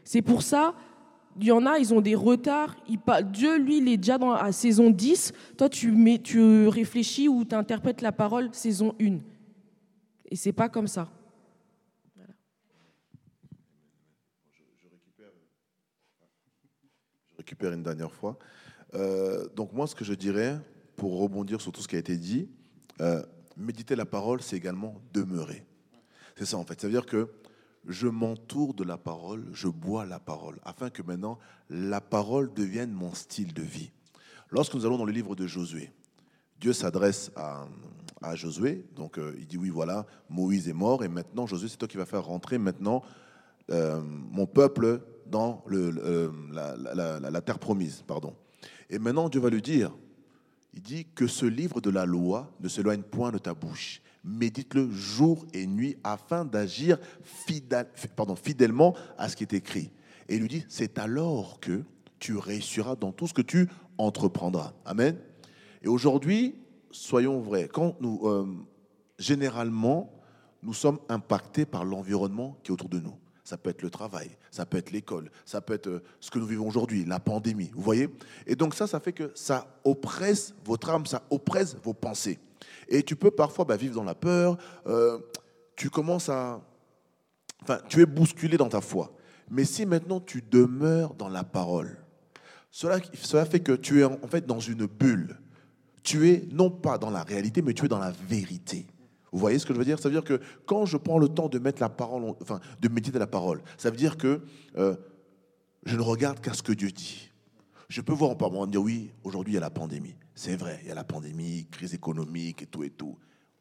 C'est 0.04 0.22
pour 0.22 0.41
ça, 0.41 0.74
il 1.39 1.47
y 1.47 1.51
en 1.51 1.65
a, 1.65 1.77
ils 1.79 1.93
ont 1.93 2.01
des 2.01 2.15
retards. 2.15 2.75
Dieu, 3.32 3.57
lui, 3.57 3.77
il 3.77 3.88
est 3.88 3.97
déjà 3.97 4.17
dans 4.17 4.34
la 4.34 4.51
saison 4.51 4.89
10. 4.89 5.34
Toi, 5.57 5.69
tu, 5.69 6.67
réfléchis 6.67 7.27
ou 7.29 7.45
tu 7.45 7.55
interprètes 7.55 8.01
la 8.01 8.11
parole 8.11 8.49
saison 8.53 8.95
1. 9.01 9.19
Et 10.29 10.36
c'est 10.36 10.53
pas 10.53 10.69
comme 10.69 10.88
ça. 10.88 11.09
récupère 17.38 17.73
une 17.73 17.84
dernière 17.84 18.13
fois. 18.13 18.38
Euh, 18.93 19.47
donc 19.55 19.73
moi, 19.73 19.88
ce 19.88 19.95
que 19.95 20.06
je 20.06 20.14
dirais, 20.14 20.60
pour 20.95 21.19
rebondir 21.19 21.60
sur 21.60 21.72
tout 21.72 21.81
ce 21.81 21.88
qui 21.88 21.95
a 21.95 21.99
été 21.99 22.15
dit, 22.15 22.47
euh, 23.01 23.23
méditer 23.57 23.95
la 23.95 24.06
parole, 24.06 24.41
c'est 24.41 24.56
également 24.56 25.01
demeurer. 25.11 25.65
C'est 26.38 26.45
ça 26.45 26.57
en 26.57 26.64
fait. 26.64 26.80
C'est-à-dire 26.80 27.06
que 27.06 27.30
je 27.88 28.08
m'entoure 28.08 28.74
de 28.74 28.84
la 28.84 28.98
parole, 28.98 29.48
je 29.53 29.68
bois 29.68 30.06
la 30.06 30.20
parole, 30.20 30.60
afin 30.64 30.90
que 30.90 31.02
maintenant 31.02 31.40
la 31.70 32.02
parole 32.02 32.53
devienne 32.53 32.91
mon 32.91 33.14
style 33.14 33.53
de 33.53 33.64
vie. 33.64 33.91
Lorsque 34.49 34.74
nous 34.74 34.86
allons 34.86 34.98
dans 34.98 35.06
le 35.06 35.14
livre 35.14 35.36
de 35.36 35.48
Josué, 35.48 35.91
Dieu 36.60 36.74
s'adresse 36.74 37.32
à, 37.36 37.66
Josué, 38.36 38.86
donc 38.95 39.18
euh, 39.18 39.36
il 39.40 39.48
dit 39.48 39.58
oui 39.58 39.70
voilà, 39.70 40.06
Moïse 40.30 40.70
est 40.70 40.74
mort, 40.74 41.03
et 41.03 41.08
maintenant 41.08 41.48
Josué, 41.48 41.70
c'est 41.70 41.78
toi 41.78 41.88
qui 41.88 41.98
vas 41.98 42.06
faire 42.06 42.26
rentrer 42.26 42.58
maintenant 42.58 43.02
mon 43.70 44.48
peuple 44.48 45.02
dans 45.32 45.64
le, 45.66 45.94
euh, 46.03 46.30
la, 46.52 47.41
terre 47.41 47.58
promise. 47.58 48.03
Pardon. 48.06 48.36
Et 48.90 48.99
maintenant, 48.99 49.30
Dieu 49.30 49.40
va 49.40 49.49
lui 49.49 49.62
dire, 49.62 49.91
il 50.74 50.82
dit 50.82 51.08
que 51.16 51.26
ce 51.26 51.45
livre 51.45 51.82
de 51.82 51.90
la 51.90 52.06
loi 52.06 52.52
ne 52.60 52.68
s'éloigne 52.68 53.02
point 53.02 53.32
de 53.32 53.38
ta 53.38 53.53
bouche. 53.53 54.02
Médite-le 54.23 54.91
jour 54.91 55.45
et 55.53 55.65
nuit 55.65 55.98
afin 56.03 56.45
d'agir 56.45 56.98
fidèlement 57.23 58.95
à 59.18 59.30
ce 59.30 59.35
qui 59.35 59.43
est 59.43 59.53
écrit. 59.53 59.91
Et 60.30 60.35
il 60.35 60.41
lui 60.41 60.48
dit, 60.48 60.65
c'est 60.69 60.99
alors 60.99 61.60
que 61.60 61.84
tu 62.19 62.38
réussiras 62.38 62.95
dans 62.95 63.11
tout 63.11 63.27
ce 63.27 63.34
que 63.34 63.41
tu 63.41 63.68
entreprendras. 63.98 64.73
Amen. 64.85 65.18
Et 65.81 65.88
aujourd'hui, 65.88 66.56
soyons 66.91 67.39
vrais, 67.39 67.68
quand 67.68 67.95
nous, 67.99 68.22
euh, 68.26 68.45
généralement, 69.18 70.14
nous 70.61 70.73
sommes 70.73 70.99
impactés 71.10 71.65
par 71.65 71.84
l'environnement 71.84 72.57
qui 72.64 72.72
est 72.72 72.73
autour 72.73 72.89
de 72.89 72.99
nous 72.99 73.15
ça 73.52 73.57
peut 73.57 73.69
être 73.69 73.81
le 73.81 73.89
travail, 73.89 74.30
ça 74.49 74.65
peut 74.65 74.77
être 74.77 74.91
l'école, 74.91 75.30
ça 75.43 75.60
peut 75.60 75.73
être 75.73 75.88
euh, 75.88 76.03
ce 76.22 76.31
que 76.31 76.39
nous 76.39 76.45
vivons 76.45 76.68
aujourd'hui, 76.68 77.03
la 77.03 77.19
pandémie, 77.19 77.69
vous 77.73 77.81
voyez? 77.81 78.07
Et 78.48 78.56
donc 78.56 78.73
ça, 78.73 78.88
ça 78.88 79.02
fait 79.02 79.11
que 79.11 79.30
ça 79.35 79.68
oppresse 79.84 80.53
votre 80.64 80.89
âme, 80.89 81.06
ça 81.06 81.23
oppresse 81.30 81.76
vos 81.84 81.93
pensées. 81.93 82.39
Et 82.88 83.03
tu 83.03 83.15
peux 83.15 83.31
parfois 83.31 83.65
bah, 83.65 83.77
vivre 83.77 83.95
dans 83.95 84.03
la 84.03 84.15
peur, 84.15 84.57
euh, 84.88 85.19
tu 85.75 85.89
commences 85.89 86.29
à... 86.29 86.61
Enfin, 87.63 87.79
tu 87.88 88.01
es 88.01 88.05
bousculé 88.05 88.57
dans 88.57 88.69
ta 88.69 88.81
foi. 88.81 89.13
Mais 89.49 89.65
si 89.65 89.85
maintenant 89.85 90.19
tu 90.19 90.41
demeures 90.41 91.13
dans 91.13 91.29
la 91.29 91.43
parole, 91.43 91.97
cela, 92.71 92.99
cela 93.13 93.45
fait 93.45 93.59
que 93.59 93.73
tu 93.73 94.01
es 94.01 94.03
en 94.03 94.27
fait 94.27 94.45
dans 94.45 94.59
une 94.59 94.85
bulle. 94.85 95.38
tu 96.03 96.29
es 96.29 96.47
non 96.51 96.71
pas 96.71 96.97
dans 96.97 97.09
la 97.09 97.23
réalité, 97.23 97.61
mais 97.61 97.73
tu 97.73 97.85
es 97.85 97.88
dans 97.88 97.99
la 97.99 98.11
vérité. 98.11 98.88
Vous 99.31 99.39
voyez 99.39 99.59
ce 99.59 99.65
que 99.65 99.73
je 99.73 99.79
veux 99.79 99.85
dire? 99.85 99.99
Ça 99.99 100.09
veut 100.09 100.15
dire 100.15 100.23
que 100.23 100.41
quand 100.65 100.85
je 100.85 100.97
prends 100.97 101.19
le 101.19 101.29
temps 101.29 101.47
de 101.47 101.59
mettre 101.59 101.81
la 101.81 101.89
parole, 101.89 102.33
enfin, 102.41 102.59
de 102.79 102.89
méditer 102.89 103.19
la 103.19 103.27
parole, 103.27 103.61
ça 103.77 103.89
veut 103.89 103.97
dire 103.97 104.17
que 104.17 104.41
euh, 104.77 104.95
je 105.85 105.95
ne 105.95 106.01
regarde 106.01 106.39
qu'à 106.41 106.53
ce 106.53 106.63
que 106.63 106.73
Dieu 106.73 106.91
dit. 106.91 107.29
Je 107.88 108.01
peux 108.01 108.13
voir 108.13 108.38
par 108.38 108.51
moment 108.51 108.67
dire 108.67 108.81
oui, 108.81 109.11
aujourd'hui 109.23 109.53
il 109.53 109.55
y 109.55 109.57
a 109.57 109.61
la 109.61 109.69
pandémie. 109.69 110.15
C'est 110.43 110.55
vrai, 110.55 110.80
il 110.81 110.88
y 110.88 110.91
a 110.91 110.95
la 110.95 111.03
pandémie, 111.03 111.68
crise 111.69 111.93
économique 111.93 112.63
et 112.63 112.65
tout 112.65 112.84
et 112.84 112.89
tout. 112.89 113.15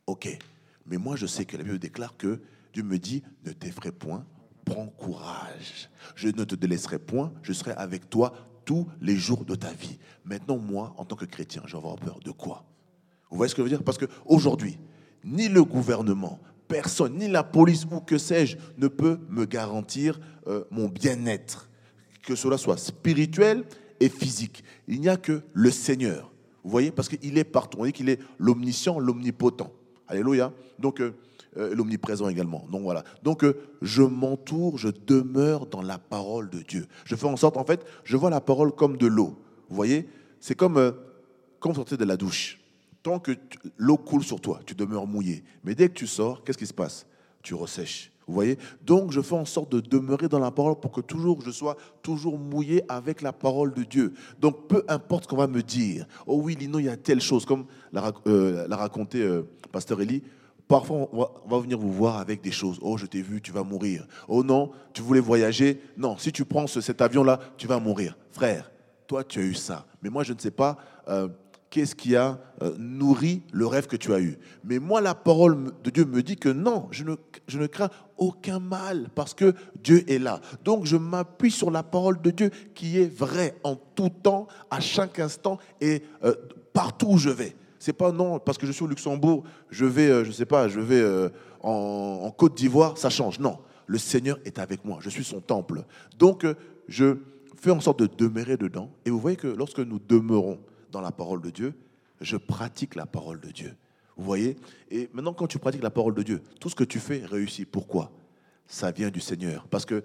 Ok. 0.07 0.39
Mais 0.87 0.97
moi 0.97 1.15
je 1.15 1.27
sais 1.27 1.45
que 1.45 1.59
la 1.59 1.63
Bible 1.63 1.79
déclare 1.79 2.17
que 2.17 2.41
Dieu 2.73 2.83
me 2.83 2.99
dit 2.99 3.23
ne 3.45 3.53
t'effraie 3.53 3.93
point, 3.93 4.25
prends 4.65 4.87
courage. 4.87 5.91
Je 6.15 6.29
ne 6.29 6.43
te 6.43 6.55
délaisserai 6.55 6.99
point, 6.99 7.35
je 7.43 7.53
serai 7.53 7.73
avec 7.73 8.09
toi 8.09 8.33
tous 8.65 8.89
les 9.03 9.15
jours 9.17 9.45
de 9.45 9.57
ta 9.57 9.71
vie. 9.75 9.99
Maintenant, 10.25 10.57
moi, 10.57 10.95
en 10.97 11.05
tant 11.05 11.17
que 11.17 11.27
chrétien, 11.27 11.61
je 11.67 11.73
vais 11.73 11.77
avoir 11.77 11.97
peur 11.97 12.19
de 12.25 12.31
quoi? 12.31 12.65
Vous 13.31 13.37
voyez 13.37 13.51
ce 13.51 13.55
que 13.55 13.61
je 13.61 13.65
veux 13.65 13.77
dire? 13.77 13.85
Parce 13.85 13.99
qu'aujourd'hui, 13.99 14.79
ni 15.23 15.51
le 15.51 15.63
gouvernement, 15.65 16.41
personne, 16.67 17.19
ni 17.19 17.29
la 17.29 17.45
police 17.45 17.85
ou 17.91 18.01
que 18.01 18.17
sais-je, 18.17 18.57
ne 18.79 18.89
peut 18.89 19.21
me 19.29 19.45
garantir 19.45 20.19
euh, 20.47 20.65
mon 20.71 20.89
bien-être, 20.89 21.69
que 22.23 22.35
cela 22.35 22.57
soit 22.57 22.79
spirituel 22.79 23.67
et 24.01 24.09
physique. 24.09 24.65
Il 24.89 25.03
n'y 25.03 25.11
a 25.11 25.19
que 25.19 25.43
le 25.53 25.71
Seigneur. 25.71 26.31
Vous 26.65 26.71
voyez 26.71 26.91
Parce 26.91 27.09
qu'il 27.09 27.39
est 27.39 27.45
partout. 27.45 27.79
On 27.81 27.85
dit 27.85 27.93
qu'il 27.93 28.09
est 28.09 28.21
l'omniscient, 28.39 28.99
l'omnipotent. 28.99 29.73
Alléluia. 30.09 30.53
Donc, 30.79 31.01
euh, 31.01 31.15
euh, 31.57 31.75
l'omniprésent 31.75 32.29
également. 32.29 32.65
Donc 32.71 32.83
voilà. 32.83 33.03
Donc 33.25 33.43
euh, 33.43 33.57
je 33.83 34.03
m'entoure, 34.03 34.79
je 34.79 34.89
demeure 34.89 35.67
dans 35.67 35.83
la 35.83 35.99
parole 35.99 36.49
de 36.49 36.61
Dieu. 36.61 36.87
Je 37.05 37.17
fais 37.17 37.27
en 37.27 37.37
sorte, 37.37 37.57
en 37.57 37.65
fait, 37.65 37.85
je 38.05 38.17
vois 38.17 38.31
la 38.31 38.41
parole 38.41 38.71
comme 38.73 38.97
de 38.97 39.09
l'eau. 39.09 39.37
Vous 39.69 39.75
voyez 39.75 40.09
C'est 40.39 40.55
comme 40.55 40.77
euh, 40.77 40.93
quand 41.59 41.71
vous 41.71 41.77
sortez 41.77 41.97
de 41.97 42.05
la 42.05 42.17
douche. 42.17 42.61
Tant 43.03 43.19
que 43.19 43.33
l'eau 43.79 43.97
coule 43.97 44.23
sur 44.23 44.41
toi, 44.41 44.61
tu 44.65 44.77
demeures 44.77 45.09
mouillé. 45.09 45.43
Mais 45.65 45.75
dès 45.75 45.89
que 45.89 45.95
tu 45.95 46.07
sors, 46.07 46.45
qu'est-ce 46.45 46.59
qui 46.59 46.67
se 46.67 46.75
passe? 46.75 47.05
Tu 47.43 47.55
ressèches. 47.55 48.10
Vous 48.31 48.35
voyez? 48.35 48.59
Donc 48.87 49.11
je 49.11 49.21
fais 49.21 49.35
en 49.35 49.45
sorte 49.45 49.73
de 49.73 49.81
demeurer 49.81 50.29
dans 50.29 50.39
la 50.39 50.51
parole 50.51 50.77
pour 50.79 50.93
que 50.93 51.01
toujours 51.01 51.41
je 51.43 51.51
sois 51.51 51.77
toujours 52.03 52.39
mouillé 52.39 52.83
avec 52.89 53.23
la 53.23 53.33
parole 53.33 53.75
de 53.75 53.83
Dieu. 53.83 54.15
Donc 54.41 54.69
peu 54.69 54.85
importe 54.89 55.25
ce 55.25 55.29
qu'on 55.29 55.37
va 55.37 55.49
me 55.49 55.63
dire. 55.63 56.07
Oh 56.27 56.41
oui, 56.43 56.55
Lino, 56.55 56.79
il 56.79 56.87
y 56.87 56.89
a 56.89 56.97
telle 56.97 57.21
chose, 57.21 57.45
comme 57.45 57.67
l'a, 57.93 58.13
raconté 58.71 59.29
Pasteur 59.73 60.01
Elie. 60.01 60.23
Parfois, 60.69 61.09
on 61.13 61.29
va, 61.49 61.59
venir 61.59 61.77
vous 61.77 61.93
voir 61.93 62.19
avec 62.19 62.41
des 62.43 62.53
choses. 62.53 62.79
Oh, 62.81 62.97
je 62.97 63.05
t'ai 63.05 63.23
vu, 63.23 63.43
tu 63.43 63.51
vas 63.51 63.65
mourir. 63.65 64.07
Oh 64.29 64.45
non, 64.45 64.71
tu 64.93 65.03
voulais 65.03 65.19
voyager? 65.19 65.83
Non, 65.97 66.17
si 66.17 66.31
tu 66.31 66.45
prends 66.45 66.69
cet 66.69 67.03
avion-là, 67.03 67.41
tu 67.57 67.67
vas 67.67 67.81
mourir. 67.81 68.17
Frère, 68.31 68.71
toi, 69.09 69.25
tu 69.25 69.41
as 69.41 69.43
eu 69.43 69.55
ça. 69.55 69.85
Mais 70.01 70.11
moi, 70.11 70.23
je 70.23 70.33
ne 70.33 70.39
sais 70.39 70.53
pas 70.53 70.79
euh, 71.09 71.27
qu'est-ce 71.71 71.95
qui 71.95 72.17
a 72.17 72.39
euh, 72.63 72.75
nourri 72.79 73.43
le 73.53 73.67
rêve 73.67 73.87
que 73.87 73.97
tu 73.97 74.13
as 74.13 74.21
eu? 74.21 74.39
Mais 74.65 74.79
moi, 74.79 75.01
la 75.01 75.15
parole 75.15 75.73
de 75.83 75.91
Dieu 75.91 76.05
me 76.05 76.23
dit 76.23 76.37
que 76.37 76.49
non, 76.49 76.89
je 76.91 77.05
ne, 77.05 77.67
crains 77.67 77.91
aucun 78.19 78.59
mal 78.59 79.09
parce 79.15 79.33
que 79.33 79.55
Dieu 79.83 80.05
est 80.11 80.19
là. 80.19 80.41
Donc, 80.65 80.85
je 80.85 80.97
m'appuie 80.97 81.51
sur 81.51 81.71
la 81.71 81.83
parole 81.83 82.21
de 82.21 82.31
Dieu 82.31 82.51
qui 82.75 82.99
est 82.99 83.13
vraie 83.13 83.55
en 83.63 83.77
tout 83.77 84.11
temps, 84.11 84.49
à 84.71 84.81
chaque 84.81 85.19
instant 85.19 85.59
et 85.81 86.03
euh, 86.25 86.35
partout 86.73 87.07
où 87.11 87.19
je 87.19 87.31
vais. 87.31 87.57
C'est 87.79 87.95
pas 87.95 88.13
non, 88.13 88.39
parce 88.39 88.59
que 88.59 88.67
je 88.67 88.73
suis 88.73 88.85
au 88.85 88.89
Luxembourg, 88.89 89.45
je 89.71 89.87
vais, 89.87 90.09
euh, 90.09 90.25
je 90.25 90.33
sais 90.33 90.45
pas, 90.45 90.69
je 90.69 90.81
vais 90.81 91.01
euh, 91.01 91.31
en, 91.63 92.31
Côte 92.37 92.55
d'Ivoire, 92.55 92.99
ça 92.99 93.09
change. 93.09 93.39
Non, 93.39 93.59
le 93.87 93.97
Seigneur 93.97 94.39
est 94.45 94.59
avec 94.59 94.85
moi, 94.85 94.99
je 95.01 95.09
suis 95.09 95.25
son 95.25 95.41
temple. 95.41 95.85
Donc, 96.19 96.45
je 96.89 97.17
fais 97.57 97.71
en 97.71 97.81
sorte 97.81 98.01
de 98.01 98.07
demeurer 98.07 98.57
dedans. 98.57 98.91
Et 99.07 99.11
vous 99.11 99.19
voyez 99.19 99.37
que 99.37 99.47
lorsque 99.47 99.79
nous 99.79 99.99
demeurons 99.99 100.59
dans 100.91 101.01
la 101.01 101.13
parole 101.13 101.41
de 101.43 101.51
Dieu, 101.51 101.75
je 102.21 102.37
pratique 102.37 102.95
la 102.95 103.07
parole 103.07 103.41
de 103.41 103.51
Dieu. 103.51 103.75
Vous 104.17 104.25
voyez? 104.25 104.57
Et 104.91 105.09
maintenant, 105.13 105.33
quand 105.33 105.47
tu 105.47 105.59
pratiques 105.59 105.83
la 105.83 105.91
parole 105.91 106.15
de 106.15 106.23
Dieu, 106.23 106.43
tout 106.61 106.69
ce 106.69 106.75
que 106.75 106.85
tu 106.85 106.99
fais 106.99 107.25
réussit. 107.25 107.71
Pourquoi? 107.71 108.13
Ça 108.67 108.91
vient 108.91 109.11
du 109.11 109.21
Seigneur. 109.21 109.67
Parce 109.69 109.87
que 109.87 110.03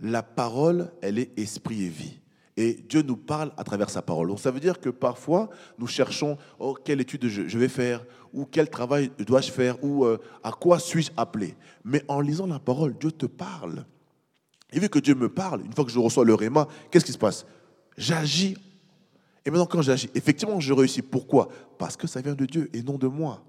la 0.00 0.22
parole, 0.22 0.92
elle 1.00 1.18
est 1.18 1.38
esprit 1.38 1.84
et 1.84 1.88
vie. 1.88 2.18
Et 2.56 2.74
Dieu 2.74 3.02
nous 3.02 3.16
parle 3.16 3.52
à 3.56 3.64
travers 3.64 3.88
sa 3.88 4.02
parole. 4.02 4.28
Donc 4.28 4.40
ça 4.40 4.50
veut 4.50 4.60
dire 4.60 4.78
que 4.78 4.90
parfois, 4.90 5.48
nous 5.78 5.86
cherchons 5.86 6.36
oh, 6.58 6.76
quelle 6.84 7.00
étude 7.00 7.26
je 7.26 7.58
vais 7.58 7.68
faire, 7.68 8.04
ou 8.32 8.44
quel 8.44 8.68
travail 8.68 9.10
dois-je 9.18 9.50
faire, 9.50 9.82
ou 9.82 10.04
euh, 10.04 10.18
à 10.42 10.52
quoi 10.52 10.78
suis-je 10.78 11.10
appelé? 11.16 11.54
Mais 11.84 12.04
en 12.08 12.20
lisant 12.20 12.46
la 12.46 12.58
parole, 12.58 12.96
Dieu 12.98 13.10
te 13.10 13.26
parle. 13.26 13.86
Et 14.72 14.80
vu 14.80 14.88
que 14.88 14.98
Dieu 14.98 15.14
me 15.14 15.28
parle, 15.28 15.64
une 15.64 15.72
fois 15.72 15.84
que 15.84 15.90
je 15.90 15.98
reçois 15.98 16.24
le 16.24 16.34
réma, 16.34 16.68
qu'est-ce 16.90 17.04
qui 17.04 17.12
se 17.12 17.18
passe? 17.18 17.46
J'agis. 17.96 18.56
Et 19.44 19.50
maintenant, 19.50 19.66
quand 19.66 19.82
j'agis, 19.82 20.08
effectivement, 20.14 20.60
je 20.60 20.72
réussis. 20.72 21.02
Pourquoi? 21.02 21.48
Parce 21.78 21.96
que 21.96 22.06
ça 22.06 22.20
vient 22.20 22.34
de 22.34 22.46
Dieu 22.46 22.70
et 22.72 22.82
non 22.82 22.98
de 22.98 23.08
moi. 23.08 23.44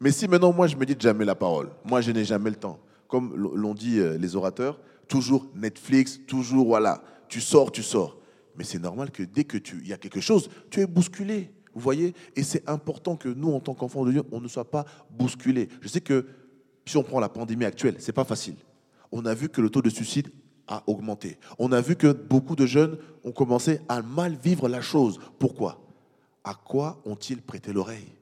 Mais 0.00 0.10
si 0.10 0.26
maintenant, 0.26 0.52
moi, 0.52 0.66
je 0.66 0.76
me 0.76 0.84
dis 0.84 0.96
jamais 0.98 1.24
la 1.24 1.34
parole, 1.34 1.70
moi, 1.84 2.00
je 2.00 2.10
n'ai 2.10 2.24
jamais 2.24 2.50
le 2.50 2.56
temps. 2.56 2.80
Comme 3.08 3.36
l'ont 3.36 3.74
dit 3.74 4.00
euh, 4.00 4.18
les 4.18 4.34
orateurs, 4.34 4.80
toujours 5.06 5.46
Netflix, 5.54 6.18
toujours, 6.26 6.66
voilà, 6.66 7.02
tu 7.28 7.40
sors, 7.40 7.70
tu 7.70 7.82
sors. 7.82 8.18
Mais 8.56 8.64
c'est 8.64 8.80
normal 8.80 9.10
que 9.10 9.22
dès 9.22 9.44
que 9.44 9.58
tu 9.58 9.84
y 9.84 9.92
a 9.92 9.96
quelque 9.96 10.20
chose, 10.20 10.48
tu 10.70 10.80
es 10.80 10.86
bousculé. 10.86 11.52
Vous 11.74 11.80
voyez? 11.80 12.14
Et 12.34 12.42
c'est 12.42 12.68
important 12.68 13.16
que 13.16 13.28
nous, 13.28 13.52
en 13.52 13.60
tant 13.60 13.74
qu'enfants 13.74 14.04
de 14.04 14.12
Dieu, 14.12 14.22
on 14.32 14.40
ne 14.40 14.48
soit 14.48 14.70
pas 14.70 14.86
bousculés. 15.10 15.68
Je 15.82 15.88
sais 15.88 16.00
que 16.00 16.26
si 16.86 16.96
on 16.96 17.02
prend 17.02 17.20
la 17.20 17.28
pandémie 17.28 17.64
actuelle, 17.64 17.96
c'est 17.98 18.12
pas 18.12 18.24
facile. 18.24 18.56
On 19.12 19.24
a 19.26 19.34
vu 19.34 19.48
que 19.48 19.60
le 19.60 19.70
taux 19.70 19.82
de 19.82 19.90
suicide 19.90 20.30
a 20.68 20.82
augmenté. 20.86 21.38
On 21.58 21.72
a 21.72 21.80
vu 21.80 21.96
que 21.96 22.12
beaucoup 22.12 22.56
de 22.56 22.66
jeunes 22.66 22.98
ont 23.24 23.32
commencé 23.32 23.80
à 23.88 24.02
mal 24.02 24.34
vivre 24.34 24.68
la 24.68 24.80
chose. 24.80 25.18
Pourquoi? 25.38 25.80
À 26.44 26.54
quoi 26.54 27.00
ont-ils 27.04 27.42
prêté 27.42 27.72
l'oreille? 27.72 28.12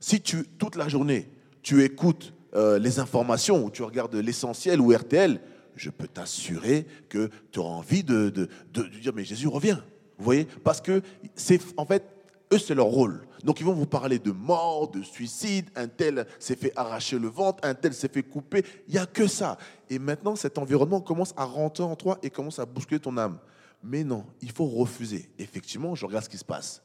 Si 0.00 0.20
tu, 0.20 0.44
toute 0.58 0.76
la 0.76 0.88
journée, 0.88 1.28
tu 1.62 1.82
écoutes 1.82 2.32
euh, 2.54 2.78
les 2.78 2.98
informations 2.98 3.64
ou 3.64 3.70
tu 3.70 3.82
regardes 3.82 4.14
l'essentiel 4.14 4.80
ou 4.80 4.92
RTL, 4.92 5.40
je 5.74 5.90
peux 5.90 6.08
t'assurer 6.08 6.86
que 7.08 7.30
tu 7.52 7.58
auras 7.58 7.74
envie 7.74 8.02
de, 8.02 8.48
dire, 8.72 9.12
mais 9.14 9.24
Jésus 9.24 9.48
revient. 9.48 9.78
Vous 10.18 10.24
voyez? 10.24 10.46
Parce 10.64 10.80
que 10.80 11.02
c'est 11.34 11.60
en 11.76 11.84
fait, 11.84 12.04
eux, 12.52 12.58
c'est 12.58 12.74
leur 12.74 12.86
rôle. 12.86 13.22
Donc 13.44 13.60
ils 13.60 13.66
vont 13.66 13.72
vous 13.72 13.86
parler 13.86 14.18
de 14.18 14.30
mort, 14.30 14.90
de 14.90 15.02
suicide, 15.02 15.70
un 15.76 15.88
tel 15.88 16.26
s'est 16.38 16.56
fait 16.56 16.72
arracher 16.76 17.18
le 17.18 17.28
ventre, 17.28 17.60
un 17.62 17.74
tel 17.74 17.94
s'est 17.94 18.08
fait 18.08 18.22
couper. 18.22 18.64
Il 18.88 18.94
n'y 18.94 18.98
a 18.98 19.06
que 19.06 19.26
ça. 19.26 19.58
Et 19.90 19.98
maintenant, 19.98 20.36
cet 20.36 20.58
environnement 20.58 21.00
commence 21.00 21.34
à 21.36 21.44
rentrer 21.44 21.84
en 21.84 21.96
toi 21.96 22.18
et 22.22 22.30
commence 22.30 22.58
à 22.58 22.66
bousculer 22.66 23.00
ton 23.00 23.16
âme. 23.16 23.38
Mais 23.82 24.04
non, 24.04 24.24
il 24.42 24.50
faut 24.50 24.66
refuser. 24.66 25.30
Effectivement, 25.38 25.94
je 25.94 26.04
regarde 26.04 26.24
ce 26.24 26.28
qui 26.28 26.38
se 26.38 26.44
passe. 26.44 26.82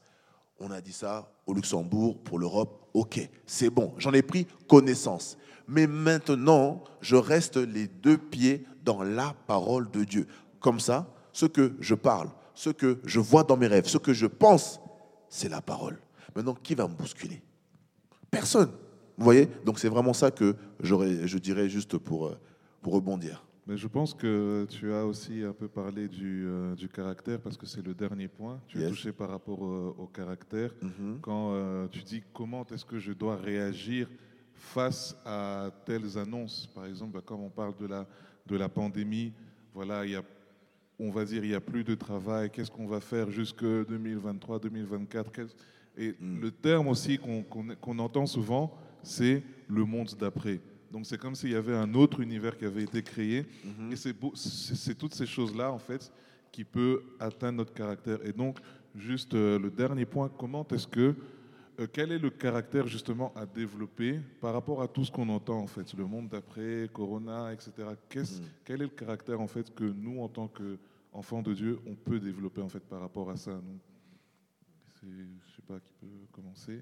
On 0.60 0.72
a 0.72 0.80
dit 0.80 0.94
ça 0.94 1.32
au 1.46 1.54
Luxembourg, 1.54 2.20
pour 2.24 2.40
l'Europe. 2.40 2.88
Ok, 2.94 3.20
c'est 3.46 3.70
bon, 3.70 3.94
j'en 3.98 4.14
ai 4.14 4.22
pris 4.22 4.46
connaissance. 4.68 5.38
Mais 5.68 5.88
maintenant, 5.88 6.84
je 7.02 7.16
reste 7.16 7.58
les 7.58 7.88
deux 7.88 8.18
pieds 8.18 8.66
dans 8.84 9.02
la 9.02 9.34
parole 9.48 9.90
de 9.90 10.04
Dieu. 10.04 10.28
Comme 10.60 10.80
ça, 10.80 11.08
ce 11.32 11.46
que 11.46 11.74
je 11.80 11.96
parle, 11.96 12.30
ce 12.54 12.70
que 12.70 13.00
je 13.06 13.20
vois 13.20 13.44
dans 13.44 13.58
mes 13.58 13.68
rêves, 13.68 13.88
ce 13.88 13.98
que 13.98 14.14
je 14.14 14.28
pense, 14.28 14.80
c'est 15.30 15.50
la 15.50 15.62
parole. 15.62 16.00
Maintenant, 16.36 16.56
qui 16.56 16.76
va 16.76 16.88
me 16.88 16.96
bousculer? 16.96 17.42
Personne. 18.32 18.72
Vous 19.18 19.24
voyez? 19.24 19.48
Donc 19.66 19.80
c'est 19.80 19.90
vraiment 19.90 20.14
ça 20.14 20.32
que 20.32 20.56
je 20.80 21.38
dirais 21.38 21.70
juste 21.70 21.98
pour, 21.98 22.28
euh, 22.28 22.40
pour 22.82 22.94
rebondir. 22.94 23.44
Mais 23.66 23.78
je 23.78 23.88
pense 23.88 24.14
que 24.14 24.68
tu 24.70 24.92
as 24.92 25.06
aussi 25.06 25.42
un 25.42 25.54
peu 25.54 25.70
parlé 25.70 26.10
du, 26.10 26.46
euh, 26.46 26.76
du 26.76 26.90
caractère 26.90 27.40
parce 27.40 27.56
que 27.56 27.66
c'est 27.66 27.86
le 27.86 27.94
dernier 27.94 28.28
point. 28.28 28.60
Tu 28.68 28.84
as 28.84 28.90
touché 28.90 29.14
par 29.14 29.30
rapport 29.30 29.62
au, 29.62 30.08
caractère. 30.08 30.72
Mm-hmm. 30.84 31.22
Quand 31.22 31.54
euh, 31.54 31.88
tu 31.88 32.02
dis 32.02 32.24
comment 32.34 32.66
est-ce 32.74 32.84
que 32.84 33.00
je 33.00 33.14
dois 33.14 33.38
réagir 33.38 34.10
face 34.54 35.16
à 35.26 35.72
telles 35.86 36.18
annonces, 36.18 36.70
par 36.76 36.86
exemple, 36.86 37.22
quand 37.26 37.38
on 37.38 37.50
parle 37.50 37.76
de 37.78 37.88
la, 37.88 38.06
de 38.46 38.58
la 38.58 38.68
pandémie, 38.68 39.32
voilà, 39.74 40.06
il 40.06 40.12
y 40.12 40.16
a, 40.16 40.24
on 41.00 41.10
va 41.10 41.24
dire, 41.24 41.44
il 41.44 41.50
n'y 41.50 41.56
a 41.56 41.62
plus 41.62 41.86
de 41.86 41.96
travail, 41.96 42.50
qu'est-ce 42.50 42.70
qu'on 42.70 42.88
va 42.88 43.00
faire 43.00 43.32
jusque 43.32 43.64
2023, 43.64 44.60
2024 44.60 45.32
Et 45.98 46.16
mm. 46.20 46.42
le 46.42 46.52
terme 46.52 46.88
aussi 46.88 47.18
qu'on 47.18 48.00
entend 48.00 48.26
souvent, 48.26 48.76
c'est 49.02 49.44
le 49.68 49.86
monde 49.86 50.10
d'après. 50.20 50.60
Donc 50.92 51.06
c'est 51.06 51.18
comme 51.18 51.36
s'il 51.36 51.52
y 51.52 51.56
avait 51.56 51.76
un 51.76 51.94
autre 51.96 52.20
univers 52.20 52.58
qui 52.58 52.66
avait 52.66 52.84
été 52.84 53.02
créé. 53.02 53.42
Mm-hmm. 53.42 53.92
Et 53.92 54.36
c'est 54.76 54.96
toutes 54.96 55.16
ces 55.16 55.26
choses-là, 55.26 55.72
en 55.72 55.80
fait, 55.80 56.12
qui 56.52 56.64
peuvent 56.64 57.02
atteindre 57.20 57.58
notre 57.58 57.74
caractère. 57.74 58.20
Et 58.26 58.32
donc, 58.32 58.60
juste 58.96 59.34
euh, 59.34 59.58
le 59.58 59.72
dernier 59.72 60.06
point, 60.06 60.30
comment 60.38 60.66
est-ce 60.72 60.88
que 60.88 61.16
euh, 61.80 61.88
quel 61.92 62.12
est 62.12 62.20
le 62.20 62.30
caractère 62.30 62.88
justement 62.88 63.34
à 63.36 63.48
développer 63.48 64.20
par 64.40 64.54
rapport 64.54 64.82
à 64.84 64.88
tout 64.88 65.04
ce 65.04 65.12
qu'on 65.12 65.30
entend 65.30 65.58
en 65.58 65.68
fait, 65.68 65.92
le 65.96 66.06
monde 66.06 66.30
d'après, 66.30 66.88
Corona, 66.94 67.52
etc. 67.52 67.72
Mm. 67.80 68.24
Quel 68.64 68.82
est 68.82 68.86
le 68.86 68.90
caractère 68.90 69.42
en 69.42 69.48
fait 69.48 69.74
que 69.74 69.84
nous, 69.84 70.22
en 70.22 70.28
tant 70.28 70.48
qu'enfants 70.48 71.42
de 71.42 71.54
Dieu, 71.54 71.80
on 71.88 71.96
peut 71.96 72.20
développer 72.20 72.62
en 72.62 72.70
fait 72.70 72.84
par 72.84 73.02
rapport 73.02 73.32
à 73.32 73.36
ça 73.36 73.54
nous? 73.54 73.80
Je 75.04 75.08
ne 75.22 75.40
sais 75.56 75.62
pas 75.68 75.80
qui 75.80 75.94
peut 76.00 76.08
commencer. 76.32 76.82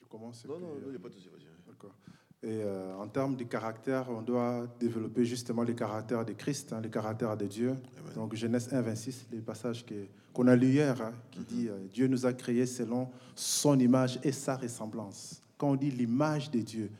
Je 0.00 0.06
commence. 0.08 0.44
Non, 0.46 0.58
non, 0.58 0.68
il 0.84 0.90
n'y 0.90 0.96
a 0.96 0.98
pas 0.98 1.08
de 1.08 1.14
souci. 1.14 1.28
D'accord. 1.66 1.94
Et 2.42 2.62
euh, 2.62 2.94
en 2.96 3.08
termes 3.08 3.34
de 3.36 3.42
caractère, 3.44 4.08
on 4.10 4.22
doit 4.22 4.66
développer 4.78 5.24
justement 5.24 5.64
les 5.64 5.74
caractères 5.74 6.24
de 6.24 6.32
Christ, 6.34 6.72
hein, 6.72 6.80
les 6.80 6.88
caractères 6.90 7.36
de 7.36 7.46
Dieu. 7.46 7.74
Donc 8.14 8.34
Genèse 8.36 8.72
1, 8.72 8.80
26, 8.80 9.26
les 9.32 9.40
passages 9.40 9.84
que- 9.84 10.06
qu'on 10.32 10.46
a 10.46 10.54
lus 10.54 10.68
hier, 10.70 11.00
hein, 11.02 11.12
qui 11.32 11.40
dit 11.40 11.68
euh, 11.68 11.86
Dieu 11.92 12.06
nous 12.06 12.24
a 12.26 12.32
créés 12.32 12.66
selon 12.66 13.08
son 13.34 13.76
image 13.80 14.20
et 14.22 14.30
sa 14.30 14.56
ressemblance. 14.56 15.42
Quand 15.56 15.70
on 15.70 15.74
dit 15.76 15.90
l'image 15.90 16.48
de 16.52 16.60
Dieu, 16.60 16.90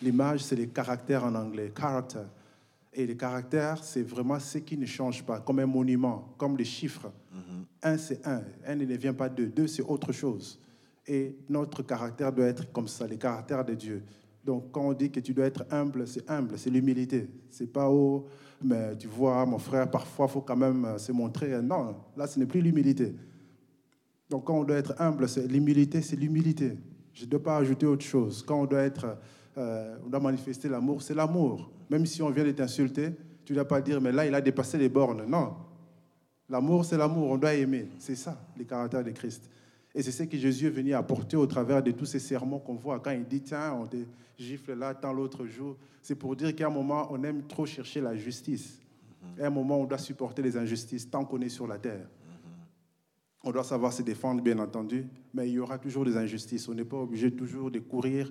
l'image 0.00 0.40
c'est 0.42 0.56
les 0.56 0.68
caractères 0.68 1.24
en 1.24 1.34
anglais, 1.36 1.72
character. 1.78 2.24
Et 2.92 3.06
les 3.06 3.16
caractères, 3.16 3.82
c'est 3.84 4.02
vraiment 4.02 4.40
ce 4.40 4.58
qui 4.58 4.76
ne 4.76 4.84
change 4.84 5.22
pas, 5.24 5.38
comme 5.40 5.60
un 5.60 5.66
monument, 5.66 6.34
comme 6.36 6.56
les 6.56 6.64
chiffres. 6.64 7.10
Un, 7.82 7.96
c'est 7.98 8.26
un. 8.26 8.42
Un 8.66 8.74
ne 8.76 8.84
devient 8.84 9.14
pas 9.16 9.28
deux. 9.28 9.46
Deux, 9.46 9.66
c'est 9.66 9.82
autre 9.82 10.12
chose. 10.12 10.60
Et 11.06 11.36
notre 11.48 11.82
caractère 11.82 12.32
doit 12.32 12.46
être 12.46 12.70
comme 12.72 12.88
ça, 12.88 13.06
les 13.06 13.18
caractères 13.18 13.64
de 13.64 13.74
Dieu. 13.74 14.02
Donc, 14.44 14.72
quand 14.72 14.82
on 14.82 14.92
dit 14.92 15.10
que 15.10 15.20
tu 15.20 15.32
dois 15.34 15.46
être 15.46 15.64
humble, 15.70 16.06
c'est 16.06 16.28
humble, 16.28 16.58
c'est 16.58 16.70
l'humilité. 16.70 17.28
C'est 17.50 17.72
pas 17.72 17.88
oh, 17.88 18.26
mais 18.62 18.96
tu 18.96 19.08
vois, 19.08 19.44
mon 19.46 19.58
frère, 19.58 19.90
parfois, 19.90 20.26
il 20.28 20.32
faut 20.32 20.40
quand 20.40 20.56
même 20.56 20.84
euh, 20.84 20.98
se 20.98 21.12
montrer. 21.12 21.60
Non, 21.62 21.96
là, 22.16 22.26
ce 22.26 22.38
n'est 22.38 22.46
plus 22.46 22.60
l'humilité. 22.60 23.14
Donc, 24.28 24.44
quand 24.44 24.58
on 24.58 24.64
doit 24.64 24.76
être 24.76 24.94
humble, 25.00 25.28
c'est 25.28 25.46
l'humilité, 25.46 26.00
c'est 26.02 26.16
l'humilité. 26.16 26.76
Je 27.12 27.24
ne 27.24 27.30
dois 27.30 27.42
pas 27.42 27.56
ajouter 27.58 27.86
autre 27.86 28.04
chose. 28.04 28.42
Quand 28.46 28.62
on 28.62 28.66
doit 28.66 28.82
être, 28.82 29.18
euh, 29.58 29.96
on 30.04 30.08
doit 30.08 30.20
manifester 30.20 30.68
l'amour, 30.68 31.02
c'est 31.02 31.14
l'amour. 31.14 31.70
Même 31.90 32.06
si 32.06 32.22
on 32.22 32.30
vient 32.30 32.44
de 32.44 32.52
t'insulter, 32.52 33.10
tu 33.44 33.52
ne 33.52 33.56
dois 33.56 33.68
pas 33.68 33.80
dire, 33.80 34.00
mais 34.00 34.12
là, 34.12 34.26
il 34.26 34.34
a 34.34 34.40
dépassé 34.40 34.78
les 34.78 34.88
bornes. 34.88 35.24
Non. 35.26 35.54
L'amour, 36.52 36.84
c'est 36.84 36.98
l'amour. 36.98 37.30
On 37.30 37.38
doit 37.38 37.54
aimer. 37.54 37.86
C'est 37.98 38.14
ça, 38.14 38.38
les 38.58 38.66
caractères 38.66 39.02
de 39.02 39.10
Christ. 39.10 39.48
Et 39.94 40.02
c'est 40.02 40.12
ce 40.12 40.24
que 40.24 40.36
Jésus 40.36 40.66
est 40.66 40.70
venu 40.70 40.92
apporter 40.92 41.34
au 41.34 41.46
travers 41.46 41.82
de 41.82 41.92
tous 41.92 42.04
ces 42.04 42.18
sermons 42.18 42.58
qu'on 42.58 42.74
voit. 42.74 43.00
Quand 43.00 43.10
il 43.10 43.24
dit, 43.24 43.40
tiens, 43.40 43.72
on 43.72 43.86
te 43.86 43.96
gifle 44.38 44.74
là, 44.74 44.94
tant 44.94 45.14
l'autre 45.14 45.46
jour, 45.46 45.78
c'est 46.02 46.14
pour 46.14 46.36
dire 46.36 46.54
qu'à 46.54 46.66
un 46.66 46.70
moment, 46.70 47.08
on 47.10 47.24
aime 47.24 47.46
trop 47.46 47.64
chercher 47.64 48.02
la 48.02 48.14
justice. 48.14 48.78
À 49.40 49.46
un 49.46 49.50
moment, 49.50 49.80
on 49.80 49.86
doit 49.86 49.96
supporter 49.96 50.42
les 50.42 50.58
injustices 50.58 51.08
tant 51.08 51.24
qu'on 51.24 51.40
est 51.40 51.48
sur 51.48 51.66
la 51.66 51.78
terre. 51.78 52.06
On 53.42 53.50
doit 53.50 53.64
savoir 53.64 53.90
se 53.94 54.02
défendre, 54.02 54.42
bien 54.42 54.58
entendu, 54.58 55.06
mais 55.32 55.48
il 55.48 55.54
y 55.54 55.58
aura 55.58 55.78
toujours 55.78 56.04
des 56.04 56.18
injustices. 56.18 56.68
On 56.68 56.74
n'est 56.74 56.84
pas 56.84 56.98
obligé 56.98 57.30
toujours 57.30 57.70
de 57.70 57.78
courir 57.78 58.30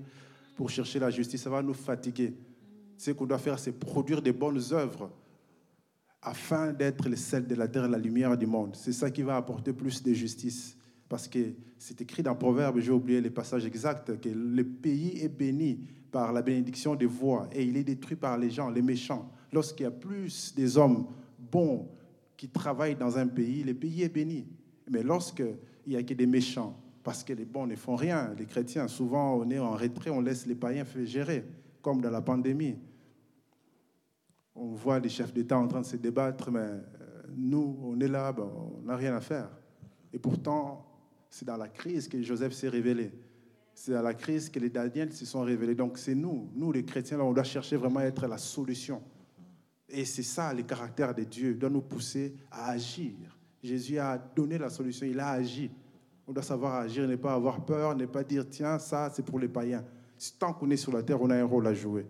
pour 0.56 0.70
chercher 0.70 1.00
la 1.00 1.10
justice. 1.10 1.42
Ça 1.42 1.50
va 1.50 1.64
nous 1.64 1.74
fatiguer. 1.74 2.36
Ce 3.00 3.10
qu'on 3.10 3.26
doit 3.26 3.40
faire, 3.40 3.58
c'est 3.58 3.72
produire 3.72 4.22
des 4.22 4.32
bonnes 4.32 4.62
œuvres 4.74 5.10
afin 6.22 6.72
d'être 6.72 7.10
le 7.10 7.16
sel 7.16 7.48
de 7.48 7.56
la 7.56 7.68
terre 7.68 7.90
la 7.90 7.98
lumière 7.98 8.38
du 8.38 8.46
monde. 8.46 8.76
C'est 8.76 8.94
ça 8.94 9.10
qui 9.10 9.24
va 9.24 9.38
apporter 9.38 9.74
plus 9.74 10.04
de 10.04 10.14
justice. 10.14 10.78
Parce 11.10 11.28
que 11.28 11.40
c'est 11.78 12.00
écrit 12.00 12.24
dans 12.24 12.36
Proverbe, 12.36 12.80
j'ai 12.80 12.92
oublié 12.92 13.20
les 13.20 13.30
passages 13.30 13.66
exacts, 13.66 14.20
que 14.22 14.30
le 14.30 14.64
pays 14.64 15.20
est 15.22 15.30
béni 15.30 15.80
par 16.12 16.32
la 16.32 16.42
bénédiction 16.42 16.96
des 16.96 17.06
voix 17.06 17.50
et 17.52 17.64
il 17.64 17.76
est 17.76 17.84
détruit 17.84 18.16
par 18.16 18.38
les 18.38 18.50
gens, 18.50 18.70
les 18.70 18.82
méchants. 18.82 19.30
Lorsqu'il 19.52 19.84
y 19.84 19.88
a 19.88 19.92
plus 19.92 20.54
des 20.56 20.78
hommes 20.78 21.08
bons 21.52 21.90
qui 22.38 22.48
travaillent 22.50 22.96
dans 22.96 23.18
un 23.18 23.28
pays, 23.28 23.64
le 23.64 23.74
pays 23.74 24.04
est 24.04 24.10
béni. 24.10 24.46
Mais 24.90 25.04
lorsqu'il 25.04 25.58
n'y 25.88 25.96
a 25.96 26.04
que 26.04 26.14
des 26.14 26.28
méchants, 26.28 26.80
parce 27.04 27.24
que 27.24 27.34
les 27.34 27.46
bons 27.46 27.66
ne 27.66 27.76
font 27.76 27.96
rien, 27.96 28.34
les 28.38 28.46
chrétiens, 28.46 28.88
souvent 28.88 29.38
on 29.38 29.50
est 29.50 29.60
en 29.60 29.72
retrait, 29.72 30.12
on 30.12 30.22
laisse 30.22 30.46
les 30.46 30.56
païens 30.56 30.86
gérer, 31.04 31.44
comme 31.82 32.02
dans 32.02 32.12
la 32.12 32.22
pandémie. 32.22 32.76
On 34.64 34.76
voit 34.76 35.00
les 35.00 35.10
chefs 35.10 35.34
d'État 35.34 35.58
en 35.58 35.68
train 35.68 35.82
de 35.82 35.88
se 35.88 35.96
débattre, 35.96 36.52
mais 36.52 36.60
euh, 36.60 36.82
nous, 37.36 37.80
on 37.82 38.00
est 38.00 38.08
là, 38.08 38.32
ben, 38.32 38.48
on 38.48 38.86
n'a 38.86 38.96
rien 38.96 39.16
à 39.16 39.20
faire. 39.20 39.50
Et 40.14 40.20
pourtant, 40.20 40.86
c'est 41.32 41.46
dans 41.46 41.58
la 41.58 41.68
crise 41.68 42.08
que 42.08 42.22
Joseph 42.22 42.54
s'est 42.54 42.70
révélé. 42.70 43.12
C'est 43.74 43.94
dans 43.94 44.04
la 44.04 44.14
crise 44.14 44.52
que 44.52 44.60
les 44.60 44.70
Daniels 44.70 45.14
se 45.14 45.26
sont 45.26 45.42
révélés. 45.42 45.74
Donc 45.74 45.98
c'est 45.98 46.14
nous, 46.14 46.52
nous 46.54 46.72
les 46.72 46.86
chrétiens, 46.86 47.18
là, 47.18 47.24
on 47.24 47.34
doit 47.34 47.44
chercher 47.44 47.76
vraiment 47.76 48.02
à 48.02 48.04
être 48.04 48.28
la 48.28 48.38
solution. 48.38 49.02
Et 49.90 50.06
c'est 50.06 50.22
ça, 50.22 50.54
les 50.54 50.64
caractères 50.64 51.16
de 51.16 51.24
Dieu, 51.24 51.56
doit 51.56 51.72
nous 51.72 51.82
pousser 51.82 52.36
à 52.52 52.70
agir. 52.70 53.16
Jésus 53.64 53.98
a 53.98 54.16
donné 54.20 54.60
la 54.60 54.70
solution, 54.70 55.08
il 55.08 55.20
a 55.20 55.30
agi. 55.30 55.72
On 56.28 56.34
doit 56.34 56.44
savoir 56.44 56.76
agir, 56.76 57.08
ne 57.08 57.16
pas 57.16 57.34
avoir 57.34 57.66
peur, 57.66 57.96
ne 57.96 58.06
pas 58.06 58.24
dire, 58.24 58.48
tiens, 58.48 58.78
ça, 58.78 59.10
c'est 59.12 59.26
pour 59.26 59.40
les 59.40 59.48
païens. 59.48 59.84
Tant 60.38 60.54
qu'on 60.54 60.70
est 60.70 60.78
sur 60.78 60.94
la 60.94 61.02
terre, 61.02 61.20
on 61.20 61.32
a 61.32 61.36
un 61.36 61.46
rôle 61.46 61.66
à 61.66 61.74
jouer. 61.74 62.06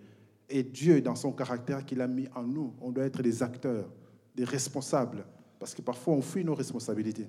Et 0.54 0.64
Dieu, 0.64 1.02
dans 1.02 1.16
son 1.16 1.32
caractère 1.32 1.86
qu'il 1.86 2.02
a 2.02 2.08
mis 2.08 2.28
en 2.36 2.44
nous, 2.44 2.74
on 2.82 2.92
doit 2.92 3.06
être 3.06 3.22
des 3.22 3.42
acteurs, 3.42 3.90
des 4.36 4.44
responsables. 4.44 5.24
Parce 5.58 5.74
que 5.74 5.82
parfois, 5.82 6.14
on 6.16 6.22
fuit 6.22 6.44
nos 6.44 6.56
responsabilités. 6.56 7.28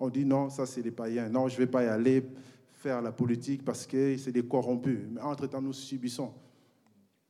On 0.00 0.08
dit, 0.08 0.24
non, 0.24 0.48
ça, 0.50 0.66
c'est 0.66 0.82
les 0.82 0.90
païens. 0.90 1.28
Non, 1.28 1.48
je 1.48 1.54
ne 1.54 1.58
vais 1.58 1.66
pas 1.66 1.84
y 1.84 1.86
aller 1.86 2.24
faire 2.72 3.02
la 3.02 3.12
politique 3.12 3.64
parce 3.64 3.86
que 3.86 4.16
c'est 4.16 4.32
des 4.32 4.42
corrompus. 4.44 5.00
Mais 5.12 5.20
entre-temps, 5.20 5.60
nous 5.60 5.72
subissons. 5.72 6.32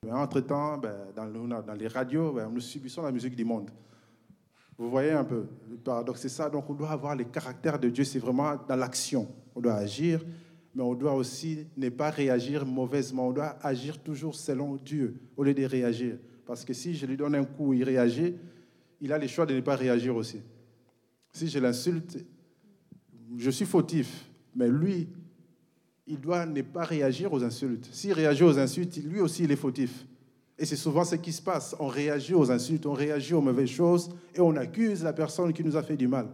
Mais 0.05 0.13
entre-temps, 0.13 0.79
ben, 0.79 0.95
dans, 1.15 1.25
le- 1.27 1.63
dans 1.63 1.75
les 1.75 1.89
radios, 1.89 2.33
ben, 2.33 2.49
nous 2.49 2.61
subissons 2.61 3.03
la 3.03 3.13
musique 3.13 3.37
du 3.37 3.45
monde. 3.45 3.71
Vous 4.79 4.91
voyez 4.91 5.13
un 5.13 5.25
peu 5.25 5.47
le 5.71 5.77
paradoxe, 5.77 6.23
c'est 6.23 6.29
ça. 6.29 6.49
Donc 6.49 6.69
on 6.71 6.75
doit 6.75 6.91
avoir 6.91 7.15
les 7.15 7.27
caractères 7.27 7.79
de 7.79 7.89
Dieu, 7.89 8.05
c'est 8.05 8.19
vraiment 8.19 8.55
dans 8.67 8.75
l'action. 8.77 9.29
On 9.55 9.61
doit 9.61 9.75
agir, 9.75 10.25
mais 10.75 10.83
on 10.83 10.95
doit 10.95 11.15
aussi 11.15 11.67
ne 11.77 11.89
pas 11.89 12.11
réagir 12.11 12.65
mauvaisement. 12.65 13.29
On 13.29 13.33
doit 13.33 13.57
agir 13.63 13.99
toujours 13.99 14.35
selon 14.35 14.77
Dieu 14.77 15.15
au 15.37 15.45
lieu 15.45 15.55
de 15.55 15.65
réagir. 15.65 16.17
Parce 16.47 16.65
que 16.65 16.73
si 16.73 16.95
je 16.95 17.07
lui 17.07 17.17
donne 17.17 17.35
un 17.35 17.45
coup, 17.45 17.73
il 17.73 17.85
réagit, 17.85 18.35
il 19.01 19.13
a 19.13 19.19
le 19.19 19.27
choix 19.27 19.47
de 19.47 19.55
ne 19.55 19.61
pas 19.61 19.77
réagir 19.77 20.17
aussi. 20.17 20.41
Si 21.33 21.49
je 21.49 21.59
l'insulte, 21.59 22.25
je 23.37 23.51
suis 23.51 23.65
fautif, 23.65 24.29
mais 24.55 24.69
lui, 24.69 25.09
il 26.07 26.21
doit 26.21 26.47
ne 26.47 26.63
pas 26.63 26.85
réagir 26.85 27.33
aux 27.33 27.43
insultes. 27.43 27.89
S'il 27.93 28.13
réagit 28.13 28.43
aux 28.43 28.59
insultes, 28.59 28.97
lui 29.05 29.21
aussi, 29.21 29.45
il 29.45 29.53
est 29.53 29.57
fautif. 29.57 30.07
Et 30.59 30.67
c'est 30.67 30.77
souvent 30.77 31.05
ce 31.05 31.17
qui 31.17 31.33
se 31.33 31.43
passe. 31.43 31.75
On 31.79 31.87
réagit 31.87 32.35
aux 32.35 32.51
insultes, 32.51 32.87
on 32.87 32.93
réagit 32.93 33.35
aux 33.35 33.41
mauvaises 33.41 33.71
choses 33.71 34.11
et 34.35 34.41
on 34.41 34.55
accuse 34.57 35.03
la 35.03 35.13
personne 35.13 35.53
qui 35.53 35.65
nous 35.65 35.77
a 35.77 35.83
fait 35.83 35.97
du 35.97 36.09
mal. 36.09 36.29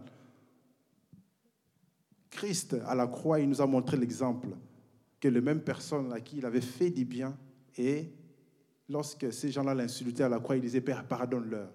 Christ, 2.29 2.77
à 2.85 2.95
la 2.95 3.07
croix, 3.07 3.39
il 3.39 3.49
nous 3.49 3.61
a 3.61 3.65
montré 3.65 3.97
l'exemple 3.97 4.49
que 5.19 5.27
les 5.27 5.41
mêmes 5.41 5.61
personnes 5.61 6.13
à 6.13 6.21
qui 6.21 6.37
il 6.37 6.45
avait 6.45 6.61
fait 6.61 6.89
du 6.89 7.05
bien 7.05 7.37
et 7.77 8.11
lorsque 8.87 9.31
ces 9.31 9.51
gens-là 9.51 9.73
l'insultaient 9.73 10.23
à 10.23 10.29
la 10.29 10.39
croix, 10.39 10.55
il 10.55 10.61
disait 10.61 10.81
Père, 10.81 11.05
pardonne-leur. 11.07 11.71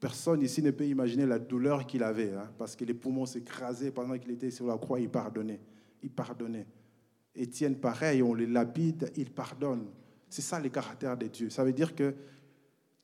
Personne 0.00 0.42
ici 0.42 0.62
ne 0.62 0.72
peut 0.72 0.86
imaginer 0.86 1.26
la 1.26 1.38
douleur 1.38 1.86
qu'il 1.86 2.02
avait, 2.02 2.32
hein, 2.32 2.50
parce 2.58 2.74
que 2.74 2.84
les 2.84 2.94
poumons 2.94 3.24
s'écrasaient 3.24 3.92
pendant 3.92 4.18
qu'il 4.18 4.32
était 4.32 4.50
sur 4.50 4.66
la 4.66 4.76
croix, 4.76 4.98
il 4.98 5.08
pardonnait. 5.08 5.60
Il 6.02 6.10
pardonnait. 6.10 6.66
Étienne, 7.34 7.76
pareil, 7.76 8.22
on 8.22 8.34
les 8.34 8.46
lapide, 8.46 9.12
il 9.16 9.30
pardonne. 9.30 9.86
C'est 10.28 10.42
ça 10.42 10.58
le 10.58 10.68
caractère 10.70 11.16
de 11.16 11.28
Dieu. 11.28 11.50
Ça 11.50 11.62
veut 11.62 11.72
dire 11.72 11.94
que 11.94 12.14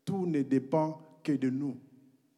tout 0.04 0.26
ne 0.26 0.42
dépend 0.42 1.00
que 1.22 1.32
de 1.32 1.50
nous. 1.50 1.78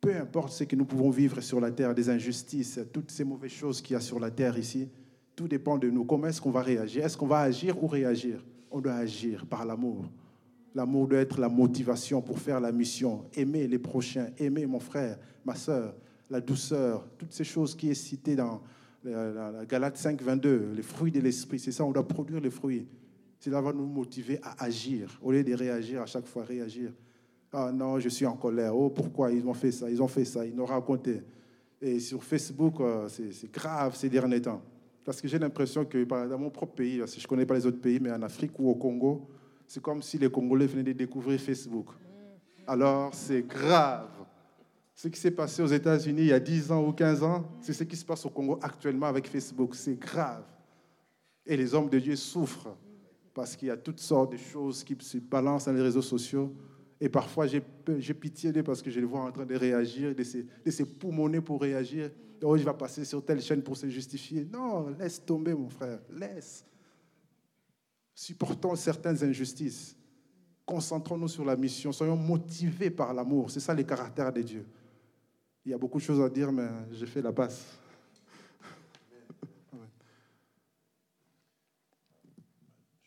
Peu 0.00 0.16
importe 0.16 0.52
ce 0.52 0.64
que 0.64 0.76
nous 0.76 0.86
pouvons 0.86 1.10
vivre 1.10 1.40
sur 1.40 1.60
la 1.60 1.70
terre, 1.70 1.94
des 1.94 2.08
injustices, 2.08 2.80
toutes 2.92 3.10
ces 3.10 3.24
mauvaises 3.24 3.50
choses 3.50 3.82
qu'il 3.82 3.94
y 3.94 3.96
a 3.96 4.00
sur 4.00 4.18
la 4.18 4.30
terre 4.30 4.58
ici, 4.58 4.88
tout 5.36 5.46
dépend 5.46 5.76
de 5.78 5.90
nous. 5.90 6.04
Comment 6.04 6.28
est-ce 6.28 6.40
qu'on 6.40 6.50
va 6.50 6.62
réagir? 6.62 7.04
Est-ce 7.04 7.16
qu'on 7.16 7.26
va 7.26 7.40
agir 7.40 7.82
ou 7.82 7.86
réagir? 7.86 8.42
On 8.70 8.80
doit 8.80 8.94
agir 8.94 9.44
par 9.46 9.64
l'amour. 9.66 10.06
L'amour 10.74 11.08
doit 11.08 11.18
être 11.18 11.38
la 11.40 11.48
motivation 11.48 12.22
pour 12.22 12.38
faire 12.38 12.60
la 12.60 12.72
mission. 12.72 13.24
Aimer 13.34 13.66
les 13.66 13.78
prochains, 13.78 14.28
aimer 14.38 14.64
mon 14.66 14.78
frère, 14.80 15.18
ma 15.44 15.54
soeur, 15.54 15.94
la 16.30 16.40
douceur, 16.40 17.06
toutes 17.18 17.32
ces 17.32 17.44
choses 17.44 17.74
qui 17.74 17.90
est 17.90 17.94
citées 17.94 18.36
dans 18.36 18.62
la, 19.04 19.32
la- 19.32 19.50
la 19.50 19.66
Galate 19.66 19.96
5, 19.98 20.22
22, 20.22 20.72
les 20.76 20.82
fruits 20.82 21.10
de 21.12 21.20
l'esprit. 21.20 21.58
C'est 21.58 21.72
ça, 21.72 21.84
on 21.84 21.90
doit 21.90 22.06
produire 22.06 22.40
les 22.40 22.50
fruits. 22.50 22.86
Cela 23.40 23.60
va 23.60 23.72
nous 23.72 23.86
motiver 23.86 24.38
à 24.42 24.64
agir, 24.64 25.18
au 25.22 25.32
lieu 25.32 25.42
de 25.42 25.52
réagir 25.54 26.00
à 26.02 26.06
chaque 26.06 26.26
fois, 26.26 26.44
réagir. 26.44 26.92
Ah 27.52 27.72
non, 27.72 27.98
je 27.98 28.08
suis 28.08 28.26
en 28.26 28.36
colère. 28.36 28.76
Oh, 28.76 28.90
pourquoi 28.90 29.32
ils 29.32 29.46
ont 29.46 29.54
fait 29.54 29.72
ça? 29.72 29.90
Ils 29.90 30.00
ont 30.02 30.08
fait 30.08 30.24
ça, 30.24 30.46
ils 30.46 30.54
nous 30.54 30.62
ont 30.62 30.66
raconté. 30.66 31.22
Et 31.80 31.98
sur 31.98 32.22
Facebook, 32.22 32.80
euh, 32.80 33.08
c'est 33.08 33.50
grave 33.50 33.96
ces 33.96 34.08
derniers 34.08 34.40
temps. 34.40 34.62
Parce 35.04 35.20
que 35.20 35.26
j'ai 35.26 35.38
l'impression 35.38 35.84
que 35.84 36.04
dans 36.04 36.38
mon 36.38 36.50
propre 36.50 36.74
pays, 36.74 37.02
si 37.06 37.18
je 37.18 37.24
ne 37.24 37.28
connais 37.28 37.46
pas 37.46 37.54
les 37.54 37.66
autres 37.66 37.80
pays, 37.80 37.98
mais 38.00 38.12
en 38.12 38.22
Afrique 38.22 38.58
ou 38.58 38.68
au 38.70 38.74
Congo, 38.74 39.28
c'est 39.66 39.82
comme 39.82 40.02
si 40.02 40.18
les 40.18 40.30
Congolais 40.30 40.66
venaient 40.66 40.82
de 40.82 40.92
découvrir 40.92 41.40
Facebook. 41.40 41.88
Alors, 42.66 43.14
c'est 43.14 43.42
grave. 43.42 44.08
Ce 44.94 45.08
qui 45.08 45.18
s'est 45.18 45.30
passé 45.30 45.62
aux 45.62 45.66
États-Unis 45.66 46.22
il 46.22 46.26
y 46.26 46.32
a 46.32 46.38
10 46.38 46.70
ans 46.70 46.86
ou 46.86 46.92
15 46.92 47.22
ans, 47.22 47.44
c'est 47.60 47.72
ce 47.72 47.84
qui 47.84 47.96
se 47.96 48.04
passe 48.04 48.26
au 48.26 48.30
Congo 48.30 48.58
actuellement 48.62 49.06
avec 49.06 49.26
Facebook. 49.28 49.74
C'est 49.74 49.98
grave. 49.98 50.44
Et 51.46 51.56
les 51.56 51.74
hommes 51.74 51.88
de 51.88 51.98
Dieu 51.98 52.16
souffrent 52.16 52.76
parce 53.32 53.56
qu'il 53.56 53.68
y 53.68 53.70
a 53.70 53.76
toutes 53.76 54.00
sortes 54.00 54.32
de 54.32 54.36
choses 54.36 54.84
qui 54.84 54.96
se 55.00 55.18
balancent 55.18 55.64
dans 55.64 55.72
les 55.72 55.82
réseaux 55.82 56.02
sociaux. 56.02 56.52
Et 57.00 57.08
parfois, 57.08 57.46
j'ai 57.46 58.14
pitié 58.14 58.52
d'eux 58.52 58.62
parce 58.62 58.82
que 58.82 58.90
je 58.90 59.00
les 59.00 59.06
vois 59.06 59.22
en 59.22 59.32
train 59.32 59.46
de 59.46 59.54
réagir, 59.54 60.14
de 60.14 60.22
se, 60.22 60.82
poumonner 60.82 61.40
pour 61.40 61.62
réagir. 61.62 62.10
Oh, 62.42 62.56
il 62.56 62.64
va 62.64 62.74
passer 62.74 63.06
sur 63.06 63.24
telle 63.24 63.40
chaîne 63.40 63.62
pour 63.62 63.76
se 63.76 63.88
justifier. 63.88 64.46
Non, 64.52 64.88
laisse 64.90 65.24
tomber, 65.24 65.54
mon 65.54 65.70
frère. 65.70 65.98
Laisse. 66.10 66.64
Supportons 68.14 68.76
certaines 68.76 69.22
injustices. 69.24 69.96
Concentrons-nous 70.66 71.28
sur 71.28 71.44
la 71.44 71.56
mission. 71.56 71.90
Soyons 71.90 72.16
motivés 72.16 72.90
par 72.90 73.14
l'amour. 73.14 73.50
C'est 73.50 73.60
ça 73.60 73.72
les 73.72 73.84
caractères 73.84 74.32
de 74.32 74.42
Dieu. 74.42 74.66
Il 75.64 75.70
y 75.70 75.74
a 75.74 75.78
beaucoup 75.78 75.98
de 75.98 76.02
choses 76.02 76.20
à 76.20 76.28
dire, 76.28 76.52
mais 76.52 76.68
j'ai 76.92 77.06
fait 77.06 77.22
la 77.22 77.32
passe. 77.32 77.78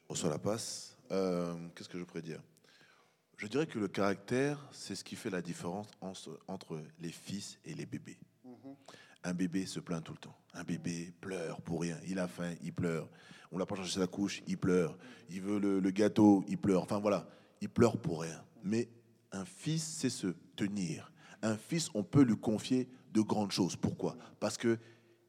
Je 0.03 0.10
reçois 0.10 0.30
la 0.32 0.40
passe. 0.40 0.95
euh, 1.11 1.53
qu'est-ce 1.76 1.90
que 1.90 1.98
je 1.98 2.03
pourrais 2.03 2.22
dire? 2.22 2.41
Je 3.44 3.49
dirais 3.49 3.68
que 3.68 3.78
le 3.78 3.90
caractère, 3.90 4.57
c'est 4.72 4.95
ce 4.95 5.03
qui 5.03 5.18
fait 5.18 5.30
la 5.30 5.41
différence 5.41 5.90
entre, 6.48 6.82
les 7.02 7.11
fils 7.11 7.60
et 7.65 7.74
les 7.74 7.86
bébés. 7.86 8.18
Un 9.22 9.34
bébé 9.34 9.65
se 9.65 9.82
plaint 9.82 10.02
tout 10.02 10.14
le 10.14 10.18
temps. 10.18 10.38
Un 10.53 10.64
bébé 10.64 11.11
pleure 11.20 11.60
pour 11.60 11.82
rien. 11.82 11.98
Il 12.07 12.20
a 12.20 12.30
faim, 12.30 12.53
il 12.64 12.72
pleure. 12.72 13.10
On 13.52 13.57
l'a 13.57 13.65
pas 13.65 13.76
changé 13.76 13.99
sa 13.99 14.07
couche, 14.07 14.41
il 14.48 14.57
pleure. 14.57 14.98
Il 15.30 15.41
veut 15.41 15.60
le, 15.60 15.82
le 15.82 15.91
gâteau, 15.91 16.45
il 16.48 16.57
pleure. 16.57 16.84
Enfin 16.84 16.99
voilà, 16.99 17.28
il 17.60 17.68
pleure 17.68 17.98
pour 17.98 18.22
rien. 18.22 18.41
Mais 18.64 18.88
un 19.34 19.44
fils 19.44 19.84
sait 19.84 20.10
se 20.10 20.28
tenir. 20.56 21.11
Un 21.41 21.57
fils, 21.57 21.90
on 21.95 22.03
peut 22.06 22.24
lui 22.24 22.38
confier 22.38 22.88
de 23.11 23.20
grandes 23.20 23.52
choses. 23.52 23.76
Pourquoi? 23.76 24.15
Parce 24.40 24.57
que 24.57 24.80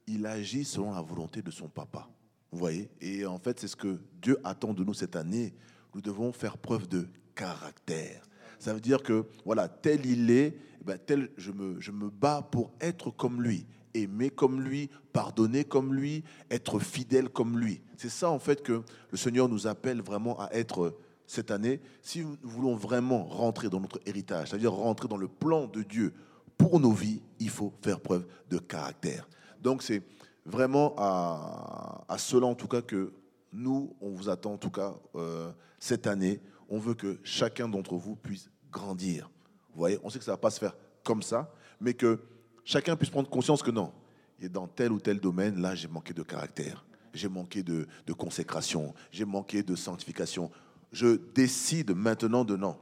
il 0.06 0.24
agit 0.24 0.64
selon 0.64 0.94
la 0.94 1.02
volonté 1.02 1.42
de 1.42 1.50
son 1.50 1.68
papa. 1.68 2.08
Vous 2.52 2.60
voyez? 2.60 2.88
Et 3.00 3.26
en 3.26 3.40
fait, 3.40 3.58
c'est 3.58 3.66
ce 3.66 3.74
que 3.74 4.00
Dieu 4.22 4.38
attend 4.44 4.72
de 4.72 4.84
nous 4.84 4.94
cette 4.94 5.16
année. 5.16 5.52
Nous 5.96 6.00
devons 6.00 6.30
faire 6.30 6.58
preuve 6.58 6.86
de 6.86 7.08
caractère. 7.34 8.22
Ça 8.58 8.72
veut 8.72 8.80
dire 8.80 9.02
que, 9.02 9.26
voilà, 9.44 9.68
tel 9.68 10.06
il 10.06 10.30
est, 10.30 10.56
eh 10.80 10.84
ben, 10.84 10.98
tel 10.98 11.30
je 11.36 11.52
me, 11.52 11.80
je 11.80 11.90
me 11.90 12.10
bats 12.10 12.46
pour 12.50 12.72
être 12.80 13.10
comme 13.10 13.42
lui, 13.42 13.66
aimer 13.94 14.30
comme 14.30 14.60
lui, 14.60 14.90
pardonner 15.12 15.64
comme 15.64 15.94
lui, 15.94 16.24
être 16.50 16.78
fidèle 16.78 17.28
comme 17.28 17.58
lui. 17.58 17.82
C'est 17.96 18.08
ça, 18.08 18.30
en 18.30 18.38
fait, 18.38 18.62
que 18.62 18.82
le 19.10 19.16
Seigneur 19.16 19.48
nous 19.48 19.66
appelle 19.66 20.02
vraiment 20.02 20.38
à 20.40 20.50
être 20.52 20.96
cette 21.26 21.50
année. 21.50 21.80
Si 22.02 22.20
nous 22.20 22.36
voulons 22.42 22.76
vraiment 22.76 23.24
rentrer 23.24 23.68
dans 23.68 23.80
notre 23.80 24.00
héritage, 24.06 24.50
c'est-à-dire 24.50 24.72
rentrer 24.72 25.08
dans 25.08 25.16
le 25.16 25.28
plan 25.28 25.66
de 25.66 25.82
Dieu 25.82 26.12
pour 26.56 26.80
nos 26.80 26.92
vies, 26.92 27.22
il 27.40 27.50
faut 27.50 27.72
faire 27.82 28.00
preuve 28.00 28.26
de 28.50 28.58
caractère. 28.58 29.28
Donc, 29.60 29.82
c'est 29.82 30.02
vraiment 30.44 30.94
à, 30.98 32.04
à, 32.08 32.18
cela, 32.18 32.46
en 32.46 32.54
tout 32.54 32.68
cas, 32.68 32.82
que 32.82 33.12
nous, 33.52 33.94
on 34.00 34.10
vous 34.10 34.28
attend, 34.28 34.54
en 34.54 34.58
tout 34.58 34.70
cas, 34.70 34.94
euh, 35.14 35.50
cette 35.78 36.06
année. 36.06 36.40
On 36.68 36.78
veut 36.78 36.94
que 36.94 37.18
chacun 37.22 37.68
d'entre 37.68 37.96
vous 37.96 38.16
puisse 38.16 38.50
grandir. 38.70 39.30
Vous 39.72 39.78
voyez, 39.78 39.98
on 40.02 40.10
sait 40.10 40.18
que 40.18 40.24
ça 40.24 40.32
ne 40.32 40.36
va 40.36 40.40
pas 40.40 40.50
se 40.50 40.58
faire 40.58 40.76
comme 41.02 41.22
ça, 41.22 41.52
mais 41.80 41.94
que 41.94 42.20
chacun 42.64 42.96
puisse 42.96 43.10
prendre 43.10 43.28
conscience 43.28 43.62
que 43.62 43.70
non, 43.70 43.92
et 44.40 44.48
dans 44.48 44.66
tel 44.66 44.92
ou 44.92 45.00
tel 45.00 45.20
domaine, 45.20 45.60
là, 45.60 45.74
j'ai 45.74 45.88
manqué 45.88 46.12
de 46.12 46.22
caractère, 46.22 46.84
j'ai 47.12 47.28
manqué 47.28 47.62
de, 47.62 47.86
consécration, 48.16 48.94
j'ai 49.10 49.24
manqué 49.24 49.62
de 49.62 49.76
sanctification. 49.76 50.50
Je 50.92 51.16
décide 51.34 51.92
maintenant 51.92 52.44
de 52.44 52.56
non. 52.56 52.78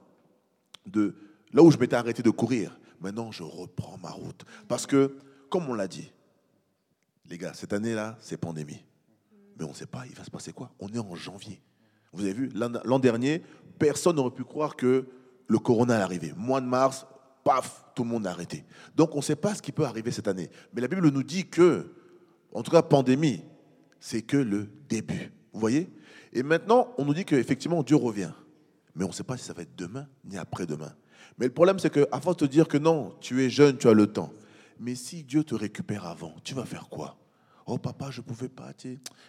De, 0.86 1.14
là 1.52 1.62
où 1.62 1.70
je 1.70 1.78
m'étais 1.78 1.96
arrêté 1.96 2.22
de 2.22 2.30
courir, 2.30 2.78
maintenant 3.00 3.30
je 3.30 3.42
reprends 3.42 3.98
ma 3.98 4.10
route. 4.10 4.44
Parce 4.68 4.86
que, 4.86 5.16
comme 5.50 5.68
on 5.68 5.74
l'a 5.74 5.88
dit, 5.88 6.10
les 7.28 7.38
gars, 7.38 7.54
cette 7.54 7.72
année-là, 7.72 8.16
c'est 8.20 8.36
pandémie. 8.36 8.84
Mais 9.58 9.64
on 9.64 9.70
ne 9.70 9.74
sait 9.74 9.86
pas, 9.86 10.06
il 10.06 10.14
va 10.14 10.24
se 10.24 10.30
passer 10.30 10.52
quoi? 10.52 10.72
On 10.80 10.88
est 10.88 10.98
en 10.98 11.14
janvier. 11.14 11.60
Vous 12.12 12.22
avez 12.22 12.32
vu, 12.32 12.50
l'an 12.54 12.98
dernier, 12.98 13.42
personne 13.78 14.16
n'aurait 14.16 14.34
pu 14.34 14.44
croire 14.44 14.76
que 14.76 15.06
le 15.46 15.58
corona 15.58 15.94
allait 15.94 16.04
arriver. 16.04 16.32
Mois 16.36 16.60
de 16.60 16.66
mars, 16.66 17.06
paf, 17.44 17.84
tout 17.94 18.04
le 18.04 18.10
monde 18.10 18.26
a 18.26 18.30
arrêté. 18.30 18.64
Donc 18.96 19.14
on 19.14 19.18
ne 19.18 19.22
sait 19.22 19.36
pas 19.36 19.54
ce 19.54 19.62
qui 19.62 19.72
peut 19.72 19.84
arriver 19.84 20.10
cette 20.10 20.28
année. 20.28 20.50
Mais 20.74 20.80
la 20.80 20.88
Bible 20.88 21.08
nous 21.08 21.22
dit 21.22 21.48
que, 21.48 21.92
en 22.52 22.62
tout 22.62 22.70
cas, 22.70 22.82
pandémie, 22.82 23.42
c'est 24.00 24.22
que 24.22 24.36
le 24.36 24.68
début. 24.88 25.32
Vous 25.52 25.60
voyez? 25.60 25.90
Et 26.32 26.42
maintenant, 26.42 26.94
on 26.98 27.04
nous 27.04 27.14
dit 27.14 27.24
qu'effectivement, 27.24 27.82
Dieu 27.82 27.96
revient. 27.96 28.32
Mais 28.94 29.04
on 29.04 29.08
ne 29.08 29.12
sait 29.12 29.24
pas 29.24 29.36
si 29.36 29.44
ça 29.44 29.52
va 29.52 29.62
être 29.62 29.76
demain 29.76 30.06
ni 30.24 30.36
après-demain. 30.36 30.92
Mais 31.38 31.46
le 31.46 31.52
problème, 31.52 31.78
c'est 31.78 31.90
qu'à 31.90 32.20
force 32.20 32.36
de 32.36 32.46
te 32.46 32.50
dire 32.50 32.68
que 32.68 32.76
non, 32.76 33.14
tu 33.20 33.42
es 33.42 33.48
jeune, 33.50 33.78
tu 33.78 33.88
as 33.88 33.94
le 33.94 34.06
temps. 34.06 34.32
Mais 34.78 34.94
si 34.94 35.22
Dieu 35.22 35.44
te 35.44 35.54
récupère 35.54 36.06
avant, 36.06 36.34
tu 36.44 36.54
vas 36.54 36.64
faire 36.64 36.88
quoi? 36.88 37.16
Oh 37.66 37.78
papa, 37.78 38.10
je 38.10 38.20
ne 38.20 38.26
pouvais 38.26 38.48
pas, 38.48 38.72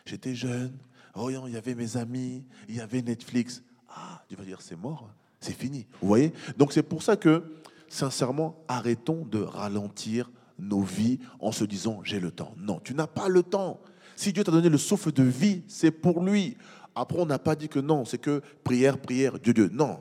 j'étais 0.06 0.36
jeune. 0.36 0.78
Oh, 1.16 1.30
il 1.30 1.54
y 1.54 1.58
avait 1.58 1.76
mes 1.76 1.98
amis, 1.98 2.44
il 2.68 2.76
y 2.76 2.80
avait 2.82 3.02
Netflix. 3.02 3.62
Ah, 3.90 4.24
tu 4.28 4.36
vas 4.36 4.44
dire, 4.44 4.62
c'est 4.62 4.76
mort, 4.76 5.10
c'est 5.40 5.54
fini. 5.54 5.86
Vous 6.02 6.08
voyez? 6.08 6.34
Donc 6.58 6.74
c'est 6.74 6.84
pour 6.84 7.04
ça 7.04 7.16
que, 7.16 7.44
sincèrement, 7.88 8.64
arrêtons 8.68 9.26
de 9.26 9.40
ralentir 9.40 10.32
nos 10.58 10.82
vies 10.82 11.20
en 11.40 11.52
se 11.52 11.64
disant, 11.64 12.02
j'ai 12.04 12.20
le 12.20 12.32
temps. 12.32 12.56
Non, 12.58 12.80
tu 12.84 12.96
n'as 12.96 13.08
pas 13.08 13.30
le 13.30 13.44
temps. 13.44 13.80
Si 14.16 14.34
Dieu 14.34 14.44
t'a 14.44 14.52
donné 14.52 14.70
le 14.70 14.78
souffle 14.78 15.12
de 15.12 15.24
vie, 15.24 15.64
c'est 15.68 15.92
pour 15.92 16.24
lui. 16.24 16.58
Après, 16.96 17.20
on 17.20 17.26
n'a 17.26 17.40
pas 17.40 17.56
dit 17.56 17.70
que 17.70 17.80
non, 17.80 18.06
c'est 18.06 18.20
que 18.20 18.42
prière, 18.64 19.00
prière, 19.00 19.40
Dieu, 19.40 19.54
Dieu. 19.54 19.70
Non, 19.72 20.00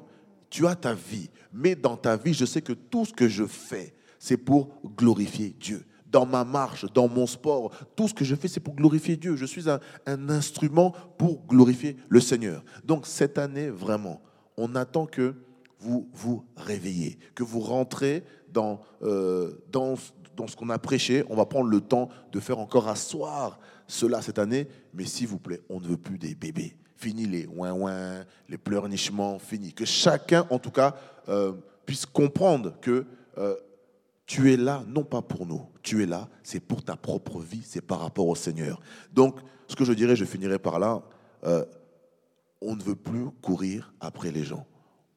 tu 0.50 0.66
as 0.66 0.74
ta 0.74 0.94
vie. 0.94 1.30
Mais 1.52 1.74
dans 1.74 1.96
ta 1.96 2.16
vie, 2.16 2.34
je 2.34 2.44
sais 2.44 2.62
que 2.62 2.72
tout 2.72 3.04
ce 3.04 3.12
que 3.12 3.28
je 3.28 3.46
fais, 3.46 3.94
c'est 4.18 4.36
pour 4.36 4.70
glorifier 4.96 5.54
Dieu. 5.58 5.84
Dans 6.12 6.26
ma 6.26 6.44
marche, 6.44 6.84
dans 6.92 7.08
mon 7.08 7.26
sport, 7.26 7.72
tout 7.96 8.06
ce 8.06 8.12
que 8.12 8.24
je 8.24 8.34
fais, 8.34 8.46
c'est 8.46 8.60
pour 8.60 8.74
glorifier 8.74 9.16
Dieu. 9.16 9.34
Je 9.34 9.46
suis 9.46 9.64
un, 9.68 9.80
instrument 10.28 10.94
pour 11.16 11.46
glorifier 11.46 11.96
le 12.10 12.20
Seigneur. 12.20 12.62
Donc 12.84 13.06
cette 13.06 13.38
année, 13.38 13.70
vraiment, 13.70 14.20
on 14.58 14.76
attend 14.76 15.06
que 15.06 15.34
vous 15.78 16.10
vous 16.12 16.44
réveillez, 16.54 17.18
que 17.34 17.42
vous 17.42 17.60
rentrez 17.60 18.24
dans, 18.52 18.80
euh, 19.02 19.52
dans, 19.72 19.94
dans 20.36 20.46
ce 20.46 20.54
qu'on 20.54 20.68
a 20.68 20.78
prêché. 20.78 21.24
On 21.30 21.34
va 21.34 21.46
prendre 21.46 21.70
le 21.70 21.80
temps 21.80 22.10
de 22.30 22.40
faire 22.40 22.58
encore 22.58 22.88
asseoir 22.88 23.58
cela 23.86 24.20
cette 24.20 24.38
année. 24.38 24.68
Mais 24.92 25.06
s'il 25.06 25.28
vous 25.28 25.38
plaît, 25.38 25.62
on 25.70 25.80
ne 25.80 25.86
veut 25.86 25.96
plus 25.96 26.18
des 26.18 26.34
bébés. 26.34 26.76
Fini 26.98 27.24
les 27.24 27.46
ouin-ouin, 27.46 28.24
les 28.50 28.58
pleurnichements, 28.58 29.38
fini. 29.38 29.72
Que 29.72 29.86
chacun, 29.86 30.46
en 30.50 30.58
tout 30.58 30.70
cas, 30.70 30.94
euh, 31.30 31.52
puisse 31.86 32.04
comprendre 32.04 32.78
que... 32.82 33.06
Euh, 33.38 33.56
tu 34.26 34.52
es 34.52 34.56
là, 34.56 34.84
non 34.86 35.04
pas 35.04 35.22
pour 35.22 35.46
nous, 35.46 35.62
tu 35.82 36.02
es 36.02 36.06
là, 36.06 36.28
c'est 36.42 36.60
pour 36.60 36.84
ta 36.84 36.96
propre 36.96 37.40
vie, 37.40 37.62
c'est 37.64 37.80
par 37.80 38.00
rapport 38.00 38.26
au 38.26 38.34
Seigneur. 38.34 38.80
Donc, 39.12 39.40
ce 39.68 39.76
que 39.76 39.84
je 39.84 39.92
dirais, 39.92 40.16
je 40.16 40.24
finirai 40.24 40.58
par 40.58 40.78
là, 40.78 41.02
euh, 41.44 41.64
on 42.60 42.76
ne 42.76 42.82
veut 42.82 42.94
plus 42.94 43.30
courir 43.42 43.92
après 44.00 44.30
les 44.30 44.44
gens. 44.44 44.66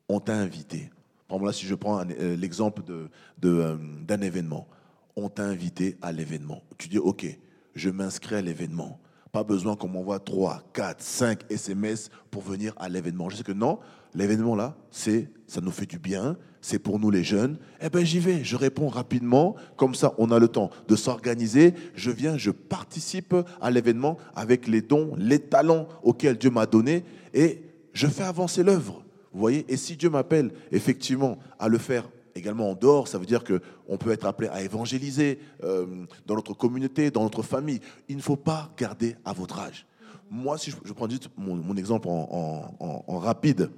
On 0.10 0.19
t'a 0.19 0.36
invité. 0.36 0.90
Par 1.27 1.38
exemple, 1.38 1.45
là, 1.45 1.53
si 1.53 1.65
je 1.65 1.76
prends 1.76 1.99
euh, 1.99 2.36
l'exemple 2.36 2.82
euh, 2.90 3.77
d'un 4.02 4.22
événement, 4.22 4.68
on 5.15 5.30
t'a 5.30 5.44
invité 5.44 5.98
à 6.02 6.11
l'événement. 6.11 6.64
Tu 6.77 6.90
dis, 6.90 6.98
OK, 6.98 7.26
je 7.73 7.90
m'inscris 7.90 8.36
à 8.36 8.41
l'événement. 8.41 8.99
Pas 9.32 9.44
besoin 9.44 9.76
qu'on 9.76 9.88
m'envoie 9.88 10.19
3, 10.19 10.64
4, 10.73 11.02
5 11.02 11.52
SMS 11.52 12.10
pour 12.32 12.41
venir 12.41 12.73
à 12.77 12.90
l'événement. 12.90 13.30
Je 13.30 13.38
sais 13.38 13.44
que 13.44 13.52
non, 13.52 13.80
l'événement 14.15 14.55
là, 14.55 14.75
c'est, 14.91 15.29
ça 15.47 15.61
nous 15.61 15.71
fait 15.71 15.85
du 15.85 15.99
bien, 15.99 16.37
c'est 16.61 16.79
pour 16.79 16.99
nous 16.99 17.11
les 17.11 17.23
jeunes, 17.23 17.59
eh 17.79 17.89
bien 17.89 18.03
j'y 18.03 18.19
vais, 18.19 18.43
je 18.43 18.55
réponds 18.55 18.87
rapidement, 18.87 19.55
comme 19.77 19.93
ça 19.93 20.13
on 20.17 20.31
a 20.31 20.39
le 20.39 20.47
temps 20.47 20.71
de 20.87 20.95
s'organiser, 20.95 21.75
je 21.93 22.09
viens, 22.09 22.37
je 22.37 22.49
participe 22.49 23.35
à 23.61 23.69
l'événement 23.69 24.17
avec 24.35 24.67
les 24.67 24.81
dons, 24.81 25.13
les 25.17 25.39
talents 25.39 25.87
auxquels 26.01 26.37
Dieu 26.37 26.49
m'a 26.49 26.65
donné 26.65 27.03
et 27.33 27.61
je 27.93 28.07
fais 28.07 28.23
avancer 28.23 28.63
l'œuvre. 28.63 29.03
Vous 29.31 29.39
voyez 29.39 29.65
Et 29.67 29.77
si 29.77 29.95
Dieu 29.95 30.09
m'appelle 30.09 30.51
effectivement 30.71 31.37
à 31.59 31.67
le 31.67 31.77
faire 31.77 32.09
également 32.33 32.71
en 32.71 32.73
dehors, 32.73 33.07
ça 33.07 33.17
veut 33.17 33.25
dire 33.25 33.43
qu'on 33.43 33.97
peut 33.97 34.11
être 34.11 34.25
appelé 34.25 34.47
à 34.49 34.61
évangéliser 34.61 35.39
euh, 35.63 35.85
dans 36.25 36.35
notre 36.35 36.53
communauté, 36.53 37.11
dans 37.11 37.23
notre 37.23 37.43
famille. 37.43 37.79
Il 38.09 38.17
ne 38.17 38.21
faut 38.21 38.35
pas 38.37 38.71
garder 38.77 39.15
à 39.23 39.33
votre 39.33 39.59
âge. 39.59 39.85
Moi, 40.31 40.57
si 40.57 40.71
je, 40.71 40.93
prends 40.93 41.07
mon, 41.37 41.55
mon 41.55 41.77
exemple 41.77 42.07
en 42.07 43.19
rapide, 43.19 43.69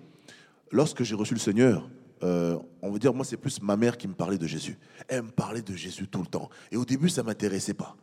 lorsque 0.72 1.04
j'ai 1.04 1.16
reçu 1.16 1.34
le 1.34 1.40
Seigneur, 1.40 1.90
euh, 2.24 2.58
on 2.82 2.92
veut 2.92 3.00
dire, 3.00 3.14
moi, 3.14 3.26
c'est 3.26 3.38
plus 3.38 3.62
ma 3.62 3.78
mère 3.78 3.98
qui 3.98 4.08
me 4.08 4.14
parlait 4.14 4.38
de 4.38 4.48
Jésus. 4.48 4.78
Elle 5.08 5.24
me 5.24 5.32
parlait 5.32 5.62
de 5.62 5.76
Jésus 5.76 6.08
tout 6.08 6.22
le 6.22 6.28
temps. 6.28 6.50
Et 6.72 6.78
au 6.78 6.86
début, 6.86 7.10
ça 7.10 7.22
ne 7.22 7.28
m'intéressait 7.28 7.74
pas. 7.74 7.96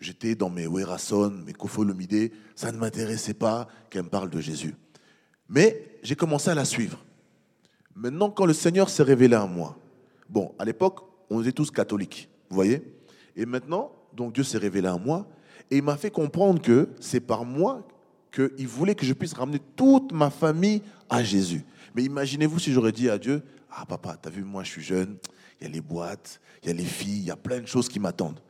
J'étais 0.00 0.34
dans 0.34 0.50
mes 0.50 0.66
Werason, 0.66 1.30
mes 1.30 1.52
Kofolomide, 1.52 2.32
ça 2.56 2.72
ne 2.72 2.78
m'intéressait 2.78 3.34
pas 3.34 3.68
qu'elle 3.88 4.02
me 4.02 4.08
parle 4.08 4.30
de 4.30 4.40
Jésus. 4.40 4.74
Mais 5.48 5.98
j'ai 6.02 6.16
commencé 6.16 6.50
à 6.50 6.54
la 6.54 6.64
suivre. 6.64 6.98
Maintenant, 7.94 8.30
quand 8.30 8.46
le 8.46 8.52
Seigneur 8.52 8.88
s'est 8.88 9.04
révélé 9.04 9.36
à 9.36 9.46
moi, 9.46 9.78
bon, 10.28 10.54
à 10.58 10.64
l'époque, 10.64 11.00
on 11.30 11.40
était 11.40 11.52
tous 11.52 11.70
catholiques, 11.70 12.28
vous 12.48 12.56
voyez 12.56 12.82
Et 13.36 13.46
maintenant, 13.46 13.92
donc 14.12 14.34
Dieu 14.34 14.42
s'est 14.42 14.58
révélé 14.58 14.88
à 14.88 14.96
moi, 14.96 15.28
et 15.70 15.76
il 15.76 15.82
m'a 15.82 15.96
fait 15.96 16.10
comprendre 16.10 16.60
que 16.60 16.88
c'est 17.00 17.20
par 17.20 17.44
moi 17.44 17.86
qu'il 18.32 18.66
voulait 18.66 18.94
que 18.94 19.06
je 19.06 19.12
puisse 19.12 19.34
ramener 19.34 19.60
toute 19.76 20.12
ma 20.12 20.30
famille 20.30 20.82
à 21.08 21.22
Jésus. 21.22 21.64
Mais 21.94 22.04
imaginez-vous 22.04 22.58
si 22.58 22.72
j'aurais 22.72 22.92
dit 22.92 23.08
à 23.08 23.18
Dieu, 23.18 23.42
ah 23.70 23.84
papa, 23.86 24.16
t'as 24.20 24.30
vu, 24.30 24.44
moi 24.44 24.64
je 24.64 24.70
suis 24.70 24.82
jeune, 24.82 25.16
il 25.60 25.66
y 25.66 25.70
a 25.70 25.72
les 25.72 25.80
boîtes, 25.80 26.40
il 26.62 26.68
y 26.68 26.70
a 26.70 26.74
les 26.74 26.84
filles, 26.84 27.18
il 27.18 27.26
y 27.26 27.30
a 27.30 27.36
plein 27.36 27.60
de 27.60 27.66
choses 27.66 27.88
qui 27.88 28.00
m'attendent. 28.00 28.40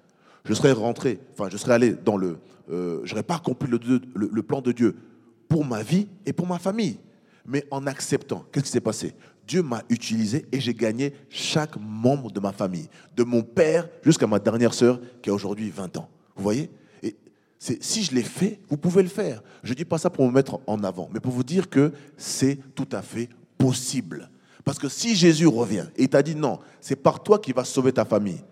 Je 0.45 0.55
serais 0.55 0.73
rentré, 0.73 1.21
enfin 1.33 1.49
je 1.51 1.57
serais 1.57 1.75
allé 1.75 1.93
dans 1.93 2.17
le... 2.17 2.39
Euh, 2.71 3.01
je 3.05 3.11
n'aurais 3.11 3.23
pas 3.23 3.37
accompli 3.37 3.69
le, 3.69 4.43
plan 4.43 4.61
de 4.61 4.73
Dieu 4.73 4.97
pour 5.49 5.65
ma 5.65 5.83
vie 5.83 6.09
et 6.27 6.33
pour 6.33 6.47
ma 6.47 6.59
famille. 6.59 6.99
Mais 7.45 7.65
en 7.71 7.87
acceptant, 7.87 8.45
qu'est-ce 8.53 8.67
qui 8.67 8.71
s'est 8.71 8.81
passé? 8.81 9.15
Dieu 9.47 9.63
m'a 9.63 9.83
utilisé 9.89 10.47
et 10.53 10.61
j'ai 10.61 10.75
gagné 10.75 11.13
chaque 11.29 11.77
membre 11.77 12.31
de 12.31 12.39
ma 12.39 12.53
famille, 12.53 12.89
de 13.17 13.25
mon 13.25 13.43
père 13.43 13.89
jusqu'à 14.03 14.27
ma 14.27 14.39
dernière 14.39 14.75
sœur 14.75 15.01
qui 15.21 15.31
a 15.31 15.35
aujourd'hui 15.35 15.71
20 15.71 15.97
ans. 15.97 16.09
Vous 16.37 16.43
voyez? 16.43 16.71
Si 17.63 18.03
je 18.03 18.15
l'ai 18.15 18.23
fait, 18.23 18.61
vous 18.69 18.77
pouvez 18.77 19.03
le 19.03 19.09
faire. 19.09 19.43
Je 19.63 19.71
ne 19.71 19.77
dis 19.77 19.85
pas 19.85 19.99
ça 19.99 20.11
pour 20.11 20.27
me 20.27 20.33
mettre 20.33 20.61
en 20.67 20.83
avant, 20.83 21.09
mais 21.13 21.21
pour 21.21 21.33
vous 21.33 21.45
dire 21.45 21.71
que 21.71 21.93
c'est 22.17 22.59
tout 22.75 22.89
à 22.91 23.03
fait 23.03 23.29
possible. 23.57 24.31
Parce 24.65 24.79
que 24.79 24.89
si 24.89 25.15
Jésus 25.15 25.47
revient 25.47 25.87
et 25.97 26.09
t'a 26.09 26.23
dit 26.23 26.35
non, 26.35 26.59
c'est 26.81 26.97
par 26.97 27.23
toi 27.23 27.39
qui 27.39 27.53
vas 27.53 27.65
sauver 27.65 27.93
ta 27.93 28.05
famille, 28.05 28.43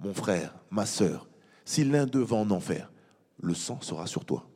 mon 0.00 0.12
frère, 0.12 0.54
ma 0.70 0.84
sœur, 0.84 1.28
si 1.64 1.84
l'un 1.84 2.06
d'eux 2.06 2.22
va 2.22 2.36
en 2.36 2.50
enfer, 2.50 2.90
le 3.40 3.54
sang 3.54 3.78
sera 3.80 4.06
sur 4.06 4.24
toi. 4.24 4.48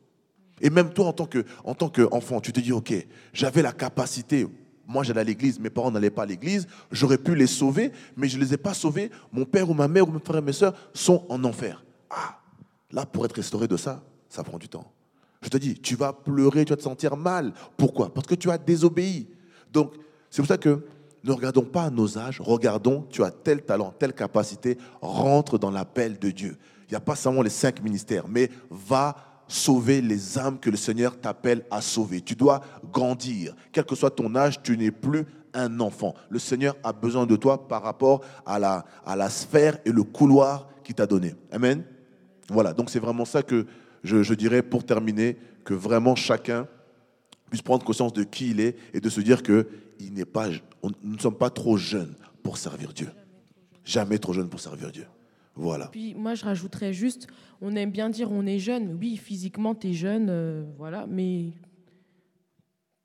Et 0.59 0.69
même 0.69 0.91
toi, 0.91 1.07
en 1.07 1.13
tant 1.13 1.25
que, 1.25 1.45
en 1.63 1.73
tant 1.73 1.89
qu'enfant, 1.89 2.41
tu 2.41 2.51
te 2.51 2.59
dis, 2.59 2.71
ok, 2.71 2.93
j'avais 3.33 3.61
la 3.61 3.71
capacité. 3.71 4.45
Moi, 4.87 5.03
j'allais 5.03 5.21
à 5.21 5.23
l'église, 5.23 5.59
mes 5.59 5.69
parents 5.69 5.89
n'allaient 5.89 6.09
pas 6.09 6.23
à 6.23 6.25
l'église. 6.25 6.67
J'aurais 6.91 7.17
pu 7.17 7.33
les 7.33 7.47
sauver, 7.47 7.91
mais 8.17 8.27
je 8.27 8.37
ne 8.37 8.43
les 8.43 8.53
ai 8.53 8.57
pas 8.57 8.73
sauvés. 8.73 9.09
Mon 9.31 9.45
père 9.45 9.69
ou 9.69 9.73
ma 9.73 9.87
mère 9.87 10.07
ou 10.07 10.11
mes 10.11 10.19
frères 10.19 10.39
et 10.39 10.45
mes 10.45 10.53
soeurs 10.53 10.75
sont 10.93 11.25
en 11.29 11.43
enfer. 11.45 11.83
Ah, 12.09 12.40
là, 12.91 13.05
pour 13.05 13.25
être 13.25 13.35
restauré 13.35 13.67
de 13.67 13.77
ça, 13.77 14.03
ça 14.29 14.43
prend 14.43 14.57
du 14.57 14.69
temps. 14.69 14.91
Je 15.41 15.49
te 15.49 15.57
dis, 15.57 15.75
tu 15.75 15.95
vas 15.95 16.13
pleurer, 16.13 16.65
tu 16.65 16.71
vas 16.71 16.77
te 16.77 16.83
sentir 16.83 17.17
mal. 17.17 17.53
Pourquoi? 17.77 18.13
Parce 18.13 18.27
que 18.27 18.35
tu 18.35 18.49
as 18.51 18.57
désobéi. 18.57 19.27
Donc, 19.71 19.93
c'est 20.29 20.41
pour 20.41 20.47
ça 20.47 20.57
que 20.57 20.85
ne 21.23 21.31
regardons 21.31 21.63
pas 21.63 21.89
nos 21.89 22.17
âges, 22.17 22.41
regardons, 22.41 23.05
tu 23.09 23.23
as 23.23 23.31
tel 23.31 23.63
talent, 23.63 23.93
telle 23.97 24.13
capacité, 24.13 24.77
rentre 25.01 25.57
dans 25.57 25.71
l'appel 25.71 26.17
de 26.17 26.31
Dieu. 26.31 26.57
Il 26.87 26.91
n'y 26.91 26.97
a 26.97 27.01
pas 27.01 27.15
seulement 27.15 27.41
les 27.41 27.49
cinq 27.49 27.81
ministères, 27.83 28.27
mais 28.27 28.49
va 28.69 29.15
sauver 29.47 30.01
les 30.01 30.39
âmes 30.39 30.59
que 30.59 30.69
le 30.69 30.77
Seigneur 30.77 31.19
t'appelle 31.19 31.65
à 31.69 31.81
sauver. 31.81 32.21
Tu 32.21 32.35
dois 32.35 32.61
grandir. 32.91 33.55
Quel 33.71 33.85
que 33.85 33.95
soit 33.95 34.11
ton 34.11 34.35
âge, 34.35 34.61
tu 34.63 34.77
n'es 34.77 34.91
plus 34.91 35.25
un 35.53 35.79
enfant. 35.79 36.15
Le 36.29 36.39
Seigneur 36.39 36.75
a 36.83 36.93
besoin 36.93 37.25
de 37.25 37.35
toi 37.35 37.67
par 37.67 37.83
rapport 37.83 38.21
à 38.45 38.59
la, 38.59 38.85
à 39.05 39.15
la 39.15 39.29
sphère 39.29 39.77
et 39.85 39.91
le 39.91 40.03
couloir 40.03 40.69
qu'il 40.83 40.95
t'a 40.95 41.05
donné. 41.05 41.35
Amen. 41.51 41.83
Voilà, 42.51 42.73
donc 42.73 42.89
c'est 42.89 42.99
vraiment 42.99 43.25
ça 43.25 43.43
que 43.43 43.65
je, 44.03 44.33
dirais 44.33 44.61
pour 44.61 44.83
terminer, 44.83 45.37
que 45.63 45.73
vraiment 45.73 46.15
chacun 46.15 46.67
puisse 47.49 47.61
prendre 47.61 47.85
conscience 47.85 48.13
de 48.13 48.23
qui 48.23 48.51
il 48.51 48.59
est 48.59 48.75
et 48.93 48.99
de 48.99 49.09
se 49.09 49.21
dire 49.21 49.41
que 49.41 49.67
il 49.99 50.13
n'est 50.13 50.25
pas, 50.25 50.49
nous 50.83 51.13
ne 51.13 51.19
sommes 51.19 51.37
pas 51.37 51.49
trop 51.49 51.77
jeunes 51.77 52.15
pour 52.43 52.57
servir 52.57 52.91
Dieu. 52.93 53.09
Jamais 53.85 54.17
trop 54.17 54.33
jeunes 54.33 54.49
pour 54.49 54.59
servir 54.59 54.91
Dieu. 54.91 55.05
Voilà. 55.55 55.87
Puis 55.87 56.13
moi, 56.13 56.33
je 56.33 56.43
rajouterais 56.43 56.93
juste, 56.93 57.27
on 57.61 57.75
aime 57.75 57.91
bien 57.91 58.09
dire 58.09 58.31
on 58.31 58.45
est 58.45 58.59
jeune. 58.59 58.97
Oui, 58.99 59.17
physiquement, 59.17 59.75
tu 59.75 59.89
es 59.89 59.93
jeune, 59.93 60.27
euh, 60.29 60.63
voilà, 60.77 61.05
mais 61.07 61.51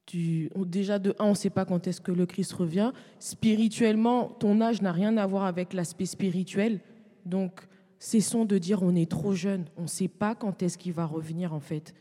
tu, 0.06 0.50
déjà 0.56 0.98
de 0.98 1.14
un, 1.18 1.26
on 1.26 1.30
ne 1.30 1.34
sait 1.34 1.50
pas 1.50 1.64
quand 1.64 1.86
est-ce 1.86 2.00
que 2.00 2.12
le 2.12 2.26
Christ 2.26 2.52
revient. 2.52 2.92
Spirituellement, 3.18 4.28
ton 4.28 4.60
âge 4.60 4.80
n'a 4.80 4.92
rien 4.92 5.16
à 5.16 5.26
voir 5.26 5.44
avec 5.44 5.72
l'aspect 5.72 6.06
spirituel. 6.06 6.80
Donc, 7.24 7.66
cessons 7.98 8.44
de 8.44 8.58
dire 8.58 8.82
on 8.82 8.94
est 8.94 9.10
trop 9.10 9.34
jeune. 9.34 9.64
On 9.76 9.82
ne 9.82 9.86
sait 9.88 10.08
pas 10.08 10.34
quand 10.34 10.62
est-ce 10.62 10.78
qu'il 10.78 10.92
va 10.92 11.06
revenir, 11.06 11.52
en 11.52 11.60
fait. 11.60 11.94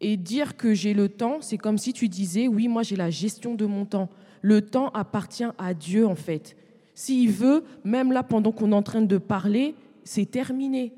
Et 0.00 0.16
dire 0.16 0.56
que 0.56 0.74
j'ai 0.74 0.94
le 0.94 1.08
temps, 1.08 1.38
c'est 1.40 1.58
comme 1.58 1.78
si 1.78 1.92
tu 1.92 2.08
disais, 2.08 2.48
oui, 2.48 2.68
moi 2.68 2.82
j'ai 2.82 2.96
la 2.96 3.10
gestion 3.10 3.54
de 3.54 3.64
mon 3.64 3.84
temps. 3.84 4.10
Le 4.42 4.60
temps 4.60 4.90
appartient 4.90 5.44
à 5.58 5.74
Dieu, 5.74 6.06
en 6.06 6.14
fait. 6.14 6.56
S'il 6.94 7.30
veut, 7.30 7.64
même 7.84 8.12
là, 8.12 8.22
pendant 8.22 8.52
qu'on 8.52 8.72
est 8.72 8.74
en 8.74 8.82
train 8.82 9.02
de 9.02 9.18
parler, 9.18 9.74
c'est 10.04 10.30
terminé. 10.30 10.94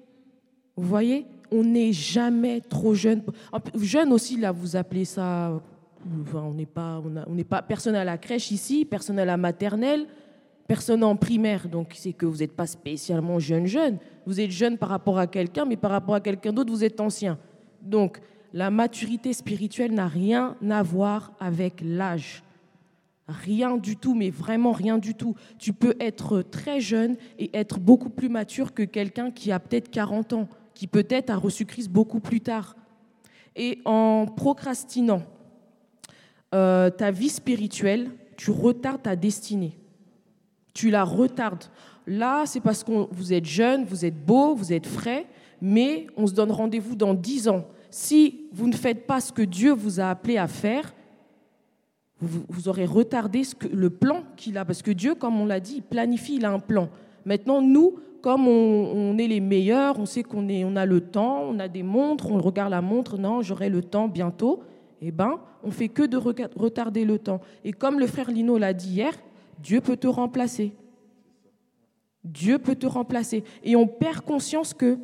Vous 0.77 0.87
voyez? 0.87 1.27
On 1.51 1.65
n'est 1.65 1.93
jamais 1.93 2.61
trop 2.61 2.95
jeune. 2.95 3.23
Jeune 3.75 4.12
aussi, 4.12 4.37
là, 4.37 4.53
vous 4.53 4.77
appelez 4.77 5.05
ça. 5.05 5.61
on 6.35 6.55
n'est 6.55 6.66
pas, 6.66 7.03
on 7.27 7.43
pas 7.43 7.62
personne 7.62 7.95
à 7.95 8.05
la 8.05 8.19
crèche 8.19 8.51
ici, 8.51 8.85
personne 8.85 9.19
à 9.19 9.25
la 9.25 9.37
maternelle, 9.37 10.07
personne 10.69 11.03
en 11.03 11.16
primaire. 11.16 11.69
Donc, 11.69 11.95
c'est 11.97 12.12
que 12.12 12.27
vous 12.27 12.36
n'êtes 12.36 12.55
pas 12.55 12.66
spécialement 12.66 13.40
jeune, 13.40 13.66
jeune. 13.66 13.99
Vous 14.27 14.39
êtes 14.39 14.53
jeune 14.53 14.78
par 14.78 14.90
rapport 14.90 15.19
à 15.19 15.27
quelqu'un, 15.27 15.65
mais 15.65 15.77
par 15.77 15.90
rapport 15.90 16.15
à 16.15 16.20
quelqu'un 16.20 16.53
d'autre, 16.53 16.70
vous 16.70 16.85
êtes 16.85 17.01
ancien. 17.01 17.39
Donc, 17.82 18.20
la 18.53 18.70
maturité 18.70 19.32
spirituelle 19.32 19.93
n'a 19.93 20.07
rien 20.07 20.57
à 20.70 20.82
voir 20.82 21.32
avec 21.40 21.81
l'âge. 21.82 22.45
Rien 23.27 23.77
du 23.77 23.97
tout, 23.97 24.15
mais 24.15 24.31
vraiment 24.31 24.73
rien 24.73 24.99
du 24.99 25.15
tout. 25.15 25.35
Tu 25.59 25.73
peux 25.73 25.95
être 26.01 26.43
très 26.43 26.81
jeune 26.81 27.16
et 27.39 27.51
être 27.57 27.78
beaucoup 27.78 28.09
plus 28.11 28.28
mature 28.28 28.73
que 28.73 28.82
quelqu'un 28.82 29.31
qui 29.31 29.53
a 29.53 29.59
peut-être 29.59 29.90
40 29.90 30.32
ans, 30.35 30.49
qui 30.74 30.86
peut-être 30.86 31.31
a 31.31 31.36
reçu 31.36 31.66
Christ 31.66 31.90
beaucoup 31.90 32.20
plus 32.20 32.40
tard. 32.40 32.77
Et 33.57 33.81
en 33.85 34.27
procrastinant 34.27 35.23
euh, 36.55 36.89
ta 36.89 37.11
vie 37.11 37.28
spirituelle, 37.28 38.11
tu 38.36 38.51
retardes 38.51 39.03
ta 39.03 39.16
destinée. 39.16 39.77
Tu 40.78 40.90
la 40.90 41.02
retardes. 41.02 41.64
Là, 42.06 42.44
c'est 42.46 42.60
parce 42.60 42.84
que 42.84 42.92
vous 43.10 43.32
êtes 43.32 43.46
jeune, 43.46 43.84
vous 43.84 44.05
êtes 44.05 44.24
beau, 44.24 44.55
vous 44.55 44.72
êtes 44.72 44.86
frais, 44.86 45.26
mais 45.60 46.06
on 46.16 46.24
se 46.28 46.32
donne 46.32 46.52
rendez-vous 46.52 46.94
dans 46.94 47.14
10 47.14 47.48
ans. 47.48 47.64
Si 47.90 48.42
vous 48.52 48.68
ne 48.68 48.76
faites 48.76 49.05
pas 49.05 49.18
ce 49.18 49.32
que 49.32 49.42
Dieu 49.42 49.72
vous 49.72 49.98
a 49.98 50.10
appelé 50.10 50.38
à 50.38 50.46
faire, 50.46 50.94
vous, 52.20 52.68
aurez 52.68 52.86
retardé 52.86 53.42
le 53.72 53.90
plan 53.90 54.22
qu'il 54.36 54.56
a. 54.56 54.64
Parce 54.64 54.80
que 54.82 54.92
Dieu, 54.92 55.16
comme 55.16 55.40
on 55.40 55.46
l'a 55.46 55.59
dit, 55.59 55.78
il 55.78 55.82
planifie, 55.82 56.36
il 56.36 56.44
a 56.44 56.52
un 56.52 56.60
plan. 56.60 56.88
Maintenant, 57.24 57.60
nous, 57.60 57.96
comme 58.22 58.46
on, 58.46 59.18
est 59.18 59.26
les 59.26 59.40
meilleurs, 59.40 59.98
on 59.98 60.06
sait 60.06 60.22
qu'on 60.22 60.48
on 60.48 60.76
a 60.76 60.86
le 60.86 61.00
temps, 61.00 61.42
on 61.42 61.59
a 61.59 61.66
des 61.66 61.82
montres, 61.82 62.30
on 62.30 62.38
regarde 62.38 62.70
la 62.70 62.82
montre, 62.82 63.18
non, 63.18 63.42
j'aurai 63.42 63.68
le 63.68 63.82
temps 63.82 64.06
bientôt. 64.06 64.62
Eh 65.02 65.10
bien, 65.10 65.40
on 65.64 65.72
fait 65.72 65.88
que 65.88 66.05
de 66.05 66.16
retarder 66.16 67.05
le 67.05 67.18
temps. 67.18 67.40
Et 67.64 67.72
comme 67.72 67.98
le 67.98 68.06
frère 68.06 68.30
Lino 68.30 68.59
l'a 68.59 68.72
dit 68.72 68.90
hier, 68.90 69.12
Dieu 69.59 69.80
peut 69.80 69.97
te 69.97 70.06
remplacer. 70.06 70.72
Dieu 72.24 72.59
peut 72.59 72.76
te 72.76 72.86
remplacer. 72.86 73.44
Et 73.62 73.76
on 73.76 73.86
perd 73.86 74.20
conscience 74.20 74.74
que 74.74 74.98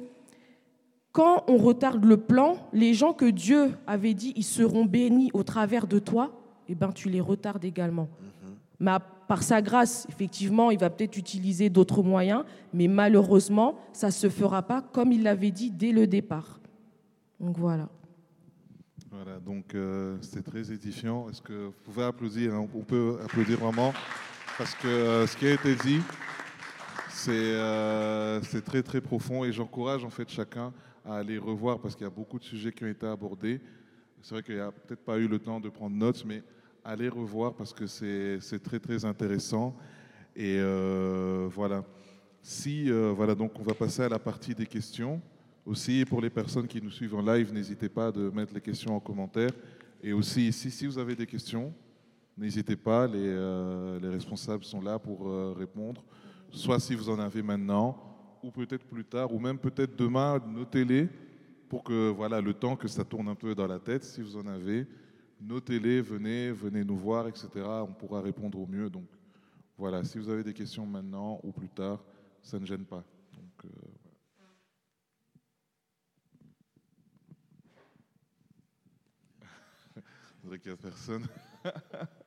quand 1.12 1.44
on 1.46 1.56
retarde 1.56 2.04
le 2.04 2.16
plan, 2.16 2.56
les 2.72 2.92
gens 2.92 3.12
que 3.12 3.26
Dieu 3.26 3.70
avait 3.86 4.14
dit, 4.14 4.32
ils 4.36 4.44
seront 4.44 4.84
bénis 4.84 5.30
au 5.32 5.44
travers 5.44 5.86
de 5.86 5.98
toi, 5.98 6.32
eh 6.68 6.74
ben, 6.74 6.92
tu 6.92 7.08
les 7.08 7.20
retardes 7.20 7.64
également. 7.64 8.08
Mais 8.80 8.90
par 9.28 9.42
sa 9.42 9.62
grâce, 9.62 10.06
effectivement, 10.08 10.70
il 10.70 10.78
va 10.78 10.90
peut-être 10.90 11.16
utiliser 11.16 11.70
d'autres 11.70 12.02
moyens, 12.02 12.44
mais 12.72 12.88
malheureusement, 12.88 13.78
ça 13.92 14.08
ne 14.08 14.12
se 14.12 14.28
fera 14.28 14.62
pas 14.62 14.82
comme 14.82 15.12
il 15.12 15.22
l'avait 15.22 15.52
dit 15.52 15.70
dès 15.70 15.92
le 15.92 16.06
départ. 16.06 16.60
Donc 17.40 17.58
voilà. 17.58 17.88
Voilà, 19.10 19.38
donc 19.38 19.74
euh, 19.74 20.18
c'était 20.20 20.42
très 20.42 20.72
édifiant. 20.72 21.28
Est-ce 21.30 21.40
que 21.40 21.66
vous 21.66 21.74
pouvez 21.84 22.02
applaudir 22.02 22.54
hein? 22.54 22.66
On 22.74 22.82
peut 22.82 23.18
applaudir 23.22 23.60
vraiment 23.60 23.92
parce 24.56 24.74
que 24.76 24.86
euh, 24.86 25.26
ce 25.26 25.36
qui 25.36 25.46
a 25.46 25.54
été 25.54 25.74
dit, 25.74 26.00
euh, 27.28 28.40
c'est 28.42 28.64
très 28.64 28.82
très 28.82 29.00
profond 29.00 29.44
et 29.44 29.52
j'encourage 29.52 30.04
en 30.04 30.10
fait 30.10 30.28
chacun 30.28 30.72
à 31.04 31.16
aller 31.16 31.38
revoir 31.38 31.80
parce 31.80 31.96
qu'il 31.96 32.04
y 32.04 32.06
a 32.06 32.12
beaucoup 32.12 32.38
de 32.38 32.44
sujets 32.44 32.70
qui 32.72 32.84
ont 32.84 32.88
été 32.88 33.06
abordés. 33.06 33.60
C'est 34.22 34.34
vrai 34.34 34.42
qu'il 34.42 34.54
n'y 34.54 34.60
a 34.60 34.70
peut-être 34.70 35.04
pas 35.04 35.18
eu 35.18 35.26
le 35.26 35.38
temps 35.38 35.60
de 35.60 35.68
prendre 35.68 35.96
notes, 35.96 36.24
mais 36.24 36.42
allez 36.84 37.08
revoir 37.08 37.54
parce 37.54 37.72
que 37.72 37.86
c'est 37.86 38.62
très 38.62 38.78
très 38.78 39.04
intéressant. 39.04 39.76
Et 40.36 40.56
euh, 40.58 41.48
voilà. 41.50 41.84
Si 42.42 42.90
voilà, 42.90 43.34
donc 43.34 43.58
on 43.58 43.62
va 43.62 43.74
passer 43.74 44.02
à 44.02 44.08
la 44.08 44.18
partie 44.18 44.54
des 44.54 44.66
questions. 44.66 45.20
Aussi, 45.66 46.04
pour 46.04 46.20
les 46.20 46.28
personnes 46.28 46.66
qui 46.66 46.80
nous 46.82 46.90
suivent 46.90 47.14
en 47.14 47.22
live, 47.22 47.52
n'hésitez 47.52 47.88
pas 47.88 48.12
de 48.12 48.28
mettre 48.28 48.52
les 48.52 48.60
questions 48.60 48.94
en 48.94 49.00
commentaire. 49.00 49.50
Et 50.02 50.12
aussi, 50.12 50.52
si, 50.52 50.70
si 50.70 50.86
vous 50.86 50.98
avez 50.98 51.16
des 51.16 51.26
questions, 51.26 51.72
n'hésitez 52.36 52.76
pas, 52.76 53.06
les, 53.06 53.18
euh, 53.18 53.98
les, 54.00 54.08
responsables 54.08 54.64
sont 54.64 54.80
là 54.80 54.98
pour 54.98 55.26
répondre. 55.56 56.04
Soit 56.50 56.80
si 56.80 56.94
vous 56.94 57.08
en 57.08 57.18
avez 57.18 57.42
maintenant, 57.42 58.14
ou 58.42 58.50
peut-être 58.50 58.84
plus 58.86 59.04
tard, 59.04 59.32
ou 59.32 59.38
même 59.38 59.58
peut-être 59.58 59.96
demain, 59.96 60.38
notez-les 60.46 61.08
pour 61.68 61.82
que 61.82 62.10
voilà, 62.10 62.40
le 62.40 62.54
temps 62.54 62.76
que 62.76 62.86
ça 62.86 63.04
tourne 63.04 63.28
un 63.28 63.34
peu 63.34 63.54
dans 63.54 63.66
la 63.66 63.78
tête, 63.78 64.04
si 64.04 64.22
vous 64.22 64.36
en 64.36 64.46
avez, 64.46 64.86
notez-les, 65.40 66.00
venez, 66.00 66.52
venez 66.52 66.84
nous 66.84 66.96
voir, 66.96 67.26
etc. 67.26 67.48
On 67.56 67.92
pourra 67.92 68.20
répondre 68.20 68.58
au 68.58 68.66
mieux. 68.66 68.88
Donc 68.90 69.06
voilà, 69.76 70.04
si 70.04 70.18
vous 70.18 70.28
avez 70.28 70.44
des 70.44 70.54
questions 70.54 70.86
maintenant 70.86 71.40
ou 71.42 71.50
plus 71.52 71.68
tard, 71.68 72.04
ça 72.42 72.58
ne 72.58 72.66
gêne 72.66 72.84
pas. 72.84 73.02
Donc, 73.32 73.64
euh, 80.44 80.76
personne. 80.82 81.26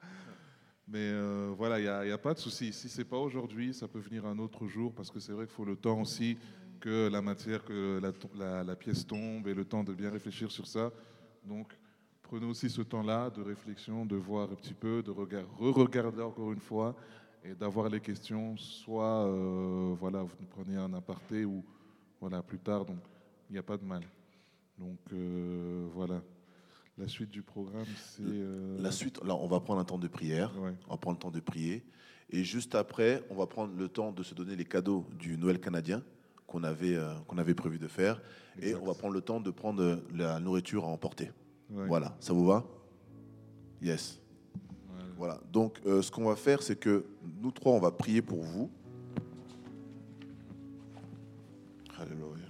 Mais 0.88 1.00
euh, 1.00 1.54
voilà, 1.58 1.80
il 1.80 2.08
n'y 2.08 2.14
a, 2.14 2.18
pas 2.18 2.34
de 2.34 2.40
souci. 2.40 2.72
Si 2.72 2.88
ce 2.88 3.00
n'est 3.00 3.06
pas 3.06 3.18
aujourd'hui, 3.18 3.74
ça 3.74 3.88
peut 3.88 4.00
venir 4.00 4.26
un 4.26 4.40
autre 4.40 4.68
jour, 4.68 4.94
parce 4.94 5.12
que 5.12 5.20
c'est 5.20 5.34
vrai 5.34 5.46
qu'il 5.46 5.54
faut 5.54 5.66
le 5.66 5.76
temps 5.76 6.00
aussi 6.00 6.38
que 6.80 7.10
la 7.10 7.22
matière, 7.22 7.66
que 7.66 8.00
la, 8.36 8.64
la, 8.64 8.76
pièce 8.76 9.06
tombe 9.06 9.48
et 9.48 9.54
le 9.54 9.66
temps 9.66 9.84
de 9.84 9.94
bien 9.94 10.10
réfléchir 10.10 10.50
sur 10.50 10.66
ça. 10.66 10.92
Donc, 11.44 11.78
prenez 12.22 12.46
aussi 12.46 12.70
ce 12.70 12.82
temps-là 12.82 13.30
de 13.30 13.42
réflexion, 13.42 14.06
de 14.06 14.16
voir 14.16 14.50
un 14.50 14.56
petit 14.56 14.74
peu, 14.74 15.04
de 15.04 15.12
re-regarder 15.12 16.22
encore 16.22 16.54
une 16.54 16.62
fois 16.62 16.96
et 17.44 17.54
d'avoir 17.54 17.90
les 17.90 18.00
questions. 18.00 18.56
Soit, 18.56 19.26
euh, 19.26 19.94
voilà, 20.00 20.24
vous 20.24 20.36
prenez 20.50 20.78
un 20.78 20.94
aparté 20.94 21.44
ou 21.44 21.66
voilà, 22.22 22.42
plus 22.42 22.60
tard. 22.60 22.86
Donc, 22.86 23.00
il 23.50 23.54
n'y 23.54 23.60
a 23.60 23.64
pas 23.64 23.78
de 23.78 23.84
mal. 23.84 24.04
Donc, 24.78 25.00
euh, 25.12 25.88
voilà. 25.94 26.22
La 26.98 27.08
suite 27.08 27.30
du 27.30 27.44
programme, 27.44 27.86
c'est. 28.16 28.24
Euh, 28.24 28.78
la 28.80 28.92
suite, 28.92 29.24
là, 29.24 29.36
on 29.36 29.48
va 29.48 29.60
prendre 29.60 29.80
un 29.80 29.86
temps 29.86 30.00
de 30.00 30.08
prière. 30.08 30.52
On 30.88 30.92
va 30.92 30.98
prendre 30.98 31.18
le 31.18 31.22
temps 31.22 31.32
de 31.32 31.40
prier. 31.40 31.84
Et 32.30 32.44
juste 32.44 32.76
après, 32.76 33.24
on 33.30 33.36
va 33.36 33.46
prendre 33.46 33.74
le 33.76 33.88
temps 33.88 34.12
de 34.12 34.24
se 34.24 34.34
donner 34.34 34.56
les 34.56 34.66
cadeaux 34.66 35.06
du 35.18 35.38
Noël 35.38 35.60
canadien 35.60 36.04
qu'on 36.48 36.64
avait, 36.64 36.96
euh, 36.96 37.14
qu'on 37.28 37.38
avait 37.38 37.54
prévu 37.54 37.78
de 37.78 37.88
faire. 37.88 38.22
Et 38.62 38.74
on 38.74 38.86
va 38.86 38.94
prendre 38.94 39.14
le 39.14 39.22
temps 39.22 39.40
de 39.40 39.52
prendre 39.52 39.84
euh, 39.84 39.98
la 40.16 40.40
nourriture 40.40 40.86
à 40.86 40.88
emporter. 40.88 41.32
Voilà, 41.70 42.16
ça 42.20 42.34
vous 42.34 42.46
va? 42.46 42.66
Yes. 43.82 44.20
Voilà, 45.18 45.42
donc 45.52 45.80
euh, 45.86 46.02
ce 46.02 46.12
qu'on 46.12 46.26
va 46.26 46.36
faire, 46.36 46.62
c'est 46.62 46.76
que 46.76 47.06
nous 47.42 47.52
trois, 47.52 47.74
on 47.74 47.80
va 47.80 47.92
prier 47.92 48.22
pour 48.22 48.44
vous. 48.44 48.70
Alléluia. 51.98 52.47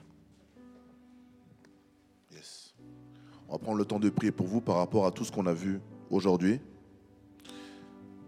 On 3.47 3.53
va 3.53 3.59
prendre 3.59 3.77
le 3.77 3.85
temps 3.85 3.99
de 3.99 4.09
prier 4.09 4.31
pour 4.31 4.47
vous 4.47 4.61
par 4.61 4.77
rapport 4.77 5.05
à 5.05 5.11
tout 5.11 5.23
ce 5.23 5.31
qu'on 5.31 5.45
a 5.45 5.53
vu 5.53 5.79
aujourd'hui. 6.09 6.59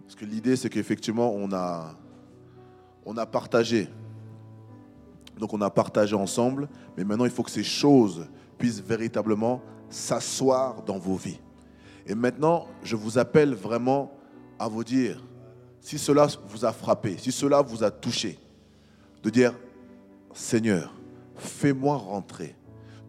Parce 0.03 0.15
que 0.15 0.25
l'idée, 0.25 0.55
c'est 0.55 0.69
qu'effectivement, 0.69 1.33
on 1.35 1.51
a, 1.51 1.95
on 3.05 3.17
a 3.17 3.25
partagé. 3.25 3.89
Donc 5.37 5.53
on 5.53 5.61
a 5.61 5.69
partagé 5.69 6.15
ensemble, 6.15 6.67
mais 6.97 7.03
maintenant 7.03 7.25
il 7.25 7.31
faut 7.31 7.43
que 7.43 7.51
ces 7.51 7.63
choses 7.63 8.27
puissent 8.57 8.81
véritablement 8.81 9.61
s'asseoir 9.89 10.83
dans 10.83 10.97
vos 10.97 11.15
vies. 11.15 11.39
Et 12.05 12.15
maintenant, 12.15 12.67
je 12.83 12.95
vous 12.95 13.17
appelle 13.17 13.53
vraiment 13.53 14.11
à 14.57 14.67
vous 14.67 14.83
dire, 14.83 15.23
si 15.79 15.97
cela 15.97 16.27
vous 16.47 16.65
a 16.65 16.73
frappé, 16.73 17.17
si 17.17 17.31
cela 17.31 17.61
vous 17.61 17.83
a 17.83 17.91
touché, 17.91 18.37
de 19.23 19.29
dire, 19.29 19.53
Seigneur, 20.33 20.93
fais-moi 21.35 21.95
rentrer 21.97 22.55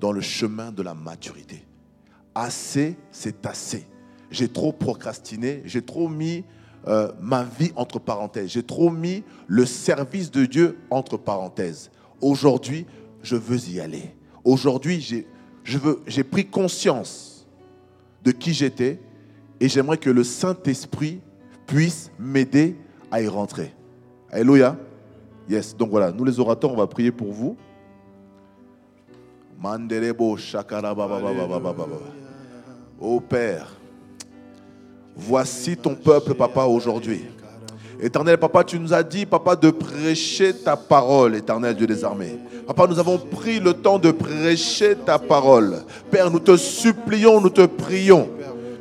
dans 0.01 0.13
le 0.13 0.21
chemin 0.21 0.71
de 0.71 0.83
la 0.83 0.95
maturité. 0.95 1.65
Assez, 2.35 2.97
c'est 3.11 3.45
assez. 3.47 3.87
J'ai 4.31 4.49
trop 4.49 4.73
procrastiné, 4.73 5.63
j'ai 5.65 5.83
trop 5.83 6.09
mis 6.09 6.45
euh, 6.87 7.13
ma 7.21 7.45
vie 7.45 7.73
entre 7.77 7.99
parenthèses, 7.99 8.51
j'ai 8.51 8.63
trop 8.63 8.91
mis 8.91 9.23
le 9.47 9.67
service 9.67 10.31
de 10.31 10.47
Dieu 10.47 10.79
entre 10.91 11.17
parenthèses. 11.17 11.91
Aujourd'hui, 12.21 12.87
je 13.23 13.37
veux 13.37 13.69
y 13.69 13.81
aller. 13.81 14.15
Aujourd'hui, 14.45 15.01
j'ai, 15.65 16.25
pris 16.25 16.47
conscience 16.47 17.47
de 18.25 18.31
qui 18.31 18.55
j'étais 18.55 19.01
et 19.61 19.69
j'aimerais 19.69 19.99
que 19.99 20.11
le 20.11 20.25
Saint-Esprit 20.25 21.21
puisse 21.67 22.11
m'aider 22.19 22.77
à 23.11 23.21
y 23.21 23.29
rentrer. 23.29 23.75
Alléluia. 24.31 24.79
Yes, 25.49 25.77
donc 25.77 25.91
voilà, 25.91 26.13
nous 26.13 26.25
les 26.25 26.39
orateurs, 26.39 26.73
on 26.73 26.77
va 26.77 26.87
prier 26.87 27.11
pour 27.11 27.33
vous. 27.33 27.57
Mandelebo 29.61 30.39
Ô 32.99 33.21
Père, 33.21 33.67
voici 35.15 35.77
ton 35.77 35.95
peuple, 35.95 36.35
papa, 36.35 36.63
aujourd'hui. 36.63 37.27
Éternel, 38.01 38.39
papa, 38.39 38.65
tu 38.65 38.79
nous 38.79 38.95
as 38.95 39.03
dit, 39.03 39.27
papa, 39.27 39.57
de 39.57 39.71
prêcher 39.71 40.55
ta 40.55 40.77
parole, 40.77 41.37
éternel 41.37 41.75
Dieu 41.75 41.87
des 41.87 42.03
armées. 42.03 42.39
Papa, 42.67 42.87
nous 42.87 42.99
avons 42.99 43.19
pris 43.19 43.61
le 43.61 43.75
temps 43.75 43.99
de 43.99 44.11
prêcher 44.11 44.97
ta 44.97 45.19
parole. 45.19 45.83
Père, 46.11 46.31
nous 46.31 46.41
te 46.41 46.57
supplions, 46.57 47.39
nous 47.43 47.51
te 47.51 47.67
prions 47.67 48.31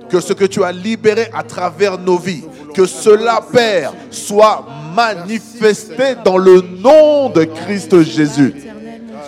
que 0.10 0.22
ce 0.22 0.32
que 0.32 0.46
tu 0.46 0.64
as 0.64 0.72
libéré 0.72 1.28
à 1.34 1.44
travers 1.44 2.00
nos 2.00 2.18
vies, 2.18 2.46
que 2.74 2.86
cela, 2.86 3.42
Père, 3.52 3.94
soit 4.12 4.66
manifesté 4.96 6.16
dans 6.24 6.38
le 6.38 6.62
nom 6.62 7.30
de 7.30 7.44
Christ 7.44 8.02
Jésus. 8.02 8.69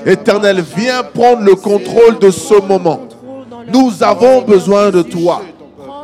Éternel, 0.06 0.64
viens 0.76 1.04
prendre 1.04 1.42
le 1.42 1.56
contrôle 1.56 2.20
de 2.20 2.32
ce 2.32 2.60
moment. 2.62 3.02
Nous 3.72 4.04
avons 4.04 4.42
besoin 4.42 4.90
de 4.90 5.02
toi. 5.02 5.42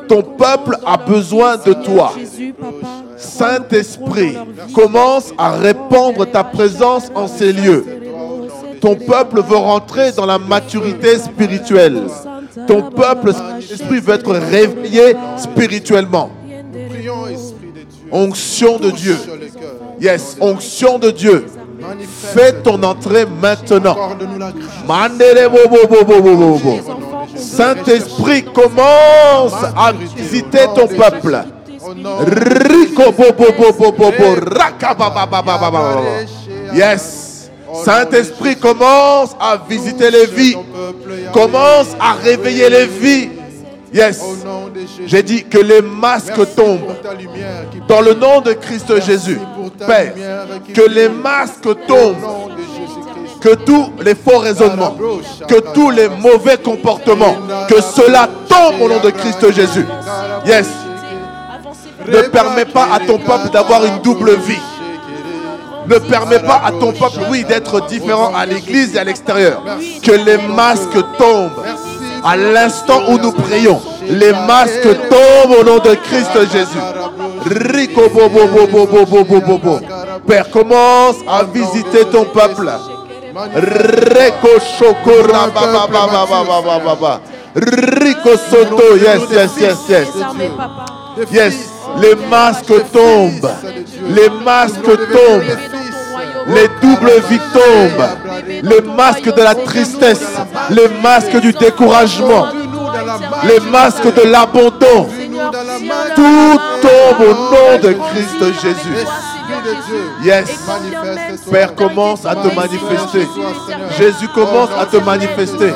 Ton 0.07 0.21
peuple 0.21 0.77
a 0.85 0.97
besoin 0.97 1.57
de 1.57 1.73
toi. 1.73 2.13
Saint-Esprit, 3.17 4.37
commence 4.73 5.33
à 5.37 5.51
répandre 5.51 6.29
ta 6.29 6.43
présence 6.43 7.11
en 7.15 7.27
ces 7.27 7.51
lieux. 7.51 7.85
Ton 8.79 8.95
peuple 8.95 9.41
veut 9.41 9.57
rentrer 9.57 10.11
dans 10.11 10.25
la 10.25 10.37
maturité 10.37 11.17
spirituelle. 11.17 12.03
Ton 12.67 12.83
peuple, 12.83 13.33
Saint-Esprit, 13.33 13.99
veut 13.99 14.13
être 14.13 14.31
réveillé 14.31 15.15
spirituellement. 15.37 16.29
Onction 18.11 18.77
de 18.77 18.91
Dieu. 18.91 19.17
Yes, 19.99 20.37
onction 20.39 20.99
de 20.99 21.11
Dieu. 21.11 21.45
Fais 22.33 22.53
ton 22.63 22.81
entrée 22.83 23.25
maintenant. 23.25 23.95
Saint-Esprit, 27.35 28.43
commence 28.45 29.53
à 29.75 29.91
visiter 30.15 30.65
ton 30.75 30.87
peuple. 30.87 31.43
Rico 32.19 33.13
Yes. 36.73 37.27
Saint-Esprit 37.83 38.55
commence 38.57 39.35
à 39.39 39.57
visiter 39.69 40.09
les 40.09 40.25
vies, 40.25 40.55
commence 41.33 41.95
à 41.99 42.13
réveiller 42.13 42.69
les 42.69 42.85
vies, 42.85 43.29
Yes. 43.93 44.21
J'ai 45.05 45.23
dit 45.23 45.43
que 45.45 45.57
les 45.57 45.81
masques 45.81 46.55
tombent. 46.55 46.93
Dans 47.87 48.01
le 48.01 48.13
nom 48.13 48.41
de 48.41 48.53
Christ 48.53 49.01
Jésus. 49.01 49.39
Père, 49.85 50.13
que 50.73 50.81
les 50.89 51.09
masques 51.09 51.69
tombent. 51.87 52.15
Que 53.39 53.53
tous 53.53 53.93
les 54.01 54.15
faux 54.15 54.39
raisonnements, 54.39 54.97
que 55.47 55.59
tous 55.73 55.91
les 55.91 56.09
mauvais 56.09 56.57
comportements, 56.57 57.35
que 57.69 57.79
cela 57.81 58.27
tombe 58.49 58.81
au 58.81 58.89
nom 58.89 58.99
de 58.99 59.11
Christ 59.11 59.51
Jésus. 59.51 59.85
Yes. 60.45 60.67
Ne 62.07 62.21
permets 62.23 62.65
pas 62.65 62.87
à 62.93 62.99
ton 62.99 63.19
peuple 63.19 63.49
d'avoir 63.51 63.85
une 63.85 63.99
double 63.99 64.35
vie. 64.37 64.59
Ne 65.87 65.99
permets 65.99 66.39
pas 66.39 66.61
à 66.65 66.71
ton 66.71 66.91
peuple, 66.91 67.19
oui, 67.29 67.45
d'être 67.45 67.85
différent 67.87 68.33
à 68.35 68.45
l'église 68.45 68.95
et 68.95 68.99
à 68.99 69.03
l'extérieur. 69.03 69.61
Que 70.03 70.11
les 70.11 70.37
masques 70.37 70.97
tombent 71.17 71.63
à 72.27 72.35
l'instant 72.35 73.03
où 73.07 73.17
nous 73.17 73.31
prions, 73.31 73.79
les 74.01 74.33
masques 74.33 74.89
tombent 75.09 75.55
au 75.59 75.63
nom 75.63 75.77
de 75.79 75.95
Christ 75.95 76.31
Jésus. 76.51 76.83
Rico 77.73 78.09
bobo 78.09 78.47
bobo 78.47 79.05
bobo 79.05 79.39
bobo. 79.41 79.79
Père, 80.27 80.49
commence 80.49 81.15
à 81.27 81.43
visiter 81.43 82.03
ton 82.11 82.25
peuple. 82.25 82.69
Rico 83.55 84.49
chokora 84.77 85.49
Rico 87.55 88.37
soto, 88.37 88.95
yes, 88.97 89.21
yes, 89.31 89.51
yes, 89.59 89.77
yes. 89.89 90.07
Yes, 91.31 91.55
les 92.01 92.15
masques 92.29 92.91
tombent. 92.91 93.49
Les 94.09 94.29
masques 94.43 94.83
tombent. 94.83 95.76
Les 96.47 96.67
doubles 96.81 97.11
vies 97.29 97.39
tombent. 97.53 98.63
Les 98.63 98.81
masques 98.81 99.33
de 99.33 99.41
la 99.41 99.55
tristesse. 99.55 100.25
Les 100.69 100.87
masques 101.01 101.39
du 101.39 101.51
découragement. 101.53 102.47
Les 103.43 103.59
masques 103.69 104.13
de 104.13 104.21
l'abandon. 104.21 105.09
Tout 106.15 106.59
tombe 106.81 107.21
au 107.21 107.33
nom 107.33 107.79
de 107.81 107.93
Christ 107.93 108.61
Jésus. 108.61 109.05
Yes. 110.23 110.49
Père 111.51 111.75
commence 111.75 112.25
à 112.25 112.35
te 112.35 112.53
manifester. 112.55 113.27
Jésus 113.97 114.27
commence 114.33 114.69
à 114.77 114.85
te 114.85 114.97
manifester. 114.97 115.73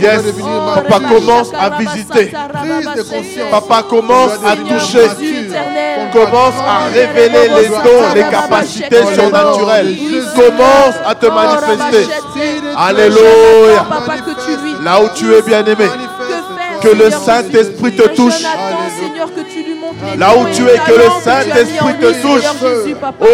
Yes. 0.00 0.22
Papa 0.88 1.00
commence 1.08 1.52
à 1.54 1.70
visiter. 1.78 2.32
Papa 3.50 3.82
commence 3.88 4.32
à 4.46 4.56
toucher. 4.56 5.08
Commence 6.12 6.54
à 6.66 6.86
révéler 6.92 7.48
les 7.48 7.68
dons, 7.68 8.14
les 8.14 8.22
capacités 8.22 9.04
surnaturelles. 9.14 9.96
Commence 10.36 10.94
à 11.04 11.14
te 11.14 11.26
manifester. 11.26 12.06
Alléluia. 12.76 13.84
Là 14.84 15.02
où 15.02 15.08
tu 15.14 15.34
es 15.34 15.42
bien 15.42 15.64
aimé 15.64 15.86
que 16.82 16.88
le 16.88 17.10
Saint-Esprit 17.10 17.96
te 17.96 18.08
touche. 18.08 18.42
Là 20.16 20.36
où 20.36 20.46
tu 20.54 20.62
es, 20.66 20.78
que 20.78 20.92
le 20.92 21.08
Saint-Esprit 21.22 21.94
te 22.00 22.12
touche. 22.22 22.44
Oh. 23.20 23.24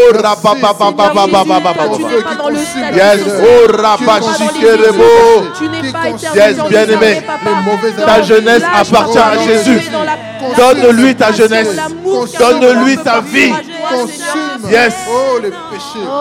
Yes. 2.95 3.21
Oh, 4.99 5.43
yes, 6.35 6.57
bien-aimé. 6.69 7.23
Ta 8.07 8.23
jeunesse 8.23 8.62
appartient 8.73 9.19
à 9.19 9.39
Jésus. 9.45 9.81
Donne-lui 10.57 11.15
ta 11.15 11.33
jeunesse. 11.33 11.77
Donne-lui 12.39 12.97
ta 12.99 13.21
vie. 13.21 13.53
Yes. 14.71 14.95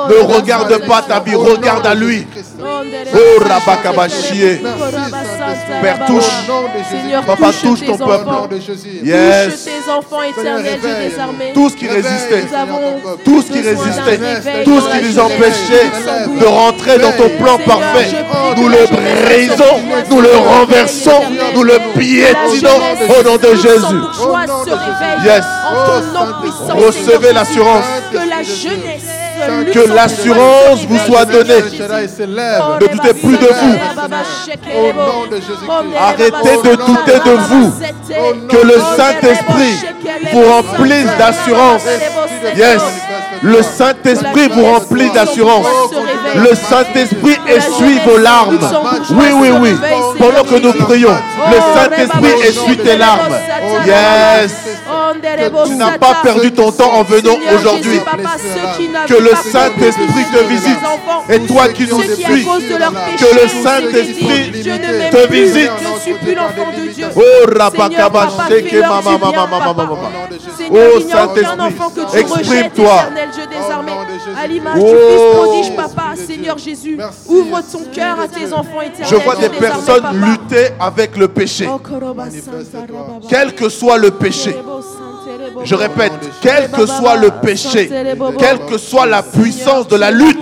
Ne 0.10 0.34
regarde 0.34 0.86
pas 0.86 1.02
ta 1.02 1.20
vie, 1.20 1.36
regarde 1.36 1.86
à 1.86 1.95
lui. 1.95 2.26
Oh. 2.62 2.84
Père, 5.82 6.06
touche. 6.06 6.24
Papa, 7.26 7.52
touche 7.61 7.86
ton 7.86 7.98
peuple. 7.98 8.30
Yes. 9.03 9.68
Tout 11.53 11.70
ce 11.70 11.76
qui 11.76 11.88
résistait. 11.88 12.45
Tout 13.24 13.41
ce 13.41 13.52
qui 13.52 13.61
résistait. 13.61 14.64
Tout 14.64 14.82
ce 14.82 14.98
qui 14.98 15.06
nous 15.06 15.20
empêchait 15.20 15.91
de 16.40 16.45
rentrer 16.45 16.98
dans 16.99 17.11
ton 17.11 17.30
plan 17.30 17.57
parfait. 17.57 18.26
Nous 18.57 18.68
le 18.68 18.86
brisons. 18.88 19.80
Nous 20.10 20.22
le 20.22 20.36
renversons. 20.36 21.22
Nous 21.56 21.64
le 21.64 21.80
piétinons 21.98 22.80
au 23.20 23.24
nom 23.24 23.38
de 23.38 23.56
Jésus. 23.56 24.03
Yes. 25.24 25.44
Recevez 26.70 27.34
l'assurance. 27.34 27.86
Que 28.11 28.18
la 28.18 28.44
jeunesse 28.44 29.24
que 29.74 29.94
l'assurance 29.94 30.86
vous 30.88 30.98
soit 30.99 31.26
donnée. 31.26 31.61
Ne 31.61 32.88
doutez 32.88 33.14
plus 33.14 33.38
de 33.38 33.48
vous. 33.48 33.76
Arrêtez 35.99 36.31
de 36.31 36.76
douter 36.76 37.19
de 37.26 37.35
vous. 37.49 37.73
Que 38.49 38.68
le 38.68 38.76
Saint-Esprit 38.97 39.88
vous 40.31 40.43
remplisse 40.43 41.07
d'assurance. 41.18 41.81
Yes. 42.55 42.81
Le 43.41 43.61
Saint-Esprit 43.61 44.47
vous 44.49 44.65
remplit 44.65 45.10
d'assurance. 45.11 45.68
Le 46.35 46.55
Saint-Esprit 46.55 47.38
essuie 47.47 47.99
vos 48.05 48.18
larmes. 48.18 48.60
Oui, 49.11 49.26
oui, 49.34 49.49
oui. 49.60 49.76
Pendant 50.19 50.43
que 50.43 50.60
nous 50.60 50.73
prions, 50.73 51.15
le 51.49 51.57
Saint-Esprit 51.80 52.47
essuie 52.47 52.77
tes 52.77 52.97
larmes. 52.97 53.35
Yes. 53.85 54.82
Tu 55.65 55.76
n'as 55.76 55.98
pas 55.98 56.15
perdu 56.23 56.52
ton 56.52 56.72
temps 56.72 56.94
en 56.94 57.03
venant 57.03 57.38
aujourd'hui. 57.56 57.99
Que 59.07 59.14
le 59.15 59.31
Saint-Esprit 59.52 60.26
te 60.34 60.44
visite. 60.44 60.80
Et 61.30 61.40
toi 61.41 61.68
qui 61.69 61.88
nous 61.88 62.02
suis, 62.02 62.44
que 62.44 63.41
le 63.41 63.48
Saint-Esprit 63.64 64.52
te 65.11 65.27
visite. 65.31 65.72
Oh, 67.15 67.45
Rabakaba, 67.48 68.27
Sheke, 68.48 68.81
Mama, 68.81 69.18
Mama, 69.18 69.48
Mama, 69.48 69.73
Mama. 69.73 69.98
Oh, 70.72 70.99
Saint-Esprit, 71.10 72.19
exprime-toi. 72.19 73.06
À 74.41 74.48
l'image 74.48 74.76
du 74.76 74.90
Fils 74.90 75.22
prodige, 75.34 75.76
Papa, 75.76 76.03
Seigneur 76.15 76.57
Jésus, 76.57 76.98
ouvre 77.27 77.61
ton 77.72 77.84
cœur 77.94 78.19
à 78.19 78.27
tes 78.27 78.52
enfants 78.53 78.81
éternels. 78.81 79.07
Je 79.10 79.15
vois 79.15 79.35
des 79.35 79.49
personnes 79.49 80.06
lutter 80.14 80.69
avec 80.80 81.18
le 81.18 81.27
péché. 81.27 81.68
Quel 83.30 83.53
que 83.53 83.69
soit 83.69 83.98
le 83.98 84.11
péché. 84.11 84.56
Je 85.63 85.75
répète, 85.75 86.13
quel 86.41 86.69
que 86.71 86.85
soit 86.85 87.15
le 87.15 87.30
péché, 87.30 87.89
quelle 88.39 88.59
que 88.65 88.77
soit 88.77 89.05
la 89.05 89.21
puissance 89.23 89.88
de 89.88 89.95
la 89.95 90.11
lutte, 90.11 90.39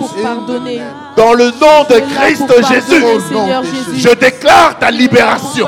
dans 1.16 1.34
le 1.34 1.46
nom 1.46 1.84
de 1.88 2.00
Christ 2.14 2.44
Jésus, 2.68 3.04
je 3.96 4.08
déclare 4.14 4.78
ta 4.78 4.90
libération. 4.90 5.66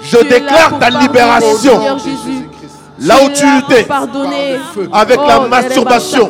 Je 0.00 0.18
déclare 0.28 0.78
ta 0.78 0.90
libération. 0.90 1.80
Là 3.00 3.14
où 3.24 3.28
tu 3.28 3.44
luttais 3.46 3.86
avec 4.92 5.20
la 5.24 5.40
masturbation, 5.40 6.28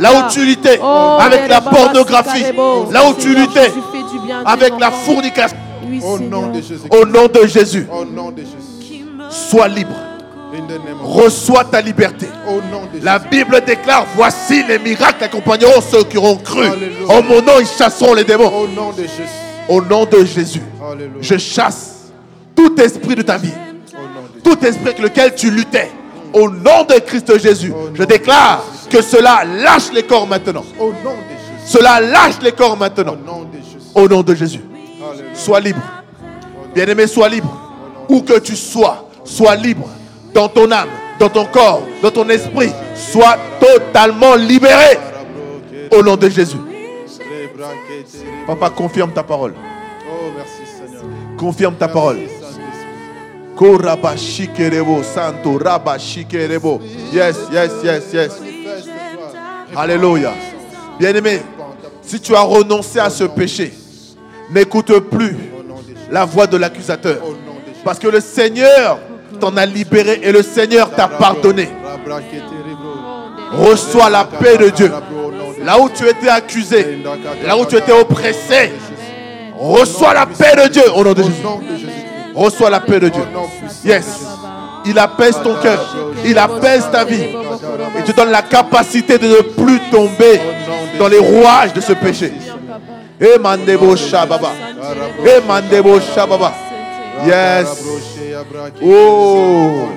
là 0.00 0.10
où 0.12 0.30
tu 0.30 0.44
luttais 0.44 0.80
avec 1.20 1.48
la 1.48 1.60
pornographie, 1.60 2.44
là 2.90 3.08
où 3.08 3.14
tu 3.14 3.34
luttais 3.34 3.72
avec 4.44 4.72
la 4.80 4.90
fornication, 4.90 5.56
au 6.02 6.18
nom 7.06 7.28
de 7.28 7.46
Jésus, 7.46 7.86
sois 9.30 9.68
libre. 9.68 9.94
Reçois 11.02 11.64
ta 11.64 11.80
liberté. 11.80 12.26
La 13.02 13.18
Bible 13.18 13.60
déclare 13.66 14.06
Voici 14.14 14.64
les 14.64 14.78
miracles 14.78 15.24
accompagneront 15.24 15.80
ceux 15.80 16.04
qui 16.04 16.16
auront 16.16 16.36
cru. 16.36 16.66
En 17.08 17.22
mon 17.22 17.42
nom, 17.42 17.60
ils 17.60 17.66
chasseront 17.66 18.14
les 18.14 18.24
démons. 18.24 18.52
Au 19.68 19.80
nom 19.80 20.04
de 20.04 20.24
Jésus, 20.24 20.60
je 21.20 21.38
chasse 21.38 22.12
tout 22.54 22.78
esprit 22.80 23.14
de 23.14 23.22
ta 23.22 23.38
vie, 23.38 23.52
tout 24.42 24.58
esprit 24.64 24.88
avec 24.88 24.98
lequel 24.98 25.34
tu 25.34 25.50
luttais. 25.50 25.90
Au 26.32 26.50
nom 26.50 26.84
de 26.88 26.98
Christ 26.98 27.38
Jésus, 27.38 27.72
je 27.94 28.02
déclare 28.02 28.64
que 28.90 29.00
cela 29.00 29.44
lâche 29.44 29.92
les 29.92 30.02
corps 30.02 30.26
maintenant. 30.26 30.64
Cela 31.64 32.00
lâche 32.00 32.40
les 32.42 32.52
corps 32.52 32.76
maintenant. 32.76 33.16
Au 33.94 34.08
nom 34.08 34.22
de 34.22 34.34
Jésus. 34.34 34.60
Sois 35.32 35.60
libre. 35.60 35.80
Bien-aimé, 36.74 37.06
sois 37.06 37.28
libre. 37.28 37.60
Où 38.08 38.20
que 38.20 38.38
tu 38.38 38.56
sois, 38.56 39.08
sois 39.24 39.56
libre 39.56 39.88
dans 40.34 40.48
ton 40.48 40.70
âme, 40.72 40.88
dans 41.18 41.28
ton 41.30 41.46
corps, 41.46 41.82
dans 42.02 42.10
ton 42.10 42.28
esprit, 42.28 42.72
sois 42.94 43.36
totalement 43.60 44.34
libéré 44.34 44.98
au 45.96 46.02
nom 46.02 46.16
de 46.16 46.28
Jésus. 46.28 46.58
Papa, 48.46 48.68
confirme 48.70 49.12
ta 49.12 49.22
parole. 49.22 49.54
Confirme 51.38 51.76
ta 51.76 51.88
parole. 51.88 52.18
Santo 55.04 55.58
Yes, 57.12 57.36
yes, 57.52 57.70
yes, 57.84 58.02
yes. 58.12 58.32
Alléluia. 59.76 60.32
Bien-aimé, 60.98 61.40
si 62.02 62.20
tu 62.20 62.34
as 62.34 62.42
renoncé 62.42 62.98
à 62.98 63.08
ce 63.08 63.24
péché, 63.24 63.72
n'écoute 64.50 64.98
plus 64.98 65.36
la 66.10 66.24
voix 66.24 66.46
de 66.48 66.56
l'accusateur. 66.56 67.18
Parce 67.84 67.98
que 67.98 68.08
le 68.08 68.20
Seigneur 68.20 68.98
t'en 69.34 69.56
a 69.56 69.66
libéré 69.66 70.20
et 70.22 70.32
le 70.32 70.42
Seigneur 70.42 70.90
t'a 70.90 71.08
pardonné. 71.08 71.68
Reçois 73.52 74.10
la 74.10 74.24
paix 74.24 74.56
de 74.56 74.70
Dieu. 74.70 74.92
Là 75.62 75.80
où 75.80 75.88
tu 75.88 76.06
étais 76.08 76.28
accusé, 76.28 76.98
là 77.46 77.56
où 77.56 77.64
tu 77.64 77.76
étais 77.76 77.92
oppressé, 77.92 78.72
reçois 79.56 80.14
la 80.14 80.26
paix 80.26 80.54
de 80.62 80.68
Dieu 80.68 80.82
au 80.94 81.04
nom 81.04 81.12
de 81.12 81.22
Jésus. 81.22 81.42
Reçois 82.34 82.70
la 82.70 82.80
paix 82.80 82.98
de 83.00 83.08
Dieu. 83.08 83.22
Yes. 83.84 84.26
Il 84.86 84.98
apaise 84.98 85.38
ton 85.42 85.54
cœur. 85.54 85.96
Il 86.24 86.36
apaise 86.38 86.88
ta 86.90 87.04
vie. 87.04 87.24
Et 87.98 88.02
te 88.02 88.12
donne 88.12 88.30
la 88.30 88.42
capacité 88.42 89.18
de 89.18 89.28
ne 89.28 89.40
plus 89.40 89.78
tomber 89.90 90.40
dans 90.98 91.08
les 91.08 91.18
rouages 91.18 91.72
de 91.72 91.80
ce 91.80 91.92
péché. 91.92 92.32
Et. 93.20 93.24
Et 93.24 93.38
mandebo 93.38 93.96
shababa. 93.96 94.52
Yes. 97.22 97.84
Oh. 98.82 99.88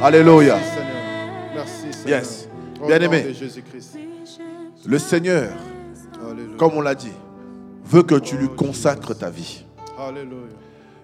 Alléluia. 0.00 0.58
Yes. 2.06 2.48
Bien-aimé. 2.86 3.26
Le 4.86 4.98
Seigneur, 4.98 5.50
comme 6.58 6.74
on 6.74 6.80
l'a 6.82 6.94
dit, 6.94 7.12
veut 7.84 8.02
que 8.02 8.16
tu 8.16 8.36
lui 8.36 8.48
consacres 8.48 9.16
ta 9.16 9.30
vie. 9.30 9.64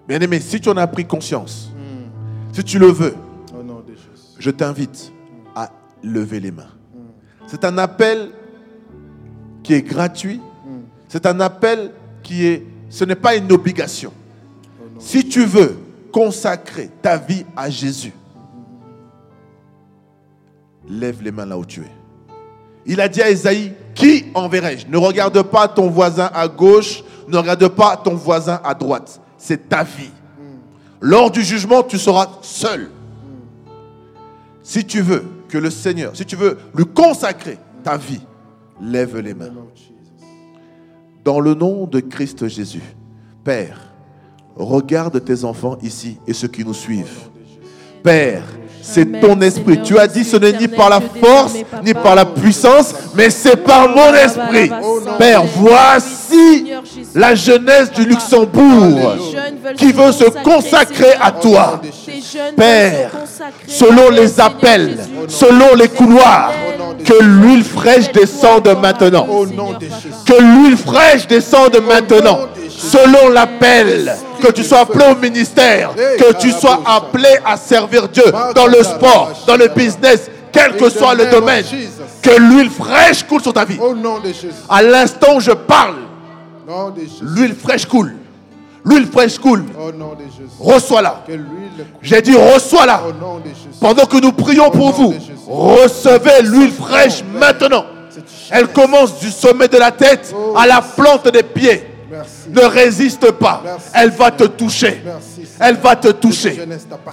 Bien-aimé, 0.06 0.40
si 0.40 0.60
tu 0.60 0.68
en 0.68 0.77
as 0.77 0.86
pris 0.86 1.06
conscience, 1.06 1.70
si 2.52 2.62
tu 2.62 2.78
le 2.78 2.89
veux, 2.89 3.14
je 4.39 4.51
t'invite 4.51 5.12
à 5.55 5.70
lever 6.02 6.40
les 6.40 6.51
mains. 6.51 6.70
C'est 7.47 7.64
un 7.64 7.78
appel 7.78 8.31
qui 9.62 9.74
est 9.74 9.82
gratuit. 9.82 10.40
C'est 11.09 11.27
un 11.27 11.40
appel 11.40 11.93
qui 12.22 12.47
est... 12.47 12.66
Ce 12.89 13.05
n'est 13.05 13.16
pas 13.16 13.35
une 13.36 13.51
obligation. 13.52 14.12
Si 15.01 15.27
tu 15.27 15.44
veux 15.44 15.77
consacrer 16.12 16.90
ta 17.01 17.16
vie 17.16 17.44
à 17.56 17.70
Jésus, 17.70 18.12
lève 20.89 21.22
les 21.22 21.32
mains 21.32 21.47
là 21.47 21.59
où 21.59 21.64
tu 21.64 21.81
es. 21.81 21.90
Il 22.85 23.01
a 23.01 23.09
dit 23.09 23.22
à 23.22 23.31
Esaïe, 23.31 23.72
qui 23.94 24.27
enverrai-je? 24.35 24.86
Ne 24.86 24.98
regarde 24.98 25.43
pas 25.43 25.68
ton 25.68 25.89
voisin 25.89 26.31
à 26.32 26.47
gauche, 26.48 27.02
ne 27.28 27.36
regarde 27.36 27.68
pas 27.68 27.97
ton 27.97 28.14
voisin 28.14 28.60
à 28.62 28.74
droite. 28.74 29.20
C'est 29.39 29.68
ta 29.68 29.82
vie. 29.82 30.10
Lors 31.01 31.31
du 31.31 31.43
jugement, 31.43 31.82
tu 31.82 31.98
seras 31.98 32.28
seul. 32.43 32.90
Si 34.62 34.85
tu 34.85 35.01
veux 35.01 35.24
que 35.48 35.59
le 35.59 35.70
Seigneur, 35.70 36.14
si 36.14 36.24
tu 36.27 36.36
veux 36.36 36.59
lui 36.74 36.85
consacrer 36.85 37.59
ta 37.82 37.97
vie, 37.97 38.20
lève 38.81 39.18
les 39.18 39.35
mains. 39.35 39.52
Dans 41.24 41.40
le 41.40 41.55
nom 41.55 41.86
de 41.86 42.01
Christ 42.01 42.47
Jésus, 42.48 42.82
Père, 43.44 43.89
regarde 44.56 45.24
tes 45.24 45.44
enfants 45.44 45.77
ici 45.82 46.18
et 46.27 46.32
ceux 46.32 46.48
qui 46.48 46.64
nous 46.64 46.74
suivent. 46.74 47.28
Père, 48.02 48.43
c'est 48.82 49.20
ton 49.20 49.40
esprit. 49.40 49.81
Tu 49.82 49.98
as 49.98 50.06
dit 50.06 50.24
ce 50.24 50.36
n'est 50.36 50.52
ni 50.52 50.68
par 50.68 50.89
la 50.89 51.01
force, 51.01 51.55
ni 51.85 51.94
par 51.94 52.14
la 52.14 52.24
puissance, 52.24 52.94
mais 53.14 53.31
c'est 53.31 53.56
par 53.56 53.89
mon 53.89 54.12
esprit. 54.14 54.70
Père, 55.18 55.44
voici 55.56 56.72
la 57.14 57.35
jeunesse 57.35 57.93
du 57.93 58.05
Luxembourg 58.05 59.16
qui 59.77 59.93
veut 59.93 60.12
se 60.12 60.24
consacrer 60.43 61.12
à 61.20 61.31
toi. 61.31 61.81
Père, 62.56 63.10
selon 63.66 64.10
les 64.10 64.40
appels, 64.40 64.98
selon 65.28 65.74
les 65.74 65.88
couloirs, 65.88 66.52
que 67.05 67.22
l'huile 67.22 67.64
fraîche 67.64 68.12
descende 68.12 68.68
maintenant. 68.80 69.26
Que 70.26 70.40
l'huile 70.40 70.76
fraîche 70.76 71.26
descende 71.26 71.78
maintenant 71.86 72.40
selon 72.68 73.28
l'appel, 73.28 74.14
que 74.40 74.51
tu 74.52 74.64
sois 74.64 74.80
appelé 74.80 75.05
au 75.12 75.16
ministère, 75.16 75.90
que 75.94 76.32
tu 76.38 76.51
sois 76.51 76.80
appelé 76.86 77.28
à 77.44 77.56
servir 77.56 78.09
Dieu 78.09 78.24
dans 78.55 78.66
le 78.66 78.82
sport, 78.82 79.32
dans 79.47 79.56
le 79.56 79.68
business, 79.68 80.30
quel 80.52 80.76
que 80.76 80.88
soit 80.88 81.14
le 81.14 81.26
domaine, 81.26 81.64
que 82.22 82.30
l'huile 82.38 82.70
fraîche 82.70 83.22
coule 83.24 83.42
sur 83.42 83.52
ta 83.52 83.64
vie. 83.64 83.78
À 84.68 84.82
l'instant 84.82 85.36
où 85.36 85.40
je 85.40 85.52
parle, 85.52 85.97
l'huile 87.22 87.55
fraîche 87.55 87.86
coule. 87.86 88.14
L'huile 88.85 89.07
fraîche 89.07 89.39
coule. 89.39 89.65
Reçois-la. 90.59 91.24
J'ai 92.02 92.23
dit 92.23 92.35
reçois-la. 92.36 93.02
Pendant 93.81 94.07
que 94.07 94.19
nous 94.20 94.32
prions 94.32 94.70
pour 94.70 94.93
vous, 94.93 95.15
recevez 95.47 96.43
l'huile 96.43 96.73
fraîche 96.73 97.23
maintenant. 97.39 97.85
Elle 98.51 98.69
commence 98.69 99.19
du 99.20 99.31
sommet 99.31 99.69
de 99.69 99.78
la 99.78 99.93
tête 99.93 100.35
à 100.57 100.66
la 100.66 100.82
plante 100.82 101.28
des 101.28 101.43
pieds. 101.43 101.86
Ne 102.48 102.62
résiste 102.62 103.31
pas. 103.32 103.62
Elle 103.94 104.11
va 104.11 104.31
te 104.31 104.44
toucher. 104.44 105.02
Elle 105.59 105.77
va 105.77 105.94
te 105.97 106.09
toucher. 106.09 106.61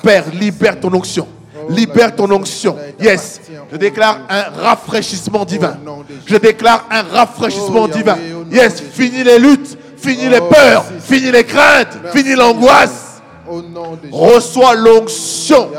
Père, 0.02 0.26
libère 0.34 0.80
ton 0.80 0.94
onction. 0.94 1.28
Libère 1.70 2.16
ton 2.16 2.32
onction. 2.32 2.76
Yes. 3.00 3.42
Je 3.72 3.78
déclare 3.78 4.22
un 4.30 4.44
rafraîchissement 4.62 5.44
divin. 5.44 5.78
Je 6.26 6.38
déclare 6.38 6.86
un 6.90 7.04
rafraîchissement 7.04 7.88
divin. 7.88 8.18
Yes. 8.52 8.82
Fini 8.94 9.24
les 9.24 9.38
luttes. 9.38 9.77
Fini 9.98 10.30
les 10.30 10.40
peurs. 10.40 10.86
Fini 11.02 11.32
les 11.32 11.44
craintes. 11.44 11.98
Fini 12.14 12.36
l'angoisse. 12.36 13.22
Reçois 14.12 14.76
l'onction 14.76 15.70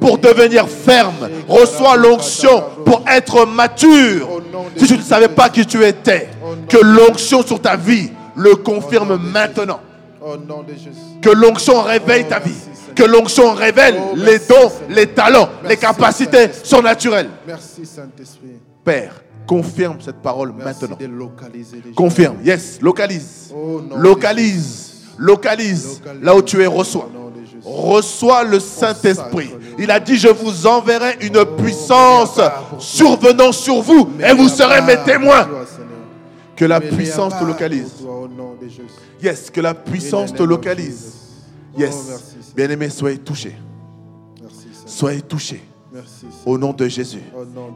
pour 0.00 0.18
devenir 0.18 0.68
ferme. 0.68 1.28
Reçois 1.48 1.96
l'onction 1.96 2.62
pour 2.84 3.02
être 3.08 3.46
mature. 3.46 4.42
Si 4.76 4.86
tu 4.86 4.96
ne 4.96 5.02
savais 5.02 5.28
pas 5.28 5.48
qui 5.48 5.64
tu 5.66 5.84
étais, 5.84 6.28
que 6.68 6.76
l'onction 6.76 7.42
sur 7.42 7.60
ta 7.60 7.76
vie 7.76 8.10
le 8.36 8.56
confirme 8.56 9.16
maintenant. 9.16 9.80
Que 11.22 11.30
l'onction 11.30 11.82
réveille 11.82 12.24
ta 12.24 12.38
vie. 12.38 12.54
Que 12.94 13.04
l'onction 13.04 13.54
révèle 13.54 13.96
les 14.16 14.38
dons, 14.40 14.70
les 14.88 15.06
talents, 15.06 15.48
les 15.66 15.76
capacités 15.76 16.50
surnaturelles. 16.62 17.30
Merci 17.46 17.86
Saint-Esprit. 17.86 18.58
Père, 18.84 19.14
confirme 19.50 19.96
cette 20.00 20.22
parole 20.22 20.52
Merci 20.56 20.84
maintenant. 20.84 20.98
Confirme. 21.96 22.36
Yes, 22.44 22.78
localise. 22.80 23.52
Localise. 23.96 24.92
Localise. 25.18 26.00
Là 26.22 26.36
où 26.36 26.40
tu 26.42 26.62
es, 26.62 26.66
reçois. 26.68 27.10
Reçois 27.64 28.44
le 28.44 28.60
Saint-Esprit. 28.60 29.50
Il 29.76 29.90
a 29.90 29.98
dit, 29.98 30.16
je 30.16 30.28
vous 30.28 30.68
enverrai 30.68 31.16
une 31.20 31.44
puissance 31.56 32.40
survenant 32.78 33.50
sur 33.50 33.82
vous 33.82 34.08
et 34.24 34.32
vous 34.34 34.48
serez 34.48 34.82
mes 34.82 35.02
témoins. 35.04 35.48
Que 36.54 36.64
la 36.64 36.80
puissance 36.80 37.36
te 37.36 37.44
localise. 37.44 38.06
Yes, 39.20 39.50
que 39.50 39.60
la 39.60 39.74
puissance 39.74 40.32
te 40.32 40.44
localise. 40.44 41.12
Oh, 41.74 41.80
Yes. 41.80 41.94
Seigneur. 41.94 42.20
Bien-aimés, 42.54 42.90
soyez 42.90 43.18
touchés. 43.18 43.56
Soyez 44.86 45.22
touchés. 45.22 45.62
Au 46.46 46.56
nom 46.56 46.72
de 46.72 46.86
Jésus. 46.86 47.22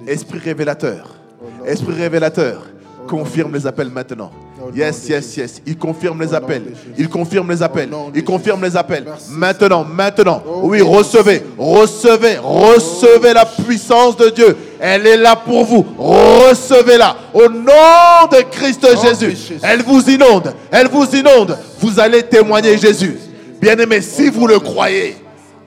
Esprit 0.07 0.39
révélateur. 0.39 1.24
Esprit 1.67 1.95
révélateur. 1.95 2.63
Confirme 3.07 3.53
les 3.55 3.67
appels 3.67 3.91
maintenant. 3.91 4.31
Yes, 4.75 5.09
yes, 5.09 5.37
yes. 5.37 5.63
Il 5.67 5.77
confirme 5.77 6.23
les 6.23 6.33
appels. 6.33 6.63
Il 6.97 7.09
confirme 7.09 7.51
les 7.51 7.63
appels. 7.63 7.91
Il 8.15 8.25
confirme 8.25 8.63
les 8.65 8.77
appels. 8.77 9.05
Maintenant, 9.31 9.85
maintenant. 9.85 10.43
Oh, 10.47 10.61
Oui, 10.65 10.81
recevez, 10.81 11.43
recevez, 11.59 12.39
recevez 12.43 13.35
la 13.35 13.45
puissance 13.45 14.17
de 14.17 14.31
Dieu. 14.31 14.57
Elle 14.81 15.07
est 15.07 15.17
là 15.19 15.37
pour 15.37 15.65
vous. 15.65 15.85
Recevez-la. 15.99 17.17
Au 17.35 17.49
nom 17.49 18.27
de 18.33 18.43
Christ 18.51 18.87
Jésus. 19.03 19.37
Elle 19.63 19.83
vous 19.83 20.09
inonde. 20.09 20.55
Elle 20.71 20.89
vous 20.89 21.07
inonde. 21.15 21.59
Vous 21.81 22.01
allez 22.01 22.23
témoigner 22.23 22.79
Jésus. 22.79 23.19
Bien-aimé, 23.61 24.01
si 24.01 24.31
vous 24.31 24.47
le 24.47 24.59
croyez, 24.59 25.17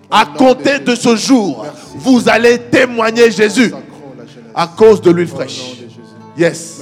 à 0.10 0.26
compter 0.26 0.80
de 0.80 0.96
ce 0.96 1.16
jour, 1.16 1.66
vous 1.96 2.28
allez 2.30 2.58
témoigner 2.58 3.30
Jésus. 3.32 3.74
À 4.58 4.68
cause 4.68 5.02
de 5.02 5.12
l'huile 5.12 5.28
fraîche. 5.28 5.84
Yes. 6.36 6.82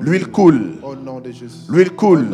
L'huile 0.00 0.28
coule. 0.28 0.78
L'huile 1.68 1.90
coule. 1.90 2.28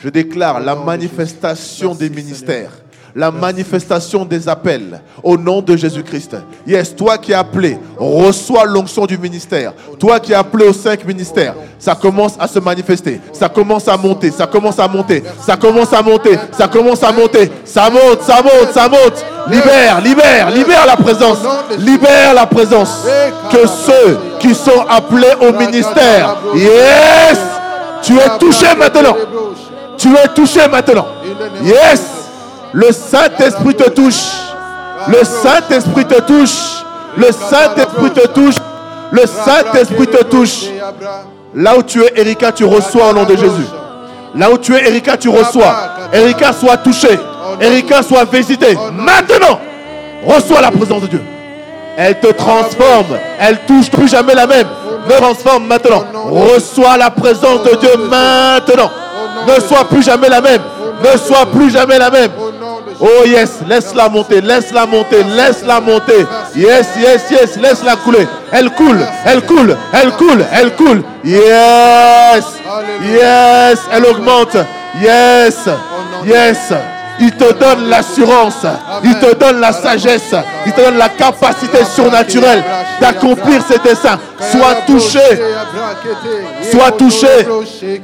Je 0.00 0.08
déclare 0.08 0.60
la 0.60 0.74
manifestation 0.74 1.94
des 1.94 2.10
ministères. 2.10 2.72
La 3.18 3.32
manifestation 3.32 4.24
des 4.24 4.48
appels 4.48 5.00
au 5.24 5.36
nom 5.36 5.60
de 5.60 5.76
Jésus-Christ. 5.76 6.36
Yes, 6.64 6.94
toi 6.94 7.18
qui 7.18 7.32
es 7.32 7.34
appelé, 7.34 7.76
reçois 7.96 8.64
l'onction 8.64 9.06
du 9.06 9.18
ministère. 9.18 9.72
Toi 9.98 10.20
qui 10.20 10.30
es 10.30 10.36
appelé 10.36 10.66
aux 10.66 10.72
cinq 10.72 11.04
ministères, 11.04 11.54
ça 11.80 11.96
commence 11.96 12.34
à 12.38 12.46
se 12.46 12.60
manifester. 12.60 13.20
Ça 13.32 13.48
commence 13.48 13.88
à 13.88 13.96
monter, 13.96 14.30
ça 14.30 14.46
commence 14.46 14.78
à 14.78 14.86
monter, 14.86 15.24
ça 15.44 15.56
commence 15.56 15.92
à 15.92 16.00
monter, 16.00 16.38
ça 16.52 16.68
commence 16.68 17.02
à 17.02 17.10
monter. 17.10 17.50
Ça 17.64 17.90
monte, 17.90 18.22
ça 18.22 18.40
monte, 18.40 18.72
ça 18.72 18.88
monte. 18.88 19.24
Libère, 19.48 20.00
libère, 20.00 20.50
libère 20.52 20.86
la 20.86 20.96
présence. 20.96 21.38
Libère 21.76 22.34
la 22.34 22.46
présence. 22.46 23.04
Que 23.50 23.66
ceux 23.66 24.16
qui 24.38 24.54
sont 24.54 24.86
appelés 24.88 25.34
au 25.40 25.52
ministère, 25.58 26.36
yes, 26.54 27.38
tu 28.00 28.14
es 28.16 28.38
touché 28.38 28.66
maintenant. 28.78 29.16
Tu 29.96 30.08
es 30.14 30.28
touché 30.36 30.68
maintenant. 30.70 31.06
Yes. 31.64 32.17
Le 32.72 32.92
Saint-Esprit 32.92 33.74
te 33.74 33.88
touche. 33.90 34.24
Le 35.08 35.24
Saint-Esprit 35.24 36.04
te 36.04 36.20
touche. 36.20 36.84
Le 37.16 37.26
Saint-Esprit 37.32 38.10
te 38.10 38.26
touche. 38.28 38.56
Le 39.10 39.22
Saint-Esprit 39.26 40.06
te 40.06 40.22
touche. 40.24 40.64
Là 41.54 41.76
où 41.78 41.82
tu 41.82 42.02
es, 42.02 42.12
Erika, 42.20 42.52
tu 42.52 42.64
reçois 42.64 43.10
au 43.10 43.12
nom 43.12 43.24
de 43.24 43.36
Jésus. 43.36 43.66
Là 44.34 44.50
où 44.50 44.58
tu 44.58 44.74
es, 44.74 44.86
Erika, 44.86 45.16
tu 45.16 45.28
reçois. 45.28 45.74
Erika, 46.12 46.52
soit 46.52 46.76
touchée. 46.78 47.18
Erika, 47.60 48.02
soit 48.02 48.24
visitée. 48.30 48.76
Maintenant, 48.92 49.58
reçois 50.26 50.60
la 50.60 50.70
présence 50.70 51.02
de 51.02 51.06
Dieu. 51.06 51.22
Elle 51.96 52.20
te 52.20 52.28
transforme. 52.28 53.16
Elle 53.40 53.58
touche 53.66 53.90
plus 53.90 54.08
jamais 54.08 54.34
la 54.34 54.46
même. 54.46 54.66
Me 55.08 55.16
transforme 55.16 55.66
maintenant. 55.66 56.04
Reçois 56.30 56.96
la 56.96 57.10
présence 57.10 57.62
de 57.62 57.74
Dieu 57.76 57.96
maintenant. 57.96 58.90
Ne 59.48 59.60
sois 59.60 59.84
plus 59.88 60.02
jamais 60.02 60.28
la 60.28 60.40
même. 60.40 60.60
Ne 61.02 61.18
sois 61.18 61.46
plus 61.46 61.70
jamais 61.70 61.98
la 61.98 62.10
même. 62.10 62.30
Oh 63.00 63.24
yes, 63.24 63.60
laisse-la 63.68 64.08
monter, 64.08 64.40
laisse-la 64.40 64.86
monter, 64.86 65.22
laisse-la 65.22 65.80
monter. 65.80 66.26
Yes, 66.56 66.88
yes, 67.00 67.22
yes, 67.30 67.56
laisse-la 67.56 67.96
couler. 67.96 68.26
Elle 68.50 68.70
coule, 68.70 68.98
elle 69.24 69.42
coule, 69.42 69.76
elle 69.92 70.10
coule, 70.12 70.44
elle 70.52 70.74
coule. 70.74 71.02
Yes, 71.24 72.44
yes, 73.02 73.78
elle 73.92 74.04
augmente. 74.04 74.56
Yes, 75.00 75.68
yes. 76.24 76.72
Il 77.20 77.32
te 77.32 77.52
donne 77.52 77.88
l'assurance, 77.88 78.64
il 79.02 79.18
te 79.18 79.34
donne 79.34 79.58
la 79.60 79.72
sagesse, 79.72 80.34
il 80.66 80.72
te 80.72 80.80
donne 80.80 80.98
la 80.98 81.08
capacité 81.08 81.78
surnaturelle 81.84 82.62
d'accomplir 83.00 83.60
ses 83.68 83.78
desseins. 83.78 84.18
Sois 84.52 84.76
touché, 84.86 85.18
sois 86.70 86.92
touché. 86.92 87.48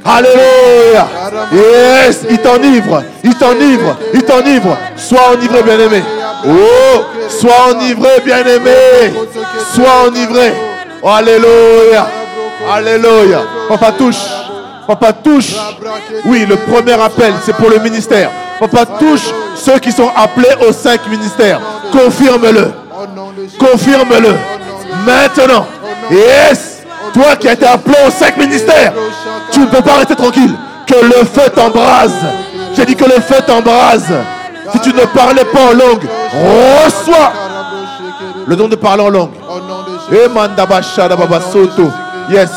Alléluia. 0.03 1.07
Yes, 1.53 2.25
il 2.29 2.39
t'enivre, 2.39 3.03
il 3.23 3.35
t'enivre, 3.35 3.97
il 4.13 4.23
t'enivre. 4.23 4.77
Sois 4.97 5.31
enivré, 5.33 5.63
bien-aimé. 5.63 6.03
Oh, 6.45 7.01
sois 7.29 7.71
enivré, 7.71 8.19
bien-aimé. 8.23 9.13
Sois 9.73 10.07
enivré. 10.07 10.53
Alléluia. 11.03 12.07
Alléluia. 12.73 13.41
Papa 13.69 13.91
touche. 13.93 14.25
Papa 14.87 15.13
touche. 15.13 15.53
Oui, 16.25 16.45
le 16.45 16.57
premier 16.57 16.93
appel, 16.93 17.33
c'est 17.45 17.55
pour 17.55 17.69
le 17.69 17.79
ministère. 17.79 18.29
Papa 18.59 18.85
touche 18.99 19.25
ceux 19.55 19.79
qui 19.79 19.91
sont 19.91 20.09
appelés 20.15 20.55
aux 20.67 20.71
cinq 20.71 21.07
ministères. 21.07 21.59
Confirme-le. 21.91 22.71
Confirme-le. 23.59 24.33
Maintenant. 25.05 25.65
Yes. 26.11 26.83
Toi 27.13 27.35
qui 27.39 27.47
as 27.47 27.53
été 27.53 27.65
appelé 27.65 27.95
aux 28.07 28.11
cinq 28.11 28.37
ministères, 28.37 28.93
tu 29.51 29.59
ne 29.61 29.65
peux 29.67 29.81
pas 29.81 29.95
rester 29.95 30.15
tranquille. 30.15 30.53
Que 30.85 30.95
le 30.95 31.25
feu 31.25 31.49
t'embrase. 31.53 32.13
J'ai 32.75 32.85
dit 32.85 32.95
que 32.95 33.05
le 33.05 33.21
feu 33.21 33.41
t'embrase. 33.45 34.13
Si 34.71 34.79
tu 34.79 34.89
ne 34.93 35.05
parlais 35.05 35.45
pas 35.45 35.61
en 35.71 35.73
langue, 35.73 36.07
reçois 36.83 37.31
le 38.45 38.55
don 38.55 38.67
de 38.67 38.75
parler 38.75 39.03
en 39.03 39.09
langue. 39.09 39.31
Eh. 40.11 40.27
Yes. 42.33 42.49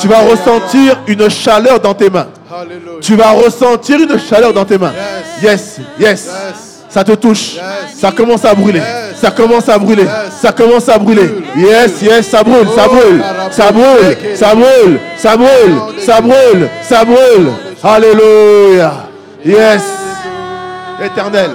Tu 0.00 0.08
vas 0.08 0.18
ressentir 0.20 0.98
une 1.06 1.28
chaleur 1.30 1.80
dans 1.80 1.94
tes 1.94 2.10
mains. 2.10 2.26
Tu 3.00 3.16
vas 3.16 3.30
ressentir 3.30 3.98
une 4.00 4.18
chaleur 4.18 4.52
dans 4.52 4.64
tes 4.64 4.78
mains. 4.78 4.92
Yes, 5.42 5.80
yes. 5.98 6.28
Ça 6.88 7.04
te 7.04 7.12
touche. 7.12 7.56
Ça 7.94 8.10
commence 8.10 8.44
à 8.44 8.54
brûler. 8.54 8.82
Ça 9.14 9.30
commence 9.30 9.68
à 9.68 9.78
brûler. 9.78 10.06
Ça 10.40 10.52
commence 10.52 10.88
à 10.88 10.98
brûler. 10.98 11.30
Yes, 11.56 12.02
yes, 12.02 12.28
ça 12.28 12.42
brûle, 12.42 12.66
ça 12.74 12.88
brûle. 12.88 13.22
Ça 13.50 13.70
brûle, 13.70 14.16
ça 14.34 14.54
brûle, 14.54 15.00
ça 15.16 15.36
brûle, 15.36 15.80
ça 15.98 16.20
brûle, 16.20 16.68
ça 16.82 17.04
brûle. 17.04 17.50
Alléluia. 17.82 18.92
Yes. 19.44 19.82
Éternel. 21.02 21.50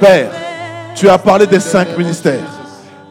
Père, 0.00 0.30
tu 0.94 1.08
as 1.08 1.18
parlé 1.18 1.46
des 1.46 1.60
cinq 1.60 1.96
ministères. 1.96 2.44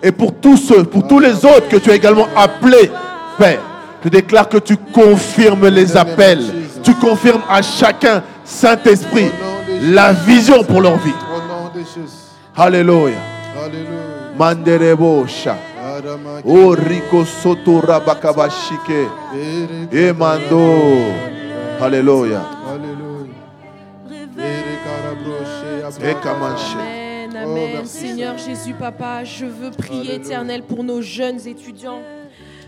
Et 0.01 0.11
pour 0.11 0.33
tous 0.33 0.57
ceux, 0.57 0.83
pour 0.83 1.07
tous 1.07 1.19
les 1.19 1.33
autres 1.33 1.67
que 1.67 1.77
tu 1.77 1.91
as 1.91 1.95
également 1.95 2.27
appelés, 2.35 2.91
Père, 3.37 3.59
je 4.03 4.09
déclare 4.09 4.47
que 4.47 4.57
tu 4.57 4.77
confirmes 4.77 5.67
les 5.67 5.95
appels. 5.97 6.43
Tu 6.83 6.93
confirmes 6.95 7.41
à 7.49 7.61
chacun, 7.61 8.23
Saint-Esprit, 8.43 9.29
la 9.81 10.13
vision 10.13 10.63
pour 10.63 10.81
leur 10.81 10.97
vie. 10.97 11.13
Alléluia. 12.55 13.15
Alléluia. 13.63 13.89
Manderebosha. 14.37 15.57
O 16.45 16.69
Rico 16.71 17.25
Soto 17.25 17.79
Rabakabashike. 17.81 19.07
Emando. 19.91 20.73
Alléluia. 21.81 22.41
Alléluia. 22.71 23.33
Amen, 27.35 27.81
Oh, 27.81 27.85
Seigneur 27.85 28.37
Jésus, 28.37 28.73
Papa, 28.73 29.23
je 29.23 29.45
veux 29.45 29.71
prier, 29.71 29.99
Alléluia. 30.11 30.15
éternel, 30.15 30.63
pour 30.63 30.83
nos 30.83 31.01
jeunes 31.01 31.39
étudiants. 31.47 32.01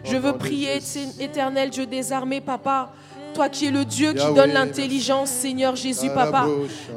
Je 0.04 0.18
veux 0.18 0.34
prier, 0.38 0.80
éternel, 1.20 1.70
Dieu 1.70 1.86
désarmé, 1.86 2.42
Papa, 2.42 2.92
Toi 3.34 3.50
qui 3.50 3.68
es 3.68 3.72
le 3.72 3.86
Dieu 3.86 4.14
qui 4.14 4.34
donne 4.34 4.52
l'intelligence, 4.54 5.30
Seigneur 5.30 5.76
Jésus, 5.76 6.10
Papa. 6.14 6.46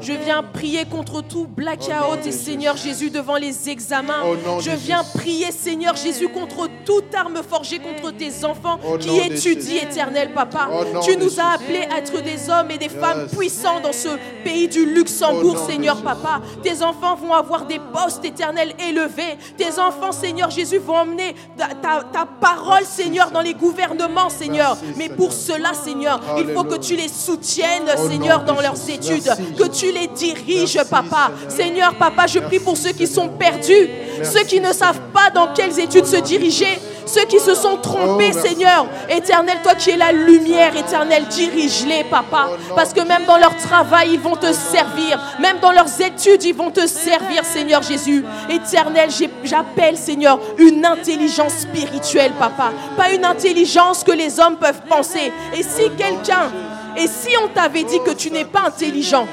Je 0.00 0.12
viens 0.12 0.42
prier 0.42 0.84
contre 0.84 1.20
tout 1.22 1.46
blackout 1.46 2.26
et 2.26 2.32
Seigneur 2.32 2.76
Jésus 2.76 3.10
devant 3.10 3.36
les 3.36 3.68
examens. 3.68 4.22
Je 4.60 4.70
viens 4.72 5.02
prier, 5.14 5.52
Seigneur 5.52 5.94
Jésus, 5.96 6.28
contre 6.28 6.68
toute 6.84 7.14
arme 7.14 7.40
forgée 7.48 7.78
contre 7.78 8.10
tes 8.12 8.44
enfants 8.44 8.78
qui 8.98 9.08
étudient, 9.34 9.82
éternel 9.82 10.32
Papa. 10.34 10.68
Tu 11.04 11.16
nous 11.16 11.38
as 11.38 11.54
appelés 11.54 11.86
à 11.94 11.98
être 11.98 12.22
des 12.22 12.48
hommes 12.50 12.70
et 12.70 12.78
des 12.78 12.88
femmes 12.88 13.26
puissants 13.28 13.80
dans 13.80 13.92
ce 13.92 14.08
pays 14.44 14.68
du 14.68 14.84
Luxembourg, 14.86 15.58
Seigneur. 15.58 16.02
Papa. 16.02 16.40
Tes 16.62 16.82
enfants 16.82 17.14
vont 17.16 17.34
avoir 17.34 17.66
des 17.66 17.78
postes 17.78 18.24
éternels 18.24 18.72
élevés. 18.88 19.36
Tes 19.56 19.78
enfants, 19.78 20.10
Seigneur 20.12 20.50
Jésus, 20.50 20.78
vont 20.78 20.96
emmener 20.96 21.34
ta, 21.56 21.66
ta- 21.68 22.04
ta 22.12 22.26
parole, 22.26 22.84
Seigneur, 22.84 23.30
dans 23.30 23.40
les 23.42 23.54
gouvernements, 23.54 24.30
Seigneur. 24.30 24.76
Mais 24.96 25.08
pour 25.08 25.32
cela, 25.32 25.74
Seigneur, 25.74 26.20
il 26.38 26.52
faut 26.54 26.64
que 26.64 26.76
tu 26.78 26.96
les 26.96 27.08
soutiennes, 27.08 27.88
Seigneur, 27.96 28.44
dans 28.44 28.60
leurs 28.60 28.88
études. 28.88 29.30
Que 29.56 29.68
tu 29.68 29.92
les 29.92 30.08
diriges, 30.08 30.80
Papa. 30.90 31.30
Seigneur. 31.48 31.94
Papa, 31.94 32.26
je 32.26 32.38
prie 32.40 32.58
pour 32.60 32.76
ceux 32.76 32.92
qui 32.92 33.06
sont 33.06 33.28
perdus, 33.28 33.88
ceux 34.22 34.44
qui 34.44 34.60
ne 34.60 34.72
savent 34.72 35.00
pas 35.12 35.30
dans 35.30 35.52
quelles 35.52 35.78
études 35.78 36.06
se 36.06 36.16
diriger, 36.16 36.78
ceux 37.12 37.26
qui 37.26 37.38
se 37.40 37.54
sont 37.54 37.76
trompés, 37.76 38.32
Oh. 38.34 38.38
Seigneur. 38.46 38.86
Éternel, 39.08 39.58
toi 39.62 39.74
qui 39.74 39.90
es 39.90 39.96
la 39.96 40.12
lumière, 40.12 40.74
éternel, 40.76 41.24
dirige-les, 41.28 42.04
Papa. 42.04 42.48
Nom 42.68 42.74
Parce 42.74 42.92
que 42.92 43.00
même 43.00 43.24
dans 43.26 43.36
leur 43.36 43.54
travail, 43.56 44.10
ils 44.14 44.20
vont 44.20 44.36
te 44.36 44.52
servir. 44.52 45.20
Même 45.38 45.58
dans 45.60 45.72
leurs 45.72 46.00
études, 46.00 46.42
ils 46.44 46.54
vont 46.54 46.70
te 46.70 46.86
servir, 46.86 47.44
Seigneur 47.44 47.82
Jésus. 47.82 48.24
Éternel, 48.48 49.10
j'appelle, 49.44 49.96
Seigneur, 49.96 50.38
une 50.58 50.84
intelligence 50.84 51.52
spirituelle, 51.60 52.32
Papa. 52.38 52.72
Pas 52.96 53.10
une 53.10 53.24
intelligence 53.24 54.02
que 54.04 54.12
les 54.12 54.40
hommes 54.40 54.56
peuvent 54.56 54.82
penser. 54.88 55.32
Et 55.54 55.62
si 55.62 55.90
quelqu'un, 55.96 56.50
et 56.96 57.06
si 57.06 57.30
on 57.42 57.48
t'avait 57.48 57.84
dit 57.84 58.00
que 58.04 58.12
tu 58.12 58.30
n'es 58.30 58.44
pas 58.44 58.62
intelligent, 58.68 59.26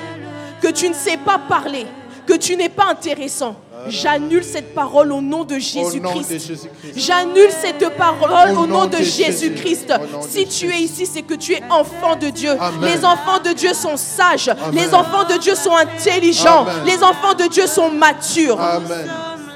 que 0.62 0.68
tu 0.68 0.90
ne 0.90 0.94
sais 0.94 1.18
pas 1.18 1.40
parler, 1.48 1.86
que 2.26 2.34
tu 2.34 2.56
n'es 2.56 2.70
pas 2.70 2.88
intéressant, 2.92 3.56
j'annule 3.88 4.44
cette 4.44 4.74
parole 4.74 5.12
au 5.12 5.22
nom 5.22 5.44
de 5.44 5.58
Jésus-Christ. 5.58 6.70
J'annule 6.96 7.50
cette 7.52 7.90
parole 7.96 8.58
Au 8.58 8.68
nom 8.68 8.86
de 8.86 8.98
de 8.98 8.98
Jésus. 8.98 9.24
Jésus-Christ. 9.24 9.94
Si 10.28 10.46
tu 10.48 10.70
es 10.72 10.82
ici, 10.82 11.06
c'est 11.06 11.22
que 11.22 11.34
tu 11.36 11.54
es 11.54 11.64
enfant 11.70 12.16
de 12.16 12.30
Dieu. 12.30 12.52
Les 12.82 13.06
enfants 13.06 13.40
de 13.44 13.54
Dieu 13.54 13.74
sont 13.74 13.98
sages. 13.98 14.52
Les 14.74 14.94
enfants 14.94 15.24
de 15.24 15.38
Dieu 15.38 15.56
sont 15.56 15.76
intelligents. 15.76 16.66
Les 16.86 17.04
enfants 17.04 17.34
de 17.34 17.48
Dieu 17.48 17.68
sont 17.68 17.90
matures. 17.90 18.60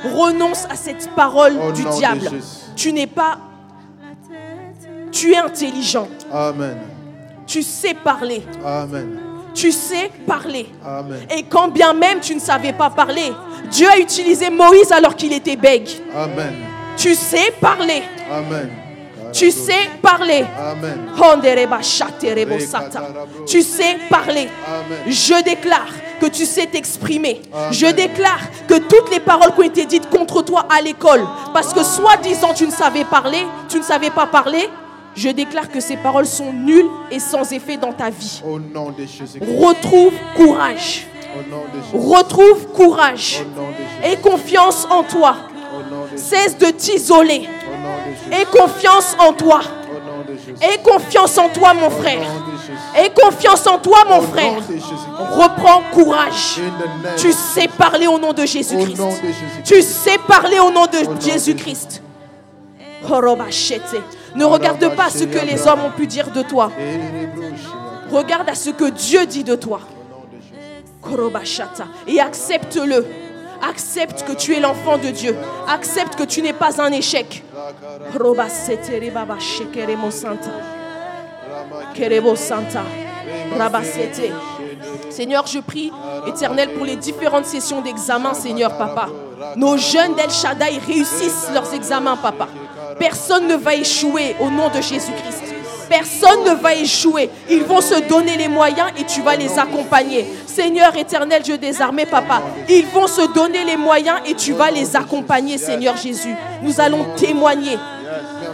Renonce 0.03 0.65
à 0.69 0.75
cette 0.75 1.09
parole 1.15 1.53
du 1.73 1.83
diable. 1.83 2.29
Tu 2.75 2.93
n'es 2.93 3.07
pas... 3.07 3.37
Tu 5.11 5.33
es 5.33 5.37
intelligent. 5.37 6.07
Amen. 6.31 6.79
Tu 7.45 7.61
sais 7.61 7.93
parler. 7.93 8.43
Amen. 8.65 9.19
Tu 9.53 9.71
sais 9.71 10.09
parler. 10.27 10.67
Amen. 10.85 11.19
Et 11.35 11.43
quand 11.43 11.67
bien 11.67 11.93
même 11.93 12.19
tu 12.19 12.35
ne 12.35 12.39
savais 12.39 12.73
pas 12.73 12.89
parler, 12.89 13.31
Dieu 13.69 13.87
a 13.87 13.97
utilisé 13.97 14.49
Moïse 14.49 14.91
alors 14.91 15.15
qu'il 15.15 15.33
était 15.33 15.55
bègue. 15.55 15.89
Amen. 16.15 16.53
Tu 16.97 17.15
sais 17.15 17.51
parler. 17.59 18.03
Amen. 18.31 18.69
Tu 19.33 19.49
sais 19.49 19.89
parler. 20.01 20.45
Amen. 20.57 21.09
Tu 23.47 23.61
sais 23.63 23.97
parler. 24.09 24.49
Amen. 24.67 24.99
Je 25.07 25.43
déclare 25.43 25.87
que 26.21 26.27
tu 26.27 26.45
sais 26.45 26.67
t'exprimer. 26.67 27.41
Je 27.71 27.87
déclare 27.87 28.41
que 28.67 28.75
toutes 28.75 29.09
les 29.11 29.19
paroles 29.19 29.53
qui 29.55 29.59
ont 29.59 29.63
été 29.63 29.85
dites 29.85 30.09
contre 30.09 30.43
toi 30.43 30.65
à 30.69 30.81
l'école, 30.81 31.25
parce 31.51 31.73
que 31.73 31.83
soi-disant 31.83 32.53
tu 32.53 32.67
ne 32.67 32.71
savais 32.71 33.05
parler, 33.05 33.45
tu 33.67 33.79
ne 33.79 33.83
savais 33.83 34.11
pas 34.11 34.27
parler, 34.27 34.69
je 35.15 35.29
déclare 35.29 35.69
que 35.69 35.79
ces 35.79 35.97
paroles 35.97 36.25
sont 36.25 36.51
nulles 36.51 36.89
et 37.11 37.19
sans 37.19 37.51
effet 37.51 37.77
dans 37.77 37.93
ta 37.93 38.09
vie. 38.09 38.41
Au 38.45 38.59
nom 38.59 38.91
de 38.91 39.05
Jésus. 39.05 39.39
Retrouve 39.59 40.13
courage. 40.35 41.07
Au 41.35 41.49
nom 41.49 41.63
de 41.73 41.81
Jésus. 41.81 42.07
Retrouve 42.15 42.67
courage 42.73 43.41
Au 43.41 43.59
nom 43.61 43.67
de 43.69 43.75
Jésus. 43.75 44.13
et 44.13 44.17
confiance 44.21 44.87
en 44.89 45.03
toi. 45.03 45.35
Au 45.71 45.93
nom 45.93 46.03
de 46.05 46.17
Jésus. 46.17 46.23
Cesse 46.23 46.57
de 46.57 46.67
t'isoler. 46.67 47.47
Et 48.31 48.45
confiance 48.45 49.15
en 49.19 49.33
toi. 49.33 49.61
Et 50.61 50.77
confiance 50.79 51.37
en 51.37 51.49
toi, 51.49 51.73
mon 51.73 51.89
frère. 51.89 52.25
Et 53.03 53.09
confiance 53.09 53.65
en 53.67 53.77
toi, 53.77 53.99
mon 54.09 54.21
frère. 54.21 54.55
Reprends 55.31 55.81
courage. 55.91 56.59
Tu 57.17 57.31
sais 57.31 57.67
parler 57.67 58.07
au 58.07 58.17
nom 58.19 58.33
de 58.33 58.45
Jésus-Christ. 58.45 59.01
Tu 59.63 59.81
sais 59.81 60.17
parler 60.27 60.59
au 60.59 60.71
nom 60.71 60.85
de 60.85 61.05
nom 61.05 61.13
de 61.13 61.21
Jésus-Christ. 61.21 62.01
Ne 64.35 64.45
regarde 64.45 64.95
pas 64.95 65.09
ce 65.09 65.23
que 65.23 65.45
les 65.45 65.67
hommes 65.67 65.85
ont 65.85 65.91
pu 65.91 66.07
dire 66.07 66.31
de 66.31 66.41
toi. 66.41 66.71
Regarde 68.11 68.49
à 68.49 68.55
ce 68.55 68.69
que 68.69 68.89
Dieu 68.89 69.25
dit 69.25 69.43
de 69.43 69.55
toi. 69.55 69.81
Et 72.07 72.19
accepte-le. 72.19 73.05
Accepte 73.69 74.23
que 74.23 74.33
tu 74.33 74.55
es 74.55 74.59
l'enfant 74.59 74.97
de 74.97 75.09
Dieu. 75.09 75.35
Accepte 75.67 76.15
que 76.15 76.23
tu 76.23 76.41
n'es 76.41 76.53
pas 76.53 76.81
un 76.81 76.91
échec. 76.91 77.43
Seigneur, 85.09 85.45
je 85.47 85.59
prie, 85.59 85.91
éternel, 86.27 86.73
pour 86.73 86.85
les 86.85 86.95
différentes 86.95 87.45
sessions 87.45 87.81
d'examen, 87.81 88.33
Seigneur, 88.33 88.77
papa. 88.77 89.07
Nos 89.55 89.77
jeunes 89.77 90.15
d'El 90.15 90.29
Shaddai 90.29 90.79
réussissent 90.85 91.49
leurs 91.53 91.73
examens, 91.73 92.17
papa. 92.17 92.47
Personne 93.03 93.49
ne 93.49 93.55
va 93.55 93.75
échouer 93.75 94.33
au 94.39 94.49
nom 94.49 94.69
de 94.69 94.75
Jésus-Christ. 94.75 95.53
Personne 95.89 96.45
ne 96.45 96.53
va 96.53 96.73
échouer. 96.73 97.29
Ils 97.49 97.65
vont 97.65 97.81
se 97.81 97.99
donner 98.07 98.37
les 98.37 98.47
moyens 98.47 98.91
et 98.97 99.03
tu 99.03 99.21
vas 99.21 99.35
les 99.35 99.59
accompagner. 99.59 100.25
Seigneur 100.47 100.95
éternel, 100.95 101.41
Dieu 101.41 101.57
des 101.57 101.81
armées, 101.81 102.05
papa. 102.05 102.41
Ils 102.69 102.85
vont 102.85 103.07
se 103.07 103.33
donner 103.33 103.65
les 103.65 103.75
moyens 103.75 104.19
et 104.25 104.33
tu 104.35 104.53
vas 104.53 104.71
les 104.71 104.95
accompagner, 104.95 105.57
Seigneur 105.57 105.97
Jésus. 105.97 106.33
Nous 106.61 106.79
allons 106.79 107.05
témoigner. 107.17 107.77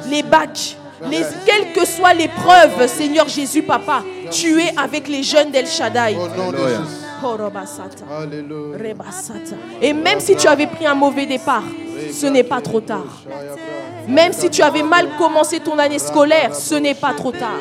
Les 0.09 0.23
bacs, 0.23 0.75
les, 1.07 1.21
quelle 1.45 1.71
que 1.71 1.85
soit 1.85 2.15
l'épreuve, 2.15 2.87
Seigneur 2.87 3.29
Jésus, 3.29 3.61
papa, 3.61 4.01
tu 4.31 4.59
es 4.59 4.73
avec 4.75 5.07
les 5.07 5.21
jeunes 5.21 5.51
d'El 5.51 5.67
Shaddai. 5.67 6.17
Rebasata. 7.21 8.05
Et 9.79 9.93
même 9.93 10.19
si 10.19 10.35
tu 10.35 10.47
avais 10.47 10.65
pris 10.65 10.87
un 10.87 10.95
mauvais 10.95 11.27
départ, 11.27 11.61
ce 12.11 12.25
n'est 12.25 12.43
pas 12.43 12.61
trop 12.61 12.81
tard. 12.81 13.21
Même 14.09 14.33
si 14.33 14.49
tu 14.49 14.61
avais 14.61 14.83
mal 14.83 15.07
commencé 15.17 15.59
ton 15.59 15.77
année 15.77 15.99
scolaire, 15.99 16.55
ce 16.55 16.75
n'est 16.75 16.95
pas 16.95 17.13
trop 17.13 17.31
tard. 17.31 17.59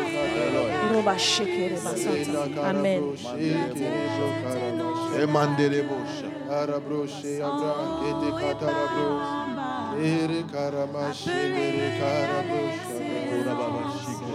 Amen. 2.65 3.03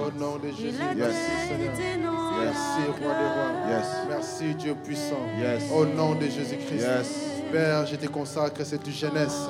Au 0.06 0.20
nom 0.20 0.38
de 0.38 0.50
Jésus. 0.50 0.66
Yes. 0.68 0.98
Merci 0.98 1.48
Seigneur. 1.48 2.14
Merci 2.44 2.82
roi 2.88 3.14
des 3.14 3.30
rois. 3.30 3.54
Yes. 3.70 3.88
Merci 4.10 4.56
Dieu 4.56 4.76
puissant. 4.84 5.26
Yes. 5.40 5.64
Au 5.74 5.86
nom 5.86 6.16
de 6.16 6.26
Jésus-Christ. 6.26 6.82
Yes. 6.82 7.33
Père, 7.54 7.86
je 7.86 7.96
te 7.98 8.08
consacre 8.08 8.66
cette 8.66 8.90
jeunesse. 8.90 9.48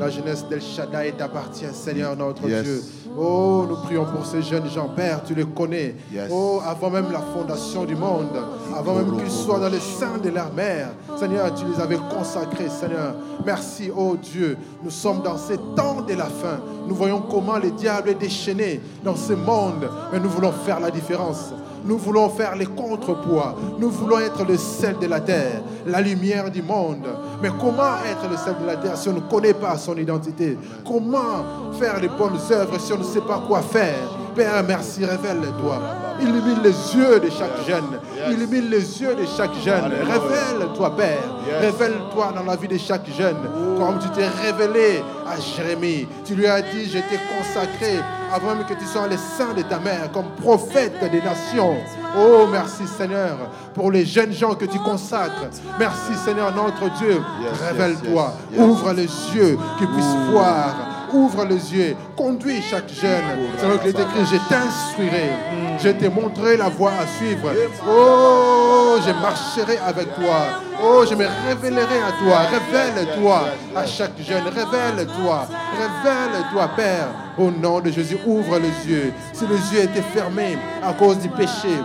La 0.00 0.08
jeunesse 0.08 0.46
d'El 0.48 0.62
Shaddai 0.62 1.12
t'appartient, 1.12 1.66
Seigneur 1.74 2.16
notre 2.16 2.48
Yes. 2.48 2.62
Dieu. 2.64 2.82
Oh, 3.14 3.66
nous 3.68 3.76
prions 3.76 4.06
pour 4.06 4.24
ces 4.24 4.40
jeunes 4.40 4.70
gens. 4.70 4.88
Père, 4.88 5.22
tu 5.22 5.34
les 5.34 5.44
connais. 5.44 5.96
Yes. 6.10 6.30
Oh, 6.32 6.62
avant 6.66 6.88
même 6.88 7.12
la 7.12 7.18
fondation 7.20 7.84
du 7.84 7.94
monde, 7.94 8.30
avant 8.74 8.94
même 8.94 9.18
qu'ils 9.18 9.30
soient 9.30 9.58
dans 9.58 9.68
les 9.68 9.80
seins 9.80 10.16
de 10.16 10.30
leur 10.30 10.50
mère, 10.54 10.92
Seigneur, 11.18 11.52
tu 11.54 11.66
les 11.66 11.78
avais 11.78 11.98
consacrés, 12.16 12.70
Seigneur. 12.70 13.16
Merci, 13.44 13.90
oh 13.94 14.16
Dieu. 14.16 14.56
Nous 14.82 14.90
sommes 14.90 15.20
dans 15.20 15.36
ces 15.36 15.58
temps 15.76 16.00
de 16.00 16.14
la 16.14 16.24
fin. 16.24 16.58
Nous 16.88 16.94
voyons 16.94 17.20
comment 17.20 17.58
le 17.58 17.70
diable 17.72 18.08
est 18.08 18.14
déchaîné 18.14 18.80
dans 19.04 19.16
ce 19.16 19.34
monde, 19.34 19.90
mais 20.10 20.20
nous 20.20 20.30
voulons 20.30 20.52
faire 20.52 20.80
la 20.80 20.90
différence. 20.90 21.52
Nous 21.84 21.98
voulons 21.98 22.28
faire 22.28 22.54
les 22.54 22.66
contrepoids. 22.66 23.56
Nous 23.80 23.90
voulons 23.90 24.20
être 24.20 24.44
le 24.44 24.56
sel 24.56 24.98
de 25.00 25.06
la 25.08 25.18
terre, 25.20 25.62
la 25.84 26.00
lumière 26.00 26.48
du 26.48 26.62
monde. 26.62 27.06
Mais 27.42 27.50
comment 27.60 27.96
être 28.08 28.30
le 28.30 28.36
sel 28.36 28.54
de 28.60 28.66
la 28.66 28.76
terre 28.76 28.96
si 28.96 29.08
on 29.08 29.14
ne 29.14 29.20
connaît 29.20 29.52
pas 29.52 29.76
son 29.76 29.96
identité? 29.96 30.56
Comment 30.86 31.72
faire 31.78 31.98
les 32.00 32.08
bonnes 32.08 32.38
œuvres 32.52 32.78
si 32.78 32.92
on 32.92 32.98
ne 32.98 33.02
sait 33.02 33.20
pas 33.20 33.42
quoi 33.46 33.60
faire? 33.60 34.08
Père, 34.34 34.62
merci, 34.66 35.04
révèle-toi. 35.04 35.78
Illumine 36.20 36.62
les 36.62 36.70
yeux 36.70 37.20
de 37.20 37.28
chaque 37.28 37.66
jeune. 37.66 37.98
Illumine 38.30 38.70
les 38.70 39.02
yeux 39.02 39.14
de 39.14 39.26
chaque 39.36 39.54
jeune. 39.62 39.92
Révèle-toi, 39.92 40.96
Père. 40.96 41.22
Révèle-toi 41.60 42.32
dans 42.36 42.44
la 42.44 42.56
vie 42.56 42.68
de 42.68 42.78
chaque 42.78 43.08
jeune. 43.10 43.36
Comme 43.76 43.98
tu 43.98 44.08
t'es 44.10 44.28
révélé 44.28 45.02
à 45.26 45.38
Jérémie. 45.38 46.06
Tu 46.24 46.34
lui 46.34 46.46
as 46.46 46.62
dit, 46.62 46.86
je 46.86 46.98
t'ai 46.98 47.18
consacré 47.36 47.98
avant 48.32 48.54
même 48.54 48.64
que 48.64 48.74
tu 48.74 48.86
sois 48.86 49.08
les 49.08 49.18
seins 49.18 49.52
de 49.54 49.62
ta 49.62 49.78
mère 49.78 50.10
comme 50.12 50.30
prophète 50.40 50.94
des 51.10 51.20
nations. 51.20 51.76
Oh, 52.16 52.46
merci 52.50 52.86
Seigneur 52.86 53.36
pour 53.74 53.90
les 53.90 54.04
jeunes 54.04 54.32
gens 54.32 54.54
que 54.54 54.64
tu 54.64 54.78
consacres. 54.78 55.48
Merci 55.78 56.14
Seigneur 56.24 56.54
notre 56.54 56.92
Dieu. 56.98 57.22
Yes, 57.42 57.60
Révèle-toi. 57.60 58.32
yes, 58.50 58.50
yes, 58.50 58.58
yes. 58.58 58.68
Ouvre 58.68 58.92
les 58.92 59.36
yeux 59.36 59.58
qu'ils 59.78 59.88
puissent 59.88 60.30
voir 60.30 60.74
ouvre 61.12 61.44
les 61.44 61.74
yeux, 61.74 61.96
conduis 62.16 62.62
chaque 62.62 62.88
jeune. 62.88 63.22
C'est 63.58 63.66
vrai 63.66 63.86
est 63.86 63.90
écrit, 63.90 64.24
je 64.24 64.36
t'instruirai, 64.48 65.30
je 65.78 65.88
te 65.90 66.06
montrerai 66.06 66.56
la 66.56 66.68
voie 66.68 66.92
à 66.92 67.06
suivre. 67.06 67.50
Oh, 67.86 68.96
je 69.04 69.12
marcherai 69.12 69.78
avec 69.78 70.14
toi. 70.14 70.60
Oh, 70.82 71.04
je 71.08 71.14
me 71.14 71.26
révélerai 71.46 71.98
à 71.98 72.12
toi. 72.22 72.38
Révèle-toi 72.50 73.44
à 73.76 73.86
chaque 73.86 74.18
jeune. 74.20 74.44
Révèle-toi. 74.44 75.46
Révèle-toi, 75.78 76.68
Père. 76.76 77.08
Au 77.38 77.50
nom 77.50 77.80
de 77.80 77.90
Jésus, 77.90 78.18
ouvre 78.26 78.58
les 78.58 78.90
yeux. 78.92 79.12
Si 79.32 79.46
les 79.46 79.74
yeux 79.74 79.84
étaient 79.84 80.02
fermés 80.02 80.58
à 80.82 80.92
cause 80.92 81.18
du 81.18 81.28
péché, 81.28 81.78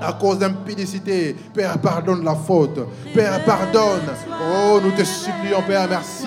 à 0.00 0.12
cause 0.12 0.38
d'impudicité. 0.38 1.34
Père, 1.54 1.78
pardonne 1.78 2.24
la 2.24 2.34
faute. 2.34 2.78
Père, 3.14 3.44
pardonne. 3.44 4.08
Oh, 4.30 4.80
nous 4.82 4.92
te 4.92 5.04
supplions, 5.04 5.62
Père, 5.66 5.86
merci. 5.88 6.26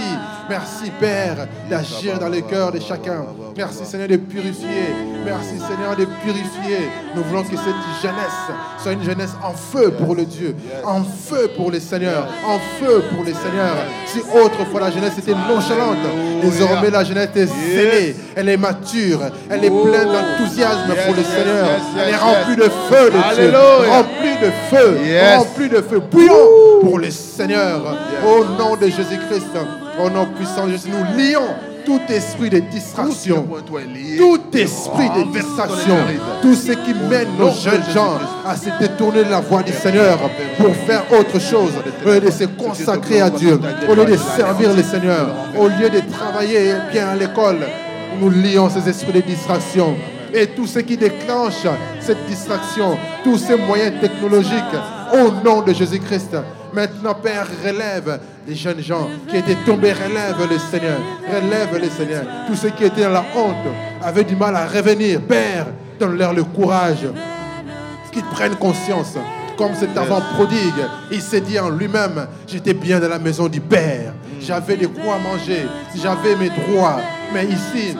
Merci, 0.52 0.91
Père, 0.99 1.48
d'agir 1.69 2.19
dans 2.19 2.28
le 2.28 2.41
cœur 2.41 2.73
de 2.73 2.80
chacun. 2.82 3.23
Merci, 3.56 3.86
Seigneur, 3.86 4.10
de 4.10 4.18
purifier. 4.18 4.94
Merci, 5.23 5.52
Seigneur, 5.52 5.95
de 5.95 6.03
purifier. 6.22 6.90
Nous 7.15 7.23
voulons 7.23 7.44
que 7.44 7.56
cette 7.56 8.02
jeunesse 8.02 8.52
soit 8.78 8.91
une 8.91 9.02
jeunesse 9.02 9.32
en 9.41 9.53
feu 9.53 9.91
pour 9.91 10.14
le 10.14 10.26
Dieu, 10.26 10.53
en 10.84 11.03
feu 11.06 11.49
pour 11.56 11.72
les 11.72 11.80
Seigneurs, 11.80 12.28
en 12.45 12.60
feu 12.60 13.02
pour 13.15 13.23
les 13.23 13.34
Seigneurs. 13.34 13.78
Si 14.06 14.19
autrefois 14.19 14.82
la 14.82 14.91
jeunesse 14.91 15.18
était 15.19 15.32
nonchalante, 15.32 15.99
désormais 16.41 16.90
la 16.90 17.06
jeunesse 17.06 17.30
est 17.34 17.48
zélée, 17.48 18.15
elle 18.36 18.49
est 18.49 18.57
mature, 18.57 19.22
elle 19.49 19.64
est 19.64 19.69
pleine 19.69 20.10
d'enthousiasme 20.11 20.94
pour 21.06 21.15
le 21.15 21.23
Seigneur. 21.23 21.68
Elle 21.98 22.14
est 22.14 22.18
remplie 22.18 22.57
de 22.57 22.64
feu 22.64 23.10
de 23.10 23.36
Dieu, 23.36 23.53
remplie 23.90 24.36
de 24.41 24.52
feu, 24.69 24.98
remplie 25.38 25.69
de 25.69 25.82
feu, 25.82 26.02
bouillant 26.11 26.82
pour 26.82 26.99
le 26.99 27.10
Seigneur. 27.10 27.98
Au 28.28 28.44
nom 28.44 28.76
de 28.76 28.88
Jésus-Christ. 28.88 29.56
Au 29.99 30.09
nom 30.09 30.26
puissant 30.26 30.65
de 30.68 30.72
Jésus, 30.72 30.89
nous 30.89 31.18
lions 31.18 31.47
tout 31.85 32.01
esprit 32.09 32.49
de 32.49 32.59
distraction, 32.59 33.47
tout 34.18 34.57
esprit 34.57 35.09
de 35.09 35.31
distraction, 35.34 35.97
tout 36.41 36.55
ce 36.55 36.72
qui 36.72 36.93
mène 37.09 37.27
nos 37.38 37.51
jeunes 37.51 37.84
gens 37.93 38.19
à 38.45 38.55
se 38.55 38.69
détourner 38.80 39.23
de 39.23 39.30
la 39.30 39.41
voie 39.41 39.63
du 39.63 39.73
Seigneur 39.73 40.19
pour 40.57 40.76
faire 40.76 41.03
autre 41.11 41.39
chose, 41.39 41.72
au 42.05 42.09
lieu 42.09 42.22
de 42.22 42.31
se 42.31 42.43
consacrer 42.45 43.22
à 43.22 43.30
Dieu, 43.30 43.59
au 43.89 43.95
lieu 43.95 44.05
de 44.05 44.18
servir 44.18 44.73
le 44.73 44.84
Seigneur, 44.84 45.27
au 45.57 45.68
lieu 45.68 45.89
de 45.89 46.01
travailler 46.11 46.76
bien 46.91 47.09
à 47.09 47.15
l'école. 47.15 47.59
Nous 48.19 48.30
lions 48.30 48.69
ces 48.69 48.88
esprits 48.88 49.13
de 49.13 49.22
distraction 49.22 49.95
et 50.34 50.47
tout 50.47 50.68
ce 50.68 50.80
qui 50.80 50.97
déclenche 50.97 51.65
cette 51.99 52.26
distraction, 52.27 52.97
tous 53.23 53.38
ces 53.38 53.55
moyens 53.55 53.99
technologiques, 53.99 54.53
au 55.13 55.43
nom 55.43 55.61
de 55.61 55.73
Jésus-Christ. 55.73 56.35
Maintenant, 56.73 57.13
Père, 57.15 57.47
relève 57.65 58.19
les 58.52 58.57
jeunes 58.57 58.82
gens 58.82 59.07
qui 59.30 59.38
étaient 59.38 59.56
tombés, 59.65 59.94
relève 59.94 60.36
le 60.49 60.57
Seigneur, 60.60 60.99
relève 61.26 61.82
le 61.82 61.90
Seigneur. 61.90 62.23
Tous 62.48 62.56
ceux 62.56 62.72
qui 62.72 62.84
étaient 62.84 63.03
dans 63.03 63.11
la 63.11 63.23
honte 63.34 63.56
avaient 64.03 64.26
du 64.26 64.36
mal 64.36 64.53
à 64.57 64.65
revenir. 64.65 65.22
Père, 65.22 65.68
donne-leur 65.98 66.34
le 66.34 66.44
courage, 66.44 67.07
qu'ils 68.11 68.26
prennent 68.26 68.57
conscience. 68.57 69.15
Comme 69.57 69.73
cet 69.73 69.98
avant 69.98 70.19
prodigue, 70.36 70.86
il 71.11 71.22
s'est 71.22 71.40
dit 71.40 71.57
en 71.60 71.69
lui-même, 71.69 72.28
j'étais 72.45 72.73
bien 72.73 72.99
dans 72.99 73.07
la 73.07 73.19
maison 73.19 73.48
du 73.48 73.61
Père, 73.61 74.14
j'avais 74.41 74.76
de 74.76 74.88
quoi 74.88 75.18
manger, 75.18 75.68
j'avais 75.95 76.36
mes 76.36 76.49
droits. 76.49 76.99
Mais 77.34 77.45
ici, 77.45 77.95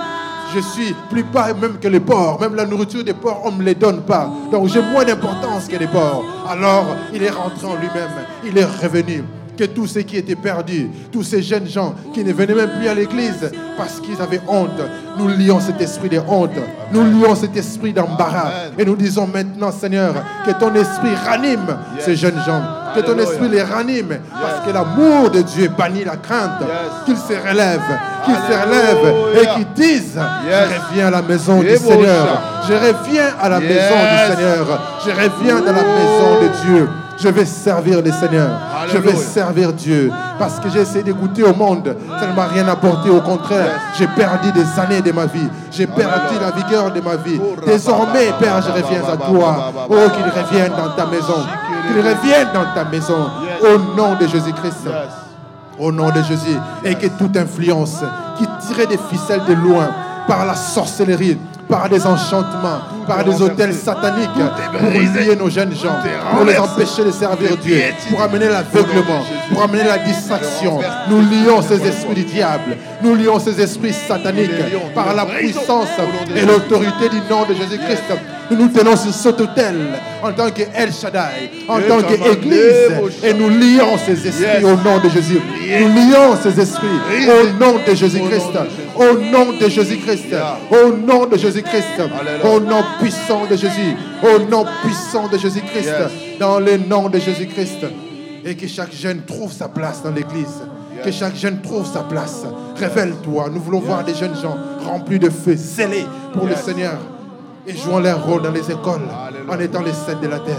je 0.54 0.60
suis 0.60 0.94
plus 1.10 1.24
bas 1.24 1.54
même 1.54 1.78
que 1.80 1.88
les 1.88 2.02
porcs. 2.02 2.42
Même 2.42 2.56
la 2.56 2.66
nourriture 2.66 3.06
des 3.06 3.14
porcs, 3.14 3.42
on 3.46 3.52
ne 3.52 3.58
me 3.60 3.64
les 3.64 3.76
donne 3.76 4.02
pas. 4.02 4.30
Donc 4.52 4.68
j'ai 4.68 4.82
moins 4.82 5.06
d'importance 5.06 5.70
que 5.70 5.78
les 5.78 5.88
porcs. 5.88 6.26
Alors 6.50 6.88
il 7.14 7.24
est 7.24 7.30
rentré 7.30 7.68
en 7.68 7.76
lui-même. 7.76 8.12
Il 8.44 8.58
est 8.58 8.66
revenu 8.66 9.24
que 9.62 9.66
tous 9.68 9.86
ceux 9.86 10.02
qui 10.02 10.18
étaient 10.18 10.36
perdus, 10.36 10.90
tous 11.12 11.22
ces 11.22 11.44
jeunes 11.44 11.68
gens 11.68 11.94
qui 12.16 12.24
ne 12.24 12.34
venaient 12.34 12.56
même 12.56 12.72
plus 12.80 12.88
à 12.88 12.96
l'église 12.96 13.52
parce 13.78 14.00
qu'ils 14.00 14.20
avaient 14.20 14.42
honte, 14.48 14.82
nous 15.20 15.28
lions 15.28 15.60
cet 15.60 15.80
esprit 15.80 16.10
de 16.10 16.20
honte, 16.28 16.50
nous 16.92 17.04
lions 17.04 17.36
cet 17.36 17.56
esprit 17.56 17.94
d'embarras. 17.94 18.50
Et 18.80 18.84
nous 18.84 18.96
disons 18.96 19.28
maintenant, 19.28 19.72
Seigneur, 19.72 20.16
que 20.48 20.52
ton 20.54 20.74
esprit 20.74 21.14
ranime 21.28 21.78
ces 22.00 22.16
jeunes 22.16 22.42
gens, 22.44 22.64
que 22.96 23.02
ton 23.02 23.20
esprit 23.20 23.50
les 23.50 23.62
ranime 23.62 24.18
parce 24.32 24.66
que 24.66 24.74
l'amour 24.74 25.30
de 25.30 25.44
Dieu 25.44 25.70
bannit 25.78 26.06
la 26.06 26.18
crainte, 26.18 26.64
qu'ils 27.06 27.18
se 27.18 27.34
relèvent, 27.34 28.00
qu'ils 28.26 28.34
se 28.34 28.66
relèvent 28.66 29.14
et 29.44 29.48
qu'ils 29.54 29.74
disent, 29.76 30.18
je 30.18 30.90
reviens 30.90 31.08
à 31.08 31.12
la 31.12 31.22
maison 31.22 31.60
du 31.60 31.78
Seigneur, 31.78 32.42
je 32.68 32.74
reviens 32.74 33.30
à 33.40 33.48
la 33.48 33.60
maison 33.60 33.76
du 33.76 34.34
Seigneur, 34.36 34.82
je 35.06 35.12
reviens 35.12 35.60
dans 35.60 35.74
la 35.74 35.84
maison 35.84 36.42
de 36.42 36.48
Dieu. 36.66 36.90
Je 37.22 37.28
vais 37.30 37.46
servir 37.46 38.02
le 38.02 38.12
Seigneur. 38.12 38.50
Je 38.92 38.98
vais 38.98 39.16
servir 39.16 39.72
Dieu. 39.74 40.12
Parce 40.40 40.60
que 40.60 40.70
j'ai 40.70 40.80
essayé 40.80 41.04
d'écouter 41.04 41.44
au 41.44 41.54
monde. 41.54 41.96
Ça 42.20 42.28
ne 42.28 42.36
m'a 42.36 42.46
rien 42.48 42.68
apporté. 42.68 43.10
Au 43.10 43.22
contraire, 43.22 43.80
j'ai 43.98 44.08
perdu 44.08 44.52
des 44.52 44.80
années 44.80 45.02
de 45.02 45.12
ma 45.12 45.26
vie. 45.28 45.48
J'ai 45.72 45.86
perdu 45.86 46.36
la 46.42 46.52
vigueur 46.52 46.92
de 46.92 47.00
ma 47.02 47.16
vie. 47.18 47.40
Désormais, 47.66 48.32
Père, 48.40 48.62
je 48.62 48.72
reviens 48.72 49.04
à 49.08 49.18
toi. 49.18 49.72
Oh, 49.90 49.96
qu'il 50.16 50.42
revienne 50.42 50.72
dans 50.72 50.96
ta 50.96 51.06
maison. 51.06 51.46
Qu'il 51.88 51.98
revienne 51.98 52.48
dans 52.54 52.74
ta 52.74 52.90
maison. 52.90 53.30
Au 53.62 53.96
nom 53.96 54.16
de 54.16 54.26
Jésus-Christ. 54.26 54.88
Au 55.78 55.92
nom 55.92 56.10
de 56.10 56.22
Jésus. 56.24 56.58
Et 56.84 56.96
que 56.96 57.08
toute 57.08 57.38
influence 57.38 58.04
qui 58.38 58.48
tirait 58.68 58.88
des 58.88 59.00
ficelles 59.10 59.46
de 59.48 59.54
loin 59.54 59.90
par 60.28 60.46
la 60.46 60.56
sorcellerie, 60.56 61.38
par 61.72 61.88
des 61.88 62.06
enchantements, 62.06 62.82
par 63.08 63.24
des 63.24 63.42
hôtels 63.42 63.74
sataniques, 63.74 64.30
pour 64.78 64.90
lier 64.90 65.36
nos 65.38 65.50
jeunes 65.50 65.74
gens, 65.74 65.96
pour 66.36 66.44
les 66.46 66.58
empêcher 66.58 67.06
de 67.06 67.12
servir 67.12 67.56
Dieu, 67.58 67.82
pour 68.10 68.22
amener 68.22 68.50
l'aveuglement, 68.50 69.24
pour 69.52 69.64
amener 69.64 69.86
la 69.86 69.98
distraction. 70.00 70.80
Nous 71.10 71.22
lions 71.22 71.62
ces 71.62 71.82
esprits 71.88 72.14
du 72.14 72.24
diable, 72.26 72.76
nous 73.02 73.16
lions 73.16 73.40
ces 73.40 73.60
esprits 73.62 73.94
sataniques 73.94 74.52
par 74.94 75.16
la 75.16 75.26
puissance 75.26 75.88
et 76.36 76.46
l'autorité 76.46 77.08
du 77.10 77.22
nom 77.30 77.46
de 77.48 77.54
Jésus-Christ. 77.56 78.04
Nous 78.52 78.58
nous 78.58 78.68
tenons 78.68 78.98
sur 78.98 79.14
cet 79.14 79.40
hôtel 79.40 79.76
en 80.22 80.34
tant 80.34 80.52
que 80.52 80.64
El 80.76 80.92
Shaddai, 80.92 81.50
en 81.70 81.80
tant 81.80 82.02
qu'Église, 82.02 83.24
et 83.24 83.34
nous 83.34 83.48
lions 83.48 83.98
ces 84.06 84.28
esprits 84.28 84.66
au 84.66 84.76
nom 84.76 85.00
de 85.02 85.08
Jésus. 85.08 85.40
Nous 85.80 85.88
lions 85.88 86.36
ces 86.44 86.60
esprits 86.60 86.88
au 87.30 87.58
nom 87.58 87.76
de 87.88 87.96
Jésus-Christ, 87.96 88.58
au 88.98 89.18
nom 89.32 89.54
de 89.54 89.70
Jésus-Christ, 89.70 90.36
au 90.70 90.92
nom 90.92 91.28
de 91.28 91.38
Jésus-Christ, 91.38 92.02
au 92.44 92.60
nom 92.60 92.84
puissant 93.00 93.46
de 93.50 93.56
Jésus, 93.56 93.96
au 94.22 94.40
nom 94.40 94.66
puissant 94.84 95.30
de 95.30 95.38
Jésus-Christ, 95.38 95.94
dans 96.38 96.60
le 96.60 96.76
nom 96.76 97.08
de 97.08 97.20
Jésus-Christ. 97.20 97.86
Et 98.44 98.56
que 98.56 98.68
chaque 98.68 98.94
jeune 98.94 99.22
trouve 99.26 99.54
sa 99.54 99.70
place 99.70 100.04
dans 100.04 100.12
l'Église. 100.12 100.62
Que 101.06 101.12
chaque 101.12 101.38
jeune 101.38 101.62
trouve 101.62 101.86
sa 101.86 102.02
place. 102.02 102.44
Révèle-toi. 102.76 103.50
Nous 103.54 103.62
voulons 103.62 103.80
voir 103.80 104.04
des 104.04 104.14
jeunes 104.14 104.36
gens 104.36 104.58
remplis 104.86 105.20
de 105.20 105.30
feu, 105.30 105.56
scellés 105.56 106.06
pour 106.34 106.48
le 106.48 106.56
Seigneur 106.56 106.98
et 107.68 107.76
jouant 107.76 108.00
leur 108.00 108.26
rôle 108.26 108.42
dans 108.42 108.52
les 108.52 108.72
écoles 108.72 109.08
en 109.50 109.60
étant 109.60 109.82
les 109.82 109.94
scènes 109.94 110.20
de 110.22 110.28
la 110.28 110.40
terre, 110.40 110.56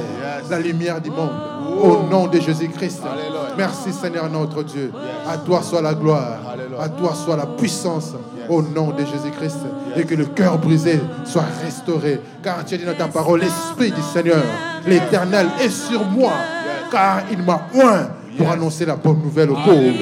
la 0.51 0.59
lumière 0.59 1.01
du 1.01 1.11
monde. 1.11 1.31
Au 1.81 2.03
nom 2.11 2.27
de 2.27 2.39
Jésus-Christ. 2.39 3.03
Merci 3.57 3.93
Seigneur 3.93 4.29
notre 4.31 4.63
Dieu. 4.63 4.93
À 5.29 5.39
toi 5.39 5.63
soit 5.63 5.81
la 5.81 5.95
gloire. 5.95 6.39
À 6.79 6.89
toi 6.89 7.15
soit 7.15 7.37
la 7.37 7.47
puissance. 7.47 8.13
Au 8.49 8.61
nom 8.61 8.91
de 8.91 8.99
Jésus-Christ. 8.99 9.59
Et 9.97 10.05
que 10.05 10.15
le 10.15 10.27
cœur 10.27 10.59
brisé 10.59 11.01
soit 11.25 11.45
restauré. 11.65 12.21
Car 12.43 12.65
tu 12.65 12.75
as 12.75 12.79
dit 12.79 12.85
dans 12.85 12.95
ta 12.95 13.09
parole, 13.09 13.41
l'Esprit 13.41 13.91
du 13.91 14.03
Seigneur, 14.03 14.43
l'Éternel 14.87 15.47
est 15.61 15.71
sur 15.71 16.05
moi. 16.05 16.33
Car 16.91 17.23
il 17.31 17.43
m'a 17.43 17.67
oint 17.75 18.09
pour 18.37 18.51
annoncer 18.51 18.85
la 18.85 18.97
bonne 18.97 19.23
nouvelle 19.23 19.51
aux 19.51 19.55
pauvres. 19.55 19.93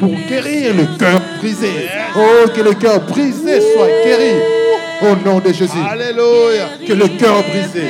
Pour 0.00 0.10
guérir 0.28 0.74
le 0.74 0.98
cœur 0.98 1.20
brisé. 1.38 1.88
Oh, 2.16 2.48
que 2.54 2.60
le 2.60 2.74
cœur 2.74 3.00
brisé 3.06 3.60
soit 3.60 3.86
guéri 4.04 4.61
au 5.02 5.16
nom 5.28 5.38
de 5.40 5.52
Jésus. 5.52 5.72
Alléluia. 5.90 6.68
Que 6.86 6.92
le 6.92 7.08
cœur 7.08 7.42
brisé, 7.42 7.86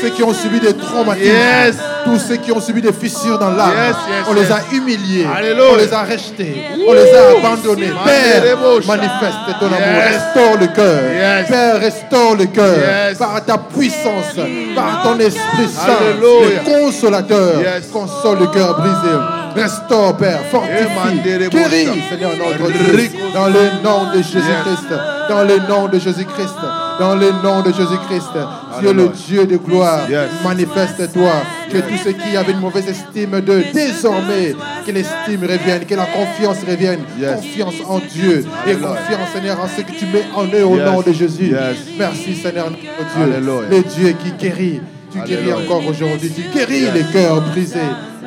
ceux 0.00 0.10
qui 0.10 0.22
ont 0.22 0.32
subi 0.34 0.60
des 0.60 0.74
traumatismes, 0.74 1.26
Yes. 1.26 1.76
tous 2.04 2.18
ceux 2.18 2.36
qui 2.36 2.52
ont 2.52 2.60
subi 2.60 2.80
des 2.82 2.92
fissures 2.92 3.38
dans 3.38 3.50
l'âme, 3.50 3.72
Yes, 3.76 3.96
yes, 4.08 4.26
on 4.30 4.34
yes. 4.36 4.44
les 4.48 4.52
a 4.52 4.60
humiliés, 4.72 5.26
Alléluia. 5.36 5.64
on 5.72 5.76
les 5.76 5.92
a 5.92 6.02
rejetés, 6.02 6.56
on 6.88 6.92
les 6.92 7.12
a 7.14 7.38
abandonnés. 7.38 7.90
Père, 8.04 8.56
manifeste 8.86 9.58
ton 9.60 9.66
amour, 9.66 9.78
Yes. 9.80 10.14
restaure 10.14 10.56
le 10.60 10.66
cœur. 10.68 11.00
Yes. 11.12 11.48
Père, 11.48 11.80
restaure 11.80 12.34
le 12.36 12.46
cœur 12.46 12.76
Yes. 13.08 13.18
par 13.18 13.44
ta 13.44 13.58
puissance, 13.58 14.34
par 14.74 15.02
ton 15.02 15.18
Esprit 15.18 15.68
Saint, 15.68 15.96
Alléluia. 16.10 16.62
le 16.64 16.70
consolateur. 16.84 17.60
Yes. 17.60 17.88
Console 17.92 18.38
le 18.40 18.46
cœur 18.48 18.78
brisé. 18.78 19.16
Restaure, 19.56 20.16
Père, 20.16 20.40
fortifie, 20.50 21.20
guéris, 21.24 22.02
Seigneur 22.10 22.32
notre 22.36 22.70
Dieu, 22.70 23.10
dans 23.34 23.46
le 23.46 23.82
nom 23.82 24.12
de 24.12 24.22
Jésus-Christ, 24.22 24.88
dans 25.28 25.42
le 25.42 25.58
nom 25.68 25.88
de 25.88 25.98
Jésus-Christ, 25.98 26.54
dans 27.00 27.14
le 27.14 27.30
nom 27.42 27.62
de 27.62 27.72
Jésus-Christ. 27.72 28.32
Dieu 28.80 28.92
le. 28.92 29.08
Dieu 29.26 29.46
de 29.46 29.56
gloire, 29.56 30.00
manifeste-toi. 30.44 31.32
Que 31.70 31.78
tous 31.78 31.96
ceux 32.04 32.12
qui 32.12 32.36
avaient 32.36 32.52
une 32.52 32.60
mauvaise 32.60 32.86
estime 32.88 33.40
de 33.40 33.64
désormais, 33.72 34.54
que 34.86 34.92
l'estime 34.92 35.42
revienne, 35.42 35.84
que 35.84 35.94
la 35.94 36.06
confiance 36.06 36.58
revienne. 36.68 37.00
Confiance 37.34 37.74
en 37.88 37.98
Dieu 37.98 38.44
et 38.66 38.74
confiance, 38.74 39.30
Seigneur, 39.34 39.58
en 39.60 39.66
ce 39.66 39.82
que 39.82 39.92
tu 39.98 40.06
mets 40.06 40.26
en 40.34 40.44
eux 40.44 40.64
au 40.64 40.76
nom 40.76 41.00
de 41.02 41.12
Jésus. 41.12 41.54
Merci, 41.98 42.36
Seigneur, 42.36 42.70
notre 42.70 43.40
Dieu. 43.40 43.68
Le 43.70 43.82
Dieu 43.82 44.14
qui 44.22 44.32
guérit. 44.32 44.80
Tu 45.12 45.18
guéris 45.20 45.52
encore 45.52 45.86
aujourd'hui. 45.86 46.30
Tu 46.30 46.42
guéris 46.56 46.90
les 46.92 47.04
cœurs 47.12 47.40
brisés. 47.40 47.78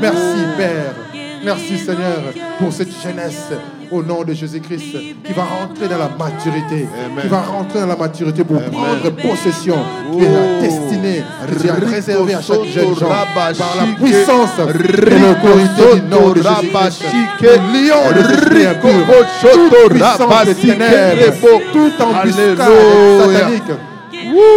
Merci, 0.01 0.39
Père. 0.57 0.95
Merci 1.43 1.77
Seigneur 1.77 2.21
pour 2.59 2.71
cette 2.73 2.91
jeunesse 3.01 3.49
au 3.91 4.03
nom 4.03 4.23
de 4.23 4.33
Jésus-Christ 4.33 4.97
qui 5.23 5.33
va 5.33 5.43
rentrer 5.43 5.87
dans 5.87 5.97
la 5.97 6.09
maturité, 6.09 6.87
Amen. 7.05 7.21
qui 7.21 7.27
va 7.27 7.41
rentrer 7.41 7.79
dans 7.79 7.87
la 7.87 7.95
maturité 7.95 8.43
pour 8.43 8.57
Amen. 8.57 8.69
prendre 8.71 9.09
possession 9.15 9.75
de 10.13 10.23
la 10.25 10.29
Oh. 10.29 10.61
destinée 10.61 11.23
tu 11.61 11.69
as 11.69 11.73
réservée 11.73 12.33
à 12.35 12.41
chaque 12.41 12.65
jeune 12.65 12.93
gens 12.95 13.07
par 13.07 13.51
la 13.77 13.95
puissance 13.95 14.49
et 14.59 15.19
l'autorité 15.19 15.95
du 15.95 16.01
nom 16.07 16.29
de 16.29 16.35
Jésus-Christ. 16.35 16.73
Rabashike. 16.73 17.41
Nous 17.41 17.73
lions 17.73 18.11
les 18.15 18.33
esprits 18.33 18.67
Rico 18.67 18.87
impurs, 18.87 19.25
Soto 19.41 19.69
toute 19.69 19.89
puissance 19.89 20.17
Rabashike 20.19 20.61
ténèbres, 20.61 21.61
toute 21.73 22.01
embuscade 22.01 22.57
satanique, 22.57 23.63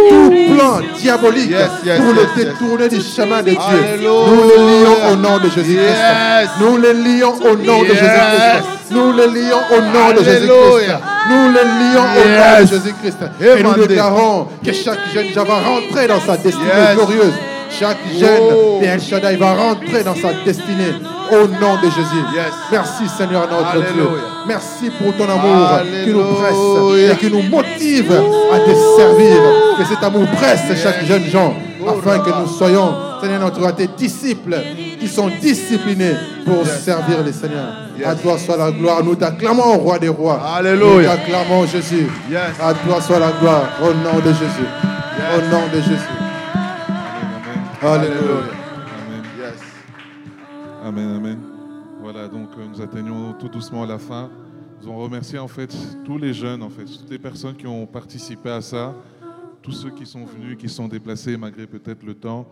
tout 0.09 0.55
plan 0.55 0.79
diabolique 0.97 1.49
Yes, 1.51 1.69
yes, 1.85 1.99
pour 1.99 2.13
yes, 2.13 2.17
le 2.37 2.43
détourner 2.43 2.89
du 2.89 3.01
chemin 3.01 3.41
de 3.41 3.49
Dieu. 3.49 3.59
Alléluia. 3.59 4.09
Nous 4.27 4.43
les 4.49 4.83
lions 4.83 5.11
au 5.11 5.15
nom 5.15 5.37
de 5.39 5.49
Jésus-Christ. 5.49 5.97
Nous 6.59 6.77
les 6.77 6.93
lions 6.93 7.33
au 7.43 7.55
nom 7.55 7.81
de. 7.81 7.87
Jésus-Christ. 7.87 8.63
Nous 8.91 9.11
les 9.13 9.27
lions 9.27 9.63
au 9.71 9.81
nom 9.81 10.11
de 10.13 10.23
Jésus-Christ. 10.23 10.97
Nous 11.29 11.47
les 11.51 11.63
lions 11.63 12.03
au 12.03 12.27
nom 12.29 12.61
de 12.61 12.65
Jésus-Christ. 12.67 13.17
Et 13.41 13.45
nous 13.45 13.69
Emmanuel. 13.69 13.87
déclarons 13.87 14.47
que 14.63 14.73
chaque 14.73 14.99
jeune 15.13 15.31
va 15.33 15.43
rentrer 15.59 16.07
dans 16.07 16.19
sa 16.21 16.37
destinée 16.37 16.93
glorieuse. 16.95 17.33
Chaque 17.79 17.97
jeune 18.19 18.29
Oh. 18.51 18.79
de 18.81 18.85
El 18.85 19.01
Shaddai 19.01 19.35
va 19.35 19.53
rentrer 19.53 20.03
dans 20.03 20.15
sa 20.15 20.33
destinée 20.45 20.93
au 21.31 21.47
nom 21.47 21.75
de 21.81 21.85
Jésus. 21.89 22.23
Yes. 22.35 22.53
Merci 22.71 23.07
Seigneur 23.17 23.47
notre 23.49 23.93
Dieu. 23.93 24.07
Merci 24.47 24.89
pour 24.91 25.15
ton 25.15 25.23
amour 25.31 25.79
qui 26.03 26.11
nous 26.11 26.23
presse 26.35 27.11
et 27.11 27.15
qui 27.17 27.31
nous 27.31 27.41
motive 27.49 28.11
à 28.53 28.59
te 28.59 28.75
servir. 28.97 29.37
Que 29.77 29.85
cet 29.85 30.03
amour 30.03 30.25
presse 30.31 30.61
chaque 30.81 31.03
jeune 31.05 31.23
gens 31.25 31.53
afin 31.87 32.19
que 32.19 32.29
nous 32.29 32.47
soyons, 32.47 32.93
Seigneur 33.21 33.39
notre 33.39 33.59
Roi, 33.59 33.71
tes 33.73 33.87
disciples 33.97 34.55
qui 34.99 35.07
sont 35.07 35.29
disciplinés 35.41 36.15
pour 36.45 36.65
servir 36.67 37.23
les 37.25 37.33
Seigneurs. 37.33 37.73
Yes. 37.97 38.07
À 38.07 38.15
toi 38.15 38.37
soit 38.37 38.57
la 38.57 38.71
gloire. 38.71 39.03
Nous 39.03 39.15
t'acclamons, 39.15 39.77
Roi 39.79 39.97
des 39.99 40.09
rois. 40.09 40.39
Alléluia. 40.57 40.85
Nous 40.87 41.03
t'acclamons, 41.17 41.65
Jésus. 41.65 42.07
Yes. 42.29 42.39
À 42.61 42.73
toi 42.73 43.01
soit 43.01 43.19
la 43.19 43.31
gloire. 43.39 43.63
Au 43.81 43.87
nom 43.93 44.19
de 44.19 44.29
Jésus. 44.29 44.67
Au 45.35 45.41
nom 45.51 45.63
de 45.73 45.81
Jésus. 45.81 46.22
Amen, 47.83 47.99
Alléluia. 48.01 48.37
amen. 49.07 49.23
Yes. 49.37 49.61
Amen, 50.83 51.15
amen. 51.15 51.39
Voilà, 52.01 52.27
donc 52.27 52.49
euh, 52.57 52.65
nous 52.67 52.81
atteignons 52.81 53.33
tout 53.33 53.49
doucement 53.49 53.83
à 53.83 53.85
la 53.87 53.97
fin. 53.99 54.29
Nous 54.81 54.87
allons 54.89 54.99
remercier 54.99 55.39
en 55.39 55.47
fait 55.47 55.73
tous 56.05 56.17
les 56.17 56.33
jeunes, 56.33 56.61
en 56.63 56.69
fait, 56.69 56.85
toutes 56.85 57.09
les 57.09 57.19
personnes 57.19 57.55
qui 57.55 57.67
ont 57.67 57.85
participé 57.85 58.49
à 58.49 58.61
ça, 58.61 58.93
tous 59.61 59.71
ceux 59.71 59.89
qui 59.91 60.05
sont 60.05 60.25
venus, 60.25 60.57
qui 60.57 60.69
sont 60.69 60.87
déplacés 60.87 61.37
malgré 61.37 61.67
peut-être 61.67 62.03
le 62.03 62.13
temps. 62.13 62.45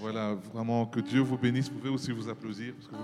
Voilà, 0.00 0.34
vraiment 0.52 0.86
que 0.86 1.00
Dieu 1.00 1.20
vous 1.20 1.38
bénisse. 1.38 1.68
Vous 1.70 1.78
pouvez 1.78 1.90
aussi 1.90 2.10
vous 2.12 2.28
applaudir. 2.28 2.74
parce 2.74 2.88
que 2.88 2.94
vous- 2.96 3.02